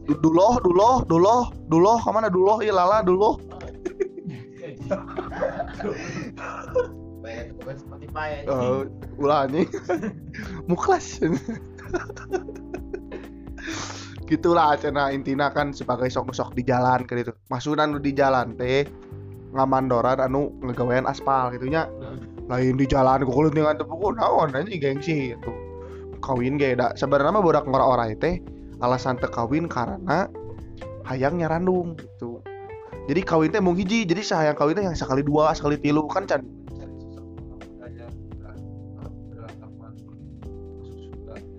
Du- 0.05 0.19
duloh 0.19 0.59
duloh 0.61 1.07
duloh 1.07 1.41
duloh. 1.71 1.97
Ke 2.03 2.11
mana 2.11 2.27
duloh? 2.27 2.59
Iya 2.59 2.75
lala 2.75 3.07
duloh 3.07 3.39
Spotify 7.71 8.43
aja. 8.43 8.51
Eh, 8.51 8.83
ulah 9.21 9.47
anjing. 9.47 9.69
Muklas 10.67 11.21
gitulah 14.31 14.79
cina 14.79 15.11
intina 15.11 15.51
kan 15.51 15.75
sebagai 15.75 16.07
sok-sok 16.07 16.55
di 16.55 16.62
jalan 16.62 17.03
kayak 17.03 17.27
gitu. 17.27 17.33
Masukan 17.51 17.99
di 17.99 18.15
jalan 18.15 18.55
teh 18.55 18.87
ngamandoran 19.51 20.23
anu 20.23 20.55
ngegawean 20.62 21.11
aspal 21.11 21.51
gitunya 21.51 21.91
lain 22.47 22.79
di 22.79 22.87
jalan 22.87 23.27
ku 23.27 23.35
kulit 23.35 23.55
dengan 23.55 23.75
tepuk 23.75 24.15
naon 24.15 24.55
anjing 24.55 24.79
gengsi 24.79 25.35
gitu. 25.35 25.51
Kawin 26.23 26.59
ge 26.59 26.79
da. 26.79 26.95
Sebenarnya 26.95 27.35
mah 27.35 27.43
bodak 27.43 27.67
ngora-ora 27.67 28.11
teh 28.15 28.39
alasan 28.81 29.19
teu 29.19 29.31
kawin 29.31 29.67
karena 29.67 30.31
hayang 31.05 31.43
nyarandung 31.43 31.99
gitu 31.99 32.40
jadi 33.09 33.21
kawin 33.25 33.51
teh 33.53 33.63
mung 33.63 33.77
hiji 33.79 34.05
jadi 34.05 34.21
sayang 34.21 34.57
kawin 34.57 34.77
teh 34.77 34.85
yang 34.85 34.97
sekali 34.97 35.25
dua 35.25 35.55
sekali 35.57 35.81
tilu 35.81 36.05
kan 36.11 36.27
can 36.29 36.43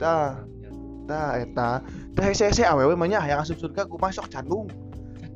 Tah, 0.01 0.33
tah 1.05 1.37
eta. 1.37 1.77
Tah 2.17 2.23
hese 2.25 2.49
hese 2.49 2.65
awewe 2.65 2.97
mah 2.97 3.05
nya 3.05 3.21
hayang 3.21 3.45
asup 3.45 3.61
surga 3.61 3.85
ku 3.85 4.01
masuk 4.01 4.25
candung. 4.33 4.65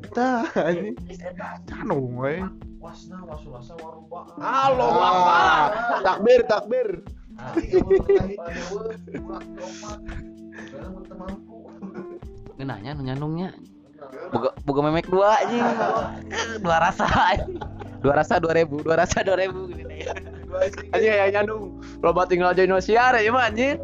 Tah 0.10 0.42
anjing. 0.58 0.98
Candung 1.70 2.18
we. 2.18 2.42
Wasna 2.82 3.22
wasulasa 3.30 3.78
waruba. 3.78 4.26
halo 4.42 4.90
Ah, 4.90 6.02
Takbir, 6.02 6.42
takbir. 6.50 7.06
ngenanya 12.56 12.96
nu 12.96 13.02
nyandungnya 13.04 13.52
boga 14.32 14.50
boga 14.66 14.80
memek 14.90 15.08
dua 15.10 15.38
anjing 15.44 15.66
dua 16.64 16.78
rasa 16.82 17.08
dua 18.02 18.14
rasa 18.18 18.38
dua 18.38 18.54
ribu 18.54 18.82
dua 18.82 18.96
rasa 19.02 19.26
dua 19.26 19.38
ribu 19.38 19.70
gini 19.70 19.84
deh. 19.86 20.10
anjing 20.94 21.12
aya 21.12 21.26
nyandung 21.34 21.82
loba 22.02 22.30
tinggal 22.30 22.54
aja 22.54 22.64
Indosiar 22.64 23.18
ya 23.18 23.30
mah 23.34 23.50
anjing 23.50 23.78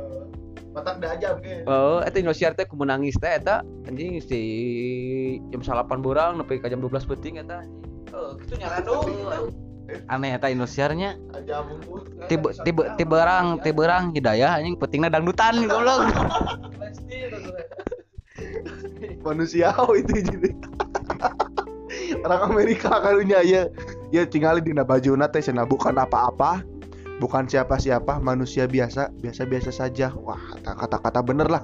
Matak 0.72 1.03
da 1.03 1.11
aja 1.11 1.35
ge. 1.43 1.68
Oh, 1.68 1.99
eta 1.99 2.23
Indosiar 2.23 2.55
teh 2.55 2.63
kudu 2.63 2.88
nangis 2.88 3.19
teh 3.19 3.27
eta 3.27 3.59
anjing 3.91 4.23
si 4.23 4.39
jam 5.51 5.59
8 5.59 5.84
borang 5.99 6.39
nepi 6.39 6.63
ka 6.63 6.72
jam 6.72 6.80
12 6.80 7.11
penting 7.11 7.43
eta. 7.43 7.68
Oh, 8.15 8.39
kitu 8.39 8.55
nyarandung. 8.55 9.51
aneh 10.07 10.39
eta 10.39 10.47
Indosiarnya 10.47 11.19
Aja 11.35 11.68
bungkus. 11.68 12.07
tiba 12.31 12.55
tiba 12.63 12.95
tiberang 12.95 13.59
tiberang 13.59 14.15
hidayah 14.15 14.55
anjing 14.55 14.80
pentingna 14.80 15.11
dangdutan 15.11 15.68
goblok 15.68 16.07
Manusia 19.22 19.73
oh, 19.77 19.93
itu 19.93 20.22
jadi. 20.22 20.49
Orang 22.26 22.53
Amerika 22.53 23.02
karunya 23.02 23.39
ya 23.41 23.61
ya 24.10 24.23
tinggal 24.27 24.60
di 24.60 24.73
bajuna 24.73 25.30
teh 25.30 25.41
cenah 25.41 25.65
bukan 25.65 25.98
apa-apa. 25.98 26.65
Bukan 27.22 27.45
siapa-siapa 27.45 28.18
manusia 28.18 28.65
biasa 28.65 29.14
biasa-biasa 29.22 29.69
saja. 29.69 30.10
Wah 30.26 30.41
kata-kata 30.65 31.22
bener 31.22 31.45
lah. 31.53 31.61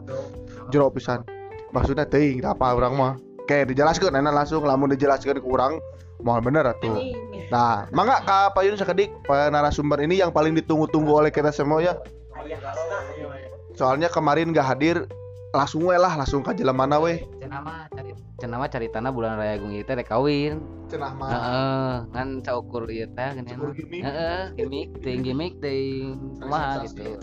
Jero 0.69 0.93
pisan. 0.93 1.25
Maksudnya 1.73 2.05
teuing 2.05 2.45
teu 2.45 2.53
apa 2.53 2.77
orang 2.77 2.93
mah. 2.93 3.13
Kayak 3.49 3.73
dijelaskan 3.73 4.13
enak 4.21 4.33
langsung 4.43 4.61
lamun 4.61 4.93
dijelaskan 4.93 5.41
ke 5.41 5.47
orang 5.47 5.81
mau 6.21 6.41
bener 6.41 6.65
atuh 6.65 6.97
nah 7.53 7.85
mangga 7.93 8.19
ka 8.25 8.51
payun 8.51 8.75
sakedik 8.75 9.13
pa 9.23 9.47
narasumber 9.53 10.01
ini 10.01 10.19
yang 10.19 10.33
paling 10.33 10.51
ditunggu-tunggu 10.57 11.13
oleh 11.13 11.31
kita 11.31 11.53
semua 11.53 11.79
ya. 11.79 11.93
Soalnya 13.77 14.09
kemarin 14.09 14.51
gak 14.51 14.67
hadir 14.73 15.05
langsung 15.55 15.87
we 15.87 15.95
lah 15.95 16.13
langsung 16.19 16.43
ka 16.43 16.51
jelemana 16.51 16.99
we 16.99 17.23
cenah 17.47 17.63
mah 17.63 17.87
cari 17.87 18.11
cenah 18.43 18.57
mah 18.59 18.67
cari 18.67 18.87
tanah 18.91 19.11
bulan 19.15 19.39
raya 19.39 19.55
gung 19.55 19.71
ieu 19.71 19.87
teh 19.87 19.95
rek 19.95 20.11
kawin. 20.11 20.59
Cenah 20.91 21.15
mah 21.15 21.29
heeh 21.31 21.93
ngan 22.11 22.29
saukur 22.43 22.83
ieu 22.91 23.07
teh 23.07 23.29
gimmick. 23.39 24.03
heeh 24.03 24.43
gimmick 24.59 24.87
teuing 25.03 25.21
gimmick 25.23 25.53
teuing 25.63 26.19
kumaha 26.43 26.83
gitu. 26.83 27.15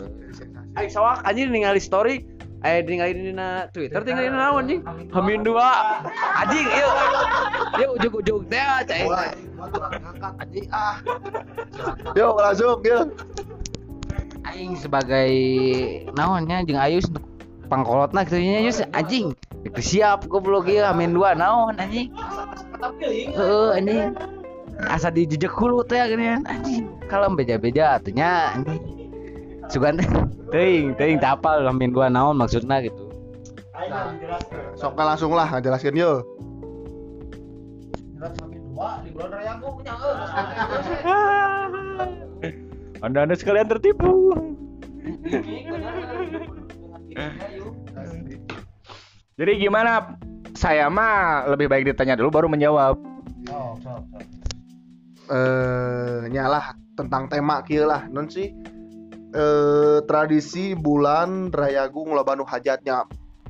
Aing 0.80 0.88
sawak 0.88 1.20
anjing 1.28 1.52
ningali 1.52 1.76
story 1.76 2.24
eh 2.64 2.80
ningali 2.80 3.12
dina 3.12 3.68
Twitter 3.76 4.00
tinggal 4.00 4.32
dina 4.32 4.38
naon 4.48 4.64
anjing? 4.64 4.80
Hamin 5.12 5.44
dua. 5.44 6.00
Anjing 6.40 6.66
ieu 6.72 6.90
ieu 7.84 7.88
ujug-ujug 8.00 8.48
teh 8.48 8.64
cai 8.88 9.04
anjing. 10.40 10.66
Ah. 10.72 10.96
Yuk 12.16 12.32
langsung 12.40 12.80
yuk. 12.80 13.12
Aing 14.48 14.72
sebagai 14.80 15.32
naonnya 16.16 16.64
jeung 16.64 16.80
Ayus 16.80 17.04
pangkolotna 17.68 18.24
kitu 18.26 18.40
nya 18.40 18.60
Yus 18.64 18.84
anjing. 18.92 19.32
Itu 19.64 19.80
siap 19.80 20.28
goblok 20.28 20.68
ieu 20.68 20.84
amin 20.84 21.16
dua 21.16 21.32
naon 21.32 21.76
anjing. 21.80 22.12
Heeh 23.34 23.68
anjing. 23.78 24.12
Asa 24.90 25.08
dijejek 25.08 25.54
hulu 25.54 25.86
teh 25.86 26.02
geuningan 26.02 26.44
anjing 26.50 26.90
kalem 27.06 27.38
beja-beja 27.38 27.98
atunya 28.00 28.52
anjing. 28.52 28.82
Sugan 29.72 30.00
teh 30.00 30.08
teuing 30.52 30.94
teuing 30.98 31.18
teu 31.22 31.30
apal 31.32 31.64
lamin 31.64 31.94
dua 31.94 32.12
naon 32.12 32.36
maksudna 32.36 32.84
gitu. 32.84 33.08
Sok 34.78 34.98
langsung 34.98 35.32
lah 35.34 35.48
jelaskeun 35.58 35.96
yo. 35.96 36.22
Berat 38.14 38.32
sampai 38.38 38.58
dua 38.74 38.90
di 39.02 39.10
bulan 39.14 39.30
raya 39.30 39.52
aku 39.58 39.66
punya 39.78 39.94
eh. 42.42 42.52
anda 43.06 43.18
anda 43.22 43.34
sekalian 43.38 43.70
tertipu 43.70 44.34
jadi 49.38 49.52
gimana? 49.58 50.18
Saya 50.54 50.86
mah 50.86 51.50
lebih 51.50 51.66
baik 51.66 51.90
ditanya 51.90 52.14
dulu 52.14 52.30
baru 52.30 52.46
menjawab. 52.46 52.94
Oh. 53.50 53.74
Eh 55.30 56.30
nyalah 56.30 56.78
tentang 56.94 57.26
tema 57.26 57.62
kieu 57.66 57.86
lah. 57.86 58.06
Non 58.06 58.30
sih 58.30 58.54
eh 59.34 59.98
tradisi 60.06 60.78
bulan 60.78 61.50
Rayagung 61.50 62.14
labanu 62.14 62.46
hajatnya 62.46 63.02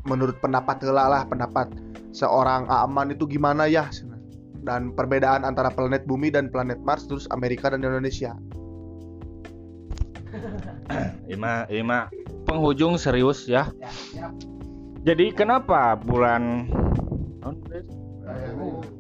menurut 0.09 0.41
pendapat 0.41 0.81
heula 0.85 1.09
lah 1.09 1.23
pendapat 1.29 1.69
seorang 2.17 2.69
Aman 2.73 3.13
itu 3.13 3.29
gimana 3.29 3.69
ya 3.69 3.89
dan 4.65 4.97
perbedaan 4.97 5.45
antara 5.45 5.69
planet 5.69 6.09
bumi 6.09 6.33
dan 6.33 6.49
planet 6.49 6.81
Mars 6.81 7.05
terus 7.05 7.29
Amerika 7.29 7.69
dan 7.69 7.85
Indonesia. 7.85 8.33
Ima 11.29 11.69
Ima 11.69 12.09
penghujung 12.55 12.95
serius 12.95 13.51
ya. 13.51 13.67
Jadi 15.03 15.35
kenapa 15.35 15.99
bulan 15.99 16.71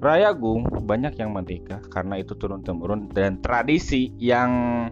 Rayagung 0.02 0.68
banyak 0.84 1.16
yang 1.16 1.32
menikah? 1.32 1.80
Karena 1.88 2.20
itu 2.20 2.36
turun 2.36 2.60
temurun 2.60 3.08
dan 3.14 3.40
tradisi 3.40 4.12
yang 4.20 4.84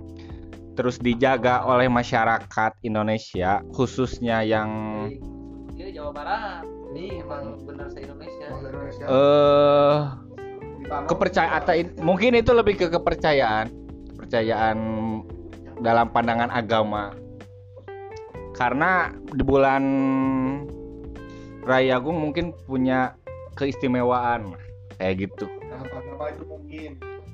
terus 0.73 0.97
dijaga 0.97 1.69
oleh 1.69 1.91
masyarakat 1.91 2.73
Indonesia 2.81 3.61
khususnya 3.77 4.41
yang 4.41 4.71
Iya 5.77 6.01
Jawa 6.01 6.11
Barat. 6.17 6.65
Ini 6.93 7.25
emang 7.25 7.61
benar 7.69 7.93
se 7.93 8.01
Indonesia. 8.01 8.49
eh 9.05 10.01
kepercayaan 11.09 12.01
mungkin 12.01 12.41
itu 12.41 12.57
lebih 12.57 12.81
ke 12.81 12.87
kepercayaan. 12.89 13.69
Kepercayaan 14.17 14.79
dalam 15.85 16.09
pandangan 16.09 16.49
agama 16.49 17.13
karena 18.53 19.11
di 19.33 19.43
bulan 19.43 19.83
Rayagung 21.63 22.19
mungkin 22.19 22.51
punya 22.67 23.15
keistimewaan 23.55 24.59
kayak 24.99 25.29
gitu 25.29 25.47
Kenapa 25.47 26.31
itu 26.35 26.45
mungkin 26.47 26.91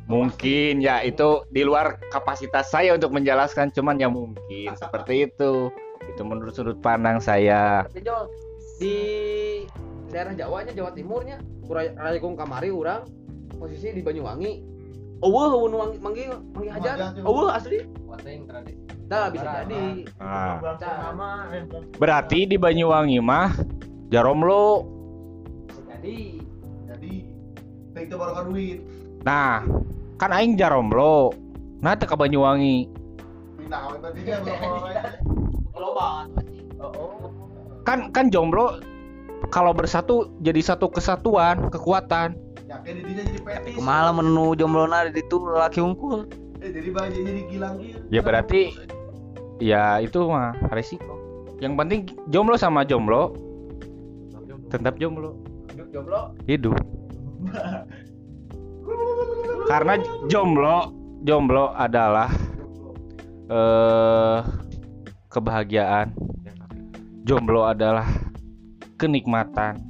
mungkin 0.09 0.81
ya 0.81 1.05
itu 1.05 1.45
di 1.53 1.69
luar 1.69 2.01
kapasitas 2.09 2.73
saya 2.73 2.97
untuk 2.97 3.12
menjelaskan 3.12 3.69
cuman 3.73 4.01
ya 4.01 4.09
mungkin 4.09 4.73
seperti 4.73 5.28
itu 5.28 5.69
itu 6.09 6.23
menurut 6.24 6.57
sudut 6.57 6.81
pandang 6.81 7.20
saya 7.20 7.85
Tapi 7.85 8.01
Jol, 8.01 8.24
di 8.81 8.97
daerah 10.09 10.32
Jawanya, 10.32 10.73
Jawa 10.73 10.97
Timurnya, 10.97 11.36
Raya 11.69 11.93
Rayagung 11.93 12.40
kamari 12.40 12.73
urang 12.73 13.05
posisi 13.61 13.93
di 13.93 14.01
Banyuwangi. 14.01 14.65
Eueuh 15.20 15.66
nu 15.69 15.77
wangi- 15.77 16.01
manggil 16.01 16.31
manggil 16.55 16.73
ya. 16.73 17.12
Eueuh 17.20 17.51
asli. 17.53 17.85
Wateng 18.09 18.49
tradisi. 18.49 18.81
Nah, 19.09 19.33
bisa 19.33 19.49
jadi. 19.65 20.05
Nah, 20.21 20.61
purnama 20.61 21.31
dan 21.49 21.63
bulan 21.65 21.83
berarti 21.97 22.45
di 22.45 22.57
Banyuwangi 22.61 23.19
mah 23.19 23.57
Jaromlo 24.09 24.85
Bisa 25.65 25.81
jadi. 25.97 26.19
jadi 26.87 27.13
itu 27.99 28.15
baru 28.15 28.33
kan 28.33 28.45
duit 28.47 28.79
Nah, 29.25 29.65
kan 30.17 30.31
aing 30.31 30.55
jaromlo. 30.55 31.35
Nah, 31.81 31.97
teu 31.97 32.07
ka 32.07 32.15
Banyuwangi. 32.15 32.87
pindah 33.59 33.81
awet 33.85 34.01
tadi 34.01 34.21
dia 34.23 34.39
belum 34.39 34.57
Loba. 35.75 36.09
Kan 37.83 38.13
kan 38.13 38.29
jomblo 38.29 38.79
kalau 39.49 39.73
bersatu 39.73 40.29
jadi 40.39 40.61
satu 40.61 40.87
kesatuan, 40.89 41.71
kekuatan. 41.73 42.37
yakin 42.69 43.01
didinya 43.01 43.25
jadi 43.25 43.41
petis 43.41 43.75
kumaha 43.81 44.13
menu 44.13 44.53
jomblona 44.53 45.09
di 45.09 45.17
ditu 45.17 45.41
laki 45.41 45.81
unggul 45.81 46.29
eh 46.61 46.69
jadi 46.69 46.93
baju 46.93 47.17
jadi 47.17 47.43
gilang 47.49 47.81
gitu 47.81 47.97
Ya 48.13 48.21
berarti 48.21 48.77
ya 49.59 49.99
itu 50.03 50.19
mah 50.27 50.55
resiko. 50.71 51.15
Yang 51.59 51.75
penting 51.75 52.01
jomblo 52.31 52.55
sama 52.55 52.87
jomblo 52.87 53.35
tetap 54.69 55.01
jomblo 55.01 55.33
Jomblo. 55.89 56.37
hidup. 56.45 56.77
Karena 59.67 59.97
jomblo 60.29 60.93
jomblo 61.25 61.73
adalah 61.75 62.29
eh 63.49 64.41
kebahagiaan. 65.33 66.13
Jomblo 67.25 67.69
adalah 67.69 68.09
kenikmatan. 68.97 69.81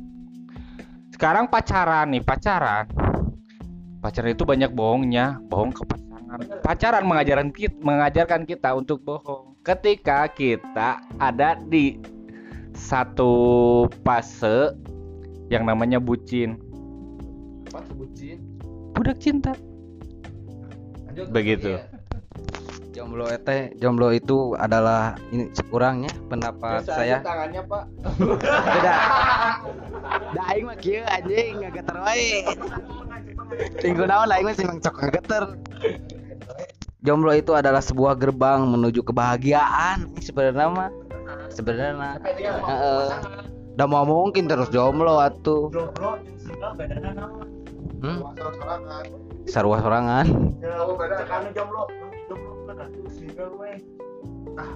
Sekarang 1.15 1.51
pacaran 1.51 2.11
nih, 2.15 2.23
pacaran. 2.23 2.87
Pacaran 3.99 4.31
itu 4.35 4.47
banyak 4.47 4.71
bohongnya, 4.71 5.43
bohong 5.51 5.75
ke 5.75 5.83
pasangan. 5.83 6.39
Pacaran 6.63 7.03
mengajarkan 7.07 7.51
kita, 7.51 7.79
mengajarkan 7.83 8.43
kita 8.47 8.75
untuk 8.79 9.03
bohong. 9.03 9.58
Ketika 9.69 10.33
kita 10.33 10.97
ada 11.21 11.61
di 11.61 12.01
satu 12.73 13.35
fase 14.01 14.73
yang 15.53 15.69
namanya 15.69 16.01
bucin, 16.01 16.57
Apa 17.69 17.85
sebutin? 17.85 18.41
budak 18.97 19.21
cinta. 19.21 19.53
Lanjut. 21.05 21.27
Begitu. 21.37 21.77
Iya. 21.77 21.85
jomblo 22.97 23.31
teh 23.31 23.71
jomblo 23.79 24.11
itu 24.11 24.59
adalah 24.59 25.15
ini 25.31 25.47
kurangnya 25.71 26.11
pendapat 26.27 26.83
saya 26.83 27.23
tangannya, 27.23 27.63
Pak. 27.63 27.85
beda 28.19 28.95
da 30.35 30.43
aing 30.51 30.67
mah 30.67 30.75
kieu 30.75 31.07
anjing 31.07 31.63
ngageter 31.63 31.95
wae 32.03 32.43
tinggal 33.79 34.11
naon 34.11 34.27
aing 34.35 34.51
mah 34.51 34.55
sih 34.59 34.67
emang 34.67 34.83
cok 34.83 34.99
ngageter 34.99 35.45
jomblo 37.03 37.31
itu 37.35 37.55
adalah 37.55 37.83
sebuah 37.83 38.19
gerbang 38.19 38.67
menuju 38.67 39.07
kebahagiaan. 39.07 40.11
Ini 40.15 40.23
sebenarnya 40.23 40.67
mah 40.71 40.91
sebenarnya 41.53 42.19
heeh 42.43 43.09
udah 43.79 43.87
mau 43.87 44.03
mungkin 44.03 44.51
terus 44.51 44.71
jomblo 44.75 45.23
atuh. 45.23 45.71
Jomblo 45.71 46.19
hmm? 48.03 48.19
sorangan. 48.35 49.05
Sarua 49.47 49.79
sorangan. 49.81 50.27
Ya, 50.59 50.75
jomblo, 51.55 51.87
kan 51.87 52.19
ah 54.59 54.75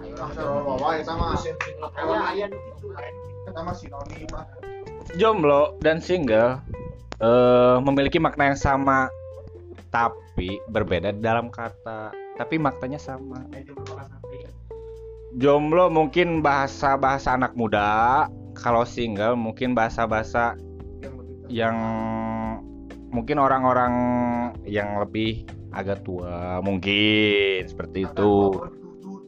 sama 3.53 3.73
sinonim 3.75 4.31
mah 4.31 4.47
Jomblo 5.19 5.77
dan 5.83 5.99
single 5.99 6.63
eh 7.19 7.77
memiliki 7.83 8.23
makna 8.23 8.55
yang 8.55 8.59
sama 8.59 9.11
tapi 9.91 10.22
berbeda 10.71 11.13
dalam 11.17 11.53
kata. 11.53 12.13
Tapi 12.41 12.57
maknanya 12.57 12.99
sama. 12.99 13.45
Jomblo 13.53 13.93
kan 13.95 14.07
sampai. 14.09 14.39
Jomblo 15.41 15.85
mungkin 15.89 16.45
bahasa-bahasa 16.45 17.37
anak 17.41 17.57
muda, 17.57 18.29
kalau 18.53 18.85
single 18.85 19.37
mungkin 19.37 19.73
bahasa-bahasa 19.73 20.57
yang 21.49 21.77
mungkin 23.13 23.37
orang-orang 23.41 23.95
yang 24.65 24.97
lebih 25.01 25.45
agak 25.73 26.05
tua 26.05 26.61
mungkin 26.61 27.65
seperti 27.65 28.09
itu. 28.09 28.61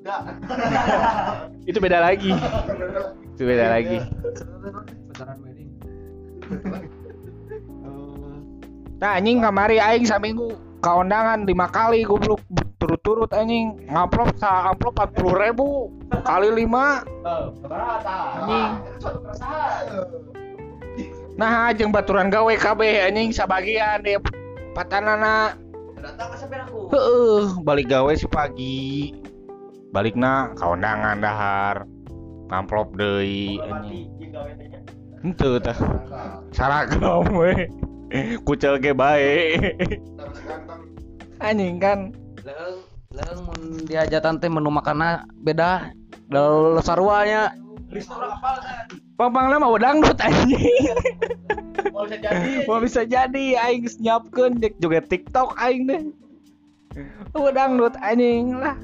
Itu 1.70 1.81
beda 1.81 2.05
lagi. 2.05 2.32
Itu 3.36 3.43
beda 3.48 3.72
lagi. 3.72 3.98
Pacaran 5.12 5.39
wedding. 5.40 5.70
Nah 9.01 9.20
anjing 9.20 9.40
kamari 9.40 9.81
aing 9.81 10.05
saminggu 10.05 10.64
kaundangan 10.85 11.48
lima 11.48 11.73
kali 11.73 12.05
goblok. 12.05 12.44
Turut-turut 12.77 13.32
anjing. 13.32 13.81
Ngamplop 13.89 14.36
sa 14.36 14.69
amplop 14.69 15.01
40 15.01 15.32
ribu. 15.40 15.89
Kali 16.28 16.52
lima. 16.52 17.01
Anjing. 18.44 18.73
Nah 21.40 21.73
ajeng 21.73 21.89
baturan 21.89 22.28
gawe 22.28 22.52
KB 22.52 23.09
anjing. 23.09 23.32
Sabagian 23.32 24.05
dia 24.05 24.20
patanana 24.77 25.56
heeh 26.93 27.44
balik 27.65 27.89
gawe 27.89 28.12
si 28.12 28.28
pagi. 28.28 29.16
Balikna 29.89 30.52
kaundangan 30.61 31.24
dahar. 31.24 31.89
Ngamplop 32.52 32.93
deui 32.93 33.56
anjing. 33.65 34.12
Henteu 35.24 35.56
tah. 35.56 35.78
Saragam 36.52 37.32
we 37.32 37.65
kucel 38.47 38.78
ke 38.78 38.95
baik 38.95 39.74
anjing 41.43 41.82
kan 41.82 42.15
lalu 43.15 43.39
mun 43.43 43.61
diajak 43.86 44.23
tante 44.23 44.47
menu 44.47 44.70
makanan 44.70 45.27
beda 45.43 45.91
lalu 46.31 46.78
sarwanya 46.82 47.55
restoran 47.91 48.31
apa 48.31 48.51
kan 48.62 48.86
pang 49.19 49.47
lama 49.51 49.66
udah 49.70 49.82
dangdut 49.82 50.19
anjing 50.23 50.95
mau 51.91 52.07
bisa 52.07 52.19
jadi 52.19 52.51
mau 52.66 52.78
bisa 52.82 53.03
jadi 53.07 53.45
aing 53.66 53.86
nyiapkeun 53.99 54.62
juga 54.78 55.03
tiktok 55.07 55.55
aing 55.59 55.86
deh 55.91 56.03
udah 57.35 57.53
dangdut 57.55 57.95
anjing 58.03 58.59
lah 58.59 58.78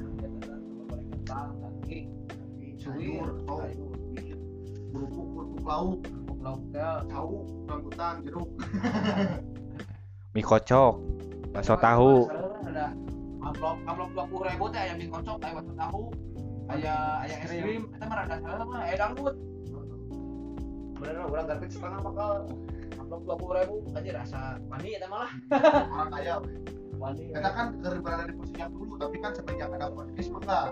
lauknya 6.41 7.05
tahu 7.05 7.45
rambutan 7.69 8.13
jeruk. 8.25 8.49
Mie 10.33 10.43
kocok 10.43 10.93
bakso 11.53 11.75
tahu. 11.77 12.25
ada 12.65 12.95
amplop 13.43 13.77
amplop 13.83 14.09
dua 14.15 14.25
puluh 14.31 14.45
ribu 14.47 14.65
teh 14.71 14.79
ayam 14.79 14.95
mie 14.97 15.11
kocok 15.11 15.37
ayam 15.43 15.55
bakso 15.61 15.73
tahu. 15.77 16.03
Ayam 16.71 17.27
ayam 17.27 17.37
es 17.37 17.45
krim. 17.45 17.83
itu 17.91 18.05
mah 18.07 18.15
rada 18.25 18.35
salah 18.41 18.65
mah 18.65 18.79
ayam 18.87 18.97
dangdut. 18.99 19.35
Bener 20.97 21.15
mah 21.19 21.27
urang 21.29 21.45
garpit 21.45 21.69
setengah 21.69 21.99
bakal 22.01 22.31
amplop 22.97 23.21
dua 23.27 23.35
puluh 23.37 23.53
ribu 23.61 23.75
aja 23.93 24.11
rasa 24.23 24.39
mani 24.65 24.89
itu 24.97 25.07
malah 25.07 25.31
orang 25.93 26.09
kaya. 26.15 26.33
We. 26.41 26.53
mani 27.01 27.33
kita 27.33 27.49
kan 27.49 27.67
ker 27.81 27.97
berada 27.97 28.29
di 28.29 28.33
posisi 28.37 28.61
yang 28.61 28.71
dulu 28.77 28.93
tapi 29.01 29.17
kan 29.17 29.33
semenjak 29.33 29.73
ada 29.73 29.89
podcast 29.89 30.29
enggak 30.29 30.67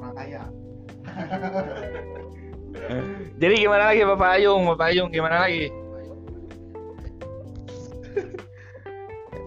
orang 0.00 0.14
kaya 0.16 0.42
Jadi 3.40 3.54
gimana 3.66 3.90
lagi 3.90 4.06
Bapak 4.06 4.30
Ayung? 4.38 4.62
Bapak 4.70 4.94
Ayung 4.94 5.08
gimana 5.10 5.46
lagi? 5.46 5.74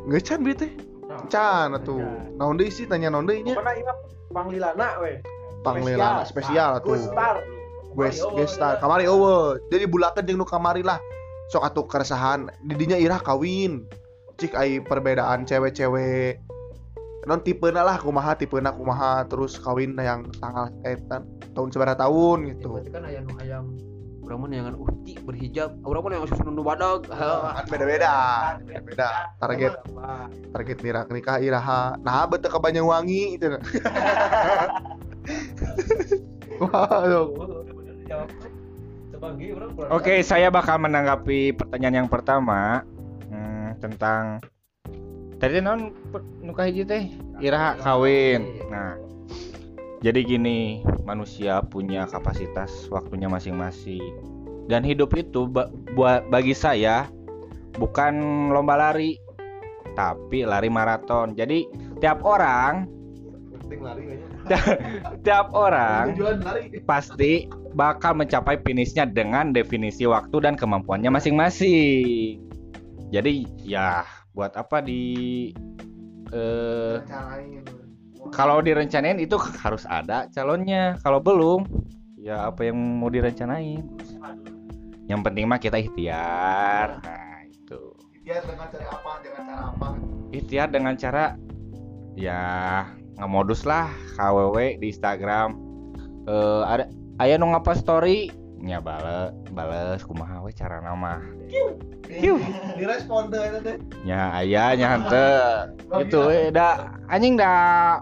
Nggak 0.04 0.22
can 0.28 0.40
bieu 0.44 0.56
teh. 0.58 0.72
Can 1.32 1.80
atuh. 1.80 2.04
Naon 2.36 2.60
deui 2.60 2.68
sih 2.68 2.84
tanya 2.84 3.08
naon 3.08 3.24
deui 3.24 3.46
nya? 3.46 3.56
Pernah 3.56 3.76
ingat 3.80 3.98
panglilana 4.36 4.88
we. 5.00 5.24
Panglilana 5.64 6.28
spesial 6.28 6.84
atuh. 6.84 7.00
Gustar. 7.00 7.40
Wes 7.96 8.20
gesta 8.36 8.82
kamari 8.84 9.08
eueuh. 9.08 9.56
Jadi 9.72 9.88
bulakeun 9.88 10.28
jeung 10.28 10.44
nu 10.44 10.48
kamari 10.50 10.84
lah. 10.84 11.00
Sok 11.48 11.64
atuh 11.64 11.86
keresahan 11.88 12.52
di 12.68 12.76
dinya 12.76 13.00
irah 13.00 13.24
kawin. 13.24 13.88
Cik 14.36 14.58
ai 14.58 14.82
perbedaan 14.84 15.46
cewek-cewek 15.48 16.43
non 17.24 17.40
tipena 17.40 17.82
lah 17.88 17.96
kumaha 18.00 18.36
tipena 18.36 18.76
kumaha 18.76 19.24
terus 19.28 19.56
kawin 19.56 19.96
yang 19.96 20.28
tanggal 20.40 20.68
eh 20.84 21.00
tahun 21.56 21.70
seberapa 21.72 21.96
tahun 21.96 22.52
gitu. 22.56 22.80
Berarti 22.80 22.92
kan 22.92 23.04
ayam 23.08 23.26
ayam 23.40 23.64
urang 24.24 24.40
mah 24.40 24.48
yang 24.56 24.72
uhti 24.80 25.20
berhijab 25.20 25.76
urang 25.84 26.08
mah 26.08 26.16
yang 26.16 26.24
susu 26.24 26.48
nu 26.48 26.64
badag 26.64 27.04
kan 27.12 27.68
beda-beda 27.68 28.16
beda 28.64 29.36
target 29.44 29.76
target 30.56 30.78
nikah 30.80 31.04
nikah 31.12 31.38
iraha. 31.44 32.00
Nah 32.00 32.24
bete 32.28 32.48
ke 32.48 32.60
Banyuwangi 32.60 33.36
itu 33.36 33.52
Waduh. 36.64 37.28
Oke, 39.88 40.20
saya 40.20 40.52
bakal 40.52 40.84
menanggapi 40.84 41.56
pertanyaan 41.56 42.04
yang 42.04 42.10
pertama 42.12 42.84
hmm, 43.32 43.80
tentang 43.80 44.44
tadi 45.44 45.60
non 45.60 45.92
nuka 46.40 46.72
hiji 46.72 46.88
teh 46.88 47.12
iraha 47.44 47.76
kawin. 47.84 48.48
Nah, 48.72 48.96
jadi 50.00 50.24
gini, 50.24 50.80
manusia 51.04 51.60
punya 51.68 52.08
kapasitas 52.08 52.88
waktunya 52.88 53.28
masing-masing. 53.28 54.00
Dan 54.72 54.88
hidup 54.88 55.12
itu 55.20 55.52
buat 56.00 56.32
bagi 56.32 56.56
saya 56.56 57.12
bukan 57.76 58.48
lomba 58.56 58.80
lari, 58.80 59.20
tapi 60.00 60.48
lari 60.48 60.72
maraton. 60.72 61.36
Jadi 61.36 61.68
tiap 62.00 62.24
orang 62.24 62.88
tiap 65.28 65.52
orang 65.52 66.16
pasti 66.88 67.52
bakal 67.76 68.16
mencapai 68.16 68.64
finishnya 68.64 69.04
dengan 69.04 69.52
definisi 69.52 70.08
waktu 70.08 70.40
dan 70.40 70.56
kemampuannya 70.56 71.12
masing-masing. 71.12 72.40
Jadi 73.12 73.44
ya 73.60 74.08
buat 74.34 74.54
apa 74.58 74.82
di 74.82 75.54
eh 76.34 76.98
kalau 78.34 78.64
direncanain 78.66 79.22
itu 79.22 79.38
harus 79.62 79.86
ada 79.86 80.26
calonnya. 80.34 80.98
Kalau 81.06 81.22
belum 81.22 81.70
ya 82.18 82.50
apa 82.50 82.72
yang 82.72 82.78
mau 82.98 83.12
direncanain. 83.12 83.84
Yang 85.12 85.22
penting 85.28 85.46
mah 85.46 85.60
kita 85.60 85.84
ikhtiar. 85.84 87.04
Nah, 87.04 87.40
itu. 87.46 87.82
dia 88.24 88.40
dengan 88.40 88.72
cara 88.72 88.88
apa 88.88 89.12
dengan 89.20 89.42
cara 89.44 89.64
apa 89.76 89.88
Ikhtiar 90.32 90.68
dengan 90.72 90.94
cara 90.96 91.26
ya 92.16 92.42
ngemodus 93.20 93.68
lah 93.68 93.92
KWW 94.16 94.80
di 94.80 94.90
Instagram. 94.90 95.60
Eh 96.26 96.62
ada 96.64 96.88
aya 97.20 97.36
nu 97.36 97.52
ngapa 97.52 97.76
story 97.76 98.32
nya 98.64 98.80
bales 98.80 99.36
bales 99.54 100.02
kumaha 100.04 100.42
we 100.42 100.52
cara 100.52 100.82
nama 100.82 101.22
direspon 102.78 103.32
deh 103.32 103.42
itu 103.42 103.60
teh. 103.64 103.78
Nya 104.06 104.34
aya 104.36 104.76
nya 104.78 104.88
henteu. 104.98 105.74
Itu 106.04 106.20
we 106.30 106.52
da 106.54 106.94
anjing 107.10 107.40
da 107.40 107.52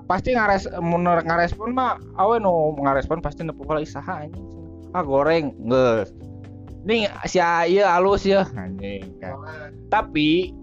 pasti 0.05 0.33
ngares 0.35 0.67
mun 0.81 1.05
ngarespon 1.05 1.71
mah 1.71 2.01
awe 2.17 2.35
nu 2.41 2.75
ngarespon 2.81 3.23
pasti 3.23 3.45
nepu 3.45 3.63
bola 3.63 3.83
isaha 3.83 4.25
anjing. 4.25 4.43
Ah 4.91 5.03
goreng 5.05 5.55
geus. 5.67 6.11
Nih 6.83 7.07
si 7.29 7.39
ieu 7.39 7.85
alus 7.85 8.25
ya 8.25 8.47
anjing 8.57 9.05
kan. 9.21 9.37
tapi 9.91 10.55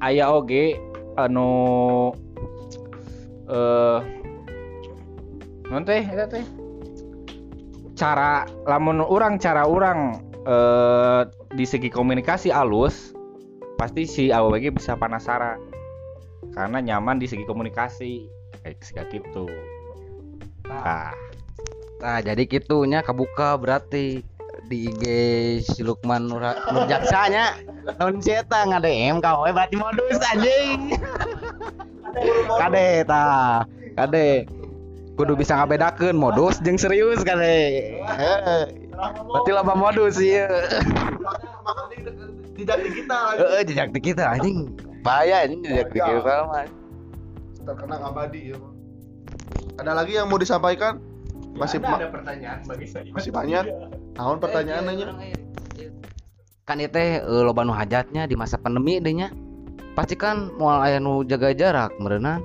aya 0.00 0.32
oge 0.32 0.76
anu 1.20 2.10
eh 3.48 3.98
non 5.70 5.84
teh 5.86 6.02
eta 6.02 6.26
teh? 6.26 6.44
Cara 7.94 8.48
lamun 8.64 9.04
orang 9.04 9.36
cara 9.36 9.68
orang 9.68 10.29
eh 10.46 11.22
di 11.54 11.64
segi 11.68 11.88
komunikasi 11.92 12.48
alus 12.54 13.12
pasti 13.76 14.04
si 14.04 14.24
AWG 14.28 14.76
bisa 14.76 14.96
penasaran 14.96 15.60
karena 16.52 16.78
nyaman 16.80 17.20
di 17.20 17.26
segi 17.28 17.44
komunikasi 17.44 18.28
kayak 18.64 18.80
seperti 18.84 19.24
itu 19.24 19.46
nah 20.68 21.12
Nah, 22.00 22.18
jadi 22.24 22.48
gitunya 22.48 23.04
kebuka 23.04 23.60
berarti 23.60 24.24
di 24.72 24.88
IG 24.88 25.04
si 25.60 25.84
Lukman 25.84 26.32
Nur 26.32 26.40
Nurjaksanya 26.40 27.60
non 28.00 28.24
ceta 28.24 28.64
ngadem 28.64 29.20
kau 29.20 29.44
eh 29.44 29.52
berarti 29.52 29.76
modus 29.76 30.16
anjing. 30.32 30.96
Kade 32.56 33.04
ta. 33.04 33.64
Kade. 34.00 34.48
Kudu 35.20 35.36
bisa 35.36 35.60
ngabedakeun 35.60 36.16
modus 36.16 36.56
jeung 36.64 36.80
serius 36.80 37.20
kade. 37.20 38.00
Berarti 39.00 39.50
loba 39.50 39.74
modus 39.74 40.16
ieu. 40.20 40.46
tidak 42.54 42.76
digital 42.84 43.20
lagi 43.24 43.40
Heeh, 43.40 43.60
jejak 43.64 43.88
di 43.96 44.00
kita 44.04 44.24
anjing. 44.36 44.68
Bahaya 45.00 45.48
anjing 45.48 45.60
jejak 45.64 45.88
di 45.90 45.98
kita 45.98 46.34
mah. 46.44 46.66
terkenang 47.60 48.02
abadi 48.02 48.50
ya 48.50 48.58
ada 49.78 49.92
lagi 49.92 50.16
yang 50.16 50.26
mau 50.32 50.40
disampaikan 50.40 50.96
masih 51.52 51.76
ma- 51.78 52.00
pertanyaan 52.00 52.64
bagi 52.64 52.88
saya. 52.88 53.04
masih 53.12 53.30
banyak 53.30 53.64
tahun 54.16 54.36
pertanyaannya 54.40 55.06
Kan 56.64 56.78
itu 56.78 56.92
teh 56.92 57.20
eh, 57.20 57.42
loba 57.42 57.66
nu 57.66 57.74
hajatnya 57.74 58.24
di 58.24 58.34
masa 58.34 58.54
pandemi 58.54 58.96
deh 58.96 59.10
nya. 59.12 59.28
Pasti 59.92 60.14
kan 60.14 60.54
moal 60.54 60.78
aya 60.80 61.02
nu 61.02 61.26
jaga 61.26 61.50
jarak 61.50 61.90
meureunan. 61.98 62.38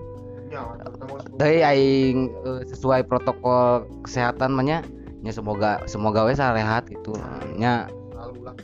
ya 0.49 0.61
terutama 0.81 1.19
Teh 1.37 1.61
aing 1.61 2.17
eh, 2.43 2.61
sesuai 2.65 3.05
protokol 3.05 3.85
kesehatan 4.01 4.55
mah 4.55 4.81
nya. 5.25 5.33
Nya 5.33 5.33
semoga 5.33 5.71
semoga 5.89 6.21
we 6.29 6.37
sarehat 6.37 6.85
gitu. 6.85 7.17
Nya 7.57 7.89
selalu 8.13 8.45
lah. 8.45 8.55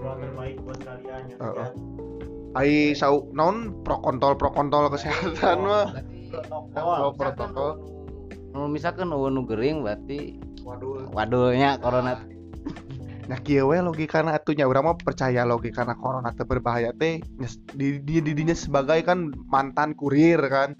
Doa 0.00 0.14
terbaik 0.16 0.56
buat 0.64 0.80
kalian 0.80 1.22
ya. 1.28 1.36
Heeh. 1.36 1.70
ai 2.50 2.98
sau 2.98 3.30
non 3.30 3.70
pro 3.86 4.02
kontol 4.02 4.34
pro 4.34 4.50
kontol 4.50 4.90
kesehatan 4.90 5.60
mah. 5.60 5.92
pro 6.32 7.12
protokol. 7.12 7.78
Nu 8.50 8.66
misalkan 8.66 9.12
eueun 9.12 9.38
nu 9.38 9.46
gering 9.46 9.86
berarti 9.86 10.40
waduh 10.64 11.06
wadulnya 11.12 11.78
corona. 11.78 12.18
Nah 13.30 13.38
kieu 13.46 13.70
we 13.70 13.78
logikana 13.78 14.34
atunya 14.34 14.66
urang 14.66 14.90
mah 14.90 14.98
percaya 14.98 15.46
logikana 15.46 15.94
corona 15.94 16.34
teh 16.34 16.42
berbahaya 16.42 16.90
teh. 16.96 17.22
Di 17.76 18.02
di 18.02 18.18
didinya 18.18 18.56
sebagai 18.56 19.06
kan 19.06 19.30
mantan 19.46 19.94
kurir 19.94 20.42
kan 20.50 20.74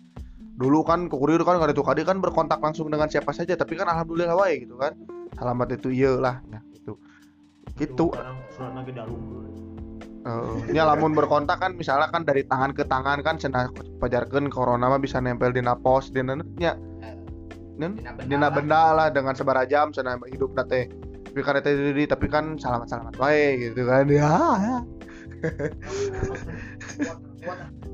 dulu 0.61 0.85
kan 0.85 1.09
ke 1.09 1.17
kurir 1.17 1.41
kan 1.41 1.57
kada 1.57 1.73
tuh 1.73 1.81
kadi 1.81 2.05
kan 2.05 2.21
berkontak 2.21 2.61
langsung 2.61 2.93
dengan 2.93 3.09
siapa 3.09 3.33
saja 3.33 3.57
tapi 3.57 3.81
kan 3.81 3.89
alhamdulillah 3.89 4.37
wae 4.37 4.69
gitu 4.69 4.77
kan. 4.77 4.93
Alamat 5.41 5.81
itu 5.81 5.89
iya 5.89 6.13
lah 6.21 6.45
nah 6.53 6.61
gitu. 6.77 7.01
Gitu. 7.81 8.13
Eh, 10.21 10.77
nya 10.77 10.85
lamun 10.85 11.17
berkontak 11.17 11.65
kan 11.65 11.73
misalnya 11.73 12.13
kan 12.13 12.29
dari 12.29 12.45
tangan 12.45 12.77
ke 12.77 12.85
tangan 12.85 13.25
kan 13.25 13.41
cenah 13.41 13.73
pajarkeun 14.05 14.53
corona 14.53 14.93
mah 14.93 15.01
bisa 15.01 15.17
nempel 15.17 15.49
dina 15.49 15.73
pos 15.73 16.13
dina 16.13 16.37
nya. 16.61 16.77
Nen, 17.81 17.97
dina 18.29 18.53
benda 18.53 18.93
lah. 18.93 19.09
dengan 19.09 19.33
sebarajam 19.33 19.97
cenah 19.97 20.21
hidup 20.29 20.53
teh 20.69 20.93
tapi 21.25 21.41
kan 21.41 21.57
teh 21.65 21.73
di 21.73 22.05
tapi 22.05 22.29
kan 22.29 22.61
selamat 22.61 22.87
selamat 22.93 23.15
wae 23.17 23.73
gitu 23.73 23.89
kan. 23.89 24.05
Ya 24.13 24.37
ya. 24.61 24.77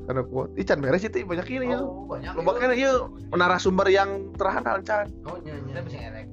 Karena 0.07 0.21
kuat. 0.23 0.49
Ican 0.55 0.79
beres 0.79 1.03
itu 1.03 1.23
banyak 1.23 1.47
ini 1.47 1.71
ya 1.71 1.79
Oh, 1.79 2.07
banyak. 2.07 2.31
lo 2.35 2.41
bakal 2.43 2.71
ya 2.71 2.91
narasumber 3.31 3.87
yang 3.87 4.31
terhandal 4.35 4.79
can 4.81 5.07
Oh, 5.23 5.35
nya 5.43 5.55
nya. 5.59 5.81
bisa 5.81 5.97
ngerek. 5.97 6.25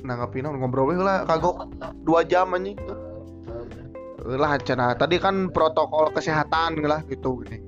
nanggapin 0.00 0.48
ngobrol 0.48 0.96
lah. 0.96 1.28
Kagok. 1.28 1.76
Dua 2.02 2.24
jam 2.24 2.56
anjing. 2.56 2.78
Lah 4.20 4.56
cenah 4.56 4.96
tadi 4.96 5.20
kan 5.20 5.52
protokol 5.52 6.08
kesehatan 6.12 6.80
lah 6.84 7.04
gitu 7.04 7.44
gini. 7.44 7.60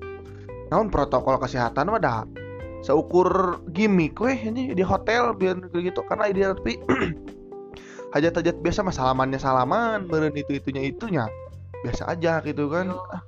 Namun 0.73 0.89
protokol 0.89 1.37
kesehatan 1.37 1.93
mah 1.93 2.01
dah 2.01 2.25
seukur 2.83 3.61
gimmick 3.71 4.17
weh 4.19 4.35
ini 4.35 4.73
di 4.73 4.81
hotel 4.81 5.37
biar 5.37 5.61
gitu. 5.71 6.01
Karena 6.09 6.33
dia 6.33 6.57
tapi 6.57 6.81
hajat-hajat 8.17 8.57
biasa 8.61 8.81
mah 8.81 8.95
salamannya 8.97 9.39
salaman 9.39 10.09
meren 10.09 10.33
itu 10.33 10.57
itunya. 10.57 10.89
Itunya 10.89 11.25
biasa 11.85 12.09
aja 12.09 12.41
gitu 12.45 12.69
kan. 12.73 12.97
Ah, 13.13 13.21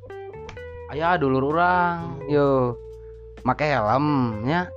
Aya 0.93 1.17
dulur 1.17 1.57
orang, 1.57 2.21
yo 2.29 2.77
make 3.47 3.65
helm 3.65 4.41
nya. 4.45 4.69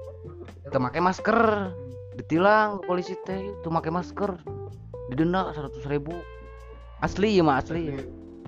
Teu 0.72 0.80
make 0.80 1.00
masker. 1.04 1.72
Ditilang 2.16 2.82
ke 2.82 2.90
polisi 2.90 3.14
teh 3.28 3.52
itu 3.52 3.68
make 3.68 3.92
masker. 3.92 4.40
Didenda 5.12 5.52
100 5.52 5.84
ribu. 5.92 6.16
Asli 7.04 7.38
ya 7.38 7.44
mah 7.44 7.60
asli. 7.60 7.94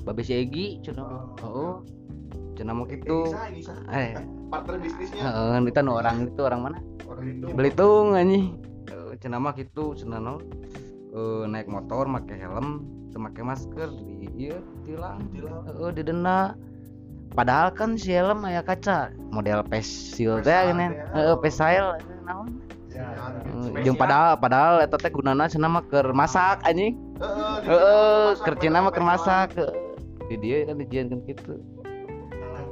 Babe 0.07 0.23
si 0.23 0.33
Egi 0.39 0.79
cenah. 0.81 1.35
Heeh. 1.43 1.73
Cenah 2.55 2.73
mah 2.75 2.87
kitu. 2.87 3.31
Eh, 3.91 4.19
partner 4.51 4.75
bisnisnya 4.81 5.21
heeh 5.23 5.63
itu 5.63 5.79
nu 5.79 5.91
orang 5.95 6.27
itu 6.27 6.41
orang 6.43 6.59
mana? 6.65 6.79
orang 7.07 7.55
Belitung 7.55 8.17
anjing. 8.17 8.59
Cenah 9.19 9.39
mah 9.39 9.53
kitu 9.55 9.95
cenah 9.99 10.19
naon? 10.19 10.43
Eh, 11.09 11.43
naik 11.47 11.67
motor 11.67 12.07
make 12.07 12.31
helm, 12.31 12.87
teu 13.11 13.19
make 13.19 13.39
masker 13.39 13.91
di 13.91 14.27
ieu 14.35 14.59
tilang. 14.83 15.23
Heeh, 15.35 15.89
didenda. 15.95 16.55
Padahal 17.33 17.71
kan 17.73 17.95
si 17.95 18.11
helm 18.13 18.43
aya 18.45 18.61
kaca 18.65 19.13
model 19.29 19.61
pesil 19.67 20.41
teh 20.41 20.73
gini. 20.73 20.97
Heeh, 21.13 21.35
pesil 21.39 21.97
naon? 22.25 22.59
Eh, 22.89 23.81
Jeung 23.85 23.95
padahal 23.95 24.35
padahal 24.35 24.83
eta 24.83 24.97
teh 24.99 25.11
gunana 25.13 25.47
cenah 25.47 25.69
mah 25.69 25.83
keur 25.87 26.11
masak 26.11 26.59
anjing. 26.65 26.97
Heeh, 27.63 28.35
keur 28.43 28.55
cenah 28.59 28.81
mah 28.83 28.91
keur 28.91 29.05
masak. 29.05 29.55
Di 30.27 30.35
dieu 30.37 30.65
kan 30.65 30.77
dijieunkeun 30.77 31.21
kitu. 31.25 31.57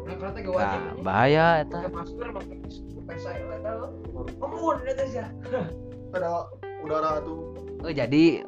Nah, 0.08 0.94
bahaya 1.02 1.66
eta. 1.66 1.80
udara 6.78 7.20
tuh 7.26 7.58
Oh, 7.86 7.94
jadi 7.94 8.42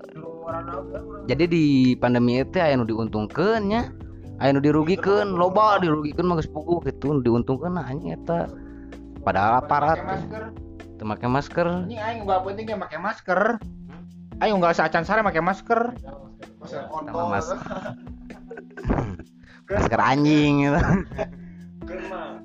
jadi 1.30 1.44
di 1.46 1.94
pandemi 1.94 2.42
itu 2.42 2.58
aya 2.58 2.74
nu 2.74 2.86
diuntungkeun 2.88 3.62
nya. 3.70 3.94
Aya 4.40 4.56
nu 4.56 4.64
dirugikeun, 4.64 5.36
loba 5.36 5.84
dirugikeun 5.84 6.32
mah 6.32 6.40
geus 6.40 6.48
puguh 6.48 6.80
kitu 6.80 7.12
nu 7.12 7.20
diuntungkeun 7.20 7.76
nah 7.76 7.92
anjing 7.92 8.16
eta. 8.16 8.48
Padahal 9.20 9.68
aparat. 9.68 10.00
masker. 10.00 10.44
Teu 10.96 11.06
make 11.08 11.28
masker. 11.28 11.68
ini 11.88 12.00
aing 12.00 12.24
bawa 12.24 12.48
pentingnya 12.48 12.80
pakai 12.80 13.00
masker. 13.00 13.60
Aing 14.40 14.64
nggak 14.64 14.80
sacan 14.80 15.04
sare 15.04 15.24
pakai 15.24 15.44
masker. 15.44 15.92
Masker 16.64 16.88
kontol 16.88 17.28
mas. 17.28 17.52
masker 19.72 20.00
anjing 20.00 20.72
gitu. 20.72 20.80
Kerma. 21.90 22.40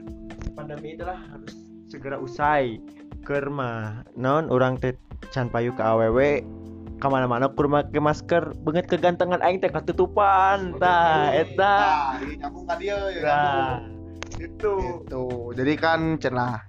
Pandemi 0.59 0.99
itulah 0.99 1.19
harus 1.31 1.55
segera 1.87 2.19
usai. 2.19 2.83
Kerma. 3.23 4.03
Non 4.19 4.51
orang 4.51 4.83
teh 4.83 4.99
can 5.31 5.47
payu 5.47 5.71
ke 5.75 5.83
aww 5.83 6.19
ke 7.05 7.09
mana-mana 7.12 7.52
kurma 7.52 7.85
ke 7.85 8.01
masker 8.01 8.56
banget 8.64 8.89
kegantengan 8.89 9.44
aing 9.44 9.60
teh 9.60 9.68
ketutupan. 9.68 10.72
Tah 10.81 11.28
eta. 11.36 11.76
Nah 12.16 12.40
nyambung 12.40 12.64
ka 12.64 12.81
dia 12.81 12.97
ya 13.12 13.20
nyambung. 13.20 13.93
itu 14.40 14.72
gitu. 15.05 15.24
Jadi 15.52 15.72
kan 15.76 16.16
cenah 16.16 16.64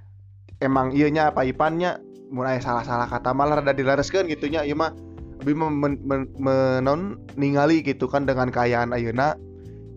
emang 0.59 0.91
ieunya 0.91 1.31
apa 1.31 1.47
ipannya? 1.47 2.03
Mulai 2.35 2.59
salah-salah 2.59 3.07
kata 3.07 3.31
malah 3.31 3.63
rada 3.63 3.71
dilareskeun 3.71 4.27
gitunya 4.27 4.67
ieu 4.67 4.75
mah. 4.75 4.91
Abi 5.39 5.55
mah 5.55 5.71
men, 5.71 6.03
men- 6.03 6.31
menon 6.35 7.15
ningali 7.39 7.79
gitu 7.79 8.11
kan 8.11 8.27
dengan 8.27 8.51
kayaan 8.51 8.91
ayeuna. 8.91 9.39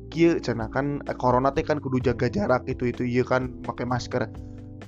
Kieu 0.09 0.39
cenah 0.39 0.71
kan 0.71 1.03
eh, 1.11 1.17
corona 1.19 1.51
teh 1.51 1.67
kan 1.67 1.83
kudu 1.83 1.99
jaga 1.99 2.31
jarak 2.31 2.63
itu 2.71 2.95
itu 2.95 3.03
ieu 3.03 3.27
kan 3.27 3.51
pakai 3.67 3.85
masker 3.85 4.31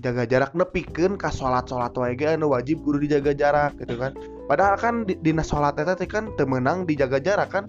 jaga 0.01 0.25
jarak 0.25 0.57
nepikeun 0.57 1.21
ka 1.21 1.29
salat-salat 1.29 1.93
ge 2.17 2.37
anu 2.37 2.57
wajib 2.57 2.81
kudu 2.81 3.05
dijaga 3.05 3.37
jarak 3.37 3.77
gitu 3.77 4.01
kan. 4.01 4.17
Padahal 4.49 4.77
kan 4.81 4.95
di, 5.05 5.15
dina 5.21 5.45
salat 5.45 5.77
eta 5.77 5.95
teh 5.95 6.09
kan 6.09 6.33
teu 6.35 6.49
meunang 6.49 6.89
dijaga 6.89 7.21
jarak 7.21 7.53
kan. 7.53 7.65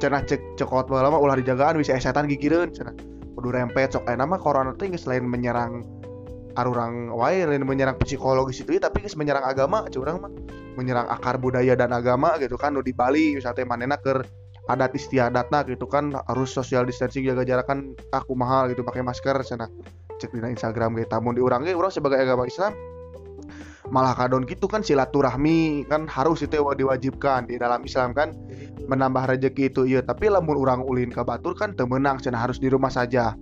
Cenah 0.00 0.24
cek 0.24 0.56
cekot 0.56 0.88
bae 0.88 1.04
ulah 1.04 1.36
dijagaan 1.36 1.80
bisa 1.80 1.96
setan 1.96 2.28
gigireun 2.28 2.72
cenah. 2.72 2.94
Kudu 3.36 3.48
rempet 3.52 3.96
sok 3.96 4.04
aya 4.08 4.20
mah 4.20 4.40
corona 4.40 4.76
teh 4.76 4.92
geus 4.92 5.08
selain 5.08 5.24
menyerang 5.24 5.84
arurang 6.58 7.14
wae 7.16 7.46
lain 7.48 7.64
menyerang 7.64 7.96
psikologis 7.96 8.60
itu 8.60 8.76
tapi 8.76 9.00
geus 9.04 9.16
menyerang 9.16 9.44
agama 9.44 9.88
curang 9.88 10.20
mah. 10.20 10.32
Menyerang 10.76 11.08
akar 11.08 11.40
budaya 11.40 11.74
dan 11.74 11.92
agama 11.96 12.36
gitu 12.38 12.54
kan 12.60 12.76
di 12.78 12.92
Bali 12.94 13.36
misalnya 13.36 13.66
manena 13.66 13.96
keur 13.98 14.22
adat 14.70 14.94
istiadatna 14.94 15.66
gitu 15.66 15.90
kan 15.90 16.14
harus 16.30 16.54
social 16.54 16.86
distancing 16.86 17.26
jaga 17.26 17.42
jarak 17.42 17.66
kan 17.66 17.90
aku 18.14 18.38
mahal 18.38 18.70
gitu 18.70 18.86
pakai 18.86 19.02
masker 19.02 19.34
sana 19.42 19.66
cek 20.20 20.36
di 20.36 20.44
Instagram 20.44 21.00
gitu 21.00 21.08
tamun 21.08 21.32
di 21.32 21.40
urang 21.40 21.64
ge 21.64 21.72
urang 21.72 21.88
sebagai 21.88 22.20
agama 22.20 22.44
Islam 22.44 22.76
malah 23.90 24.14
kadon 24.14 24.46
gitu 24.46 24.70
kan 24.70 24.86
silaturahmi 24.86 25.84
kan 25.90 26.06
harus 26.06 26.46
itu 26.46 26.62
diwajibkan 26.62 27.50
di 27.50 27.58
dalam 27.58 27.82
Islam 27.82 28.14
kan. 28.14 28.32
Menambah 28.86 29.36
rezeki 29.36 29.70
itu 29.70 29.82
iya 29.86 30.00
tapi 30.02 30.30
lamun 30.30 30.56
urang 30.56 30.82
ulin 30.82 31.14
ke 31.14 31.22
batur 31.22 31.54
kan 31.54 31.74
temenang 31.78 32.18
cenah 32.22 32.38
harus 32.38 32.62
di 32.62 32.70
rumah 32.70 32.90
saja. 32.90 33.34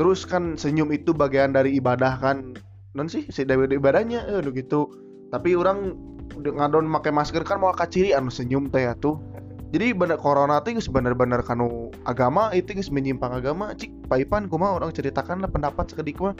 Terus 0.00 0.24
kan 0.24 0.56
senyum 0.56 0.92
itu 0.92 1.12
bagian 1.12 1.52
dari 1.52 1.76
ibadah 1.76 2.20
kan 2.20 2.56
non 2.92 3.08
sih 3.08 3.28
si 3.28 3.44
dari 3.44 3.68
ibadahnya 3.68 4.28
eh 4.28 4.40
gitu. 4.52 4.88
Tapi 5.32 5.56
orang 5.56 5.96
ngadon 6.36 6.88
pakai 7.00 7.12
masker 7.12 7.42
kan 7.44 7.60
mau 7.60 7.72
kaciri 7.72 8.16
anu 8.16 8.32
senyum 8.32 8.68
teh 8.68 8.84
tuh 9.00 9.20
jadi 9.72 9.96
bener 9.96 10.20
corona 10.20 10.60
tuh 10.60 10.76
geus 10.76 10.92
bener-bener 10.92 11.40
kanu 11.40 11.88
agama 12.04 12.52
itu 12.52 12.76
menyimpang 12.92 13.32
agama. 13.32 13.72
Cik 13.72 14.04
paipan 14.04 14.44
kumaha 14.44 14.76
orang 14.76 14.92
ceritakan 14.92 15.40
lah 15.40 15.48
pendapat 15.48 15.88
sekedik 15.88 16.20
mah. 16.20 16.36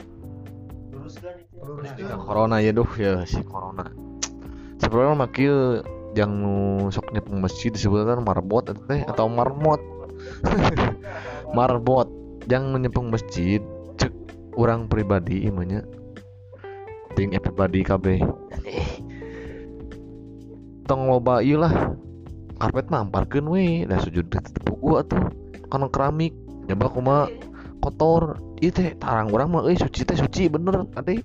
Luruskan 0.93 1.41
itu. 1.41 2.05
Ya, 2.05 2.13
corona 2.13 2.61
ya 2.61 2.69
duh 2.69 2.85
ya 2.93 3.25
si 3.25 3.41
corona. 3.41 3.89
Sebenarnya 4.77 5.17
mah 5.17 5.29
kieu 5.33 5.81
yang 6.13 6.29
nu 6.29 6.93
sok 6.93 7.09
nyepeng 7.09 7.41
masjid 7.41 7.73
disebutkan 7.73 8.21
marbot 8.21 8.69
eta 8.69 8.77
teh 8.85 9.01
atau 9.09 9.25
marmot. 9.25 9.81
Marbot. 11.57 12.05
Yang 12.45 12.63
menyepeng 12.69 13.09
masjid 13.09 13.65
cek 13.97 14.13
orang 14.53 14.85
pribadi 14.85 15.49
imanya 15.49 15.81
ting 17.17 17.33
everybody 17.33 17.81
kabeh. 17.81 18.21
Tong 20.85 21.09
loba 21.09 21.41
ieu 21.41 21.57
lah 21.57 21.97
karpet 22.59 22.87
mah 22.89 23.05
amparkeun 23.05 23.47
we 23.49 23.85
da 23.89 24.01
sujud 24.01 24.29
teh 24.29 24.41
tepuk 24.41 24.77
gua 24.79 25.05
tuh. 25.05 25.21
Kana 25.71 25.89
keramik 25.89 26.33
nyoba 26.69 26.87
kumaha 26.91 27.23
kotor. 27.81 28.37
Ieu 28.63 28.71
teh 28.71 28.95
tarang 28.97 29.33
urang 29.33 29.51
mah 29.51 29.67
euy 29.67 29.75
suci 29.75 30.07
teh 30.07 30.15
suci 30.15 30.47
bener 30.47 30.87
ade 30.95 31.19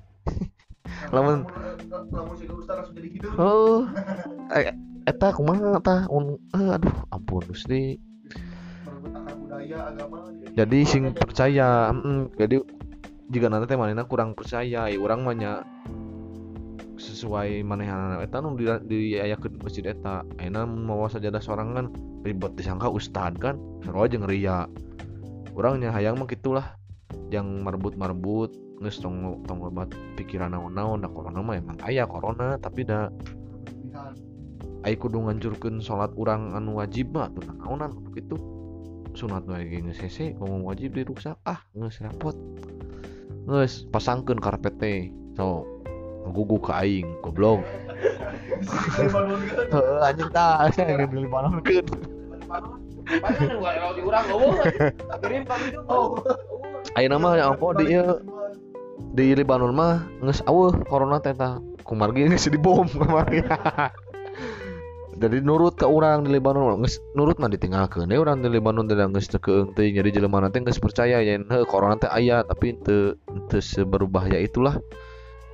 lamun 1.14 1.46
lamun 1.88 2.34
si 2.34 2.44
ustaz 2.50 2.82
langsung 2.82 2.96
jadi 2.98 3.08
gitu. 3.14 3.26
Oh 3.38 3.86
eh, 4.56 4.74
eta 5.06 5.30
kumaha 5.32 5.78
Un- 6.10 6.40
eh, 6.56 6.76
aduh 6.76 6.96
ampun 7.14 7.44
Gusti. 7.46 8.00
Budaya 9.38 9.92
agama 9.92 10.28
jadi 10.58 10.78
sing 10.82 11.14
percaya 11.14 11.94
mm, 11.94 12.34
jadi 12.34 12.58
jika 13.30 13.46
nanti 13.46 13.70
teh 13.70 13.78
kurang 14.08 14.34
percaya 14.34 14.90
ya 14.90 14.98
urang 14.98 15.22
mah 15.22 15.62
sesuai 16.98 17.62
manehana 17.62 18.20
eta 18.20 18.42
nu 18.42 18.58
ayakeun 18.58 19.62
masjid 19.62 19.86
eta. 19.86 20.26
Ayeuna 20.42 20.66
mawa 20.66 21.06
sajadah 21.06 21.40
sorangan 21.40 21.88
ribet 22.26 22.58
disangka 22.58 22.90
ustad 22.90 23.38
kan 23.38 23.56
sarua 23.86 24.10
jeung 24.10 24.26
ria. 24.26 24.66
Urangnya 25.54 25.94
hayang 25.94 26.18
mah 26.18 26.28
gitulah 26.28 26.76
yang 27.32 27.64
marbut-marbut 27.64 28.52
geus 28.78 29.02
tong 29.02 29.42
tong 29.48 29.58
lobat 29.58 29.90
pikiran 30.14 30.54
naon-naon 30.54 31.02
da 31.02 31.10
corona 31.10 31.42
mah 31.42 31.58
emang 31.58 31.78
aya 31.82 32.06
corona 32.06 32.54
tapi 32.62 32.86
da 32.86 33.10
ai 34.86 34.94
kudu 34.94 35.18
ngancurkeun 35.18 35.82
salat 35.82 36.14
urang 36.14 36.54
anu 36.54 36.78
wajib 36.78 37.10
mah 37.10 37.26
tuh 37.34 37.42
naonan 37.46 37.94
kitu. 38.14 38.38
Sunat 39.18 39.50
ge 39.50 39.82
geus 39.82 39.98
hese 39.98 40.38
ngomong 40.38 40.62
wajib 40.62 40.94
dirusak 40.94 41.34
ah 41.42 41.58
geus 41.74 41.98
repot 41.98 42.38
geus 43.50 43.88
pasangkeun 43.90 44.38
karpet 44.38 44.78
teh 44.78 45.10
so 45.34 45.66
gugu 46.30 46.60
ka 46.60 46.84
aing 46.84 47.08
goblok. 47.24 47.64
Heeh 49.72 49.98
anjing 50.04 50.30
tah. 50.30 50.68
Saya 50.72 51.06
beli 51.08 51.28
di 53.08 54.00
eueuh. 54.04 54.54
Kirim 55.22 55.42
kami 55.48 55.66
itu. 55.72 55.80
Oh. 55.88 56.20
ayeuna 56.96 57.20
mah 57.20 57.32
ya 57.36 57.52
di 57.52 57.84
ieu 57.90 58.20
di 59.14 59.34
Libanon 59.34 59.72
mah 59.74 60.06
geus 60.22 60.40
aweuh 60.44 60.74
corona 60.86 61.18
teh 61.20 61.34
tah. 61.34 61.60
Kumargi 61.84 62.28
geus 62.28 62.48
dibom 62.48 62.86
kumargi. 62.88 63.42
Jadi 65.18 65.42
nurut 65.42 65.74
ke 65.74 65.82
orang 65.82 66.22
di 66.22 66.30
Lebanon 66.36 66.78
geus 66.84 67.00
nurut 67.16 67.40
mah 67.42 67.50
ditinggalkeun. 67.50 68.12
Deui 68.12 68.22
urang 68.22 68.44
di 68.44 68.48
Lebanon 68.52 68.86
geus 68.86 69.26
teu 69.26 69.40
keung 69.40 69.74
teuing 69.74 69.98
jadi 69.98 70.20
jelema 70.20 70.46
teh 70.52 70.62
geus 70.62 70.78
percaya 70.78 71.18
heuh 71.24 71.66
corona 71.66 71.98
teh 71.98 72.10
aya 72.12 72.44
tapi 72.46 72.76
teu 72.84 73.18
teu 73.50 73.58
seberbahaya 73.58 74.38
itulah 74.38 74.78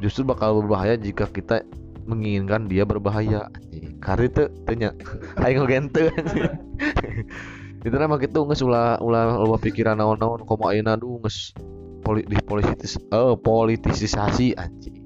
justru 0.03 0.27
bakal 0.27 0.63
berbahaya 0.63 0.99
jika 0.99 1.29
kita 1.31 1.63
menginginkan 2.05 2.69
dia 2.69 2.85
berbahaya. 2.85 3.49
Anjing, 3.51 3.97
kari 4.01 4.29
teu 4.31 4.49
teu 4.69 4.75
nya 4.77 4.91
aing 5.45 5.61
oge 5.61 5.79
teu 5.93 6.09
itu 7.85 7.97
nama 8.01 8.17
gitu 8.17 8.49
geus 8.49 8.65
ulah 8.65 8.97
ulah 9.05 9.37
loba 9.37 9.61
pikiran 9.61 10.01
naon-naon 10.01 10.41
komo 10.49 10.73
ayeuna 10.73 10.97
duh 10.97 11.21
geus 11.21 11.53
poli, 12.01 12.25
dipolitis 12.25 12.97
eh 12.97 13.35
politisasi 13.37 14.57
anjing. 14.57 14.97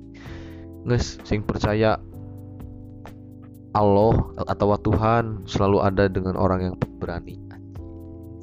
Geus 0.86 1.18
sing 1.26 1.42
percaya 1.42 1.98
Allah 3.76 4.14
atau 4.46 4.74
Tuhan 4.78 5.46
selalu 5.46 5.78
ada 5.84 6.10
dengan 6.10 6.34
orang 6.34 6.72
yang 6.72 6.74
berani. 6.98 7.38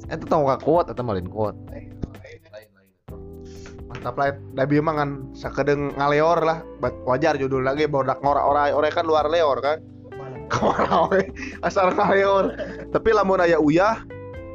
Itu 0.06 0.22
tahu 0.30 0.46
gak 0.46 0.62
kuat 0.62 0.86
atau 0.86 1.02
malin 1.02 1.26
kuat. 1.26 1.58
Mantap 3.96 4.14
lah 4.20 4.36
Dabi 4.52 4.74
emang 4.76 4.96
kan 5.00 5.10
sakedeng 5.32 5.96
ngaleor 5.96 6.44
lah. 6.44 6.60
Wajar 7.08 7.40
judul 7.40 7.64
lagi 7.64 7.88
bodak 7.88 8.20
ngora 8.20 8.44
orai 8.44 8.70
orai 8.76 8.92
kan 8.92 9.08
luar 9.08 9.32
leor 9.32 9.58
kan? 9.64 9.80
Ke 10.52 10.60
mana 10.60 11.08
we 11.08 11.32
asal 11.64 11.88
ngaleor. 11.90 12.52
Tapi 12.92 13.08
lamun 13.16 13.40
aya 13.40 13.56
uyah 13.56 14.04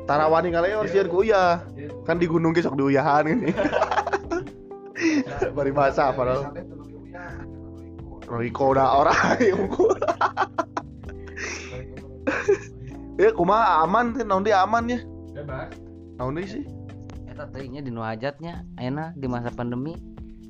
tarawani 0.05 0.53
ngaleor 0.53 0.85
sieun 0.85 1.09
ku 1.09 1.25
uyah. 1.25 1.65
Kan 2.05 2.21
di 2.21 2.29
gunung 2.29 2.53
ge 2.53 2.61
sok 2.61 2.77
diuyahan 2.77 3.25
gini. 3.25 3.49
Bari 5.57 5.71
bahasa 5.73 6.13
padahal. 6.13 6.53
Riko 8.31 8.71
udah 8.71 9.03
orai 9.03 9.51
unggul 9.51 9.91
ya 13.21 13.29
kumaha 13.35 13.85
aman 13.85 14.17
sih 14.17 14.25
dia 14.45 14.63
aman 14.65 14.83
ya? 14.89 14.99
Naon 16.17 16.37
deui 16.37 16.47
sih 16.49 16.63
Eta 17.41 17.57
teuing 17.57 17.73
nya 17.73 17.81
di 17.81 17.89
nu 17.89 18.05
hajatnya 18.05 18.61
ayeuna 18.77 19.17
di 19.17 19.25
masa 19.25 19.49
pandemi 19.49 19.97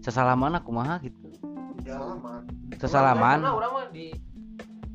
sesalaman 0.04 0.60
kumaha 0.60 1.00
gitu. 1.00 1.24
Sesalaman. 2.84 3.48
Urang 3.48 3.72
mah 3.80 3.88
di 3.96 4.12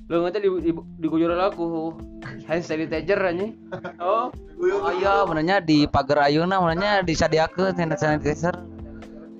Lu 0.04 0.20
ngerti 0.20 0.44
di 0.44 0.48
di, 0.60 0.70
di 0.76 1.06
kujur 1.08 1.32
aku 1.32 1.96
hand 2.44 2.60
sanitizer 2.60 3.16
aja. 3.16 3.48
Oh, 3.96 4.28
Oh 4.60 4.92
iya 4.92 5.24
benernya 5.24 5.64
di 5.64 5.88
pagar 5.88 6.28
ayeuna 6.28 6.60
benernya 6.60 7.00
disadiakeun 7.00 7.72
hand 7.80 7.96
sanitizer. 7.96 8.52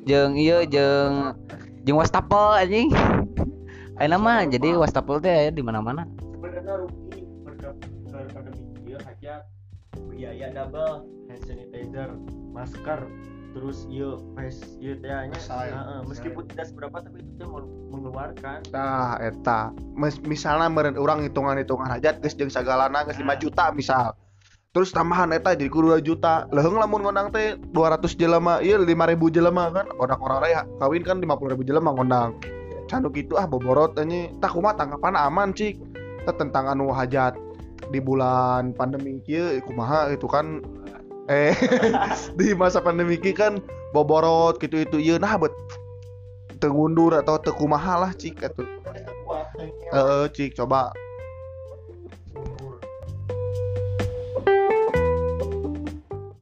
Jeung 0.09 0.41
ieu 0.41 0.65
jeung 0.65 1.37
jeung 1.85 2.01
wastafel 2.01 2.57
anjing. 2.57 2.89
Ayeuna 4.01 4.17
mah 4.17 4.49
jadi 4.49 4.81
wastafel 4.81 5.21
teh 5.21 5.29
aya 5.29 5.53
di 5.53 5.61
mana-mana. 5.61 6.09
sebenarnya 6.33 6.73
rugi 6.81 7.21
berke 7.45 7.69
ke 8.09 8.21
pandemi 8.33 8.65
ieu 8.89 8.99
hajat 9.05 9.45
biaya 10.09 10.49
double 10.57 11.05
hand 11.29 11.43
sanitizer 11.45 12.09
masker 12.57 13.01
terus 13.57 13.89
ieu 13.89 14.21
face 14.37 14.61
ieu 14.85 14.97
teh 15.01 15.09
nya 15.09 15.33
heeh, 15.33 16.01
meskipun 16.05 16.45
tidak 16.53 16.69
seberapa 16.69 17.01
tapi 17.01 17.25
itu 17.25 17.33
teh 17.41 17.49
meng- 17.49 17.73
mengeluarkan 17.89 18.61
Nah, 18.73 19.17
eta 19.21 19.73
Mes- 19.97 20.21
misalnya 20.25 20.69
meren 20.69 21.01
orang 21.01 21.25
hitungan-hitungan 21.25 21.89
hajat 21.89 22.21
geus 22.21 22.37
jeung 22.37 22.53
sagalana 22.53 23.05
geus 23.09 23.17
5 23.17 23.33
juta 23.41 23.73
misal. 23.73 24.13
Terus 24.77 24.93
tambahan 24.93 25.33
eta 25.33 25.57
jadi 25.57 25.73
kudu 25.73 25.97
2 25.97 26.05
juta. 26.05 26.45
Leheung 26.53 26.77
lamun 26.77 27.01
ngondang 27.01 27.33
teh 27.33 27.57
200 27.73 28.13
jelema, 28.13 28.61
ieu 28.61 28.77
5000 28.77 29.33
jelema 29.33 29.73
kan. 29.73 29.89
Ngondang 29.97 30.21
orang 30.21 30.39
raya 30.45 30.61
kawin 30.77 31.01
kan 31.01 31.17
50000 31.17 31.65
jelema 31.65 31.97
ngondang. 31.97 32.37
Candu 32.85 33.09
gitu 33.17 33.41
ah 33.41 33.49
boborot 33.49 33.97
ini 33.97 34.37
tah 34.37 34.53
kumaha 34.53 34.77
tanggapan 34.77 35.17
aman 35.17 35.57
cik. 35.57 35.81
Tah 36.29 36.37
tentang 36.37 36.69
anu 36.69 36.93
hajat 36.93 37.41
di 37.89 38.05
bulan 38.05 38.77
pandemi 38.77 39.17
kieu 39.25 39.65
kumaha 39.65 40.13
itu 40.13 40.29
kan 40.29 40.61
eh 41.27 41.55
di 42.39 42.55
masa 42.55 42.79
pandemi 42.79 43.19
kan 43.19 43.59
boborot 43.91 44.59
gitu 44.63 44.83
itu 44.83 44.97
ieu 44.99 45.17
nah 45.19 45.39
bet. 45.39 45.53
Tengundur 46.57 47.13
atau 47.13 47.37
teu 47.37 47.53
kumaha 47.53 48.01
lah 48.01 48.13
cik 48.17 48.41
atuh. 48.41 48.65
Heeh, 49.93 50.25
cik 50.33 50.57
coba 50.57 50.89